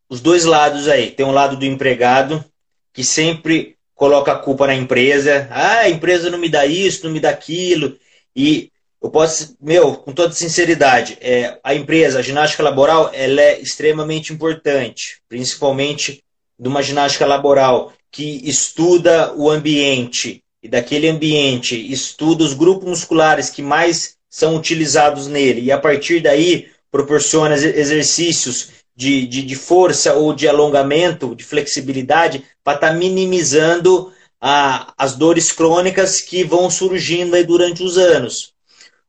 os 0.07 0.22
dois 0.22 0.45
lados 0.45 0.88
aí. 0.88 1.10
Tem 1.10 1.26
um 1.26 1.31
lado 1.31 1.57
do 1.57 1.65
empregado 1.65 2.45
que 2.93 3.03
sempre 3.03 3.80
coloca 3.95 4.31
a 4.31 4.39
culpa 4.39 4.68
na 4.68 4.76
empresa. 4.76 5.49
Ah, 5.51 5.80
a 5.80 5.89
empresa 5.89 6.30
não 6.30 6.38
me 6.38 6.49
dá 6.49 6.68
isso, 6.68 7.03
não 7.03 7.11
me 7.11 7.19
dá 7.19 7.31
aquilo. 7.31 7.97
E 8.35 8.72
eu 9.01 9.09
posso, 9.09 9.55
meu, 9.61 9.95
com 9.95 10.11
toda 10.11 10.34
sinceridade, 10.34 11.17
é, 11.21 11.57
a 11.63 11.73
empresa, 11.73 12.19
a 12.19 12.21
ginástica 12.21 12.61
laboral, 12.61 13.09
ela 13.13 13.41
é 13.41 13.59
extremamente 13.59 14.34
importante, 14.34 15.21
principalmente 15.30 16.21
numa 16.57 16.84
ginástica 16.84 17.26
laboral 17.26 17.93
que 18.11 18.41
estuda 18.43 19.34
o 19.35 19.49
ambiente 19.49 20.43
e 20.61 20.67
daquele 20.67 21.07
ambiente 21.07 21.76
estuda 21.91 22.43
os 22.43 22.53
grupos 22.53 22.89
musculares 22.89 23.49
que 23.49 23.61
mais 23.61 24.17
são 24.30 24.55
utilizados 24.57 25.27
nele 25.27 25.61
e 25.61 25.71
a 25.71 25.77
partir 25.77 26.19
daí 26.19 26.67
proporciona 26.91 27.55
exercícios 27.55 28.71
de, 28.95 29.26
de, 29.26 29.43
de 29.43 29.55
força 29.55 30.13
ou 30.15 30.34
de 30.34 30.47
alongamento, 30.47 31.34
de 31.34 31.45
flexibilidade, 31.45 32.43
para 32.61 32.76
estar 32.76 32.89
tá 32.89 32.93
minimizando 32.93 34.11
a, 34.41 34.93
as 34.97 35.15
dores 35.15 35.53
crônicas 35.53 36.19
que 36.19 36.43
vão 36.43 36.69
surgindo 36.69 37.41
durante 37.45 37.81
os 37.81 37.97
anos. 37.97 38.53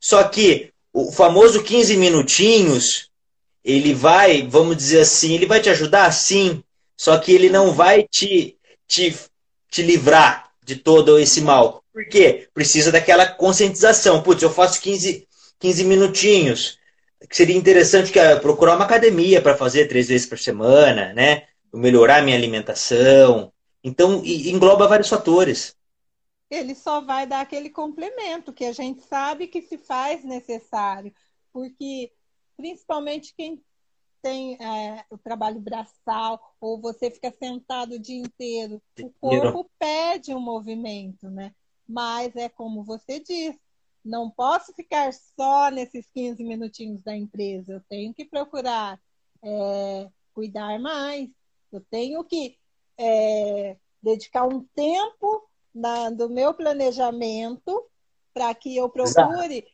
Só 0.01 0.25
que 0.25 0.73
o 0.93 1.13
famoso 1.13 1.63
15 1.63 1.97
minutinhos, 1.97 3.11
ele 3.63 3.93
vai, 3.93 4.47
vamos 4.49 4.77
dizer 4.77 5.01
assim, 5.01 5.35
ele 5.35 5.47
vai 5.47 5.61
te 5.61 5.69
ajudar? 5.69 6.11
Sim. 6.13 6.65
Só 6.97 7.19
que 7.19 7.33
ele 7.33 7.49
não 7.51 7.73
vai 7.73 8.07
te, 8.11 8.57
te, 8.89 9.15
te 9.71 9.83
livrar 9.83 10.51
de 10.65 10.77
todo 10.77 11.19
esse 11.19 11.41
mal. 11.41 11.83
Por 11.93 12.07
quê? 12.07 12.49
Precisa 12.55 12.91
daquela 12.91 13.27
conscientização. 13.27 14.23
Putz, 14.23 14.43
eu 14.43 14.51
faço 14.51 14.81
15, 14.81 15.27
15 15.59 15.85
minutinhos. 15.85 16.79
Seria 17.31 17.57
interessante 17.57 18.11
que 18.11 18.19
ah, 18.19 18.39
procurar 18.39 18.77
uma 18.77 18.85
academia 18.85 19.43
para 19.43 19.57
fazer 19.57 19.87
três 19.87 20.09
vezes 20.09 20.27
por 20.27 20.39
semana, 20.39 21.13
né? 21.13 21.45
Melhorar 21.73 22.23
minha 22.23 22.37
alimentação. 22.37 23.53
Então, 23.83 24.23
engloba 24.25 24.89
vários 24.89 25.09
fatores. 25.09 25.75
Ele 26.51 26.75
só 26.75 27.01
vai 27.01 27.27
dar 27.27 27.41
aquele 27.41 27.71
complemento 27.71 28.53
que 28.53 28.65
a 28.65 28.73
gente 28.73 29.03
sabe 29.03 29.47
que 29.47 29.63
se 29.63 29.79
faz 29.79 30.25
necessário, 30.25 31.15
porque 31.53 32.13
principalmente 32.57 33.35
quem 33.37 33.63
tem 34.21 34.55
é, 34.63 35.05
o 35.09 35.17
trabalho 35.17 35.61
braçal 35.61 36.55
ou 36.61 36.81
você 36.81 37.11
fica 37.11 37.31
sentado 37.31 37.95
o 37.95 37.99
dia 37.99 38.19
inteiro, 38.19 38.83
o 39.01 39.11
corpo 39.11 39.71
pede 39.79 40.35
um 40.35 40.41
movimento, 40.41 41.31
né? 41.31 41.55
Mas 41.89 42.37
é 42.37 42.49
como 42.49 42.85
você 42.85 43.21
diz, 43.21 43.57
não 44.05 44.31
posso 44.31 44.73
ficar 44.75 45.13
só 45.13 45.71
nesses 45.71 46.11
15 46.11 46.43
minutinhos 46.45 47.03
da 47.03 47.17
empresa, 47.17 47.75
eu 47.75 47.81
tenho 47.89 48.13
que 48.13 48.25
procurar 48.25 49.01
é, 49.43 50.11
cuidar 50.35 50.79
mais, 50.79 51.29
eu 51.73 51.81
tenho 51.91 52.23
que 52.25 52.59
é, 52.99 53.77
dedicar 54.03 54.47
um 54.47 54.65
tempo 54.75 55.50
do 56.17 56.29
meu 56.29 56.53
planejamento 56.55 57.85
para 58.35 58.55
que 58.55 58.77
eu 58.77 58.89
procure 58.89 59.65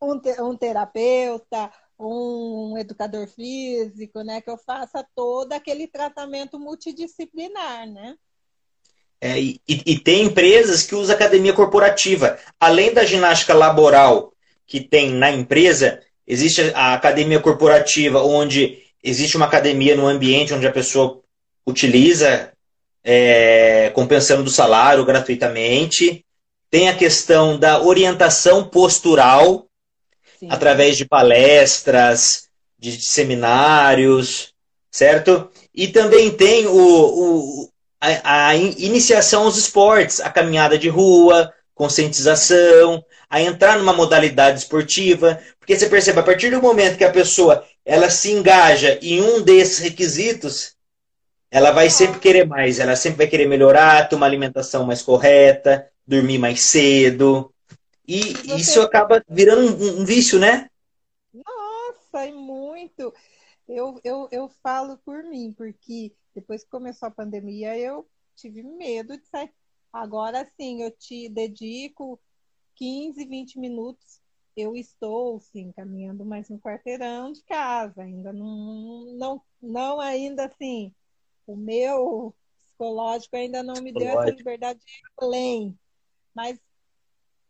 um, 0.00 0.20
um 0.40 0.56
terapeuta, 0.56 1.70
um 1.98 2.76
educador 2.78 3.26
físico, 3.26 4.22
né, 4.22 4.40
que 4.40 4.50
eu 4.50 4.58
faça 4.58 5.06
todo 5.14 5.52
aquele 5.52 5.86
tratamento 5.86 6.58
multidisciplinar, 6.58 7.86
né? 7.86 8.16
É, 9.18 9.40
e, 9.40 9.60
e, 9.66 9.98
tem 9.98 10.24
empresas 10.24 10.82
que 10.82 10.94
usam 10.94 11.14
academia 11.14 11.54
corporativa. 11.54 12.38
Além 12.60 12.92
da 12.92 13.02
ginástica 13.02 13.54
laboral 13.54 14.34
que 14.66 14.78
tem 14.78 15.10
na 15.10 15.30
empresa, 15.30 16.02
existe 16.26 16.60
a 16.74 16.92
academia 16.92 17.40
corporativa, 17.40 18.22
onde 18.22 18.84
existe 19.02 19.36
uma 19.36 19.46
academia 19.46 19.96
no 19.96 20.06
ambiente 20.06 20.52
onde 20.52 20.66
a 20.66 20.72
pessoa 20.72 21.22
utiliza, 21.66 22.52
é, 23.08 23.90
compensando 23.94 24.42
do 24.42 24.50
salário 24.50 25.04
gratuitamente. 25.04 26.24
Tem 26.68 26.88
a 26.88 26.96
questão 26.96 27.56
da 27.56 27.80
orientação 27.80 28.64
postural, 28.64 29.68
Sim. 30.40 30.48
através 30.50 30.96
de 30.96 31.04
palestras, 31.04 32.48
de 32.76 33.00
seminários, 33.00 34.52
certo? 34.90 35.48
E 35.72 35.86
também 35.86 36.32
tem 36.32 36.66
o, 36.66 36.72
o 36.74 37.70
a, 38.00 38.48
a, 38.48 38.56
iniciação 38.56 39.44
aos 39.44 39.56
esportes, 39.56 40.20
a 40.20 40.28
caminhada 40.28 40.76
de 40.76 40.88
rua, 40.88 41.52
conscientização, 41.74 43.04
a 43.30 43.40
entrar 43.40 43.78
numa 43.78 43.92
modalidade 43.92 44.58
esportiva, 44.58 45.40
porque 45.60 45.76
você 45.76 45.88
percebe, 45.88 46.18
a 46.18 46.24
partir 46.24 46.50
do 46.50 46.60
momento 46.60 46.98
que 46.98 47.04
a 47.04 47.12
pessoa 47.12 47.64
ela 47.84 48.10
se 48.10 48.32
engaja 48.32 48.98
em 49.00 49.20
um 49.20 49.42
desses 49.42 49.78
requisitos, 49.78 50.75
ela 51.50 51.70
vai 51.70 51.88
sempre 51.90 52.20
querer 52.20 52.46
mais, 52.46 52.78
ela 52.78 52.96
sempre 52.96 53.18
vai 53.18 53.26
querer 53.26 53.46
melhorar, 53.46 54.08
ter 54.08 54.16
uma 54.16 54.26
alimentação 54.26 54.84
mais 54.84 55.02
correta, 55.02 55.88
dormir 56.06 56.38
mais 56.38 56.62
cedo, 56.64 57.52
e 58.06 58.34
você... 58.34 58.56
isso 58.56 58.80
acaba 58.80 59.24
virando 59.28 59.62
um, 59.62 60.02
um, 60.02 60.04
vício, 60.04 60.38
né? 60.38 60.70
Nossa, 61.32 62.24
é 62.24 62.32
muito. 62.32 63.12
Eu, 63.68 64.00
eu, 64.04 64.28
eu 64.30 64.48
falo 64.62 64.96
por 64.98 65.24
mim, 65.24 65.52
porque 65.52 66.12
depois 66.34 66.62
que 66.62 66.70
começou 66.70 67.08
a 67.08 67.10
pandemia, 67.10 67.76
eu 67.76 68.06
tive 68.36 68.62
medo 68.62 69.18
de 69.18 69.26
sair. 69.26 69.50
Agora 69.92 70.48
sim, 70.56 70.82
eu 70.82 70.90
te 70.92 71.28
dedico 71.28 72.20
15, 72.76 73.24
20 73.24 73.58
minutos. 73.58 74.20
Eu 74.56 74.76
estou, 74.76 75.40
sim, 75.40 75.72
caminhando 75.72 76.24
mais 76.24 76.48
um 76.50 76.58
quarteirão 76.58 77.32
de 77.32 77.42
casa. 77.42 78.02
Ainda 78.02 78.32
não, 78.32 79.04
não, 79.16 79.42
não 79.60 80.00
ainda 80.00 80.46
assim. 80.46 80.94
O 81.46 81.56
meu 81.56 82.34
psicológico 82.58 83.36
ainda 83.36 83.62
não 83.62 83.82
me 83.82 83.92
deu 83.92 84.08
essa 84.08 84.30
liberdade 84.30 84.80
de 84.80 84.86
ir 84.86 85.12
além. 85.18 85.78
Mas 86.34 86.58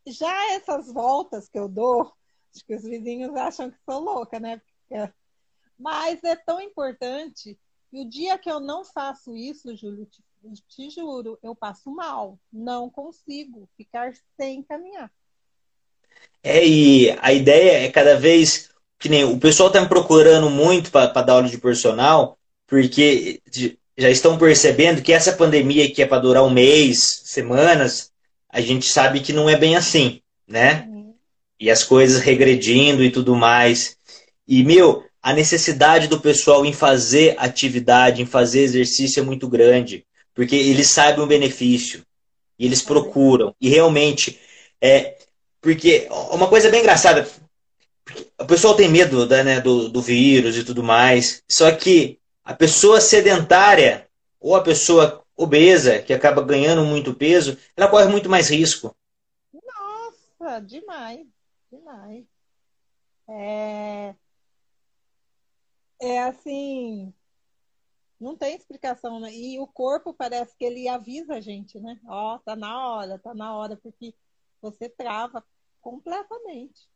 já 0.06 0.54
essas 0.54 0.92
voltas 0.92 1.48
que 1.48 1.58
eu 1.58 1.68
dou, 1.68 2.12
acho 2.54 2.64
que 2.64 2.74
os 2.74 2.82
vizinhos 2.82 3.34
acham 3.34 3.70
que 3.70 3.78
sou 3.84 4.00
louca, 4.00 4.38
né? 4.38 4.60
Mas 5.78 6.22
é 6.22 6.36
tão 6.36 6.60
importante. 6.60 7.58
E 7.92 8.00
o 8.00 8.08
dia 8.08 8.38
que 8.38 8.50
eu 8.50 8.60
não 8.60 8.84
faço 8.84 9.36
isso, 9.36 9.74
Júlio, 9.76 10.06
te, 10.06 10.22
te 10.68 10.90
juro, 10.90 11.38
eu 11.42 11.54
passo 11.54 11.90
mal. 11.90 12.38
Não 12.52 12.88
consigo 12.88 13.68
ficar 13.76 14.12
sem 14.38 14.62
caminhar. 14.62 15.10
É, 16.42 16.66
e 16.66 17.10
a 17.20 17.32
ideia 17.32 17.86
é 17.86 17.90
cada 17.90 18.18
vez 18.18 18.70
que 18.98 19.08
nem 19.08 19.24
o 19.24 19.38
pessoal 19.38 19.68
está 19.68 19.80
me 19.80 19.88
procurando 19.88 20.48
muito 20.48 20.90
para 20.90 21.22
dar 21.22 21.34
aula 21.34 21.48
de 21.48 21.58
personal, 21.58 22.38
porque 22.66 23.42
já 23.96 24.10
estão 24.10 24.36
percebendo 24.36 25.02
que 25.02 25.12
essa 25.12 25.32
pandemia 25.32 25.90
que 25.90 26.02
é 26.02 26.06
para 26.06 26.20
durar 26.20 26.44
um 26.44 26.50
mês, 26.50 27.22
semanas, 27.24 28.10
a 28.48 28.60
gente 28.60 28.90
sabe 28.90 29.20
que 29.20 29.32
não 29.32 29.48
é 29.48 29.56
bem 29.56 29.76
assim, 29.76 30.20
né? 30.46 30.86
Uhum. 30.88 31.14
E 31.58 31.70
as 31.70 31.82
coisas 31.82 32.20
regredindo 32.20 33.02
e 33.02 33.10
tudo 33.10 33.34
mais. 33.34 33.96
E, 34.46 34.62
meu, 34.62 35.04
a 35.22 35.32
necessidade 35.32 36.08
do 36.08 36.20
pessoal 36.20 36.64
em 36.64 36.72
fazer 36.72 37.34
atividade, 37.38 38.22
em 38.22 38.26
fazer 38.26 38.60
exercício 38.60 39.20
é 39.20 39.24
muito 39.24 39.48
grande, 39.48 40.04
porque 40.34 40.54
eles 40.54 40.88
sabem 40.88 41.24
o 41.24 41.26
benefício. 41.26 42.02
E 42.58 42.66
eles 42.66 42.82
procuram. 42.82 43.54
E 43.60 43.68
realmente, 43.68 44.38
é, 44.80 45.16
porque 45.60 46.06
uma 46.30 46.48
coisa 46.48 46.70
bem 46.70 46.80
engraçada, 46.80 47.28
o 48.38 48.44
pessoal 48.44 48.74
tem 48.74 48.88
medo 48.88 49.26
da, 49.26 49.42
né, 49.42 49.60
do, 49.60 49.88
do 49.88 50.00
vírus 50.00 50.56
e 50.56 50.64
tudo 50.64 50.82
mais, 50.82 51.42
só 51.48 51.70
que 51.72 52.18
a 52.46 52.54
pessoa 52.54 53.00
sedentária 53.00 54.08
ou 54.38 54.54
a 54.54 54.62
pessoa 54.62 55.24
obesa, 55.36 56.00
que 56.00 56.14
acaba 56.14 56.40
ganhando 56.42 56.84
muito 56.84 57.12
peso, 57.12 57.58
ela 57.76 57.90
corre 57.90 58.06
muito 58.06 58.30
mais 58.30 58.48
risco. 58.48 58.96
Nossa, 59.52 60.60
demais, 60.60 61.26
demais. 61.70 62.24
É, 63.28 64.14
é 66.00 66.22
assim, 66.22 67.12
não 68.20 68.36
tem 68.36 68.54
explicação, 68.54 69.18
né? 69.18 69.34
E 69.34 69.58
o 69.58 69.66
corpo 69.66 70.14
parece 70.14 70.56
que 70.56 70.64
ele 70.64 70.88
avisa 70.88 71.34
a 71.34 71.40
gente, 71.40 71.80
né? 71.80 71.98
Ó, 72.06 72.36
oh, 72.36 72.38
tá 72.38 72.54
na 72.54 72.88
hora, 72.88 73.18
tá 73.18 73.34
na 73.34 73.56
hora, 73.56 73.76
porque 73.76 74.14
você 74.62 74.88
trava 74.88 75.44
completamente. 75.80 76.88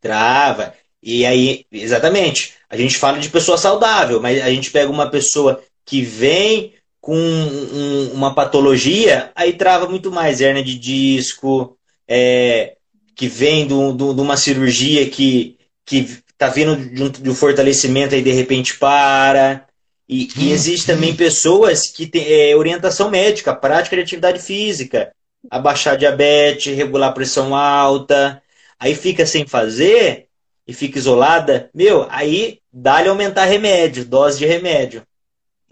Trava. 0.00 0.76
E 1.02 1.26
aí, 1.26 1.66
exatamente, 1.72 2.54
a 2.70 2.76
gente 2.76 2.96
fala 2.96 3.18
de 3.18 3.28
pessoa 3.28 3.58
saudável, 3.58 4.20
mas 4.20 4.40
a 4.40 4.50
gente 4.50 4.70
pega 4.70 4.90
uma 4.90 5.10
pessoa 5.10 5.60
que 5.84 6.00
vem 6.02 6.74
com 7.00 7.16
um, 7.16 8.12
uma 8.14 8.32
patologia, 8.32 9.32
aí 9.34 9.52
trava 9.52 9.88
muito 9.88 10.12
mais 10.12 10.40
hernia 10.40 10.62
de 10.62 10.78
disco, 10.78 11.76
é, 12.06 12.76
que 13.16 13.26
vem 13.26 13.66
de 13.66 13.74
uma 13.74 14.36
cirurgia 14.36 15.10
que, 15.10 15.58
que 15.84 16.22
tá 16.38 16.48
vindo 16.48 16.76
de 16.76 17.02
um, 17.02 17.08
de 17.08 17.30
um 17.30 17.34
fortalecimento 17.34 18.14
e 18.14 18.22
de 18.22 18.30
repente 18.30 18.78
para. 18.78 19.66
E, 20.08 20.28
e 20.36 20.46
uhum. 20.46 20.52
existe 20.52 20.86
também 20.86 21.14
pessoas 21.14 21.88
que 21.88 22.06
têm 22.06 22.24
é, 22.26 22.54
orientação 22.54 23.10
médica, 23.10 23.54
prática 23.54 23.96
de 23.96 24.02
atividade 24.02 24.40
física, 24.40 25.12
abaixar 25.50 25.96
diabetes, 25.96 26.76
regular 26.76 27.10
a 27.10 27.12
pressão 27.12 27.56
alta, 27.56 28.40
aí 28.78 28.94
fica 28.94 29.26
sem 29.26 29.44
fazer 29.44 30.28
e 30.66 30.72
fica 30.72 30.98
isolada, 30.98 31.70
meu, 31.74 32.06
aí 32.10 32.60
dá-lhe 32.72 33.08
aumentar 33.08 33.44
remédio, 33.44 34.04
dose 34.04 34.38
de 34.38 34.46
remédio. 34.46 35.06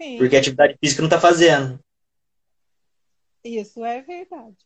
Sim. 0.01 0.17
Porque 0.17 0.35
a 0.35 0.39
atividade 0.39 0.77
física 0.79 1.01
não 1.01 1.07
está 1.07 1.19
fazendo. 1.19 1.79
Isso 3.43 3.83
é 3.85 4.01
verdade. 4.01 4.57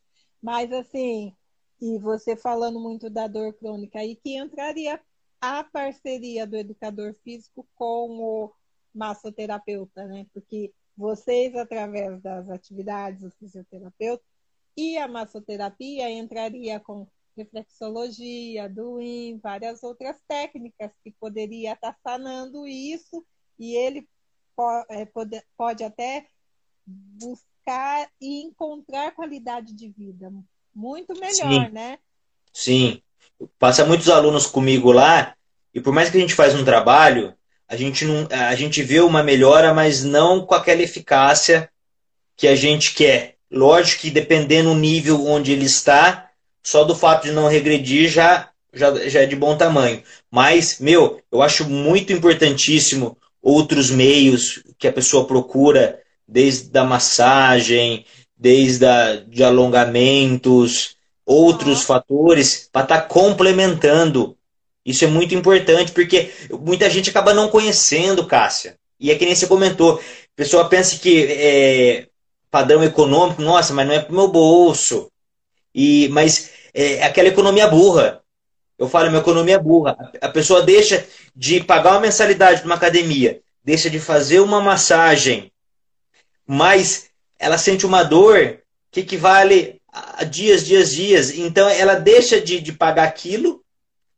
Mas 0.41 0.71
assim, 0.71 1.33
e 1.81 1.97
você 1.99 2.35
falando 2.35 2.79
muito 2.79 3.09
da 3.09 3.27
dor 3.27 3.53
crônica, 3.53 3.99
aí 3.99 4.15
que 4.15 4.37
entraria 4.37 4.99
a 5.41 5.63
parceria 5.63 6.47
do 6.47 6.55
educador 6.55 7.13
físico 7.23 7.67
com 7.75 8.19
o 8.19 8.51
massoterapeuta, 8.93 10.05
né? 10.05 10.25
Porque 10.33 10.73
vocês, 10.97 11.55
através 11.55 12.21
das 12.21 12.49
atividades 12.49 13.21
do 13.21 13.31
fisioterapeuta 13.31 14.23
e 14.77 14.97
a 14.97 15.07
massoterapia, 15.07 16.09
entraria 16.09 16.79
com 16.79 17.07
reflexologia, 17.37 18.69
doing, 18.69 19.39
várias 19.41 19.83
outras 19.83 20.17
técnicas 20.27 20.91
que 21.03 21.11
poderia 21.19 21.73
estar 21.73 21.95
sanando 22.03 22.67
isso 22.67 23.25
e 23.59 23.75
ele 23.75 24.07
é, 24.89 25.05
pode, 25.05 25.41
pode 25.57 25.83
até 25.83 26.25
buscar 26.85 28.09
e 28.21 28.43
encontrar 28.43 29.15
qualidade 29.15 29.73
de 29.73 29.89
vida 29.89 30.31
muito 30.73 31.13
melhor, 31.13 31.67
Sim. 31.67 31.71
né? 31.71 31.97
Sim. 32.53 33.01
Passa 33.59 33.85
muitos 33.85 34.09
alunos 34.09 34.45
comigo 34.47 34.91
lá 34.91 35.35
e 35.73 35.81
por 35.81 35.93
mais 35.93 36.09
que 36.09 36.17
a 36.17 36.21
gente 36.21 36.33
faz 36.33 36.55
um 36.55 36.63
trabalho, 36.63 37.35
a 37.67 37.75
gente 37.75 38.05
não, 38.05 38.27
a 38.29 38.55
gente 38.55 38.81
vê 38.81 39.01
uma 39.01 39.23
melhora, 39.23 39.73
mas 39.73 40.03
não 40.03 40.45
com 40.45 40.55
aquela 40.55 40.81
eficácia 40.81 41.69
que 42.37 42.47
a 42.47 42.55
gente 42.55 42.93
quer. 42.93 43.35
Lógico 43.51 44.03
que 44.03 44.11
dependendo 44.11 44.69
do 44.69 44.79
nível 44.79 45.25
onde 45.25 45.51
ele 45.51 45.65
está, 45.65 46.24
só 46.65 46.83
do 46.83 46.95
fato 46.95 47.25
de 47.25 47.31
não 47.31 47.47
regredir 47.47 48.09
já, 48.09 48.49
já, 48.73 49.07
já 49.07 49.21
é 49.21 49.25
de 49.27 49.35
bom 49.35 49.55
tamanho. 49.55 50.01
Mas, 50.31 50.79
meu, 50.79 51.21
eu 51.31 51.43
acho 51.43 51.69
muito 51.69 52.11
importantíssimo 52.11 53.15
outros 53.39 53.91
meios 53.91 54.63
que 54.79 54.87
a 54.87 54.91
pessoa 54.91 55.27
procura, 55.27 55.99
desde 56.27 56.75
a 56.77 56.83
massagem, 56.83 58.03
desde 58.35 58.83
a, 58.83 59.17
de 59.27 59.43
alongamentos, 59.43 60.95
outros 61.23 61.83
ah. 61.83 61.85
fatores, 61.85 62.67
para 62.71 62.81
estar 62.81 63.01
tá 63.01 63.07
complementando. 63.07 64.35
Isso 64.83 65.05
é 65.05 65.07
muito 65.07 65.35
importante, 65.35 65.91
porque 65.91 66.31
muita 66.59 66.89
gente 66.89 67.11
acaba 67.11 67.31
não 67.31 67.47
conhecendo, 67.47 68.25
Cássia. 68.25 68.75
E 68.99 69.11
é 69.11 69.15
que 69.15 69.25
nem 69.25 69.35
você 69.35 69.45
comentou. 69.45 69.99
A 69.99 70.35
pessoa 70.35 70.67
pensa 70.67 70.97
que 70.97 71.25
é 71.29 72.07
padrão 72.49 72.83
econômico, 72.83 73.41
nossa, 73.43 73.71
mas 73.71 73.87
não 73.87 73.93
é 73.93 73.99
para 73.99 74.11
o 74.11 74.15
meu 74.15 74.27
bolso. 74.29 75.11
E, 75.75 76.07
mas 76.09 76.54
é 76.75 77.03
aquela 77.03 77.29
economia 77.29 77.67
burra. 77.69 78.21
Eu 78.77 78.89
falo, 78.89 79.07
uma 79.07 79.19
economia 79.19 79.57
burra. 79.57 80.11
A 80.19 80.27
pessoa 80.27 80.61
deixa 80.61 81.07
de 81.33 81.63
pagar 81.63 81.91
uma 81.91 82.01
mensalidade 82.01 82.59
para 82.59 82.65
uma 82.65 82.75
academia, 82.75 83.41
deixa 83.63 83.89
de 83.89 83.97
fazer 83.97 84.41
uma 84.41 84.59
massagem, 84.59 85.49
mas 86.45 87.09
ela 87.39 87.57
sente 87.57 87.85
uma 87.85 88.03
dor 88.03 88.59
que 88.91 88.99
equivale 88.99 89.81
a 89.87 90.25
dias, 90.25 90.65
dias, 90.65 90.91
dias. 90.91 91.31
Então 91.31 91.69
ela 91.69 91.95
deixa 91.95 92.41
de, 92.41 92.59
de 92.59 92.73
pagar 92.73 93.07
aquilo, 93.07 93.63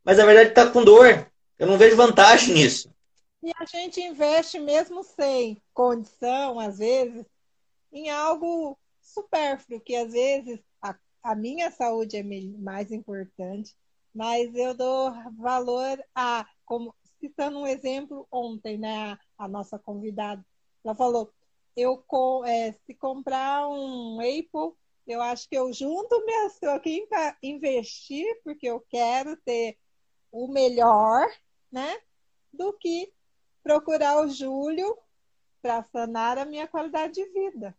mas 0.04 0.18
na 0.18 0.26
verdade 0.26 0.48
está 0.48 0.66
com 0.66 0.82
dor. 0.82 1.30
Eu 1.56 1.68
não 1.68 1.78
vejo 1.78 1.94
vantagem 1.96 2.54
nisso. 2.54 2.90
E 3.40 3.52
a 3.56 3.64
gente 3.64 4.00
investe 4.00 4.58
mesmo 4.58 5.04
sem 5.04 5.62
condição, 5.72 6.58
às 6.58 6.78
vezes, 6.78 7.24
em 7.92 8.10
algo 8.10 8.76
supérfluo, 9.00 9.80
que 9.80 9.94
às 9.94 10.12
vezes 10.12 10.58
a, 11.22 11.34
minha 11.34 11.70
saúde 11.70 12.16
é 12.16 12.22
mais 12.22 12.90
importante, 12.92 13.76
mas 14.14 14.54
eu 14.54 14.74
dou 14.74 15.12
valor 15.36 16.02
a, 16.14 16.46
como 16.64 16.94
citando 17.20 17.58
um 17.58 17.66
exemplo 17.66 18.26
ontem, 18.30 18.78
né, 18.78 19.12
a, 19.12 19.18
a 19.38 19.48
nossa 19.48 19.78
convidada, 19.78 20.44
ela 20.84 20.94
falou, 20.94 21.32
eu 21.76 22.04
é, 22.44 22.72
se 22.72 22.94
comprar 22.94 23.68
um 23.68 24.18
Apple, 24.20 24.76
eu 25.06 25.22
acho 25.22 25.48
que 25.48 25.56
eu 25.56 25.72
junto 25.72 26.24
minhas 26.24 26.58
troquinhas 26.58 27.08
para 27.08 27.36
investir, 27.42 28.26
porque 28.42 28.66
eu 28.66 28.80
quero 28.88 29.36
ter 29.38 29.78
o 30.30 30.48
melhor, 30.48 31.26
né? 31.72 31.98
Do 32.52 32.72
que 32.74 33.12
procurar 33.62 34.20
o 34.22 34.28
Júlio 34.28 34.96
para 35.62 35.82
sanar 35.84 36.36
a 36.36 36.44
minha 36.44 36.66
qualidade 36.66 37.14
de 37.14 37.24
vida. 37.30 37.76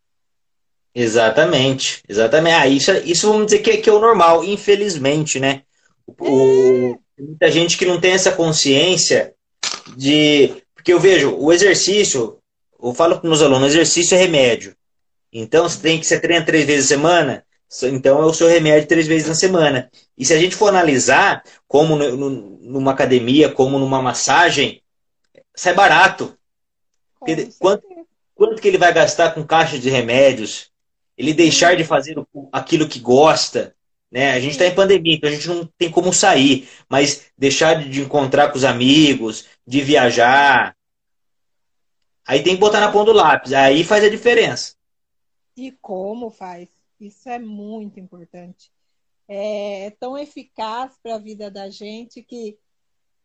Exatamente, 0.93 2.03
exatamente. 2.07 2.55
Ah, 2.55 2.67
isso, 2.67 2.91
isso 3.05 3.31
vamos 3.31 3.45
dizer 3.45 3.59
que, 3.59 3.77
que 3.77 3.89
é 3.89 3.93
o 3.93 3.99
normal, 3.99 4.43
infelizmente, 4.43 5.39
né? 5.39 5.63
O, 6.19 6.95
é. 6.95 7.09
Muita 7.21 7.51
gente 7.51 7.77
que 7.77 7.85
não 7.85 7.99
tem 7.99 8.11
essa 8.11 8.31
consciência 8.31 9.33
de. 9.95 10.63
Porque 10.73 10.93
eu 10.93 10.99
vejo 10.99 11.35
o 11.35 11.51
exercício, 11.51 12.39
eu 12.81 12.93
falo 12.93 13.19
para 13.19 13.27
meus 13.27 13.41
alunos, 13.41 13.69
exercício 13.69 14.15
é 14.15 14.17
remédio. 14.17 14.75
Então, 15.31 15.67
você 15.67 15.79
tem 15.79 15.99
que 15.99 16.07
você 16.07 16.19
treina 16.19 16.45
três 16.45 16.65
vezes 16.65 16.85
a 16.85 16.95
semana, 16.95 17.45
então 17.83 18.21
é 18.21 18.25
o 18.25 18.33
seu 18.33 18.47
remédio 18.47 18.87
três 18.87 19.05
vezes 19.05 19.27
na 19.27 19.35
semana. 19.35 19.91
E 20.17 20.25
se 20.25 20.33
a 20.33 20.39
gente 20.39 20.55
for 20.55 20.69
analisar, 20.69 21.43
como 21.67 21.95
no, 21.95 22.29
numa 22.29 22.91
academia, 22.91 23.49
como 23.49 23.77
numa 23.77 24.01
massagem, 24.01 24.81
sai 25.55 25.73
barato. 25.73 26.35
Quanto, 27.59 27.83
quanto 28.33 28.61
que 28.61 28.67
ele 28.69 28.77
vai 28.77 28.93
gastar 28.93 29.33
com 29.33 29.45
caixa 29.45 29.77
de 29.77 29.89
remédios? 29.89 30.68
Ele 31.19 31.33
deixar 31.33 31.75
de 31.75 31.83
fazer 31.83 32.15
aquilo 32.51 32.87
que 32.87 32.99
gosta, 32.99 33.75
né? 34.11 34.31
A 34.31 34.39
gente 34.39 34.53
está 34.53 34.65
em 34.65 34.73
pandemia, 34.73 35.17
então 35.17 35.29
a 35.29 35.33
gente 35.33 35.47
não 35.47 35.69
tem 35.77 35.91
como 35.91 36.11
sair, 36.11 36.67
mas 36.89 37.25
deixar 37.37 37.87
de 37.87 38.01
encontrar 38.01 38.49
com 38.49 38.57
os 38.57 38.63
amigos, 38.63 39.45
de 39.67 39.81
viajar, 39.81 40.75
Aí 42.29 42.43
tem 42.43 42.53
que 42.53 42.59
botar 42.59 42.79
na 42.79 42.91
ponta 42.91 43.11
do 43.11 43.17
lápis, 43.17 43.53
aí 43.53 43.83
faz 43.83 44.03
a 44.03 44.09
diferença. 44.09 44.75
E 45.57 45.71
como 45.71 46.29
faz? 46.29 46.69
Isso 46.99 47.27
é 47.27 47.39
muito 47.39 47.99
importante. 47.99 48.71
É 49.27 49.89
tão 49.99 50.15
eficaz 50.15 50.95
para 51.01 51.15
a 51.15 51.17
vida 51.17 51.49
da 51.49 51.71
gente 51.71 52.21
que 52.21 52.55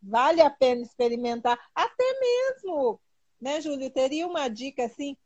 vale 0.02 0.40
a 0.40 0.48
pena 0.48 0.80
experimentar. 0.80 1.60
Até 1.74 2.18
mesmo, 2.18 2.98
né, 3.38 3.60
Júlio? 3.60 3.90
Teria 3.90 4.26
uma 4.26 4.48
dica 4.48 4.86
assim 4.86 5.18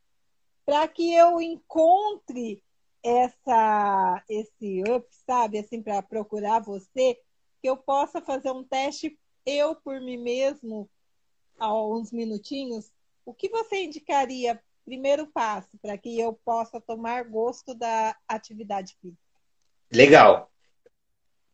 para 0.69 0.87
que 0.87 1.15
eu 1.15 1.41
encontre 1.41 2.63
essa 3.03 4.23
esse 4.29 4.83
up, 4.83 5.07
sabe, 5.27 5.61
assim 5.61 5.81
para 5.81 6.03
procurar 6.03 6.61
você, 6.61 7.19
que 7.63 7.71
eu 7.71 7.75
possa 7.75 8.21
fazer 8.21 8.51
um 8.51 8.63
teste 8.63 9.19
eu 9.47 9.75
por 9.77 9.99
mim 9.99 10.19
mesmo 10.19 10.87
há 11.59 11.75
uns 11.75 12.13
minutinhos 12.13 12.91
o 13.25 13.33
que 13.33 13.49
você 13.49 13.85
indicaria, 13.85 14.61
primeiro 14.85 15.27
passo, 15.29 15.71
para 15.81 15.97
que 15.97 16.21
eu 16.21 16.39
possa 16.45 16.79
tomar 16.79 17.25
gosto 17.25 17.75
da 17.75 18.15
atividade 18.29 18.95
física? 19.01 19.23
Legal. 19.91 20.51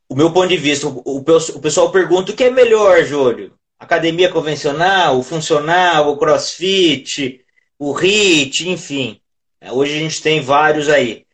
O 0.08 0.16
meu 0.16 0.32
ponto 0.32 0.48
de 0.48 0.56
vista, 0.56 0.88
o, 0.88 1.60
pessoal 1.60 1.92
pergunta 1.92 2.32
o 2.32 2.36
que 2.36 2.44
é 2.44 2.50
melhor, 2.50 3.04
Júlio? 3.04 3.56
Academia 3.78 4.28
convencional, 4.28 5.18
o 5.18 5.22
funcional, 5.22 6.10
o 6.10 6.18
crossfit, 6.18 7.43
o 7.78 7.92
HIIT, 7.92 8.68
enfim. 8.68 9.20
Hoje 9.72 9.96
a 9.96 9.98
gente 9.98 10.22
tem 10.22 10.40
vários 10.40 10.88
aí. 10.88 11.24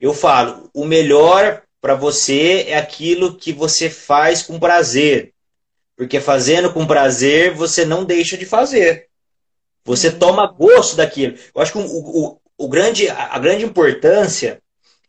eu 0.00 0.12
falo, 0.12 0.70
o 0.74 0.84
melhor 0.84 1.62
para 1.80 1.94
você 1.94 2.66
é 2.68 2.76
aquilo 2.76 3.36
que 3.36 3.52
você 3.52 3.90
faz 3.90 4.42
com 4.42 4.58
prazer. 4.58 5.32
Porque 5.96 6.20
fazendo 6.20 6.72
com 6.72 6.86
prazer, 6.86 7.54
você 7.54 7.84
não 7.84 8.04
deixa 8.04 8.36
de 8.36 8.46
fazer. 8.46 9.08
Você 9.84 10.08
uhum. 10.08 10.18
toma 10.18 10.46
gosto 10.46 10.96
daquilo. 10.96 11.36
Eu 11.54 11.60
acho 11.60 11.72
que 11.72 11.78
o, 11.78 11.82
o, 11.82 12.40
o 12.56 12.68
grande, 12.68 13.08
a 13.08 13.38
grande 13.38 13.64
importância 13.64 14.61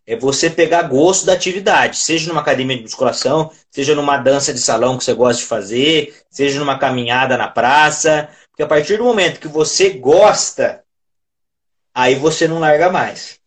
é 0.05 0.15
você 0.15 0.49
pegar 0.49 0.83
gosto 0.83 1.25
da 1.25 1.33
atividade, 1.33 1.97
seja 1.97 2.27
numa 2.27 2.41
academia 2.41 2.75
de 2.75 2.83
musculação, 2.83 3.51
seja 3.71 3.95
numa 3.95 4.17
dança 4.17 4.53
de 4.53 4.59
salão 4.59 4.97
que 4.97 5.03
você 5.03 5.13
gosta 5.13 5.41
de 5.41 5.47
fazer, 5.47 6.25
seja 6.29 6.59
numa 6.59 6.77
caminhada 6.77 7.37
na 7.37 7.47
praça, 7.47 8.29
porque 8.49 8.63
a 8.63 8.67
partir 8.67 8.97
do 8.97 9.05
momento 9.05 9.39
que 9.39 9.47
você 9.47 9.91
gosta, 9.91 10.83
aí 11.93 12.15
você 12.15 12.47
não 12.47 12.59
larga 12.59 12.91
mais. 12.91 13.39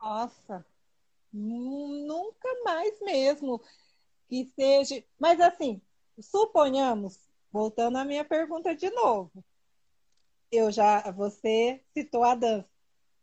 Nossa, 0.00 0.64
nunca 1.32 2.48
mais 2.64 3.00
mesmo 3.00 3.60
que 4.28 4.48
seja. 4.54 5.02
Mas 5.18 5.40
assim, 5.40 5.80
suponhamos, 6.20 7.18
voltando 7.50 7.98
à 7.98 8.04
minha 8.04 8.24
pergunta 8.24 8.74
de 8.74 8.88
novo, 8.90 9.44
eu 10.50 10.70
já 10.70 11.10
você 11.10 11.82
citou 11.92 12.22
a 12.22 12.36
dança, 12.36 12.68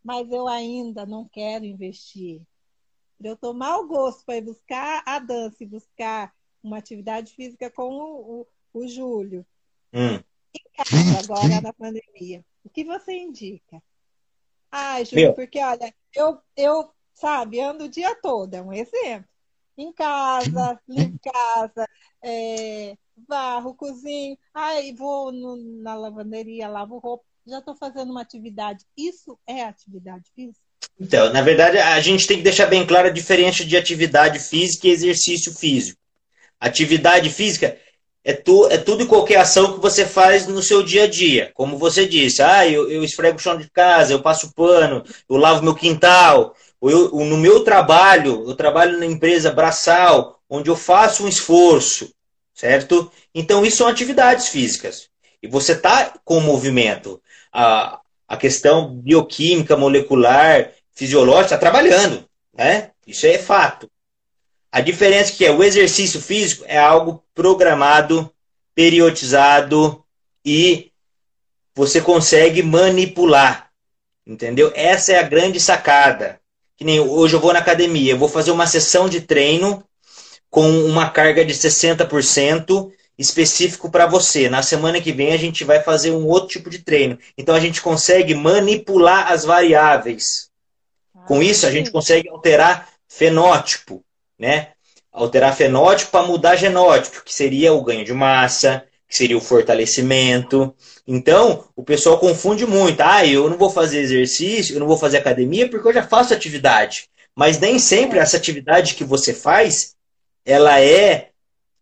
mas 0.03 0.29
eu 0.29 0.47
ainda 0.47 1.05
não 1.05 1.25
quero 1.27 1.63
investir 1.63 2.45
para 3.17 3.29
eu 3.29 3.37
tomar 3.37 3.77
o 3.77 3.87
gosto 3.87 4.25
para 4.25 4.37
ir 4.37 4.41
buscar 4.41 5.03
a 5.05 5.19
dança 5.19 5.63
e 5.63 5.67
buscar 5.67 6.33
uma 6.61 6.77
atividade 6.77 7.33
física 7.33 7.69
com 7.69 7.93
o, 7.93 8.47
o, 8.73 8.81
o 8.81 8.87
Júlio. 8.87 9.45
Hum. 9.93 10.15
Em 10.53 10.83
casa, 10.83 11.19
agora 11.19 11.61
na 11.61 11.73
pandemia, 11.73 12.43
o 12.63 12.69
que 12.69 12.83
você 12.83 13.13
indica? 13.13 13.81
Ah, 14.71 15.03
Júlio, 15.03 15.27
Meu. 15.27 15.33
porque 15.33 15.59
olha, 15.63 15.93
eu, 16.13 16.39
eu, 16.55 16.89
sabe, 17.13 17.59
ando 17.59 17.85
o 17.85 17.89
dia 17.89 18.15
todo, 18.21 18.53
é 18.53 18.61
um 18.61 18.73
exemplo. 18.73 19.29
Em 19.77 19.91
casa, 19.91 20.81
limpo 20.87 21.19
casa, 21.31 21.87
é, 22.21 22.97
varro, 23.27 23.75
cozinho, 23.75 24.37
aí 24.53 24.93
vou 24.93 25.31
no, 25.31 25.55
na 25.81 25.95
lavanderia, 25.95 26.67
lavo 26.67 26.97
roupa, 26.97 27.25
já 27.45 27.59
estou 27.59 27.75
fazendo 27.75 28.11
uma 28.11 28.21
atividade. 28.21 28.85
Isso 28.97 29.37
é 29.45 29.63
atividade 29.63 30.31
física? 30.31 30.64
Então, 30.99 31.31
na 31.31 31.41
verdade, 31.41 31.77
a 31.77 31.99
gente 31.99 32.25
tem 32.25 32.37
que 32.37 32.43
deixar 32.43 32.67
bem 32.67 32.85
claro 32.85 33.07
a 33.07 33.11
diferença 33.11 33.65
de 33.65 33.75
atividade 33.75 34.39
física 34.39 34.87
e 34.87 34.91
exercício 34.91 35.53
físico. 35.53 35.99
Atividade 36.59 37.29
física 37.29 37.77
é, 38.23 38.33
tu, 38.33 38.67
é 38.71 38.77
tudo 38.77 39.03
e 39.03 39.07
qualquer 39.07 39.37
ação 39.37 39.73
que 39.73 39.79
você 39.79 40.05
faz 40.05 40.47
no 40.47 40.63
seu 40.63 40.81
dia 40.81 41.03
a 41.03 41.07
dia. 41.07 41.51
Como 41.53 41.77
você 41.77 42.07
disse, 42.07 42.41
ah, 42.41 42.67
eu, 42.67 42.89
eu 42.89 43.03
esfrego 43.03 43.37
o 43.37 43.41
chão 43.41 43.55
de 43.55 43.69
casa, 43.69 44.13
eu 44.13 44.21
passo 44.21 44.51
pano, 44.53 45.03
eu 45.29 45.37
lavo 45.37 45.63
meu 45.63 45.75
quintal. 45.75 46.55
Eu, 46.81 47.09
no 47.11 47.37
meu 47.37 47.63
trabalho, 47.63 48.43
eu 48.47 48.55
trabalho 48.55 48.97
na 48.97 49.05
empresa 49.05 49.51
braçal, 49.51 50.39
onde 50.49 50.69
eu 50.69 50.75
faço 50.75 51.23
um 51.23 51.27
esforço, 51.27 52.11
certo? 52.53 53.11
Então, 53.33 53.65
isso 53.65 53.77
são 53.77 53.87
atividades 53.87 54.47
físicas. 54.49 55.07
E 55.41 55.47
você 55.47 55.73
está 55.73 56.13
com 56.23 56.39
movimento. 56.39 57.21
A, 57.53 57.99
a 58.27 58.37
questão 58.37 58.91
bioquímica, 58.95 59.77
molecular, 59.77 60.71
fisiológica 60.95 61.55
está 61.55 61.57
trabalhando, 61.57 62.25
né? 62.53 62.91
Isso 63.05 63.27
é 63.27 63.37
fato. 63.37 63.89
A 64.71 64.81
diferença 64.81 65.31
é 65.31 65.35
que 65.35 65.45
é 65.45 65.51
o 65.51 65.63
exercício 65.63 66.19
físico 66.19 66.63
é 66.67 66.77
algo 66.77 67.23
programado, 67.33 68.31
periodizado 68.73 70.03
e 70.43 70.91
você 71.75 72.01
consegue 72.01 72.63
manipular. 72.63 73.69
Entendeu? 74.25 74.71
Essa 74.75 75.13
é 75.13 75.19
a 75.19 75.23
grande 75.23 75.59
sacada. 75.59 76.39
Que 76.75 76.83
nem 76.83 76.99
hoje 76.99 77.35
eu 77.35 77.39
vou 77.39 77.53
na 77.53 77.59
academia, 77.59 78.13
eu 78.13 78.17
vou 78.17 78.27
fazer 78.27 78.51
uma 78.51 78.67
sessão 78.67 79.07
de 79.07 79.21
treino 79.21 79.83
com 80.49 80.69
uma 80.85 81.09
carga 81.09 81.45
de 81.45 81.53
60% 81.53 82.91
específico 83.17 83.89
para 83.89 84.05
você. 84.05 84.49
Na 84.49 84.61
semana 84.61 84.99
que 84.99 85.11
vem 85.11 85.31
a 85.31 85.37
gente 85.37 85.63
vai 85.63 85.81
fazer 85.81 86.11
um 86.11 86.25
outro 86.27 86.49
tipo 86.49 86.69
de 86.69 86.79
treino. 86.79 87.17
Então 87.37 87.55
a 87.55 87.59
gente 87.59 87.81
consegue 87.81 88.33
manipular 88.35 89.31
as 89.31 89.45
variáveis. 89.45 90.49
Com 91.27 91.41
isso, 91.41 91.65
a 91.65 91.71
gente 91.71 91.91
consegue 91.91 92.29
alterar 92.29 92.87
fenótipo, 93.07 94.03
né? 94.37 94.69
Alterar 95.11 95.55
fenótipo 95.55 96.11
para 96.11 96.25
mudar 96.25 96.55
genótipo, 96.55 97.23
que 97.23 97.33
seria 97.33 97.73
o 97.73 97.83
ganho 97.83 98.03
de 98.03 98.13
massa, 98.13 98.85
que 99.07 99.15
seria 99.15 99.37
o 99.37 99.41
fortalecimento. 99.41 100.75
Então, 101.07 101.65
o 101.75 101.83
pessoal 101.83 102.19
confunde 102.19 102.65
muito. 102.65 103.01
Ah, 103.01 103.25
eu 103.25 103.49
não 103.49 103.57
vou 103.57 103.69
fazer 103.69 103.99
exercício, 103.99 104.75
eu 104.75 104.79
não 104.79 104.87
vou 104.87 104.97
fazer 104.97 105.17
academia 105.17 105.69
porque 105.69 105.87
eu 105.87 105.93
já 105.93 106.03
faço 106.03 106.33
atividade. 106.33 107.09
Mas 107.35 107.59
nem 107.59 107.79
sempre 107.79 108.19
essa 108.19 108.37
atividade 108.37 108.95
que 108.95 109.03
você 109.03 109.33
faz, 109.33 109.95
ela 110.45 110.79
é 110.81 111.29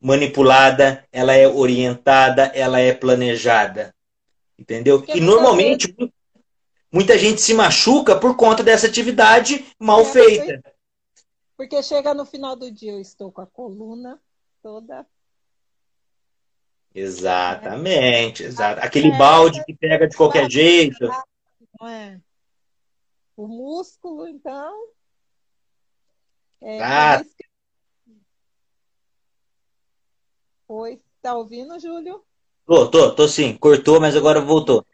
manipulada, 0.02 1.04
ela 1.12 1.34
é 1.34 1.48
orientada, 1.48 2.52
ela 2.54 2.80
é 2.80 2.94
planejada. 2.94 3.94
Entendeu? 4.58 5.04
E 5.08 5.20
normalmente 5.20 5.94
muita 6.94 7.18
gente 7.18 7.42
se 7.42 7.56
machuca 7.56 8.16
por 8.16 8.38
conta 8.38 8.64
dessa 8.64 8.86
atividade 8.86 9.66
mal 9.80 10.02
é, 10.02 10.06
feita. 10.06 10.76
Porque 11.58 11.82
chega 11.82 12.14
no 12.14 12.26
final 12.26 12.56
do 12.56 12.72
dia, 12.72 12.92
eu 12.92 13.02
estou 13.02 13.32
com 13.32 13.42
a 13.42 13.48
coluna 13.48 14.22
toda. 14.62 15.06
Exatamente, 16.94 18.44
é. 18.44 18.48
exato. 18.48 18.86
Aquele 18.86 19.10
é, 19.10 19.18
balde 19.18 19.66
que 19.66 19.74
pega 19.74 20.08
de 20.08 20.16
qualquer 20.16 20.50
jeito. 20.50 21.10
Não 21.80 21.88
é? 21.88 22.22
O 23.36 23.48
músculo, 23.48 24.28
então. 24.28 24.90
É, 26.62 26.82
ah. 26.82 27.24
que... 27.24 27.46
Oi, 30.68 31.02
tá 31.22 31.36
ouvindo, 31.36 31.80
Júlio? 31.80 32.24
Tô, 32.66 32.90
tô, 32.90 33.14
tô 33.14 33.28
sim. 33.28 33.58
Cortou, 33.58 34.00
mas 34.00 34.16
agora 34.16 34.40
voltou. 34.40 34.86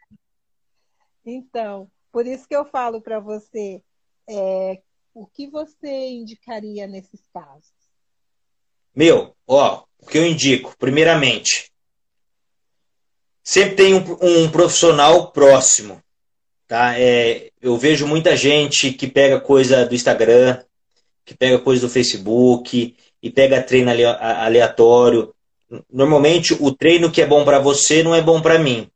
Então, 1.24 1.90
por 2.12 2.26
isso 2.26 2.46
que 2.48 2.56
eu 2.56 2.64
falo 2.64 3.00
para 3.00 3.20
você, 3.20 3.82
é, 4.28 4.80
o 5.14 5.26
que 5.26 5.48
você 5.48 6.08
indicaria 6.08 6.86
nesses 6.86 7.20
casos? 7.32 7.72
Meu, 8.94 9.34
ó, 9.46 9.84
o 9.98 10.06
que 10.06 10.18
eu 10.18 10.26
indico, 10.26 10.74
primeiramente, 10.78 11.70
sempre 13.42 13.76
tem 13.76 13.94
um, 13.94 14.16
um 14.20 14.50
profissional 14.50 15.30
próximo, 15.30 16.02
tá? 16.66 16.98
É, 16.98 17.50
eu 17.60 17.76
vejo 17.76 18.06
muita 18.06 18.36
gente 18.36 18.92
que 18.92 19.06
pega 19.06 19.40
coisa 19.40 19.86
do 19.86 19.94
Instagram, 19.94 20.62
que 21.24 21.34
pega 21.36 21.58
coisa 21.58 21.82
do 21.82 21.92
Facebook 21.92 22.96
e 23.22 23.30
pega 23.30 23.62
treino 23.62 23.90
aleatório. 23.90 25.34
Normalmente 25.92 26.54
o 26.54 26.72
treino 26.74 27.10
que 27.10 27.22
é 27.22 27.26
bom 27.26 27.44
para 27.44 27.58
você 27.58 28.02
não 28.02 28.14
é 28.14 28.22
bom 28.22 28.40
para 28.40 28.58
mim. 28.58 28.90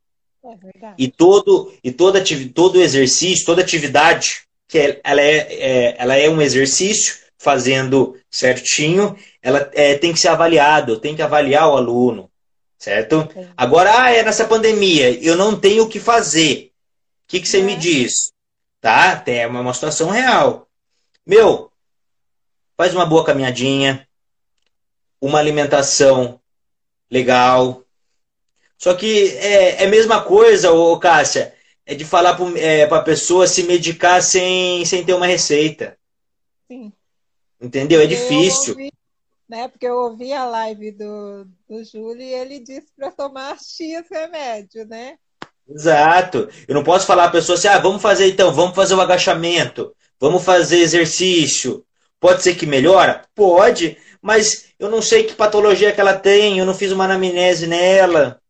É 0.46 0.94
e 0.98 1.08
todo 1.08 1.72
e 1.82 1.90
toda 1.90 2.22
todo 2.54 2.80
exercício, 2.80 3.46
toda 3.46 3.62
atividade 3.62 4.44
que 4.68 4.78
é, 4.78 5.00
ela 5.02 5.20
é, 5.20 5.36
é, 5.36 5.94
ela 5.98 6.16
é 6.16 6.28
um 6.28 6.42
exercício 6.42 7.16
fazendo 7.38 8.18
certinho, 8.30 9.16
ela 9.42 9.70
é, 9.72 9.96
tem 9.96 10.12
que 10.12 10.18
ser 10.18 10.28
avaliado, 10.28 10.98
tem 10.98 11.14
que 11.14 11.22
avaliar 11.22 11.68
o 11.68 11.76
aluno, 11.76 12.30
certo? 12.78 13.28
Agora, 13.56 14.02
ah, 14.02 14.10
é 14.10 14.22
nessa 14.22 14.44
pandemia, 14.46 15.10
eu 15.22 15.36
não 15.36 15.58
tenho 15.58 15.84
o 15.84 15.88
que 15.88 16.00
fazer. 16.00 16.72
O 17.24 17.28
que, 17.28 17.40
que 17.40 17.48
você 17.48 17.62
me 17.62 17.74
é. 17.74 17.76
diz? 17.76 18.32
Tá? 18.80 19.22
É 19.26 19.46
uma, 19.46 19.60
uma 19.60 19.74
situação 19.74 20.10
real. 20.10 20.66
Meu, 21.26 21.70
faz 22.76 22.94
uma 22.94 23.06
boa 23.06 23.24
caminhadinha, 23.24 24.06
uma 25.20 25.38
alimentação 25.38 26.40
legal, 27.10 27.83
só 28.78 28.94
que 28.94 29.28
é, 29.38 29.82
é 29.82 29.86
a 29.86 29.88
mesma 29.88 30.22
coisa, 30.22 30.72
ô, 30.72 30.98
Cássia, 30.98 31.54
é 31.86 31.94
de 31.94 32.04
falar 32.04 32.34
para 32.34 32.58
é, 32.58 32.84
a 32.84 33.02
pessoa 33.02 33.46
se 33.46 33.62
medicar 33.64 34.22
sem, 34.22 34.84
sem 34.84 35.04
ter 35.04 35.14
uma 35.14 35.26
receita. 35.26 35.96
Sim. 36.66 36.92
Entendeu? 37.60 38.00
É 38.00 38.06
difícil. 38.06 38.74
Ouvi, 38.74 38.92
né, 39.48 39.68
porque 39.68 39.86
eu 39.86 39.94
ouvi 39.94 40.32
a 40.32 40.44
live 40.46 40.92
do, 40.92 41.46
do 41.68 41.84
Júlio 41.84 42.22
e 42.22 42.32
ele 42.32 42.58
disse 42.58 42.88
para 42.96 43.10
tomar 43.10 43.56
X 43.58 44.04
remédio, 44.10 44.86
né? 44.86 45.16
Exato. 45.68 46.48
Eu 46.68 46.74
não 46.74 46.84
posso 46.84 47.06
falar 47.06 47.24
a 47.24 47.30
pessoa 47.30 47.56
assim, 47.56 47.68
ah, 47.68 47.78
vamos 47.78 48.02
fazer 48.02 48.28
então, 48.28 48.52
vamos 48.52 48.74
fazer 48.74 48.94
o 48.94 49.00
agachamento, 49.00 49.94
vamos 50.20 50.44
fazer 50.44 50.78
exercício. 50.78 51.84
Pode 52.20 52.42
ser 52.42 52.54
que 52.54 52.66
melhora? 52.66 53.22
Pode, 53.34 53.96
mas 54.20 54.66
eu 54.78 54.90
não 54.90 55.02
sei 55.02 55.24
que 55.24 55.34
patologia 55.34 55.92
que 55.92 56.00
ela 56.00 56.14
tem, 56.14 56.58
eu 56.58 56.66
não 56.66 56.74
fiz 56.74 56.92
uma 56.92 57.04
anamnese 57.04 57.66
nela. 57.66 58.40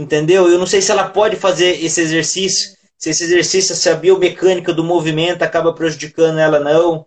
Entendeu? 0.00 0.48
Eu 0.48 0.58
não 0.58 0.66
sei 0.66 0.80
se 0.80 0.90
ela 0.90 1.10
pode 1.10 1.36
fazer 1.36 1.84
esse 1.84 2.00
exercício, 2.00 2.74
se 2.96 3.10
esse 3.10 3.22
exercício, 3.22 3.74
se 3.74 3.88
a 3.90 3.94
biomecânica 3.94 4.72
do 4.72 4.82
movimento 4.82 5.42
acaba 5.42 5.74
prejudicando 5.74 6.38
ela, 6.38 6.58
não. 6.58 7.06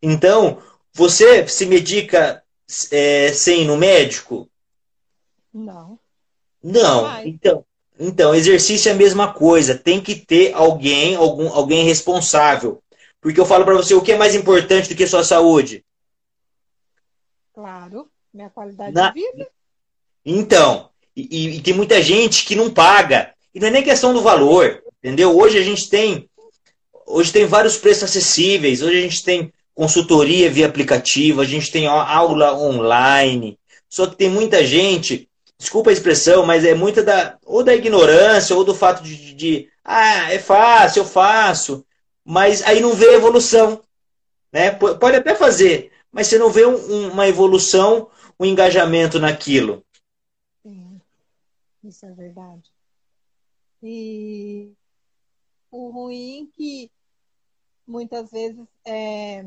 Então, 0.00 0.62
você 0.90 1.46
se 1.46 1.66
medica 1.66 2.42
é, 2.90 3.30
sem 3.34 3.62
ir 3.62 3.66
no 3.66 3.76
médico? 3.76 4.48
Não. 5.52 5.98
Não. 6.62 7.26
Então, 7.26 7.62
então, 7.98 8.34
exercício 8.34 8.88
é 8.88 8.92
a 8.92 8.96
mesma 8.96 9.34
coisa. 9.34 9.76
Tem 9.76 10.00
que 10.00 10.14
ter 10.14 10.54
alguém, 10.54 11.16
algum, 11.16 11.52
alguém 11.52 11.84
responsável. 11.84 12.82
Porque 13.20 13.38
eu 13.38 13.44
falo 13.44 13.66
para 13.66 13.74
você, 13.74 13.92
o 13.94 14.00
que 14.00 14.12
é 14.12 14.16
mais 14.16 14.34
importante 14.34 14.88
do 14.88 14.96
que 14.96 15.06
sua 15.06 15.22
saúde? 15.22 15.84
Claro, 17.52 18.10
minha 18.32 18.48
qualidade 18.48 18.94
Na... 18.94 19.10
de 19.10 19.20
vida. 19.20 19.50
Então, 20.24 20.89
e, 21.30 21.56
e, 21.56 21.60
tem 21.60 21.74
muita 21.74 22.02
gente 22.02 22.44
que 22.44 22.54
não 22.54 22.70
paga. 22.70 23.32
E 23.54 23.60
não 23.60 23.68
é 23.68 23.70
nem 23.70 23.82
questão 23.82 24.14
do 24.14 24.22
valor, 24.22 24.82
entendeu? 24.98 25.36
Hoje 25.36 25.58
a 25.58 25.62
gente 25.62 25.88
tem, 25.88 26.28
hoje 27.06 27.32
tem 27.32 27.46
vários 27.46 27.76
preços 27.76 28.04
acessíveis. 28.04 28.82
Hoje 28.82 28.98
a 28.98 29.02
gente 29.02 29.24
tem 29.24 29.52
consultoria 29.74 30.50
via 30.50 30.66
aplicativo, 30.66 31.40
a 31.40 31.44
gente 31.44 31.70
tem 31.70 31.86
aula 31.86 32.54
online. 32.54 33.58
Só 33.88 34.06
que 34.06 34.16
tem 34.16 34.28
muita 34.28 34.64
gente, 34.64 35.28
desculpa 35.58 35.90
a 35.90 35.92
expressão, 35.92 36.46
mas 36.46 36.64
é 36.64 36.74
muita 36.74 37.02
da 37.02 37.36
ou 37.44 37.64
da 37.64 37.74
ignorância 37.74 38.54
ou 38.54 38.64
do 38.64 38.74
fato 38.74 39.02
de, 39.02 39.16
de, 39.16 39.34
de 39.34 39.68
ah, 39.84 40.32
é 40.32 40.38
fácil, 40.38 41.00
eu 41.00 41.04
faço, 41.04 41.84
mas 42.24 42.62
aí 42.62 42.80
não 42.80 42.94
vê 42.94 43.14
evolução, 43.14 43.80
né? 44.52 44.70
Pode 44.70 45.16
até 45.16 45.34
fazer, 45.34 45.90
mas 46.12 46.28
você 46.28 46.38
não 46.38 46.50
vê 46.50 46.64
um, 46.64 47.08
uma 47.08 47.26
evolução, 47.26 48.08
um 48.38 48.44
engajamento 48.44 49.18
naquilo. 49.18 49.82
Isso 51.82 52.06
é 52.06 52.12
verdade. 52.12 52.70
E 53.82 54.72
o 55.70 55.90
ruim 55.90 56.44
é 56.44 56.56
que 56.56 56.92
muitas 57.86 58.30
vezes 58.30 58.66
é, 58.86 59.44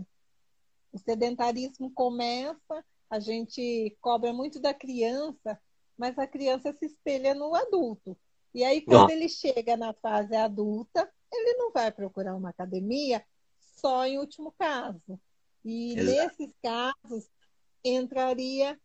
o 0.91 0.97
sedentarismo 0.97 1.91
começa, 1.91 2.85
a 3.09 3.19
gente 3.19 3.95
cobra 4.01 4.33
muito 4.33 4.59
da 4.59 4.73
criança, 4.73 5.59
mas 5.97 6.17
a 6.17 6.27
criança 6.27 6.73
se 6.73 6.85
espelha 6.85 7.35
no 7.35 7.53
adulto. 7.53 8.17
E 8.53 8.63
aí, 8.63 8.81
quando 8.81 9.09
ele 9.09 9.27
chega 9.27 9.75
na 9.75 9.93
fase 9.93 10.35
adulta, 10.35 11.11
ele 11.31 11.57
não 11.57 11.71
vai 11.71 11.91
procurar 11.91 12.35
uma 12.35 12.49
academia 12.49 13.23
só 13.59 14.05
em 14.05 14.19
último 14.19 14.53
caso. 14.57 15.19
E 15.65 15.97
Exato. 15.97 16.27
nesses 16.37 16.55
casos 16.61 17.29
entraria 17.83 18.79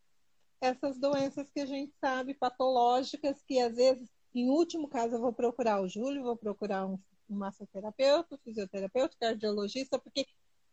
essas 0.61 0.99
doenças 0.99 1.49
que 1.51 1.61
a 1.61 1.67
gente 1.67 1.93
sabe, 2.01 2.35
patológicas, 2.35 3.43
que 3.47 3.59
às 3.61 3.77
vezes, 3.77 4.09
em 4.35 4.51
último 4.51 4.89
caso, 4.89 5.15
eu 5.15 5.21
vou 5.21 5.33
procurar 5.33 5.81
o 5.81 5.89
Júlio, 5.89 6.23
vou 6.23 6.37
procurar 6.37 6.87
um, 6.87 6.99
massoterapeuta, 7.29 8.35
um 8.35 8.39
fisioterapeuta, 8.39 9.17
cardiologista, 9.21 9.99
porque 9.99 10.27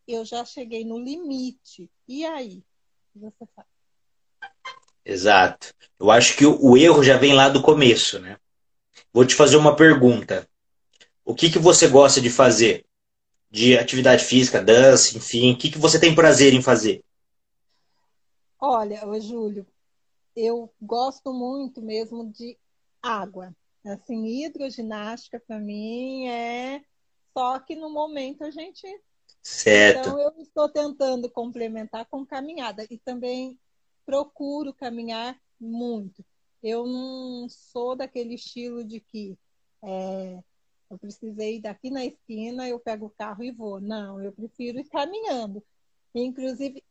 eu 0.08 0.24
já 0.26 0.44
cheguei 0.46 0.86
no 0.86 0.98
limite. 0.98 1.90
E 2.08 2.26
aí? 2.26 2.64
Você 3.16 3.46
faz? 3.56 3.68
Exato. 5.04 5.74
Eu 6.00 6.10
acho 6.10 6.36
que 6.36 6.46
o, 6.46 6.76
erro 6.76 7.04
já 7.04 7.18
vem 7.18 7.34
lá 7.34 7.48
do 7.50 7.62
começo, 7.62 8.20
né? 8.20 8.38
Vou 9.14 9.26
te 9.26 9.36
fazer 9.36 9.58
uma 9.58 9.76
pergunta. 9.76 10.50
O 11.24 11.36
que, 11.36 11.50
que 11.50 11.60
você 11.60 11.88
gosta 11.88 12.20
de 12.20 12.30
fazer? 12.30 12.86
De 13.50 13.78
atividade 13.78 14.26
física, 14.26 14.64
dança, 14.64 15.18
enfim, 15.18 15.54
o 15.54 15.58
que, 15.58 15.70
que 15.70 15.78
você 15.78 16.00
tem 16.00 16.16
prazer 16.16 16.54
em 16.54 16.62
fazer? 16.62 17.04
Olha, 18.60 19.00
Júlio, 19.22 19.66
eu 20.36 20.74
gosto 20.82 21.34
muito 21.34 21.82
mesmo 21.82 22.32
de 22.32 22.58
água. 23.02 23.56
Assim, 23.86 24.26
hidroginástica 24.44 25.40
para 25.40 25.60
mim 25.60 26.28
é 26.28 26.84
só 27.34 27.60
que 27.60 27.76
no 27.76 27.90
momento 27.90 28.44
a 28.44 28.50
gente 28.50 28.88
Certo. 29.46 30.00
Então 30.00 30.20
eu 30.20 30.34
estou 30.42 30.68
tentando 30.68 31.30
complementar 31.30 32.04
com 32.08 32.26
caminhada 32.26 32.84
e 32.90 32.98
também 32.98 33.60
procuro 34.04 34.74
caminhar 34.74 35.40
muito. 35.60 36.26
Eu 36.64 36.88
não 36.88 37.48
sou 37.48 37.96
daquele 37.96 38.34
estilo 38.34 38.84
de 38.84 39.00
que 39.00 39.38
é, 39.84 40.40
eu 40.90 40.98
precisei 40.98 41.58
ir 41.58 41.62
daqui 41.62 41.92
na 41.92 42.04
esquina, 42.04 42.68
eu 42.68 42.80
pego 42.80 43.06
o 43.06 43.12
carro 43.12 43.44
e 43.44 43.52
vou. 43.52 43.80
Não, 43.80 44.20
eu 44.20 44.32
prefiro 44.32 44.80
ir 44.80 44.90
caminhando. 44.90 45.64
Inclusive, 46.16 46.84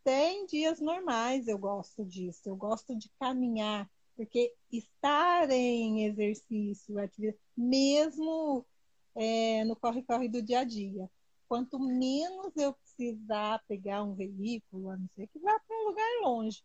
até 0.00 0.32
em 0.32 0.46
dias 0.46 0.80
normais 0.80 1.46
eu 1.46 1.58
gosto 1.58 2.04
disso. 2.04 2.40
Eu 2.46 2.56
gosto 2.56 2.96
de 2.96 3.10
caminhar, 3.18 3.88
porque 4.16 4.52
estar 4.72 5.50
em 5.50 6.06
exercício, 6.06 6.98
atividade, 6.98 7.38
mesmo 7.56 8.66
é, 9.14 9.64
no 9.64 9.76
corre-corre 9.76 10.28
do 10.28 10.42
dia 10.42 10.60
a 10.60 10.64
dia. 10.64 11.08
Quanto 11.48 11.78
menos 11.78 12.56
eu 12.56 12.72
precisar 12.72 13.60
pegar 13.68 14.02
um 14.02 14.14
veículo, 14.14 14.90
a 14.90 14.96
não 14.96 15.08
ser 15.16 15.26
que 15.26 15.38
vá 15.38 15.58
para 15.66 15.76
um 15.76 15.88
lugar 15.88 16.08
longe, 16.22 16.62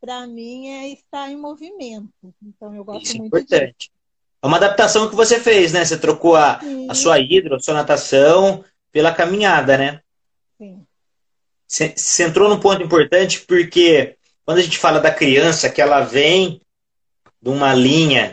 para 0.00 0.26
mim 0.26 0.68
é 0.68 0.88
estar 0.88 1.30
em 1.30 1.36
movimento. 1.36 2.34
Então 2.42 2.74
eu 2.74 2.84
gosto 2.84 3.04
Isso 3.04 3.16
é 3.16 3.18
muito 3.18 3.36
é 3.36 3.40
importante. 3.40 3.76
Disso. 3.78 4.00
É 4.42 4.46
uma 4.46 4.56
adaptação 4.56 5.10
que 5.10 5.16
você 5.16 5.38
fez, 5.38 5.72
né? 5.72 5.84
Você 5.84 5.98
trocou 5.98 6.34
a, 6.34 6.60
a 6.88 6.94
sua 6.94 7.18
hidro, 7.18 7.56
a 7.56 7.60
sua 7.60 7.74
natação 7.74 8.64
pela 8.90 9.12
caminhada, 9.12 9.76
né? 9.76 10.00
Sim. 10.56 10.86
Você, 11.70 12.24
entrou 12.24 12.48
num 12.48 12.58
ponto 12.58 12.82
importante 12.82 13.44
porque 13.46 14.16
quando 14.44 14.58
a 14.58 14.62
gente 14.62 14.76
fala 14.76 14.98
da 14.98 15.12
criança 15.12 15.70
que 15.70 15.80
ela 15.80 16.00
vem 16.00 16.60
de 17.40 17.48
uma 17.48 17.72
linha 17.72 18.32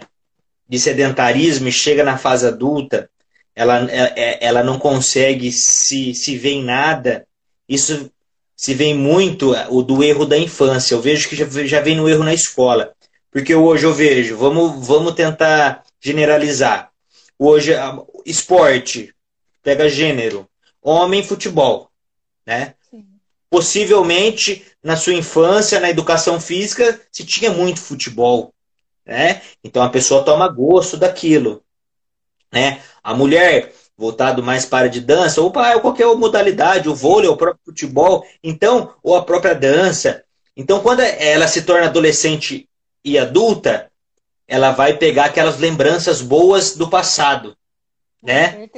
de 0.67 0.79
sedentarismo 0.79 1.67
e 1.67 1.71
chega 1.71 2.03
na 2.03 2.17
fase 2.17 2.47
adulta, 2.47 3.07
ela, 3.55 3.77
ela, 3.91 4.13
é, 4.15 4.43
ela 4.43 4.63
não 4.63 4.79
consegue 4.79 5.51
se, 5.51 6.15
se 6.15 6.35
ver 6.35 6.53
em 6.53 6.63
nada, 6.63 7.27
isso 7.69 8.11
se 8.55 8.73
vem 8.73 8.95
muito 8.95 9.53
o 9.69 9.83
do 9.83 10.03
erro 10.03 10.25
da 10.25 10.37
infância. 10.37 10.95
Eu 10.95 11.01
vejo 11.01 11.29
que 11.29 11.35
já, 11.35 11.45
já 11.63 11.79
vem 11.79 11.95
no 11.95 12.09
erro 12.09 12.23
na 12.23 12.33
escola. 12.33 12.91
Porque 13.31 13.53
hoje 13.53 13.85
eu 13.85 13.93
vejo, 13.93 14.35
vamos, 14.35 14.87
vamos 14.87 15.13
tentar 15.13 15.83
generalizar. 16.01 16.89
Hoje, 17.37 17.71
esporte, 18.25 19.13
pega 19.61 19.87
gênero, 19.87 20.49
homem, 20.81 21.23
futebol, 21.23 21.91
né? 22.43 22.73
Possivelmente, 23.49 24.65
na 24.83 24.95
sua 24.95 25.13
infância, 25.13 25.79
na 25.79 25.89
educação 25.89 26.39
física, 26.39 26.99
se 27.11 27.25
tinha 27.25 27.51
muito 27.51 27.79
futebol, 27.79 28.53
né? 29.05 29.41
Então 29.63 29.81
a 29.81 29.89
pessoa 29.89 30.23
toma 30.23 30.47
gosto 30.49 30.97
daquilo, 30.97 31.63
né? 32.51 32.81
A 33.03 33.13
mulher 33.13 33.73
voltado 33.97 34.43
mais 34.43 34.63
para 34.65 34.87
de 34.87 35.01
dança, 35.01 35.41
ou 35.41 35.51
para 35.51 35.79
qualquer 35.79 36.05
modalidade, 36.15 36.87
o 36.87 36.93
vôlei, 36.93 37.27
o 37.27 37.35
próprio 37.35 37.65
futebol, 37.65 38.23
então, 38.43 38.93
ou 39.01 39.15
a 39.15 39.23
própria 39.23 39.55
dança. 39.55 40.23
Então, 40.55 40.79
quando 40.81 40.99
ela 40.99 41.47
se 41.47 41.63
torna 41.63 41.87
adolescente 41.87 42.69
e 43.03 43.17
adulta, 43.17 43.91
ela 44.47 44.71
vai 44.71 44.97
pegar 44.97 45.25
aquelas 45.25 45.57
lembranças 45.57 46.21
boas 46.21 46.75
do 46.75 46.89
passado, 46.89 47.57
né? 48.21 48.69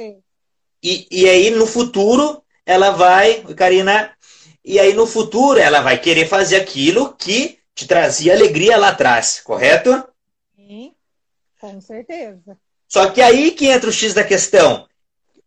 E, 0.82 1.06
e 1.10 1.28
aí, 1.28 1.50
no 1.50 1.66
futuro, 1.66 2.42
ela 2.64 2.90
vai, 2.90 3.42
Karina, 3.54 4.10
e 4.64 4.78
aí 4.78 4.92
no 4.92 5.06
futuro 5.06 5.58
ela 5.58 5.80
vai 5.80 5.98
querer 5.98 6.28
fazer 6.28 6.56
aquilo 6.56 7.14
que 7.14 7.58
te 7.74 7.86
trazia 7.86 8.34
alegria 8.34 8.76
lá 8.76 8.88
atrás, 8.88 9.40
correto? 9.40 10.04
Sim, 10.56 10.94
com 11.58 11.80
certeza. 11.80 12.58
Só 12.88 13.10
que 13.10 13.22
aí 13.22 13.52
que 13.52 13.66
entra 13.66 13.88
o 13.88 13.92
X 13.92 14.12
da 14.12 14.24
questão. 14.24 14.86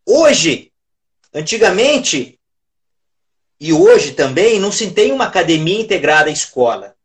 Hoje, 0.06 0.72
antigamente, 1.34 2.40
e 3.60 3.72
hoje 3.72 4.14
também, 4.14 4.60
não 4.60 4.72
se 4.72 4.92
tem 4.92 5.12
uma 5.12 5.26
academia 5.26 5.80
integrada 5.80 6.30
à 6.30 6.34
escola. 6.34 6.96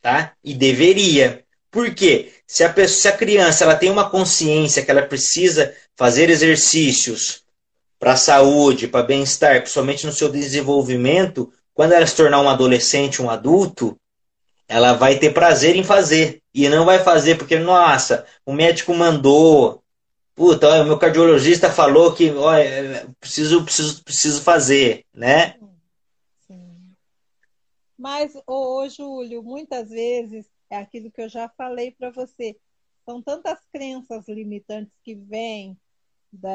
Tá? 0.00 0.34
E 0.42 0.54
deveria. 0.54 1.44
Por 1.70 1.94
quê? 1.94 2.32
Se 2.46 2.62
a, 2.62 2.72
pessoa, 2.72 3.00
se 3.00 3.08
a 3.08 3.16
criança 3.16 3.64
ela 3.64 3.74
tem 3.74 3.90
uma 3.90 4.10
consciência 4.10 4.84
que 4.84 4.90
ela 4.90 5.02
precisa 5.02 5.74
fazer 5.96 6.28
exercícios 6.28 7.43
para 7.98 8.12
a 8.12 8.16
saúde, 8.16 8.88
para 8.88 9.06
bem-estar, 9.06 9.60
principalmente 9.60 10.06
no 10.06 10.12
seu 10.12 10.30
desenvolvimento, 10.30 11.52
quando 11.72 11.92
ela 11.92 12.06
se 12.06 12.16
tornar 12.16 12.40
um 12.40 12.48
adolescente, 12.48 13.20
um 13.20 13.30
adulto, 13.30 13.98
ela 14.68 14.94
vai 14.94 15.18
ter 15.18 15.32
prazer 15.32 15.76
em 15.76 15.84
fazer. 15.84 16.42
E 16.52 16.68
não 16.68 16.84
vai 16.84 17.02
fazer 17.02 17.36
porque, 17.36 17.58
nossa, 17.58 18.24
o 18.46 18.52
médico 18.52 18.94
mandou, 18.94 19.82
puta, 20.34 20.82
o 20.82 20.84
meu 20.84 20.98
cardiologista 20.98 21.70
falou 21.70 22.14
que 22.14 22.30
olha, 22.30 23.08
preciso, 23.20 23.64
preciso, 23.64 24.04
preciso 24.04 24.42
fazer, 24.42 25.04
né? 25.12 25.56
Sim. 26.46 26.94
Mas, 27.98 28.34
ô, 28.46 28.82
ô, 28.82 28.88
Júlio, 28.88 29.42
muitas 29.42 29.90
vezes 29.90 30.46
é 30.70 30.76
aquilo 30.76 31.10
que 31.10 31.22
eu 31.22 31.28
já 31.28 31.48
falei 31.56 31.90
para 31.90 32.10
você. 32.10 32.56
São 33.04 33.20
tantas 33.20 33.58
crenças 33.72 34.26
limitantes 34.28 34.92
que 35.02 35.14
vêm 35.14 35.76
da, 36.32 36.50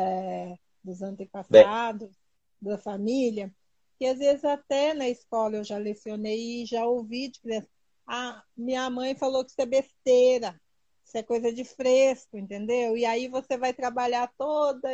dos 0.90 1.02
antepassados, 1.02 2.10
Bem. 2.10 2.72
da 2.74 2.78
família, 2.78 3.53
que 3.98 4.06
às 4.06 4.18
vezes 4.18 4.44
até 4.44 4.94
na 4.94 5.07
escola 5.07 5.57
eu 5.57 5.64
já 5.64 5.78
lecionei 5.78 6.64
e 6.64 6.66
já 6.66 6.86
ouvi 6.86 7.30
de 7.30 7.40
criança. 7.40 7.68
Ah, 8.07 8.44
minha 8.57 8.90
mãe 8.90 9.16
falou 9.16 9.45
que 9.45 9.52
isso 9.52 9.61
é 9.61 9.66
besteira. 9.66 10.60
Isso 11.06 11.18
é 11.18 11.24
coisa 11.24 11.52
de 11.52 11.64
fresco, 11.64 12.38
entendeu? 12.38 12.95
E 12.95 13.06
aí 13.06 13.28
você 13.28 13.57
vai 13.57 13.74
trabalhar 13.74 14.32
toda 14.38 14.90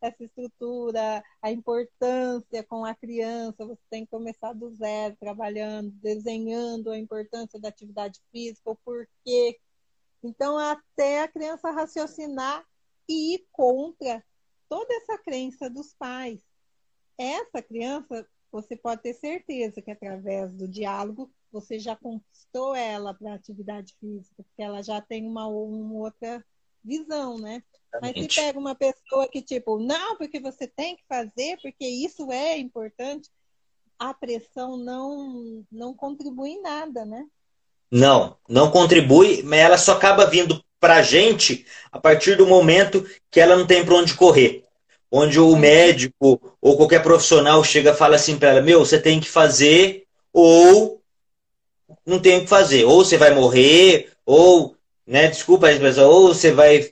essa 0.00 0.24
estrutura, 0.24 1.22
a 1.40 1.50
importância 1.52 2.64
com 2.64 2.84
a 2.84 2.94
criança, 2.94 3.64
você 3.64 3.82
tem 3.88 4.04
que 4.04 4.10
começar 4.10 4.52
do 4.52 4.74
zero, 4.74 5.16
trabalhando, 5.20 5.92
desenhando 6.02 6.90
a 6.90 6.98
importância 6.98 7.60
da 7.60 7.68
atividade 7.68 8.20
física, 8.32 8.70
o 8.70 8.76
porquê. 8.84 9.60
Então, 10.22 10.58
até 10.58 11.22
a 11.22 11.28
criança 11.28 11.70
raciocinar 11.70 12.64
e 13.08 13.34
ir 13.34 13.46
contra 13.52 14.24
toda 14.72 14.94
essa 14.94 15.18
crença 15.18 15.68
dos 15.68 15.92
pais. 15.92 16.40
essa 17.18 17.60
criança, 17.60 18.26
você 18.50 18.74
pode 18.74 19.02
ter 19.02 19.12
certeza 19.12 19.82
que 19.82 19.90
através 19.90 20.50
do 20.54 20.66
diálogo 20.66 21.30
você 21.52 21.78
já 21.78 21.94
conquistou 21.94 22.74
ela 22.74 23.12
para 23.12 23.32
a 23.32 23.34
atividade 23.34 23.94
física, 24.00 24.34
porque 24.42 24.62
ela 24.62 24.82
já 24.82 24.98
tem 25.02 25.26
uma, 25.26 25.46
uma 25.46 25.94
outra 25.94 26.42
visão, 26.82 27.36
né? 27.36 27.62
Mas 28.00 28.12
se 28.18 28.28
pega 28.28 28.58
uma 28.58 28.74
pessoa 28.74 29.28
que, 29.28 29.42
tipo, 29.42 29.78
não, 29.78 30.16
porque 30.16 30.40
você 30.40 30.66
tem 30.66 30.96
que 30.96 31.04
fazer, 31.06 31.58
porque 31.60 31.86
isso 31.86 32.32
é 32.32 32.56
importante, 32.56 33.28
a 33.98 34.14
pressão 34.14 34.78
não, 34.78 35.66
não 35.70 35.94
contribui 35.94 36.52
em 36.52 36.62
nada, 36.62 37.04
né? 37.04 37.26
Não, 37.90 38.38
não 38.48 38.70
contribui, 38.70 39.42
mas 39.42 39.60
ela 39.60 39.76
só 39.76 39.92
acaba 39.92 40.24
vindo 40.24 40.64
para 40.82 40.96
a 40.96 41.02
gente 41.02 41.64
a 41.92 41.98
partir 42.00 42.34
do 42.34 42.44
momento 42.44 43.06
que 43.30 43.38
ela 43.38 43.56
não 43.56 43.64
tem 43.64 43.84
para 43.84 43.94
onde 43.94 44.14
correr. 44.14 44.64
Onde 45.08 45.38
o 45.38 45.54
médico 45.54 46.40
ou 46.60 46.76
qualquer 46.76 47.04
profissional 47.04 47.62
chega 47.62 47.92
e 47.92 47.94
fala 47.94 48.16
assim 48.16 48.36
para 48.36 48.48
ela: 48.48 48.60
Meu, 48.60 48.80
você 48.80 48.98
tem 48.98 49.20
que 49.20 49.28
fazer, 49.28 50.04
ou 50.32 51.00
não 52.04 52.18
tem 52.18 52.38
o 52.38 52.40
que 52.40 52.48
fazer. 52.48 52.84
Ou 52.84 53.04
você 53.04 53.16
vai 53.16 53.32
morrer, 53.32 54.08
ou, 54.26 54.74
né, 55.06 55.28
desculpa 55.28 55.68
a 55.68 55.72
expressão, 55.72 56.10
ou 56.10 56.34
você 56.34 56.50
vai 56.50 56.90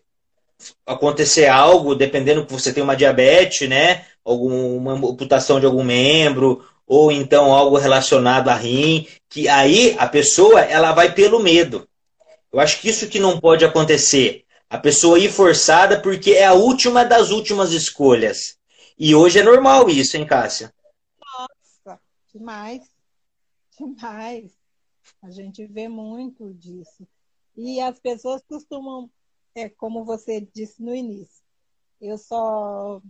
acontecer 0.86 1.48
algo, 1.48 1.94
dependendo 1.94 2.46
que 2.46 2.52
você 2.52 2.72
tem 2.72 2.84
uma 2.84 2.96
diabetes, 2.96 3.68
né? 3.68 4.04
Alguma 4.24 4.92
amputação 4.92 5.58
de 5.58 5.66
algum 5.66 5.82
membro, 5.82 6.64
ou 6.86 7.10
então 7.10 7.52
algo 7.52 7.76
relacionado 7.78 8.50
a 8.50 8.54
rim, 8.54 9.08
que 9.28 9.48
aí 9.48 9.96
a 9.98 10.06
pessoa 10.06 10.60
ela 10.60 10.92
vai 10.92 11.12
pelo 11.12 11.40
medo. 11.40 11.88
Eu 12.52 12.60
acho 12.60 12.80
que 12.80 12.88
isso 12.88 13.08
que 13.08 13.18
não 13.18 13.40
pode 13.40 13.64
acontecer. 13.64 14.44
A 14.68 14.78
pessoa 14.78 15.18
ir 15.18 15.30
forçada 15.30 16.00
porque 16.00 16.32
é 16.32 16.46
a 16.46 16.54
última 16.54 17.04
das 17.04 17.30
últimas 17.30 17.72
escolhas. 17.72 18.58
E 18.98 19.14
hoje 19.14 19.38
é 19.38 19.42
normal 19.42 19.88
isso, 19.88 20.16
hein, 20.16 20.26
Cássia? 20.26 20.72
Nossa, 21.18 22.00
demais. 22.32 22.82
Demais. 23.78 24.52
A 25.22 25.30
gente 25.30 25.66
vê 25.66 25.88
muito 25.88 26.52
disso. 26.54 27.06
E 27.56 27.80
as 27.80 27.98
pessoas 27.98 28.42
costumam 28.46 29.10
é 29.54 29.68
como 29.68 30.04
você 30.04 30.40
disse 30.40 30.82
no 30.82 30.94
início, 30.94 31.42
eu 32.00 32.16
só 32.16 33.02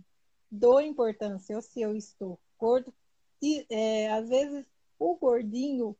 dou 0.49 0.81
importância 0.81 1.61
se 1.61 1.81
eu 1.81 1.95
estou 1.95 2.39
gordo. 2.57 2.93
E 3.41 3.65
é, 3.69 4.11
às 4.11 4.27
vezes 4.29 4.65
o 4.99 5.15
gordinho 5.15 5.95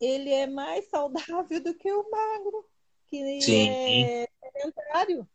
ele 0.00 0.32
é 0.32 0.46
mais 0.46 0.88
saudável 0.88 1.62
do 1.62 1.74
que 1.74 1.92
o 1.92 2.10
magro, 2.10 2.66
que 3.06 3.40
Sim. 3.42 3.68
é 3.68 4.28
sedentário. 4.42 5.28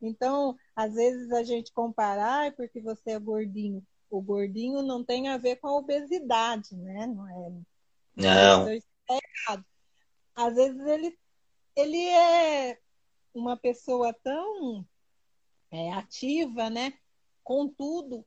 Então, 0.00 0.56
às 0.74 0.94
vezes 0.94 1.30
a 1.30 1.42
gente 1.42 1.72
comparar 1.72 2.54
porque 2.56 2.80
você 2.80 3.12
é 3.12 3.18
gordinho. 3.18 3.86
O 4.10 4.20
gordinho 4.20 4.82
não 4.82 5.04
tem 5.04 5.28
a 5.28 5.38
ver 5.38 5.56
com 5.56 5.68
a 5.68 5.76
obesidade, 5.76 6.76
né? 6.76 7.06
Não 7.06 7.28
é. 7.28 7.52
Não. 8.16 8.68
É 8.68 8.80
errado. 9.08 9.64
Às 10.34 10.54
vezes 10.54 10.80
ele, 10.86 11.18
ele 11.76 12.08
é 12.08 12.78
uma 13.32 13.56
pessoa 13.56 14.12
tão 14.12 14.86
é, 15.70 15.92
ativa, 15.92 16.68
né? 16.68 16.92
Com 17.42 17.68
tudo, 17.68 18.24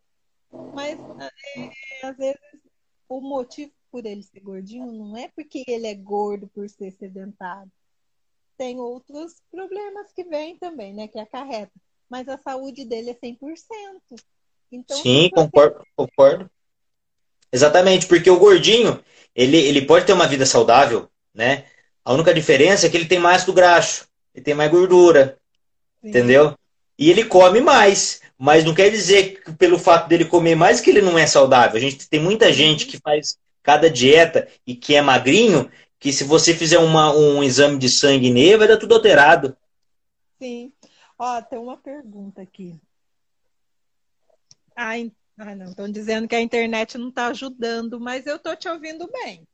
mas 0.73 0.99
é, 0.99 2.07
às 2.07 2.17
vezes 2.17 2.39
o 3.07 3.21
motivo 3.21 3.71
por 3.95 4.05
ele 4.05 4.21
ser 4.21 4.41
gordinho 4.41 4.91
não 4.91 5.15
é 5.15 5.29
porque 5.33 5.63
ele 5.65 5.87
é 5.87 5.93
gordo 5.93 6.49
por 6.53 6.67
ser 6.67 6.91
sedentário. 6.91 7.71
Tem 8.57 8.77
outros 8.77 9.35
problemas 9.49 10.11
que 10.11 10.25
vêm 10.25 10.57
também, 10.57 10.93
né? 10.93 11.07
Que 11.07 11.17
acarreta. 11.17 11.71
Mas 12.09 12.27
a 12.27 12.37
saúde 12.37 12.83
dele 12.83 13.11
é 13.11 13.13
100%. 13.13 13.37
Então, 14.69 14.97
Sim, 14.97 15.29
concordo, 15.33 15.81
concordo. 15.95 16.51
Exatamente, 17.53 18.05
porque 18.05 18.29
o 18.29 18.37
gordinho, 18.37 19.01
ele, 19.33 19.55
ele 19.55 19.85
pode 19.85 20.05
ter 20.05 20.11
uma 20.11 20.27
vida 20.27 20.45
saudável, 20.45 21.09
né? 21.33 21.63
A 22.03 22.11
única 22.11 22.33
diferença 22.33 22.85
é 22.85 22.89
que 22.89 22.97
ele 22.97 23.07
tem 23.07 23.19
mais 23.19 23.45
do 23.45 23.53
graxo 23.53 24.09
ele 24.33 24.43
tem 24.43 24.53
mais 24.53 24.69
gordura. 24.69 25.37
Sim. 26.01 26.09
Entendeu? 26.09 26.53
E 26.99 27.09
ele 27.09 27.23
come 27.23 27.61
mais. 27.61 28.19
Mas 28.37 28.65
não 28.65 28.75
quer 28.75 28.89
dizer 28.89 29.41
que 29.41 29.53
pelo 29.53 29.79
fato 29.79 30.09
dele 30.09 30.25
comer 30.25 30.55
mais 30.55 30.81
que 30.81 30.89
ele 30.89 31.01
não 31.01 31.17
é 31.17 31.25
saudável. 31.25 31.77
A 31.77 31.79
gente 31.79 32.09
tem 32.09 32.19
muita 32.19 32.51
gente 32.51 32.85
que 32.87 32.99
faz 32.99 33.37
cada 33.65 33.89
dieta 33.89 34.47
e 34.65 34.75
que 34.75 34.93
é 34.93 35.01
magrinho, 35.01 35.71
que 35.99 36.13
se 36.13 36.23
você 36.23 36.53
fizer 36.53 36.77
uma, 36.77 37.11
um 37.11 37.43
exame 37.43 37.79
de 37.79 37.89
sangue 37.89 38.29
nele, 38.29 38.57
vai 38.57 38.67
dar 38.67 38.77
tudo 38.77 38.93
alterado. 38.93 39.57
Sim. 40.39 40.71
Ó, 41.17 41.41
tem 41.41 41.57
uma 41.57 41.75
pergunta 41.75 42.43
aqui. 42.43 42.79
Ah, 44.75 44.91
ah 45.39 45.55
não, 45.55 45.65
estão 45.65 45.91
dizendo 45.91 46.27
que 46.27 46.35
a 46.35 46.41
internet 46.41 46.95
não 46.95 47.09
está 47.09 47.27
ajudando, 47.27 47.99
mas 47.99 48.27
eu 48.27 48.35
estou 48.35 48.55
te 48.55 48.69
ouvindo 48.69 49.09
bem. 49.11 49.47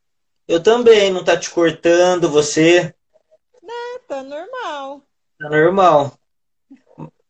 Eu 0.46 0.62
também, 0.62 1.10
não 1.10 1.22
está 1.22 1.38
te 1.38 1.50
cortando, 1.50 2.30
você. 2.30 2.94
Não, 3.64 4.00
tá 4.06 4.22
normal. 4.22 5.06
Tá 5.40 5.50
normal. 5.50 6.20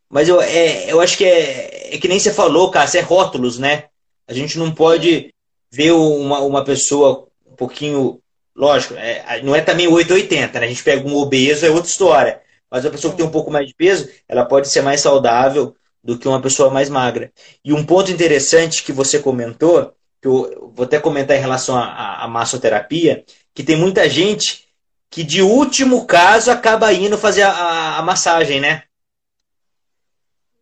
Mas 0.09 0.27
eu, 0.27 0.41
é, 0.41 0.91
eu 0.91 0.99
acho 0.99 1.15
que 1.15 1.25
é, 1.25 1.95
é 1.95 1.99
que 1.99 2.07
nem 2.07 2.19
você 2.19 2.33
falou, 2.33 2.71
Cássio, 2.71 2.99
é 2.99 3.03
rótulos, 3.03 3.59
né? 3.59 3.89
A 4.27 4.33
gente 4.33 4.57
não 4.57 4.73
pode 4.73 5.31
ver 5.71 5.91
uma, 5.91 6.39
uma 6.39 6.63
pessoa 6.63 7.27
um 7.45 7.55
pouquinho. 7.55 8.21
Lógico, 8.55 8.95
é, 8.95 9.41
não 9.41 9.55
é 9.55 9.61
também 9.61 9.87
880, 9.87 10.59
né? 10.59 10.65
A 10.65 10.69
gente 10.69 10.83
pega 10.83 11.07
um 11.07 11.15
obeso, 11.15 11.65
é 11.65 11.69
outra 11.69 11.89
história. 11.89 12.41
Mas 12.69 12.85
a 12.85 12.89
pessoa 12.89 13.11
que 13.11 13.17
tem 13.17 13.25
um 13.25 13.31
pouco 13.31 13.49
mais 13.49 13.67
de 13.67 13.73
peso, 13.73 14.09
ela 14.27 14.45
pode 14.45 14.69
ser 14.69 14.81
mais 14.81 15.01
saudável 15.01 15.75
do 16.03 16.17
que 16.17 16.27
uma 16.27 16.41
pessoa 16.41 16.69
mais 16.69 16.89
magra. 16.89 17.31
E 17.63 17.73
um 17.73 17.85
ponto 17.85 18.11
interessante 18.11 18.83
que 18.83 18.91
você 18.91 19.19
comentou, 19.19 19.93
que 20.21 20.27
eu 20.27 20.71
vou 20.75 20.85
até 20.85 20.99
comentar 20.99 21.37
em 21.37 21.41
relação 21.41 21.77
à 21.77 22.27
massoterapia, 22.27 23.23
que 23.53 23.63
tem 23.63 23.75
muita 23.75 24.09
gente 24.09 24.67
que 25.09 25.23
de 25.23 25.41
último 25.41 26.05
caso 26.05 26.49
acaba 26.49 26.91
indo 26.93 27.17
fazer 27.17 27.43
a, 27.43 27.51
a, 27.51 27.97
a 27.99 28.01
massagem, 28.01 28.61
né? 28.61 28.83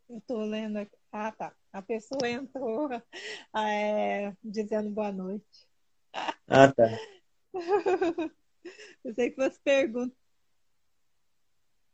Eu 0.10 0.20
tô 0.28 0.42
lendo 0.42 0.78
aqui. 0.78 0.98
Ah, 1.12 1.32
tá. 1.32 1.54
A 1.80 1.82
pessoa 1.82 2.28
entrou 2.28 2.90
é, 3.56 4.34
dizendo 4.44 4.90
boa 4.90 5.14
noite. 5.14 5.46
Ah, 6.46 6.70
tá. 6.74 7.00
Eu 9.02 9.14
sei 9.16 9.32
que 9.32 9.38
você 9.38 9.58
pergunta. 9.64 10.14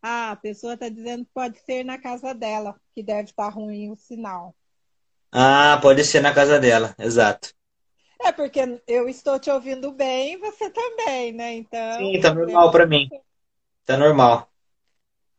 Ah, 0.01 0.31
a 0.31 0.35
pessoa 0.35 0.73
está 0.73 0.89
dizendo 0.89 1.23
que 1.23 1.31
pode 1.31 1.59
ser 1.59 1.83
na 1.83 1.99
casa 1.99 2.33
dela, 2.33 2.75
que 2.95 3.03
deve 3.03 3.29
estar 3.29 3.47
ruim 3.49 3.91
o 3.91 3.95
sinal. 3.95 4.55
Ah, 5.31 5.79
pode 5.83 6.03
ser 6.03 6.21
na 6.21 6.33
casa 6.33 6.59
dela, 6.59 6.95
exato. 6.97 7.53
É 8.23 8.31
porque 8.31 8.81
eu 8.87 9.07
estou 9.07 9.37
te 9.37 9.51
ouvindo 9.51 9.91
bem 9.91 10.33
e 10.33 10.37
você 10.37 10.67
também, 10.71 11.31
né? 11.31 11.53
Então. 11.53 11.99
Sim, 11.99 12.19
tá 12.19 12.33
normal 12.33 12.71
para 12.71 12.87
mim. 12.87 13.07
Tá 13.85 13.97
normal. 13.97 14.49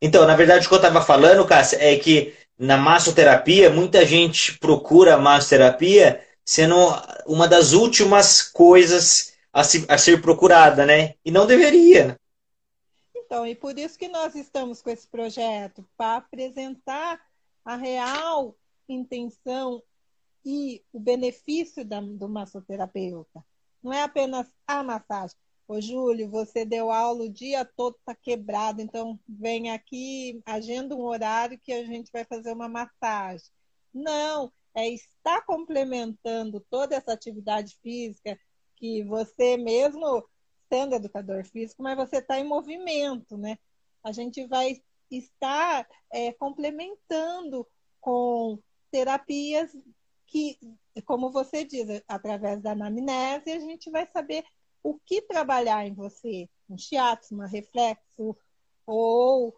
Então, 0.01 0.25
na 0.25 0.37
verdade, 0.37 0.65
o 0.65 0.69
que 0.69 0.73
eu 0.73 0.77
estava 0.77 1.01
falando, 1.01 1.45
Cássia, 1.45 1.77
é 1.81 1.97
que 1.97 2.33
na 2.57 2.77
massoterapia, 2.77 3.69
muita 3.69 4.05
gente 4.05 4.57
procura 4.57 5.15
a 5.15 5.19
massoterapia 5.19 6.23
sendo 6.43 6.75
uma 7.25 7.47
das 7.47 7.73
últimas 7.73 8.41
coisas 8.41 9.37
a, 9.51 9.63
se, 9.63 9.85
a 9.89 9.97
ser 9.97 10.21
procurada, 10.21 10.85
né? 10.85 11.15
E 11.23 11.29
não 11.29 11.45
deveria. 11.45 12.17
Então, 13.15 13.45
e 13.45 13.53
por 13.53 13.77
isso 13.77 13.99
que 13.99 14.07
nós 14.07 14.33
estamos 14.35 14.81
com 14.81 14.89
esse 14.89 15.07
projeto, 15.07 15.85
para 15.97 16.17
apresentar 16.17 17.19
a 17.65 17.75
real 17.75 18.55
intenção 18.87 19.83
e 20.45 20.81
o 20.93 20.99
benefício 20.99 21.83
da, 21.83 21.99
do 21.99 22.29
massoterapeuta. 22.29 23.43
Não 23.83 23.91
é 23.91 24.03
apenas 24.03 24.47
a 24.65 24.81
massagem. 24.81 25.35
Ô, 25.67 25.81
Júlio, 25.81 26.29
você 26.29 26.63
deu 26.63 26.89
aula 26.89 27.25
o 27.25 27.29
dia 27.29 27.65
todo, 27.65 27.97
está 27.97 28.15
quebrado, 28.15 28.81
então 28.81 29.19
vem 29.27 29.71
aqui, 29.71 30.41
agenda 30.45 30.95
um 30.95 31.03
horário 31.03 31.59
que 31.59 31.73
a 31.73 31.83
gente 31.83 32.09
vai 32.09 32.23
fazer 32.23 32.53
uma 32.53 32.69
massagem. 32.69 33.49
Não, 33.93 34.51
é 34.73 34.87
estar 34.87 35.45
complementando 35.45 36.61
toda 36.69 36.95
essa 36.95 37.11
atividade 37.11 37.77
física 37.83 38.39
que 38.77 39.03
você 39.03 39.57
mesmo, 39.57 40.23
sendo 40.71 40.95
educador 40.95 41.43
físico, 41.43 41.83
mas 41.83 41.97
você 41.97 42.17
está 42.19 42.39
em 42.39 42.47
movimento, 42.47 43.35
né? 43.35 43.57
A 44.01 44.13
gente 44.13 44.47
vai 44.47 44.81
estar 45.11 45.85
é, 46.13 46.31
complementando 46.31 47.67
com 47.99 48.57
terapias 48.89 49.75
que, 50.25 50.57
como 51.05 51.29
você 51.29 51.65
diz, 51.65 52.01
através 52.07 52.61
da 52.61 52.71
anamnese, 52.71 53.51
a 53.51 53.59
gente 53.59 53.89
vai 53.89 54.07
saber 54.07 54.45
o 54.83 54.97
que 55.05 55.21
trabalhar 55.21 55.85
em 55.85 55.93
você, 55.93 56.49
um 56.69 56.77
shiatsu, 56.77 57.35
um 57.35 57.45
reflexo, 57.45 58.35
ou 58.85 59.53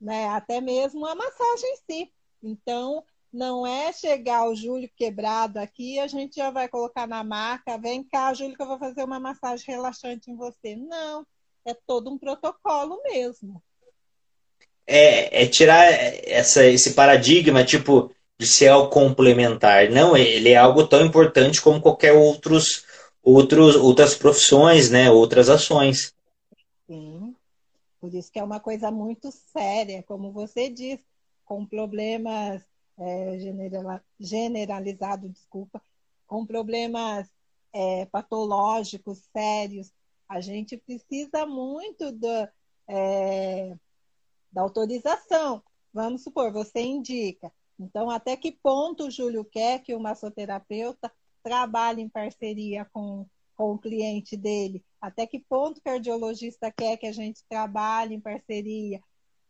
né, 0.00 0.28
até 0.28 0.60
mesmo 0.60 1.06
a 1.06 1.14
massagem 1.14 1.72
em 1.72 1.76
si. 1.76 2.12
Então, 2.42 3.04
não 3.32 3.66
é 3.66 3.92
chegar 3.92 4.48
o 4.48 4.54
Júlio 4.54 4.90
quebrado 4.94 5.58
aqui 5.58 5.98
a 5.98 6.06
gente 6.06 6.36
já 6.36 6.50
vai 6.50 6.68
colocar 6.68 7.06
na 7.06 7.24
marca, 7.24 7.78
vem 7.78 8.04
cá, 8.04 8.34
Júlio, 8.34 8.56
que 8.56 8.62
eu 8.62 8.66
vou 8.66 8.78
fazer 8.78 9.04
uma 9.04 9.18
massagem 9.18 9.64
relaxante 9.66 10.30
em 10.30 10.36
você. 10.36 10.76
Não, 10.76 11.26
é 11.64 11.74
todo 11.86 12.10
um 12.10 12.18
protocolo 12.18 13.00
mesmo. 13.04 13.62
É, 14.86 15.44
é 15.44 15.46
tirar 15.46 15.84
essa, 15.84 16.64
esse 16.66 16.92
paradigma, 16.92 17.64
tipo, 17.64 18.12
de 18.38 18.46
ser 18.46 18.68
algo 18.68 18.90
complementar. 18.90 19.88
Não, 19.88 20.16
ele 20.16 20.50
é 20.50 20.56
algo 20.56 20.86
tão 20.86 21.06
importante 21.06 21.62
como 21.62 21.80
qualquer 21.80 22.12
outros, 22.12 22.84
outros, 23.22 23.76
outras 23.76 24.14
profissões, 24.14 24.90
né? 24.90 25.10
Outras 25.10 25.48
ações. 25.48 26.14
Sim. 26.86 27.34
Por 28.00 28.12
isso 28.12 28.32
que 28.32 28.38
é 28.38 28.44
uma 28.44 28.58
coisa 28.58 28.90
muito 28.90 29.30
séria, 29.30 30.02
como 30.02 30.32
você 30.32 30.68
disse, 30.68 31.04
com 31.44 31.64
problemas 31.64 32.62
é, 32.98 33.38
generalizados, 34.18 35.30
desculpa, 35.30 35.80
com 36.26 36.44
problemas 36.44 37.28
é, 37.72 38.06
patológicos 38.06 39.22
sérios. 39.32 39.92
A 40.28 40.40
gente 40.40 40.76
precisa 40.76 41.46
muito 41.46 42.10
do, 42.10 42.48
é, 42.88 43.76
da 44.50 44.62
autorização. 44.62 45.62
Vamos 45.92 46.22
supor, 46.22 46.52
você 46.52 46.80
indica. 46.80 47.52
Então, 47.78 48.10
até 48.10 48.36
que 48.36 48.50
ponto 48.50 49.06
o 49.06 49.10
Júlio 49.10 49.44
quer 49.44 49.80
que 49.80 49.94
o 49.94 50.00
massoterapeuta 50.00 51.12
trabalhe 51.42 52.02
em 52.02 52.08
parceria 52.08 52.86
com, 52.92 53.26
com 53.56 53.72
o 53.72 53.78
cliente 53.78 54.36
dele? 54.36 54.84
Até 55.00 55.26
que 55.26 55.40
ponto 55.40 55.78
o 55.78 55.82
cardiologista 55.82 56.72
quer 56.72 56.96
que 56.96 57.06
a 57.06 57.12
gente 57.12 57.42
trabalhe 57.48 58.14
em 58.14 58.20
parceria? 58.20 59.00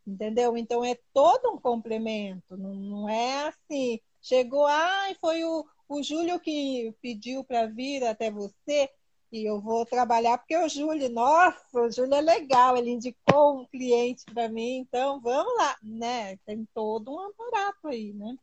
Entendeu? 0.05 0.57
Então, 0.57 0.83
é 0.83 0.97
todo 1.13 1.53
um 1.53 1.59
complemento. 1.59 2.57
Não, 2.57 2.73
não 2.73 3.09
é 3.09 3.47
assim, 3.47 3.99
chegou, 4.21 4.65
ah, 4.65 5.15
foi 5.21 5.43
o, 5.43 5.65
o 5.87 6.03
Júlio 6.03 6.39
que 6.39 6.93
pediu 7.01 7.43
para 7.43 7.67
vir 7.67 8.03
até 8.03 8.29
você 8.29 8.89
e 9.33 9.49
eu 9.49 9.59
vou 9.59 9.83
trabalhar 9.83 10.37
porque 10.37 10.55
o 10.55 10.69
Júlio, 10.69 11.09
nossa, 11.09 11.59
o 11.73 11.89
Júlio 11.89 12.13
é 12.13 12.21
legal, 12.21 12.77
ele 12.77 12.91
indicou 12.91 13.61
um 13.61 13.65
cliente 13.65 14.23
para 14.31 14.47
mim, 14.47 14.77
então 14.77 15.19
vamos 15.19 15.51
lá, 15.57 15.75
né? 15.81 16.37
Tem 16.45 16.67
todo 16.71 17.11
um 17.11 17.19
aparato 17.19 17.87
aí, 17.87 18.13
né? 18.13 18.37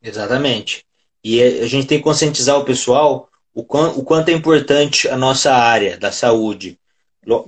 Exatamente. 0.00 0.86
E 1.24 1.42
a 1.42 1.66
gente 1.66 1.86
tem 1.86 1.98
que 1.98 2.04
conscientizar 2.04 2.58
o 2.58 2.64
pessoal 2.64 3.30
o, 3.54 3.64
quanto, 3.64 3.98
o 3.98 4.04
quanto 4.04 4.28
é 4.28 4.32
importante 4.32 5.08
a 5.08 5.16
nossa 5.16 5.54
área 5.54 5.96
da 5.96 6.12
saúde, 6.12 6.78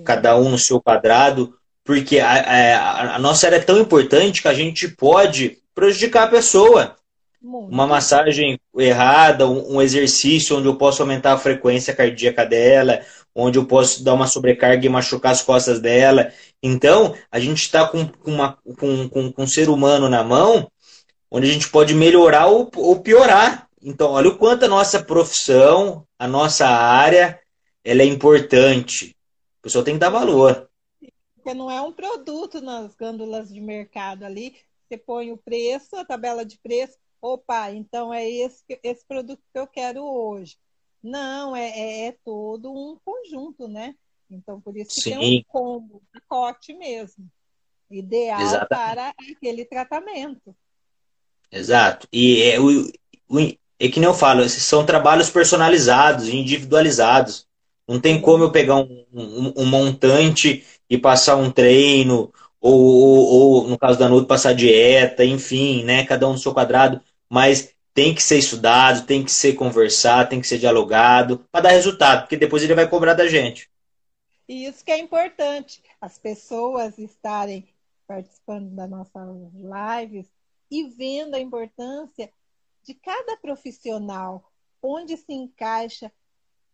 cada 0.05 0.37
um 0.39 0.49
no 0.49 0.59
seu 0.59 0.81
quadrado, 0.81 1.55
porque 1.85 2.19
a, 2.19 2.31
a, 2.31 3.17
a 3.17 3.19
nossa 3.19 3.47
área 3.47 3.57
é 3.57 3.61
tão 3.61 3.79
importante 3.79 4.41
que 4.41 4.49
a 4.49 4.55
gente 4.55 4.89
pode 4.89 5.59
prejudicar 5.75 6.25
a 6.25 6.31
pessoa. 6.31 6.97
Muito. 7.43 7.73
Uma 7.73 7.87
massagem 7.87 8.59
errada, 8.77 9.47
um, 9.47 9.77
um, 9.77 9.83
exercício 9.83 10.57
onde 10.57 10.67
eu 10.67 10.77
posso 10.77 11.03
aumentar 11.03 11.35
a 11.35 11.39
frequência 11.39 11.95
cardíaca 11.95 12.45
dela, 12.45 13.01
onde 13.35 13.59
eu 13.59 13.67
posso 13.67 14.03
dar 14.03 14.15
uma 14.15 14.27
sobrecarga 14.27 14.85
e 14.85 14.89
machucar 14.89 15.33
as 15.33 15.43
costas 15.43 15.79
dela. 15.79 16.33
Então, 16.63 17.15
a 17.31 17.39
gente 17.39 17.63
está 17.63 17.87
com, 17.87 18.07
com, 18.09 18.33
uma, 18.33 18.59
com, 18.79 19.09
com, 19.09 19.33
com 19.33 19.43
um 19.43 19.47
ser 19.47 19.69
humano 19.69 20.09
na 20.09 20.25
mão, 20.25 20.69
onde 21.31 21.49
a 21.49 21.53
gente 21.53 21.69
pode 21.69 21.95
melhorar 21.95 22.47
ou, 22.47 22.71
ou 22.75 23.01
piorar. 23.01 23.66
Então, 23.89 24.11
olha 24.11 24.31
o 24.31 24.37
quanto 24.37 24.65
a 24.65 24.69
nossa 24.69 25.01
profissão, 25.01 26.05
a 26.19 26.27
nossa 26.27 26.67
área, 26.67 27.41
ela 27.85 28.03
é 28.03 28.05
importante. 28.05 29.17
A 29.61 29.63
pessoa 29.63 29.85
tem 29.85 29.95
que 29.95 30.01
dar 30.01 30.11
valor. 30.11 30.69
Porque 31.37 31.55
não 31.55 31.71
é 31.71 31.81
um 31.81 31.93
produto 31.93 32.61
nas 32.61 32.97
gândulas 32.97 33.49
de 33.49 33.61
mercado 33.61 34.25
ali. 34.25 34.57
Você 34.89 34.99
põe 34.99 35.31
o 35.31 35.37
preço, 35.37 35.95
a 35.95 36.05
tabela 36.05 36.45
de 36.45 36.59
preço, 36.59 36.99
opa, 37.23 37.71
então 37.71 38.13
é 38.13 38.29
esse, 38.29 38.65
esse 38.83 39.07
produto 39.07 39.41
que 39.53 39.59
eu 39.61 39.69
quero 39.69 40.03
hoje. 40.03 40.57
Não, 41.01 41.55
é, 41.55 41.69
é, 41.69 42.07
é 42.07 42.17
todo 42.25 42.73
um 42.73 42.99
conjunto, 43.05 43.69
né? 43.69 43.95
Então, 44.29 44.61
por 44.61 44.77
isso 44.77 44.97
que 44.97 45.03
Sim. 45.03 45.11
tem 45.11 45.39
um 45.39 45.43
combo, 45.47 46.03
um 46.03 46.21
pacote 46.21 46.75
mesmo. 46.75 47.25
Ideal 47.89 48.41
Exatamente. 48.41 48.69
para 48.69 49.15
aquele 49.33 49.65
tratamento. 49.65 50.57
Exato. 51.53 52.09
E 52.13 52.43
é, 52.43 52.59
o, 52.59 52.91
o, 53.29 53.39
é 53.79 53.89
que 53.89 54.01
nem 54.01 54.09
eu 54.09 54.15
falo, 54.15 54.49
são 54.49 54.85
trabalhos 54.85 55.31
personalizados, 55.31 56.29
individualizados. 56.29 57.47
Não 57.87 58.01
tem 58.01 58.21
como 58.21 58.45
eu 58.45 58.51
pegar 58.51 58.77
um, 58.77 59.05
um, 59.13 59.53
um 59.57 59.67
montante 59.67 60.65
e 60.89 60.99
passar 60.99 61.37
um 61.37 61.51
treino, 61.51 62.33
ou, 62.61 62.81
ou, 62.81 63.27
ou, 63.27 63.69
no 63.69 63.79
caso 63.79 63.99
da 63.99 64.09
Nude, 64.09 64.27
passar 64.27 64.55
dieta, 64.55 65.25
enfim, 65.25 65.85
né? 65.85 66.05
Cada 66.05 66.29
um 66.29 66.33
no 66.33 66.39
seu 66.39 66.53
quadrado 66.53 67.01
mas 67.29 67.75
tem 67.93 68.15
que 68.15 68.23
ser 68.23 68.39
estudado, 68.39 69.07
tem 69.07 69.25
que 69.25 69.33
ser 69.33 69.55
conversado, 69.55 70.31
tem 70.31 70.41
que 70.41 70.47
ser 70.47 70.59
dialogado 70.59 71.45
para 71.51 71.63
dar 71.63 71.71
resultado, 71.71 72.23
porque 72.23 72.37
depois 72.37 72.63
ele 72.63 72.75
vai 72.75 72.89
cobrar 72.89 73.15
da 73.15 73.27
gente. 73.27 73.71
E 74.49 74.67
isso 74.67 74.85
que 74.85 74.93
é 74.93 74.99
importante, 74.99 75.83
as 76.01 76.19
pessoas 76.19 76.99
estarem 76.99 77.67
participando 78.07 78.71
das 78.71 78.89
nossas 78.89 79.29
lives 79.55 80.27
e 80.71 80.89
vendo 80.89 81.35
a 81.35 81.41
importância 81.41 82.31
de 82.87 82.95
cada 82.95 83.37
profissional, 83.37 84.53
onde 84.83 85.17
se 85.17 85.33
encaixa 85.33 86.13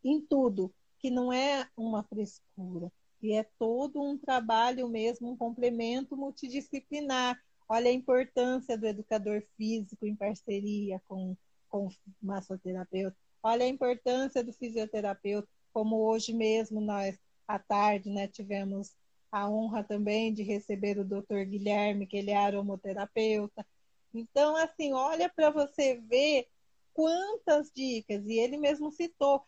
em 0.05 0.21
tudo, 0.21 0.73
que 0.99 1.11
não 1.11 1.33
é 1.33 1.69
uma 1.77 2.03
frescura, 2.05 2.93
e 3.21 3.33
é 3.33 3.45
todo 3.59 4.03
um 4.03 4.19
trabalho 4.19 4.89
mesmo, 4.89 5.31
um 5.31 5.37
complemento 5.37 6.17
multidisciplinar, 6.17 7.41
Olha 7.73 7.89
a 7.89 7.95
importância 7.95 8.77
do 8.77 8.87
educador 8.87 9.43
físico 9.57 10.05
em 10.07 10.15
parceria 10.15 11.01
com, 11.09 11.35
com 11.71 11.87
o 11.87 11.91
massoterapeuta. 12.21 13.17
Olha 13.43 13.65
a 13.65 13.69
importância 13.69 14.45
do 14.45 14.53
fisioterapeuta, 14.53 15.49
como 15.73 15.97
hoje 15.97 16.35
mesmo 16.35 16.83
nós, 16.83 17.19
à 17.49 17.59
tarde, 17.59 18.11
né, 18.11 18.29
tivemos 18.29 18.95
a 19.31 19.49
honra 19.49 19.83
também 19.83 20.35
de 20.35 20.43
receber 20.43 20.99
o 20.99 21.05
doutor 21.05 21.47
Guilherme, 21.47 22.07
que 22.07 22.19
ele 22.19 22.31
é 22.31 22.37
aromoterapeuta. 22.37 23.67
Então, 24.15 24.57
assim, 24.57 24.93
olha 24.93 25.29
para 25.29 25.51
você 25.51 25.97
ver 25.97 26.49
quantas 26.93 27.71
dicas, 27.75 28.27
e 28.27 28.39
ele 28.39 28.57
mesmo 28.57 28.91
citou 28.93 29.45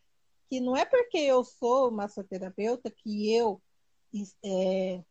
que 0.48 0.60
não 0.60 0.76
é 0.76 0.84
porque 0.84 1.18
eu 1.18 1.44
sou 1.44 1.90
massoterapeuta 1.90 2.90
que 2.90 3.34
eu 3.34 3.60
é, 4.44 5.02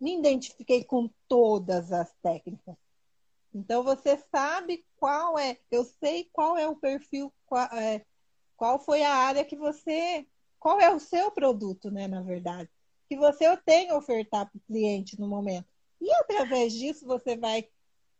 me 0.00 0.18
identifiquei 0.18 0.84
com 0.84 1.10
todas 1.28 1.92
as 1.92 2.12
técnicas. 2.22 2.76
Então 3.54 3.82
você 3.82 4.18
sabe 4.30 4.84
qual 4.96 5.38
é, 5.38 5.58
eu 5.70 5.84
sei 5.84 6.28
qual 6.32 6.56
é 6.58 6.68
o 6.68 6.76
perfil, 6.76 7.32
qual, 7.46 7.64
é, 7.72 8.04
qual 8.56 8.78
foi 8.78 9.02
a 9.02 9.14
área 9.14 9.44
que 9.44 9.56
você, 9.56 10.26
qual 10.58 10.80
é 10.80 10.94
o 10.94 11.00
seu 11.00 11.30
produto, 11.30 11.90
né, 11.90 12.06
na 12.06 12.22
verdade, 12.22 12.68
que 13.08 13.16
você 13.16 13.56
tem 13.58 13.90
a 13.90 13.96
ofertar 13.96 14.50
para 14.50 14.58
o 14.58 14.66
cliente 14.66 15.18
no 15.18 15.28
momento. 15.28 15.66
E 16.00 16.12
através 16.16 16.72
disso 16.72 17.06
você 17.06 17.36
vai 17.36 17.68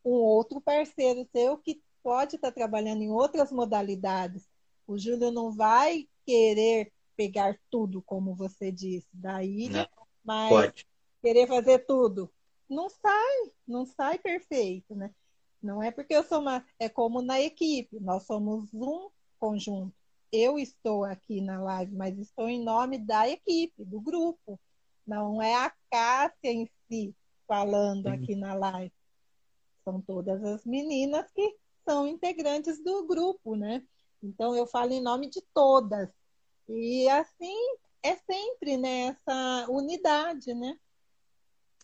um 0.06 0.12
outro 0.12 0.60
parceiro 0.60 1.26
seu 1.32 1.58
que 1.58 1.82
pode 2.00 2.36
estar 2.36 2.52
trabalhando 2.52 3.02
em 3.02 3.10
outras 3.10 3.50
modalidades. 3.50 4.48
O 4.86 4.96
Júlio 4.96 5.32
não 5.32 5.50
vai 5.50 6.08
querer 6.24 6.92
pegar 7.16 7.58
tudo, 7.68 8.00
como 8.02 8.32
você 8.32 8.70
disse, 8.70 9.08
daí, 9.12 9.68
não, 9.68 9.88
mas 10.24 10.48
pode 10.48 10.86
querer 11.20 11.48
fazer 11.48 11.80
tudo. 11.86 12.30
Não 12.70 12.88
sai, 12.88 13.52
não 13.66 13.84
sai 13.84 14.18
perfeito, 14.18 14.94
né? 14.94 15.12
Não 15.60 15.82
é 15.82 15.90
porque 15.90 16.14
eu 16.14 16.22
sou 16.22 16.40
uma. 16.40 16.64
É 16.78 16.88
como 16.88 17.20
na 17.20 17.40
equipe, 17.40 17.98
nós 17.98 18.24
somos 18.24 18.72
um 18.72 19.08
conjunto. 19.40 19.92
Eu 20.30 20.58
estou 20.58 21.04
aqui 21.04 21.40
na 21.40 21.60
live, 21.60 21.94
mas 21.96 22.16
estou 22.18 22.48
em 22.48 22.62
nome 22.62 22.98
da 22.98 23.28
equipe, 23.28 23.84
do 23.84 24.00
grupo. 24.00 24.60
Não 25.04 25.42
é 25.42 25.54
a 25.54 25.72
Cássia 25.90 26.52
em 26.52 26.70
si 26.88 27.14
falando 27.48 28.06
aqui 28.08 28.36
na 28.36 28.54
live. 28.54 28.92
São 29.86 30.00
todas 30.00 30.42
as 30.42 30.64
meninas 30.64 31.30
que 31.32 31.54
são 31.84 32.08
integrantes 32.08 32.82
do 32.82 33.06
grupo, 33.06 33.54
né? 33.54 33.84
Então 34.20 34.56
eu 34.56 34.66
falo 34.66 34.92
em 34.92 35.00
nome 35.00 35.30
de 35.30 35.40
todas. 35.54 36.08
E 36.68 37.08
assim 37.08 37.54
é 38.02 38.16
sempre 38.16 38.76
nessa 38.76 39.60
né, 39.60 39.66
unidade, 39.68 40.52
né? 40.54 40.76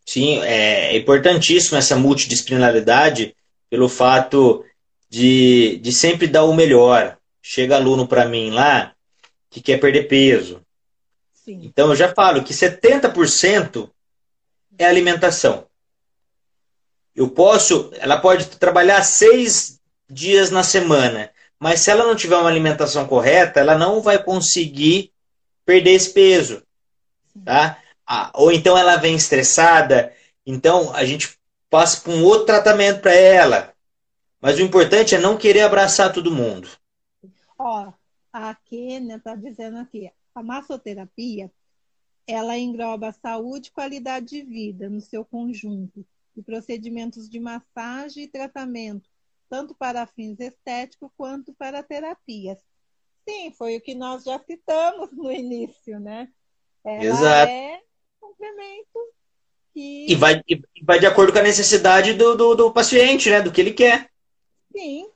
Sim, 0.04 0.38
é, 0.38 0.94
é 0.94 0.98
importantíssimo 0.98 1.78
essa 1.78 1.94
multidisciplinaridade 1.94 3.36
pelo 3.70 3.88
fato 3.88 4.64
de, 5.08 5.76
de 5.76 5.92
sempre 5.92 6.26
dar 6.26 6.42
o 6.42 6.54
melhor. 6.54 7.16
Chega 7.40 7.76
aluno 7.76 8.08
para 8.08 8.26
mim 8.26 8.50
lá 8.50 8.96
que 9.48 9.60
quer 9.60 9.78
perder 9.78 10.08
peso. 10.08 10.60
Sim. 11.32 11.60
Então 11.62 11.90
eu 11.90 11.96
já 11.96 12.12
falo 12.12 12.42
que 12.42 12.52
70% 12.52 13.88
é 14.76 14.86
alimentação. 14.86 15.68
Eu 17.14 17.28
posso, 17.30 17.90
ela 17.94 18.18
pode 18.18 18.46
trabalhar 18.58 19.02
seis 19.02 19.80
dias 20.08 20.50
na 20.50 20.62
semana, 20.62 21.30
mas 21.58 21.80
se 21.80 21.90
ela 21.90 22.06
não 22.06 22.16
tiver 22.16 22.36
uma 22.36 22.48
alimentação 22.48 23.06
correta, 23.06 23.60
ela 23.60 23.76
não 23.76 24.00
vai 24.00 24.22
conseguir 24.22 25.12
perder 25.64 25.92
esse 25.92 26.12
peso, 26.12 26.62
tá? 27.44 27.78
Ah, 28.06 28.30
ou 28.34 28.50
então 28.50 28.76
ela 28.76 28.96
vem 28.96 29.14
estressada, 29.14 30.12
então 30.44 30.92
a 30.94 31.04
gente 31.04 31.38
passa 31.70 32.00
por 32.00 32.12
um 32.12 32.24
outro 32.24 32.46
tratamento 32.46 33.00
para 33.00 33.14
ela. 33.14 33.72
Mas 34.40 34.58
o 34.58 34.62
importante 34.62 35.14
é 35.14 35.18
não 35.18 35.38
querer 35.38 35.60
abraçar 35.60 36.12
todo 36.12 36.34
mundo. 36.34 36.68
Ó, 37.56 37.92
a 38.32 38.54
Kênia 38.54 39.16
está 39.16 39.36
dizendo 39.36 39.78
aqui, 39.78 40.10
a 40.34 40.42
massoterapia, 40.42 41.50
ela 42.26 42.58
engloba 42.58 43.12
saúde 43.12 43.68
e 43.68 43.72
qualidade 43.72 44.26
de 44.26 44.42
vida 44.42 44.88
no 44.88 45.00
seu 45.00 45.24
conjunto, 45.24 46.04
e 46.36 46.42
procedimentos 46.42 47.28
de 47.28 47.38
massagem 47.38 48.24
e 48.24 48.28
tratamento, 48.28 49.08
tanto 49.48 49.74
para 49.74 50.06
fins 50.06 50.40
estéticos 50.40 51.10
quanto 51.16 51.52
para 51.54 51.82
terapias. 51.82 52.58
Sim, 53.28 53.52
foi 53.52 53.76
o 53.76 53.80
que 53.80 53.94
nós 53.94 54.24
já 54.24 54.38
citamos 54.40 55.12
no 55.12 55.30
início, 55.30 56.00
né? 56.00 56.28
Ela 56.84 57.04
Exato. 57.04 57.52
é 57.52 57.80
um 58.22 58.28
complemento 58.28 58.98
que. 59.72 60.06
E 60.08 60.14
vai, 60.14 60.42
e 60.48 60.60
vai 60.82 60.98
de 60.98 61.06
acordo 61.06 61.32
com 61.32 61.38
a 61.38 61.42
necessidade 61.42 62.14
do, 62.14 62.36
do, 62.36 62.54
do 62.54 62.72
paciente, 62.72 63.30
né? 63.30 63.40
Do 63.40 63.52
que 63.52 63.60
ele 63.60 63.72
quer. 63.72 64.10
Sim. 64.74 65.08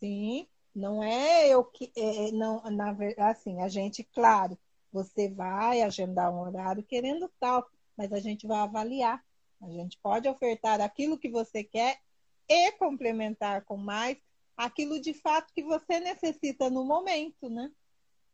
Sim. 0.00 0.46
Não 0.74 1.02
é 1.02 1.48
eu 1.48 1.64
que. 1.64 1.92
É, 1.96 2.32
não, 2.32 2.62
na 2.70 2.92
verdade, 2.92 3.38
assim, 3.38 3.60
a 3.60 3.68
gente, 3.68 4.02
claro, 4.12 4.58
você 4.92 5.28
vai 5.28 5.82
agendar 5.82 6.32
um 6.32 6.40
horário 6.40 6.82
querendo 6.82 7.30
tal, 7.38 7.66
mas 7.96 8.12
a 8.12 8.18
gente 8.18 8.46
vai 8.46 8.58
avaliar. 8.58 9.22
A 9.62 9.68
gente 9.70 9.98
pode 10.02 10.28
ofertar 10.28 10.80
aquilo 10.80 11.18
que 11.18 11.28
você 11.28 11.62
quer 11.62 11.98
e 12.48 12.72
complementar 12.72 13.62
com 13.64 13.76
mais 13.76 14.16
aquilo 14.56 15.00
de 15.00 15.14
fato 15.14 15.52
que 15.54 15.62
você 15.62 16.00
necessita 16.00 16.70
no 16.70 16.84
momento, 16.84 17.48
né? 17.48 17.70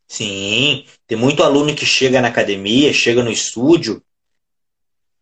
Sim, 0.09 0.86
tem 1.07 1.19
muito 1.19 1.43
aluno 1.43 1.74
que 1.74 1.85
chega 1.85 2.20
na 2.20 2.28
academia, 2.28 2.93
chega 2.93 3.23
no 3.23 3.31
estúdio 3.31 4.03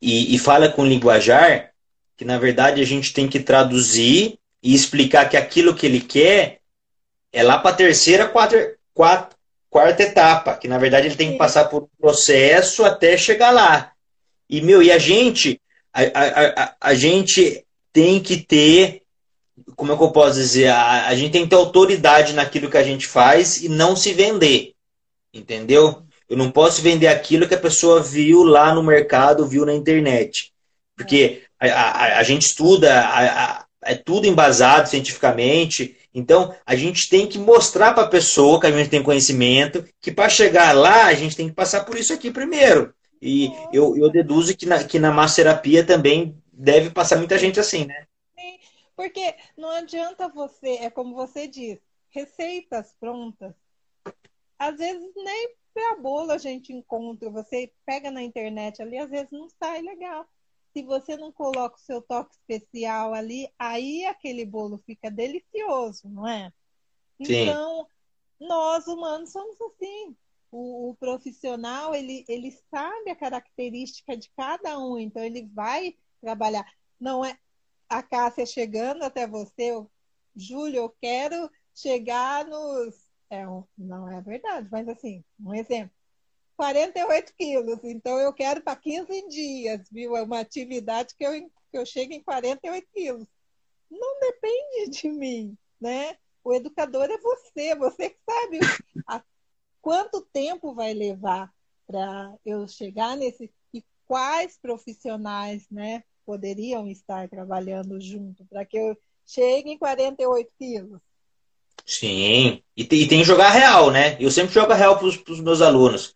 e, 0.01 0.35
e 0.35 0.39
fala 0.39 0.71
com 0.71 0.85
linguajar 0.85 1.73
que 2.17 2.25
na 2.25 2.39
verdade 2.39 2.81
a 2.81 2.85
gente 2.85 3.13
tem 3.13 3.29
que 3.29 3.41
traduzir 3.41 4.39
e 4.63 4.75
explicar 4.75 5.29
que 5.29 5.37
aquilo 5.37 5.75
que 5.75 5.87
ele 5.87 6.01
quer 6.01 6.61
é 7.33 7.43
lá 7.43 7.59
para 7.59 7.71
a 7.71 7.77
terceira, 7.77 8.29
quarta, 8.29 8.77
quarta, 8.93 9.37
quarta 9.69 10.03
etapa, 10.03 10.57
que 10.57 10.69
na 10.69 10.79
verdade 10.79 11.09
ele 11.09 11.17
tem 11.17 11.33
que 11.33 11.39
passar 11.39 11.65
por 11.65 11.83
um 11.83 11.89
processo 11.99 12.85
até 12.85 13.17
chegar 13.17 13.51
lá. 13.51 13.93
E, 14.49 14.61
meu, 14.61 14.83
e 14.83 14.93
a 14.93 14.99
gente, 14.99 15.61
a, 16.03 16.63
a, 16.63 16.75
a, 16.81 16.95
gente 16.95 17.65
tem 17.93 18.21
que 18.21 18.37
ter, 18.37 19.03
como 19.77 19.93
é 19.93 19.97
que 19.97 20.03
eu 20.03 20.11
posso 20.11 20.35
dizer, 20.35 20.69
a, 20.69 21.07
a 21.07 21.15
gente 21.15 21.33
tem 21.33 21.45
que 21.45 21.51
ter 21.51 21.57
autoridade 21.57 22.33
naquilo 22.33 22.71
que 22.71 22.77
a 22.77 22.83
gente 22.83 23.07
faz 23.07 23.63
e 23.63 23.69
não 23.69 23.95
se 23.95 24.13
vender, 24.13 24.73
entendeu? 25.33 26.03
Eu 26.29 26.37
não 26.37 26.51
posso 26.51 26.83
vender 26.83 27.07
aquilo 27.07 27.47
que 27.47 27.55
a 27.55 27.61
pessoa 27.61 28.03
viu 28.03 28.43
lá 28.43 28.75
no 28.75 28.83
mercado, 28.83 29.47
viu 29.47 29.65
na 29.65 29.75
internet. 29.75 30.53
Porque 30.97 31.43
a, 31.61 31.67
a, 31.67 32.19
a 32.19 32.23
gente 32.23 32.43
estuda, 32.43 33.01
a, 33.01 33.65
é 33.83 33.95
tudo 33.95 34.27
embasado 34.27 34.89
cientificamente, 34.89 35.97
então, 36.15 36.55
a 36.65 36.77
gente 36.77 37.09
tem 37.09 37.27
que 37.27 37.39
mostrar 37.39 37.93
para 37.93 38.05
a 38.05 38.09
pessoa 38.09 38.61
que 38.61 38.69
a 38.69 38.71
gente 38.71 38.89
tem 38.89 39.03
conhecimento, 39.03 39.85
que 40.01 40.13
para 40.13 40.29
chegar 40.29 40.73
lá, 40.73 41.07
a 41.07 41.15
gente 41.15 41.35
tem 41.35 41.49
que 41.49 41.55
passar 41.55 41.85
por 41.85 41.99
isso 41.99 42.13
aqui 42.13 42.31
primeiro. 42.31 42.95
E 43.27 43.51
eu, 43.73 43.97
eu 43.97 44.11
deduzo 44.11 44.55
que 44.55 44.67
na, 44.67 44.85
que 44.85 44.99
na 44.99 45.11
massoterapia 45.11 45.85
também 45.87 46.37
deve 46.53 46.91
passar 46.91 47.17
muita 47.17 47.39
gente 47.39 47.59
assim, 47.59 47.87
né? 47.87 48.07
Sim, 48.39 48.59
porque 48.95 49.35
não 49.57 49.71
adianta 49.71 50.29
você, 50.29 50.73
é 50.77 50.91
como 50.91 51.15
você 51.15 51.49
diz, 51.49 51.79
receitas 52.11 52.95
prontas. 53.01 53.55
Às 54.59 54.77
vezes 54.77 55.11
nem 55.17 55.55
para 55.73 55.97
bolo 55.97 56.33
a 56.33 56.39
gente 56.39 56.73
encontra, 56.73 57.31
você 57.31 57.73
pega 57.87 58.11
na 58.11 58.23
internet 58.23 58.83
ali, 58.83 58.99
às 58.99 59.11
vezes 59.11 59.31
não 59.33 59.49
sai 59.49 59.81
legal 59.81 60.29
se 60.75 60.83
você 60.83 61.17
não 61.17 61.33
coloca 61.33 61.77
o 61.77 61.81
seu 61.81 62.03
toque 62.03 62.35
especial 62.35 63.15
ali, 63.15 63.49
aí 63.57 64.05
aquele 64.07 64.45
bolo 64.45 64.83
fica 64.85 65.09
delicioso, 65.09 66.09
não 66.09 66.27
é? 66.27 66.53
Sim. 67.25 67.33
Então, 67.33 67.87
nós 68.41 68.87
humanos 68.89 69.31
somos 69.31 69.57
assim. 69.61 70.17
O, 70.57 70.91
o, 70.91 70.95
profissional, 70.95 71.97
ele, 71.97 72.25
ele 72.29 72.53
sabe 72.71 73.11
a 73.11 73.17
característica 73.17 74.17
de 74.17 74.31
cada 74.37 74.79
um, 74.79 74.97
então 75.01 75.21
ele 75.21 75.51
vai 75.53 75.97
trabalhar. 76.21 76.65
Não 77.01 77.25
é 77.25 77.37
a 77.89 78.05
Cássia 78.05 78.47
chegando 78.47 79.03
até 79.03 79.27
você, 79.27 79.73
eu, 79.73 79.91
Júlio, 80.37 80.77
eu 80.77 80.91
quero 81.01 81.51
chegar 81.75 82.47
nos. 82.47 82.95
É, 83.29 83.45
não 83.77 84.09
é 84.09 84.21
verdade, 84.21 84.69
mas 84.71 84.89
assim, 84.89 85.25
um 85.41 85.53
exemplo 85.53 85.91
48 86.57 87.35
quilos, 87.37 87.81
então 87.83 88.17
eu 88.21 88.33
quero 88.33 88.63
para 88.63 88.77
15 88.77 89.29
dias, 89.29 89.89
viu? 89.91 90.17
É 90.17 90.23
uma 90.23 90.39
atividade 90.39 91.17
que 91.17 91.25
eu, 91.27 91.33
que 91.33 91.79
eu 91.79 91.85
chego 91.85 92.13
em 92.13 92.23
48 92.23 92.87
quilos. 92.93 93.27
Não 93.91 94.21
depende 94.21 94.91
de 94.91 95.09
mim, 95.11 95.59
né? 95.81 96.17
O 96.45 96.55
educador 96.55 97.11
é 97.11 97.19
você, 97.19 97.75
você 97.75 98.11
que 98.11 98.21
sabe 98.25 98.61
a, 99.09 99.21
quanto 99.85 100.27
tempo 100.33 100.73
vai 100.73 100.95
levar 100.95 101.53
para 101.87 102.33
eu 102.43 102.67
chegar 102.67 103.19
nesse 103.19 103.51
e 103.75 103.85
quais 104.07 104.59
profissionais, 104.61 105.67
né, 105.71 106.03
poderiam 106.25 106.89
estar 106.89 107.29
trabalhando 107.29 108.01
junto 108.01 108.47
para 108.47 108.65
que 108.65 108.79
eu 108.79 108.97
chegue 109.27 109.73
em 109.73 109.79
48 109.79 110.51
quilos. 110.59 111.01
Sim, 111.85 112.63
e 112.75 112.83
tem, 112.83 113.01
e 113.03 113.07
tem 113.07 113.19
que 113.19 113.27
jogar 113.27 113.51
real, 113.51 113.91
né? 113.91 114.17
Eu 114.19 114.31
sempre 114.31 114.55
jogo 114.55 114.73
real 114.73 114.99
para 114.99 115.07
os 115.07 115.41
meus 115.41 115.61
alunos. 115.61 116.15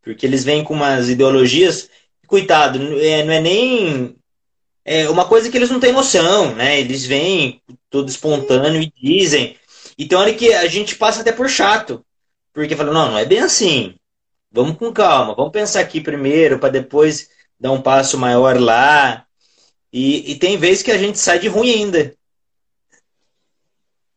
Porque 0.00 0.24
eles 0.24 0.44
vêm 0.44 0.62
com 0.62 0.74
umas 0.74 1.08
ideologias, 1.08 1.90
coitado, 2.24 2.78
é, 3.00 3.24
não 3.24 3.32
é 3.32 3.40
nem. 3.40 4.16
É 4.84 5.10
uma 5.10 5.26
coisa 5.26 5.50
que 5.50 5.56
eles 5.56 5.70
não 5.70 5.80
têm 5.80 5.92
noção, 5.92 6.54
né? 6.54 6.78
Eles 6.78 7.04
vêm 7.04 7.60
todo 7.90 8.08
espontâneo 8.08 8.80
e 8.80 8.92
dizem. 8.96 9.56
E 9.98 10.06
tem 10.06 10.16
hora 10.16 10.32
que 10.32 10.52
a 10.52 10.68
gente 10.68 10.94
passa 10.94 11.22
até 11.22 11.32
por 11.32 11.48
chato. 11.50 12.04
Porque 12.52 12.76
fala, 12.76 12.92
não, 12.92 13.10
não 13.10 13.18
é 13.18 13.24
bem 13.24 13.40
assim. 13.40 13.96
Vamos 14.50 14.76
com 14.78 14.92
calma, 14.92 15.34
vamos 15.34 15.52
pensar 15.52 15.80
aqui 15.80 16.00
primeiro, 16.00 16.58
para 16.58 16.70
depois 16.70 17.28
dar 17.60 17.72
um 17.72 17.82
passo 17.82 18.16
maior 18.18 18.58
lá. 18.58 19.26
E, 19.92 20.32
e 20.32 20.38
tem 20.38 20.56
vezes 20.56 20.82
que 20.82 20.90
a 20.90 20.98
gente 20.98 21.18
sai 21.18 21.38
de 21.38 21.48
ruim 21.48 21.70
ainda. 21.70 22.16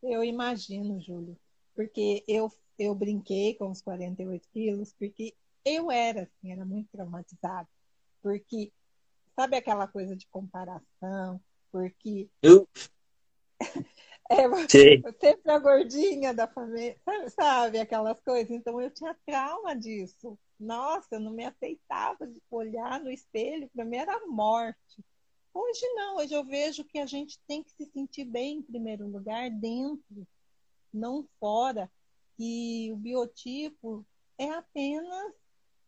Eu 0.02 0.24
imagino, 0.24 1.00
Júlio, 1.00 1.36
porque 1.74 2.24
eu, 2.26 2.50
eu 2.78 2.94
brinquei 2.94 3.54
com 3.54 3.70
os 3.70 3.80
48 3.80 4.48
quilos, 4.52 4.92
porque 4.98 5.34
eu 5.64 5.90
era 5.90 6.22
assim, 6.22 6.52
era 6.52 6.64
muito 6.64 6.88
traumatizada, 6.90 7.68
porque 8.20 8.72
sabe 9.36 9.56
aquela 9.56 9.86
coisa 9.86 10.16
de 10.16 10.26
comparação, 10.26 11.40
porque 11.70 12.28
eu 12.42 12.68
é, 14.32 14.48
você 14.48 15.02
sempre 15.20 15.52
a 15.52 15.58
gordinha 15.58 16.32
da 16.34 16.46
família, 16.46 16.96
sabe 17.28 17.78
aquelas 17.78 18.18
coisas. 18.22 18.50
Então 18.50 18.80
eu 18.80 18.90
tinha 18.90 19.16
trauma 19.26 19.74
disso. 19.74 20.38
Nossa, 20.58 21.16
eu 21.16 21.20
não 21.20 21.32
me 21.32 21.44
aceitava 21.44 22.26
de 22.26 22.40
olhar 22.50 23.00
no 23.00 23.10
espelho, 23.10 23.68
para 23.74 23.84
mim 23.84 23.96
era 23.96 24.26
morte. 24.26 25.04
Hoje 25.52 25.86
não, 25.94 26.16
hoje 26.16 26.32
eu 26.32 26.44
vejo 26.44 26.84
que 26.84 26.98
a 26.98 27.06
gente 27.06 27.38
tem 27.46 27.62
que 27.62 27.72
se 27.72 27.84
sentir 27.86 28.24
bem 28.24 28.58
em 28.58 28.62
primeiro 28.62 29.06
lugar 29.06 29.50
dentro, 29.50 30.26
não 30.92 31.26
fora. 31.38 31.90
E 32.38 32.90
o 32.92 32.96
biotipo 32.96 34.04
é 34.38 34.50
apenas 34.50 35.34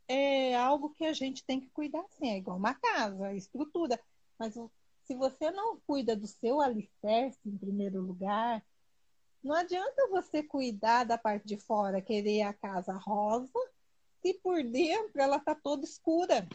é 0.07 0.55
algo 0.55 0.91
que 0.91 1.07
a 1.07 1.13
gente 1.13 1.45
tem 1.45 1.61
que 1.61 1.71
cuidar 1.71 2.05
sim, 2.11 2.29
é 2.29 2.37
igual 2.37 2.59
uma 2.59 2.75
casa, 2.75 3.33
estrutura. 3.33 3.99
Mas 4.39 4.55
se 5.07 5.15
você 5.15 5.51
não 5.51 5.79
cuida 5.87 6.17
do 6.17 6.27
seu 6.27 6.61
alicerce 6.61 7.39
em 7.47 7.57
primeiro 7.57 8.01
lugar, 8.01 8.63
não 9.43 9.55
adianta 9.55 10.09
você 10.11 10.43
cuidar 10.43 11.05
da 11.05 11.19
parte 11.19 11.47
de 11.47 11.57
fora, 11.57 12.01
querer 12.01 12.43
a 12.43 12.53
casa 12.53 12.95
rosa, 12.95 13.59
se 14.23 14.35
por 14.43 14.63
dentro 14.63 15.21
ela 15.21 15.37
está 15.37 15.55
toda 15.55 15.85
escura. 15.85 16.49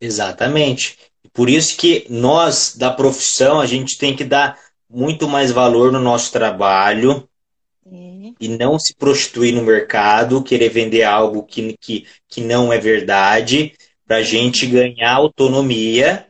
Exatamente. 0.00 0.96
Por 1.32 1.50
isso 1.50 1.76
que 1.76 2.06
nós, 2.08 2.76
da 2.76 2.92
profissão, 2.92 3.60
a 3.60 3.66
gente 3.66 3.98
tem 3.98 4.14
que 4.14 4.24
dar 4.24 4.58
muito 4.88 5.28
mais 5.28 5.50
valor 5.50 5.92
no 5.92 6.00
nosso 6.00 6.32
trabalho, 6.32 7.28
e 8.40 8.48
não 8.48 8.78
se 8.78 8.94
prostituir 8.94 9.54
no 9.54 9.62
mercado, 9.62 10.42
querer 10.42 10.70
vender 10.70 11.02
algo 11.02 11.42
que, 11.42 11.76
que, 11.78 12.06
que 12.28 12.40
não 12.40 12.72
é 12.72 12.78
verdade, 12.78 13.74
para 14.06 14.18
a 14.18 14.22
gente 14.22 14.66
ganhar 14.66 15.12
autonomia, 15.12 16.26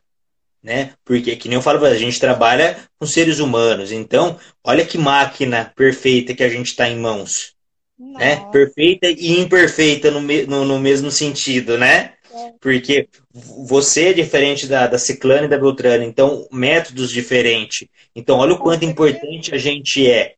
né? 0.62 0.94
Porque, 1.04 1.36
que 1.36 1.48
nem 1.48 1.56
eu 1.56 1.62
falo, 1.62 1.84
a 1.84 1.96
gente 1.96 2.20
trabalha 2.20 2.76
com 2.98 3.06
seres 3.06 3.38
humanos, 3.38 3.92
então, 3.92 4.38
olha 4.62 4.84
que 4.84 4.98
máquina 4.98 5.72
perfeita 5.74 6.34
que 6.34 6.42
a 6.42 6.48
gente 6.48 6.68
está 6.68 6.88
em 6.88 6.98
mãos. 6.98 7.54
Né? 7.98 8.48
Perfeita 8.50 9.08
e 9.08 9.38
imperfeita 9.40 10.10
no, 10.10 10.22
me, 10.22 10.46
no, 10.46 10.64
no 10.64 10.78
mesmo 10.78 11.10
sentido, 11.10 11.76
né? 11.76 12.14
É. 12.32 12.54
Porque 12.58 13.08
você 13.32 14.08
é 14.08 14.12
diferente 14.12 14.66
da, 14.66 14.86
da 14.86 14.98
Ciclane 14.98 15.46
e 15.46 15.50
da 15.50 15.58
Beltrana, 15.58 16.04
então 16.04 16.48
métodos 16.50 17.10
diferentes. 17.10 17.86
Então, 18.14 18.38
olha 18.38 18.54
o 18.54 18.58
quanto 18.58 18.84
importante 18.84 19.54
a 19.54 19.58
gente 19.58 20.08
é. 20.10 20.34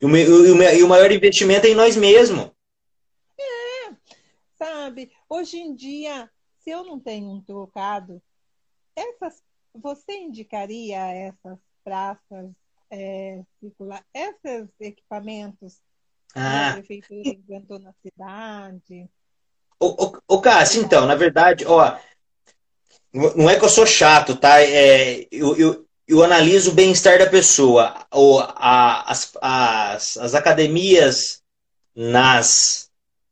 E 0.00 0.06
o, 0.06 0.16
e 0.16 0.82
o 0.82 0.88
maior 0.88 1.10
investimento 1.12 1.66
é 1.66 1.70
em 1.70 1.74
nós 1.74 1.96
mesmos. 1.96 2.50
É, 3.38 3.92
sabe? 4.56 5.10
Hoje 5.28 5.58
em 5.58 5.74
dia, 5.74 6.28
se 6.58 6.70
eu 6.70 6.84
não 6.84 6.98
tenho 6.98 7.30
um 7.30 7.40
trocado, 7.40 8.20
essas, 8.94 9.42
você 9.80 10.12
indicaria 10.12 10.98
essas 10.98 11.58
praças 11.84 12.50
é, 12.90 13.42
circular, 13.60 14.04
esses 14.14 14.68
equipamentos 14.80 15.78
ah. 16.34 16.40
que 16.40 16.70
a 16.70 16.72
prefeitura 16.74 17.28
inventou 17.28 17.78
na 17.78 17.92
cidade? 18.02 19.08
O, 19.80 20.06
o, 20.06 20.36
o 20.36 20.40
Cássio, 20.40 20.82
então, 20.82 21.06
na 21.06 21.14
verdade, 21.14 21.64
ó, 21.66 21.96
não 23.12 23.48
é 23.48 23.58
que 23.58 23.64
eu 23.64 23.68
sou 23.68 23.86
chato, 23.86 24.36
tá? 24.36 24.60
É, 24.60 25.26
eu, 25.30 25.56
eu, 25.56 25.86
eu 26.06 26.22
analiso 26.22 26.70
o 26.70 26.74
bem-estar 26.74 27.18
da 27.18 27.26
pessoa. 27.26 28.06
Ou 28.10 28.40
a, 28.40 29.10
as, 29.10 29.32
as, 29.40 30.16
as 30.18 30.34
academias 30.34 31.42
nas, 31.94 32.90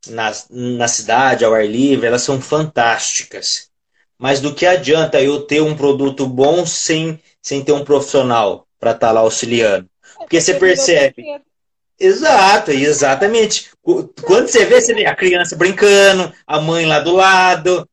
nas, 0.09 0.47
na 0.51 0.89
cidade, 0.89 1.45
ao 1.45 1.55
ar 1.55 1.67
livre, 1.67 2.07
elas 2.07 2.23
são 2.23 2.41
fantásticas. 2.41 3.71
Mas 4.19 4.41
do 4.41 4.55
que 4.55 4.65
adianta 4.65 5.21
eu 5.21 5.43
ter 5.43 5.61
um 5.61 5.77
produto 5.77 6.27
bom 6.27 6.65
sem, 6.65 7.21
sem 7.43 7.63
ter 7.63 7.73
um 7.73 7.85
profissional 7.85 8.67
para 8.81 8.93
estar 8.93 9.09
tá 9.09 9.13
lá 9.13 9.21
auxiliando? 9.21 9.89
Porque 10.19 10.41
você 10.41 10.55
percebe. 10.55 11.23
Exato, 11.99 12.71
exatamente. 12.71 13.71
Quando 13.83 14.49
você 14.49 14.65
vê, 14.65 14.81
você 14.81 14.95
vê 14.95 15.07
a 15.07 15.15
criança 15.15 15.57
brincando, 15.57 16.33
a 16.47 16.61
mãe 16.61 16.87
lá 16.87 17.01
do 17.01 17.13
lado. 17.13 17.89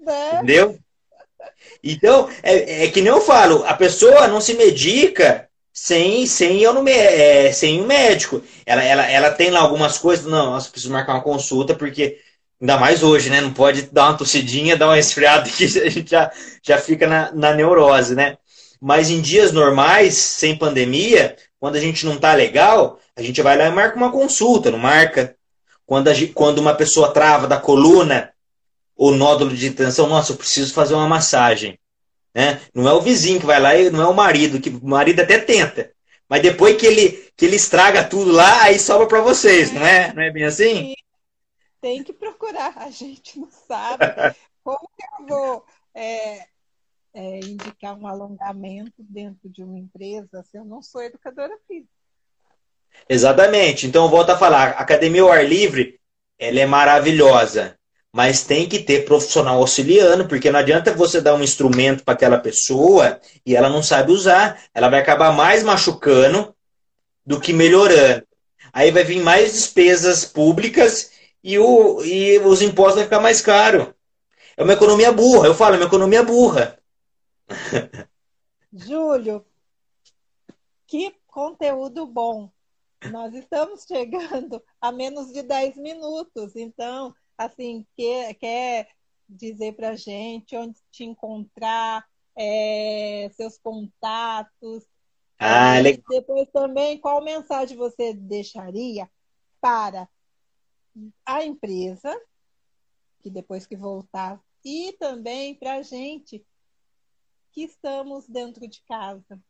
Né? 0.00 0.34
Entendeu? 0.34 0.78
Então, 1.82 2.28
é, 2.42 2.84
é, 2.84 2.88
que 2.88 3.00
nem 3.00 3.10
eu 3.10 3.20
falo, 3.20 3.64
a 3.66 3.74
pessoa 3.74 4.28
não 4.28 4.40
se 4.40 4.54
medica 4.54 5.48
sem, 5.72 6.26
sem, 6.26 6.60
eu 6.60 6.74
no, 6.74 6.86
é, 6.88 7.52
sem 7.52 7.80
um 7.80 7.86
médico. 7.86 8.42
Ela, 8.66 8.82
ela, 8.82 9.10
ela 9.10 9.30
tem 9.30 9.50
lá 9.50 9.60
algumas 9.60 9.96
coisas, 9.96 10.26
não, 10.26 10.52
nossa, 10.52 10.70
preciso 10.70 10.92
marcar 10.92 11.14
uma 11.14 11.22
consulta, 11.22 11.74
porque, 11.74 12.18
ainda 12.60 12.76
mais 12.76 13.02
hoje, 13.02 13.30
né? 13.30 13.40
Não 13.40 13.52
pode 13.52 13.82
dar 13.82 14.08
uma 14.08 14.18
tossidinha, 14.18 14.76
dar 14.76 14.88
uma 14.88 14.98
esfriada 14.98 15.48
que 15.48 15.64
a 15.80 15.88
gente 15.88 16.10
já, 16.10 16.30
já 16.62 16.78
fica 16.78 17.06
na, 17.06 17.32
na 17.32 17.54
neurose, 17.54 18.14
né? 18.14 18.36
Mas 18.80 19.10
em 19.10 19.20
dias 19.20 19.52
normais, 19.52 20.14
sem 20.14 20.56
pandemia, 20.56 21.36
quando 21.58 21.76
a 21.76 21.80
gente 21.80 22.06
não 22.06 22.16
tá 22.16 22.34
legal, 22.34 22.98
a 23.16 23.22
gente 23.22 23.42
vai 23.42 23.56
lá 23.56 23.66
e 23.66 23.70
marca 23.70 23.96
uma 23.96 24.10
consulta, 24.10 24.70
não 24.70 24.78
marca? 24.78 25.36
Quando, 25.86 26.08
a, 26.08 26.14
quando 26.34 26.58
uma 26.58 26.74
pessoa 26.74 27.12
trava 27.12 27.46
da 27.46 27.58
coluna, 27.58 28.30
o 28.96 29.10
nódulo 29.10 29.54
de 29.54 29.70
tensão, 29.70 30.06
nossa, 30.06 30.32
eu 30.32 30.36
preciso 30.36 30.72
fazer 30.72 30.94
uma 30.94 31.08
massagem. 31.08 31.78
Né? 32.34 32.60
Não 32.74 32.88
é 32.88 32.92
o 32.92 33.00
vizinho 33.00 33.40
que 33.40 33.46
vai 33.46 33.60
lá, 33.60 33.70
não 33.90 34.02
é 34.02 34.06
o 34.06 34.14
marido, 34.14 34.60
que 34.60 34.70
o 34.70 34.86
marido 34.86 35.20
até 35.20 35.38
tenta. 35.38 35.90
Mas 36.28 36.42
depois 36.42 36.76
que 36.76 36.86
ele, 36.86 37.24
que 37.36 37.44
ele 37.44 37.56
estraga 37.56 38.04
tudo 38.04 38.30
lá, 38.30 38.62
aí 38.62 38.78
sobra 38.78 39.06
para 39.06 39.20
vocês, 39.20 39.72
não 39.72 39.84
é? 39.84 40.12
Não 40.14 40.22
é 40.22 40.30
bem 40.30 40.44
assim? 40.44 40.94
Tem 41.80 42.02
que 42.02 42.12
procurar, 42.12 42.76
a 42.76 42.90
gente 42.90 43.38
não 43.38 43.50
sabe. 43.50 44.04
Como 44.62 44.90
que 44.96 45.04
eu 45.22 45.26
vou 45.26 45.64
é, 45.94 46.46
é, 47.14 47.40
indicar 47.40 47.98
um 47.98 48.06
alongamento 48.06 48.94
dentro 48.98 49.48
de 49.48 49.62
uma 49.62 49.78
empresa 49.78 50.42
se 50.42 50.58
eu 50.58 50.64
não 50.64 50.82
sou 50.82 51.02
educadora 51.02 51.56
física? 51.66 51.88
Exatamente. 53.08 53.86
Então, 53.86 54.04
eu 54.04 54.10
volto 54.10 54.30
a 54.30 54.38
falar, 54.38 54.70
a 54.70 54.80
Academia 54.80 55.22
ao 55.22 55.32
Ar 55.32 55.44
Livre, 55.44 55.98
ela 56.38 56.60
é 56.60 56.66
maravilhosa 56.66 57.78
mas 58.12 58.42
tem 58.42 58.68
que 58.68 58.80
ter 58.80 59.04
profissional 59.04 59.58
auxiliando, 59.58 60.26
porque 60.26 60.50
não 60.50 60.58
adianta 60.58 60.92
você 60.92 61.20
dar 61.20 61.34
um 61.34 61.42
instrumento 61.42 62.02
para 62.02 62.14
aquela 62.14 62.38
pessoa 62.38 63.20
e 63.46 63.54
ela 63.54 63.68
não 63.68 63.82
sabe 63.82 64.12
usar, 64.12 64.60
ela 64.74 64.88
vai 64.88 65.00
acabar 65.00 65.32
mais 65.32 65.62
machucando 65.62 66.54
do 67.24 67.40
que 67.40 67.52
melhorando. 67.52 68.24
Aí 68.72 68.90
vai 68.90 69.04
vir 69.04 69.20
mais 69.20 69.52
despesas 69.52 70.24
públicas 70.24 71.12
e, 71.42 71.58
o, 71.58 72.02
e 72.02 72.38
os 72.40 72.62
impostos 72.62 72.96
vão 72.96 73.04
ficar 73.04 73.20
mais 73.20 73.40
caros. 73.40 73.92
É 74.56 74.62
uma 74.62 74.72
economia 74.72 75.12
burra, 75.12 75.46
eu 75.46 75.54
falo, 75.54 75.74
é 75.74 75.78
uma 75.78 75.86
economia 75.86 76.22
burra. 76.22 76.78
Júlio, 78.72 79.44
que 80.86 81.14
conteúdo 81.26 82.06
bom. 82.06 82.50
Nós 83.10 83.34
estamos 83.34 83.84
chegando 83.84 84.62
a 84.80 84.92
menos 84.92 85.32
de 85.32 85.42
10 85.42 85.76
minutos, 85.76 86.54
então 86.54 87.14
assim, 87.38 87.86
quer, 87.96 88.34
quer 88.34 88.88
dizer 89.26 89.72
para 89.74 89.90
a 89.90 89.96
gente 89.96 90.54
onde 90.56 90.78
te 90.90 91.04
encontrar, 91.04 92.04
é, 92.36 93.30
seus 93.34 93.58
contatos. 93.58 94.84
Ah, 95.38 95.78
e 95.78 95.82
legal. 95.82 96.04
Depois 96.10 96.48
também, 96.52 96.98
qual 96.98 97.24
mensagem 97.24 97.76
você 97.76 98.12
deixaria 98.12 99.08
para 99.60 100.06
a 101.24 101.44
empresa, 101.44 102.18
que 103.22 103.30
depois 103.30 103.66
que 103.66 103.76
voltar, 103.76 104.40
e 104.64 104.92
também 104.98 105.54
para 105.54 105.74
a 105.74 105.82
gente 105.82 106.44
que 107.52 107.62
estamos 107.62 108.26
dentro 108.28 108.66
de 108.66 108.82
casa, 108.82 109.40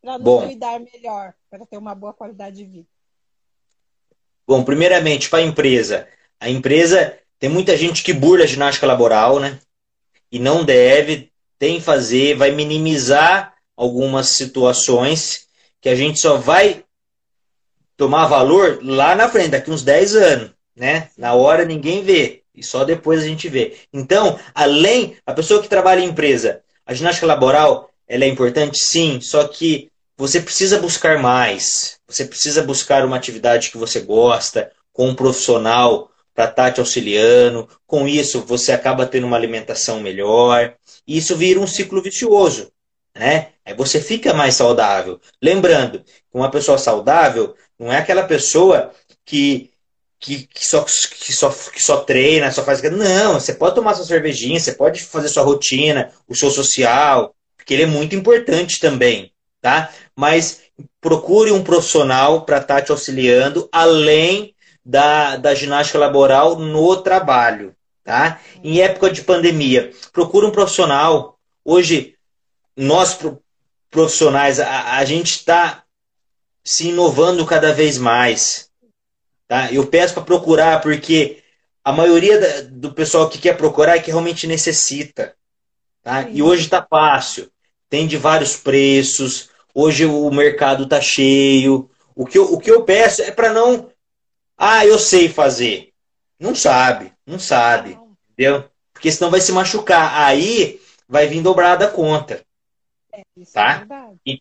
para 0.00 0.18
nos 0.18 0.24
Bom. 0.24 0.46
cuidar 0.46 0.80
melhor, 0.80 1.34
para 1.48 1.66
ter 1.66 1.76
uma 1.76 1.94
boa 1.94 2.12
qualidade 2.12 2.56
de 2.56 2.64
vida. 2.64 2.88
Bom, 4.46 4.64
primeiramente, 4.64 5.28
para 5.28 5.40
a 5.40 5.46
empresa, 5.46 6.08
a 6.38 6.48
empresa 6.48 7.18
tem 7.38 7.48
muita 7.48 7.76
gente 7.76 8.02
que 8.02 8.12
burla 8.12 8.44
a 8.44 8.48
ginástica 8.48 8.86
laboral, 8.86 9.38
né? 9.38 9.60
E 10.30 10.38
não 10.38 10.64
deve, 10.64 11.32
tem 11.58 11.78
que 11.78 11.84
fazer, 11.84 12.36
vai 12.36 12.50
minimizar 12.50 13.54
algumas 13.76 14.28
situações 14.28 15.48
que 15.80 15.88
a 15.88 15.94
gente 15.94 16.20
só 16.20 16.36
vai 16.36 16.84
tomar 18.00 18.28
valor 18.28 18.78
lá 18.82 19.14
na 19.14 19.28
frente, 19.28 19.50
daqui 19.50 19.70
uns 19.70 19.82
10 19.82 20.16
anos, 20.16 20.50
né? 20.74 21.10
Na 21.18 21.34
hora 21.34 21.66
ninguém 21.66 22.02
vê 22.02 22.40
e 22.54 22.62
só 22.62 22.82
depois 22.82 23.22
a 23.22 23.26
gente 23.26 23.46
vê. 23.46 23.76
Então, 23.92 24.40
além 24.54 25.18
a 25.26 25.34
pessoa 25.34 25.60
que 25.60 25.68
trabalha 25.68 26.00
em 26.00 26.08
empresa, 26.08 26.62
a 26.86 26.94
ginástica 26.94 27.26
laboral, 27.26 27.90
ela 28.08 28.24
é 28.24 28.26
importante 28.28 28.78
sim, 28.78 29.20
só 29.20 29.46
que 29.46 29.90
você 30.16 30.40
precisa 30.40 30.78
buscar 30.78 31.18
mais. 31.18 31.98
Você 32.08 32.24
precisa 32.24 32.62
buscar 32.62 33.04
uma 33.04 33.16
atividade 33.16 33.70
que 33.70 33.76
você 33.76 34.00
gosta, 34.00 34.72
com 34.94 35.08
um 35.08 35.14
profissional 35.14 36.10
para 36.34 36.44
estar 36.44 36.64
tá 36.64 36.72
te 36.72 36.80
auxiliando. 36.80 37.68
Com 37.86 38.08
isso, 38.08 38.40
você 38.40 38.72
acaba 38.72 39.04
tendo 39.04 39.26
uma 39.26 39.36
alimentação 39.36 40.00
melhor. 40.00 40.72
E 41.06 41.18
isso 41.18 41.36
vira 41.36 41.60
um 41.60 41.66
ciclo 41.66 42.00
vicioso. 42.00 42.72
Né? 43.14 43.48
Aí 43.64 43.74
você 43.74 44.00
fica 44.00 44.32
mais 44.32 44.54
saudável. 44.54 45.20
Lembrando, 45.42 46.02
uma 46.32 46.50
pessoa 46.50 46.78
saudável 46.78 47.54
não 47.80 47.90
é 47.90 47.96
aquela 47.96 48.24
pessoa 48.24 48.92
que, 49.24 49.70
que, 50.18 50.46
que, 50.46 50.66
só, 50.66 50.82
que, 50.84 51.32
só, 51.32 51.48
que 51.48 51.82
só 51.82 51.96
treina, 52.02 52.52
só 52.52 52.62
faz. 52.62 52.82
Não, 52.82 53.40
você 53.40 53.54
pode 53.54 53.74
tomar 53.74 53.94
sua 53.94 54.04
cervejinha, 54.04 54.60
você 54.60 54.72
pode 54.72 55.02
fazer 55.02 55.30
sua 55.30 55.42
rotina, 55.42 56.12
o 56.28 56.36
seu 56.36 56.50
social, 56.50 57.34
porque 57.56 57.72
ele 57.72 57.84
é 57.84 57.86
muito 57.86 58.14
importante 58.14 58.78
também. 58.78 59.32
Tá? 59.62 59.90
Mas 60.14 60.60
procure 61.00 61.52
um 61.52 61.64
profissional 61.64 62.42
para 62.42 62.58
estar 62.58 62.76
tá 62.76 62.82
te 62.82 62.92
auxiliando, 62.92 63.66
além 63.72 64.54
da, 64.84 65.36
da 65.36 65.54
ginástica 65.54 65.98
laboral 65.98 66.58
no 66.58 66.98
trabalho. 66.98 67.74
Tá? 68.04 68.40
Em 68.62 68.82
época 68.82 69.10
de 69.10 69.22
pandemia, 69.22 69.90
procura 70.12 70.46
um 70.46 70.52
profissional. 70.52 71.38
Hoje, 71.64 72.14
nós 72.76 73.18
profissionais, 73.90 74.60
a, 74.60 74.98
a 74.98 75.04
gente 75.06 75.30
está 75.30 75.82
se 76.64 76.88
inovando 76.88 77.46
cada 77.46 77.72
vez 77.72 77.98
mais. 77.98 78.70
Tá? 79.46 79.72
Eu 79.72 79.86
peço 79.86 80.14
para 80.14 80.22
procurar, 80.22 80.80
porque 80.80 81.42
a 81.84 81.92
maioria 81.92 82.38
da, 82.38 82.60
do 82.70 82.92
pessoal 82.92 83.28
que 83.28 83.38
quer 83.38 83.56
procurar 83.56 83.96
é 83.96 84.00
que 84.00 84.10
realmente 84.10 84.46
necessita. 84.46 85.34
Tá? 86.02 86.28
E 86.30 86.42
hoje 86.42 86.64
está 86.64 86.86
fácil. 86.88 87.50
Tem 87.88 88.06
de 88.06 88.16
vários 88.16 88.56
preços. 88.56 89.50
Hoje 89.74 90.06
o 90.06 90.30
mercado 90.30 90.84
está 90.84 91.00
cheio. 91.00 91.90
O 92.14 92.26
que, 92.26 92.38
eu, 92.38 92.52
o 92.52 92.60
que 92.60 92.70
eu 92.70 92.84
peço 92.84 93.22
é 93.22 93.30
para 93.30 93.52
não 93.52 93.90
ah, 94.62 94.84
eu 94.84 94.98
sei 94.98 95.30
fazer. 95.30 95.90
Não 96.38 96.54
sabe, 96.54 97.10
não 97.24 97.38
sabe. 97.38 97.98
Entendeu? 98.30 98.68
Porque 98.92 99.10
senão 99.10 99.30
vai 99.30 99.40
se 99.40 99.52
machucar. 99.52 100.22
Aí 100.22 100.78
vai 101.08 101.26
vir 101.26 101.40
dobrada 101.40 101.86
a 101.86 101.90
conta. 101.90 102.44
É, 103.10 103.22
tá? 103.50 103.86
É 104.28 104.36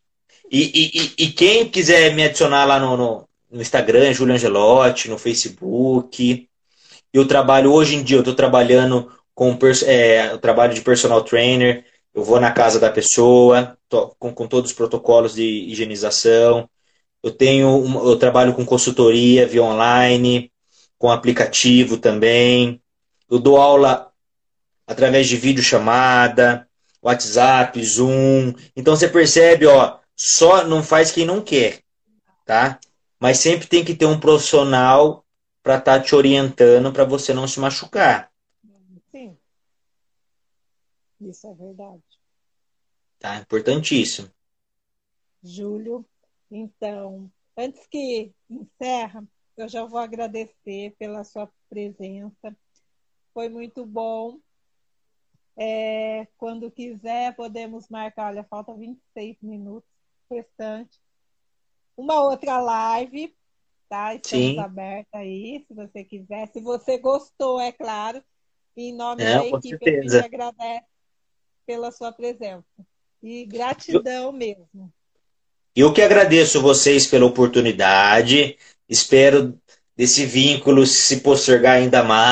e, 0.52 0.92
e, 0.94 1.26
e, 1.26 1.32
quem 1.32 1.70
quiser 1.70 2.14
me 2.16 2.24
adicionar 2.24 2.66
lá 2.66 2.80
no, 2.80 2.98
no, 2.98 3.30
no 3.52 3.62
Instagram, 3.62 4.14
Júlio 4.14 4.36
Angelotti, 4.36 5.10
no 5.10 5.18
Facebook. 5.18 6.48
Eu 7.14 7.28
trabalho, 7.28 7.72
hoje 7.72 7.96
em 7.96 8.04
dia, 8.04 8.18
eu 8.18 8.22
estou 8.22 8.36
trabalhando 8.36 9.12
com 9.34 9.58
é, 9.86 10.34
o 10.34 10.38
trabalho 10.38 10.74
de 10.74 10.82
personal 10.82 11.24
trainer. 11.24 11.86
Eu 12.14 12.24
vou 12.24 12.40
na 12.40 12.52
casa 12.52 12.80
da 12.80 12.90
pessoa, 12.92 13.78
tô, 13.88 14.10
com, 14.20 14.34
com 14.34 14.48
todos 14.48 14.72
os 14.72 14.76
protocolos 14.76 15.36
de 15.36 15.44
higienização. 15.44 16.70
Eu 17.22 17.32
tenho, 17.32 17.86
eu 18.06 18.16
trabalho 18.18 18.54
com 18.54 18.66
consultoria 18.66 19.48
via 19.48 19.64
online, 19.64 20.52
com 20.98 21.12
aplicativo 21.12 21.98
também. 21.98 22.82
Eu 23.30 23.40
dou 23.40 23.58
aula 23.58 24.12
através 24.88 25.28
de 25.28 25.38
videochamada, 25.38 26.68
WhatsApp, 27.02 27.84
Zoom. 27.84 28.54
Então 28.76 28.96
você 28.96 29.08
percebe, 29.08 29.66
ó, 29.66 29.98
só 30.20 30.66
não 30.68 30.84
faz 30.84 31.12
quem 31.14 31.26
não 31.26 31.42
quer, 31.42 31.82
tá? 32.46 32.78
Mas 33.18 33.40
sempre 33.40 33.68
tem 33.68 33.86
que 33.86 33.96
ter 33.96 34.06
um 34.06 34.20
profissional 34.20 35.26
para 35.64 35.78
estar 35.78 36.00
tá 36.00 36.04
te 36.04 36.14
orientando 36.14 36.92
para 36.92 37.06
você 37.06 37.34
não 37.34 37.48
se 37.48 37.60
machucar. 37.60 38.30
Sim. 39.12 39.38
Isso 41.22 41.48
é 41.48 41.54
verdade. 41.54 42.04
Tá, 43.18 43.38
importantíssimo. 43.38 44.30
Júlio, 45.42 46.06
então, 46.52 47.32
antes 47.56 47.88
que 47.88 48.34
encerra, 48.50 49.24
eu 49.56 49.70
já 49.70 49.86
vou 49.86 50.00
agradecer 50.00 50.96
pela 51.00 51.24
sua 51.24 51.50
presença. 51.70 52.56
Foi 53.34 53.48
muito 53.48 53.86
bom 53.86 54.38
É, 55.62 56.26
quando 56.38 56.72
quiser, 56.72 57.36
podemos 57.36 57.90
marcar. 57.90 58.28
Olha, 58.28 58.46
falta 58.46 58.74
26 58.74 59.36
minutos 59.42 59.89
restante. 60.32 61.00
Uma 61.98 62.22
outra 62.22 62.60
live, 62.60 63.36
tá? 63.90 64.16
Estamos 64.16 64.50
Sim. 64.52 64.60
aberta 64.60 65.18
aí, 65.18 65.66
se 65.68 65.74
você 65.74 66.04
quiser. 66.04 66.48
Se 66.54 66.62
você 66.62 66.98
gostou, 66.98 67.60
é 67.60 67.72
claro. 67.72 68.24
Em 68.78 68.94
nome 68.96 69.24
É, 69.24 69.36
da 69.36 69.46
equipe, 69.46 69.68
certeza. 69.70 70.20
a 70.20 70.22
gente 70.22 70.36
agradece 70.36 70.86
pela 71.66 71.92
sua 71.92 72.12
presença. 72.12 72.66
E 73.22 73.46
gratidão 73.46 74.32
mesmo. 74.32 74.92
Eu 75.76 75.94
que 75.94 76.02
agradeço 76.02 76.62
vocês 76.62 77.06
pela 77.06 77.26
oportunidade. 77.26 78.58
Espero 78.88 79.60
desse 79.96 80.26
vínculo 80.26 80.86
se 80.86 81.20
postergar 81.20 81.76
ainda 81.78 82.02
mais. 82.04 82.28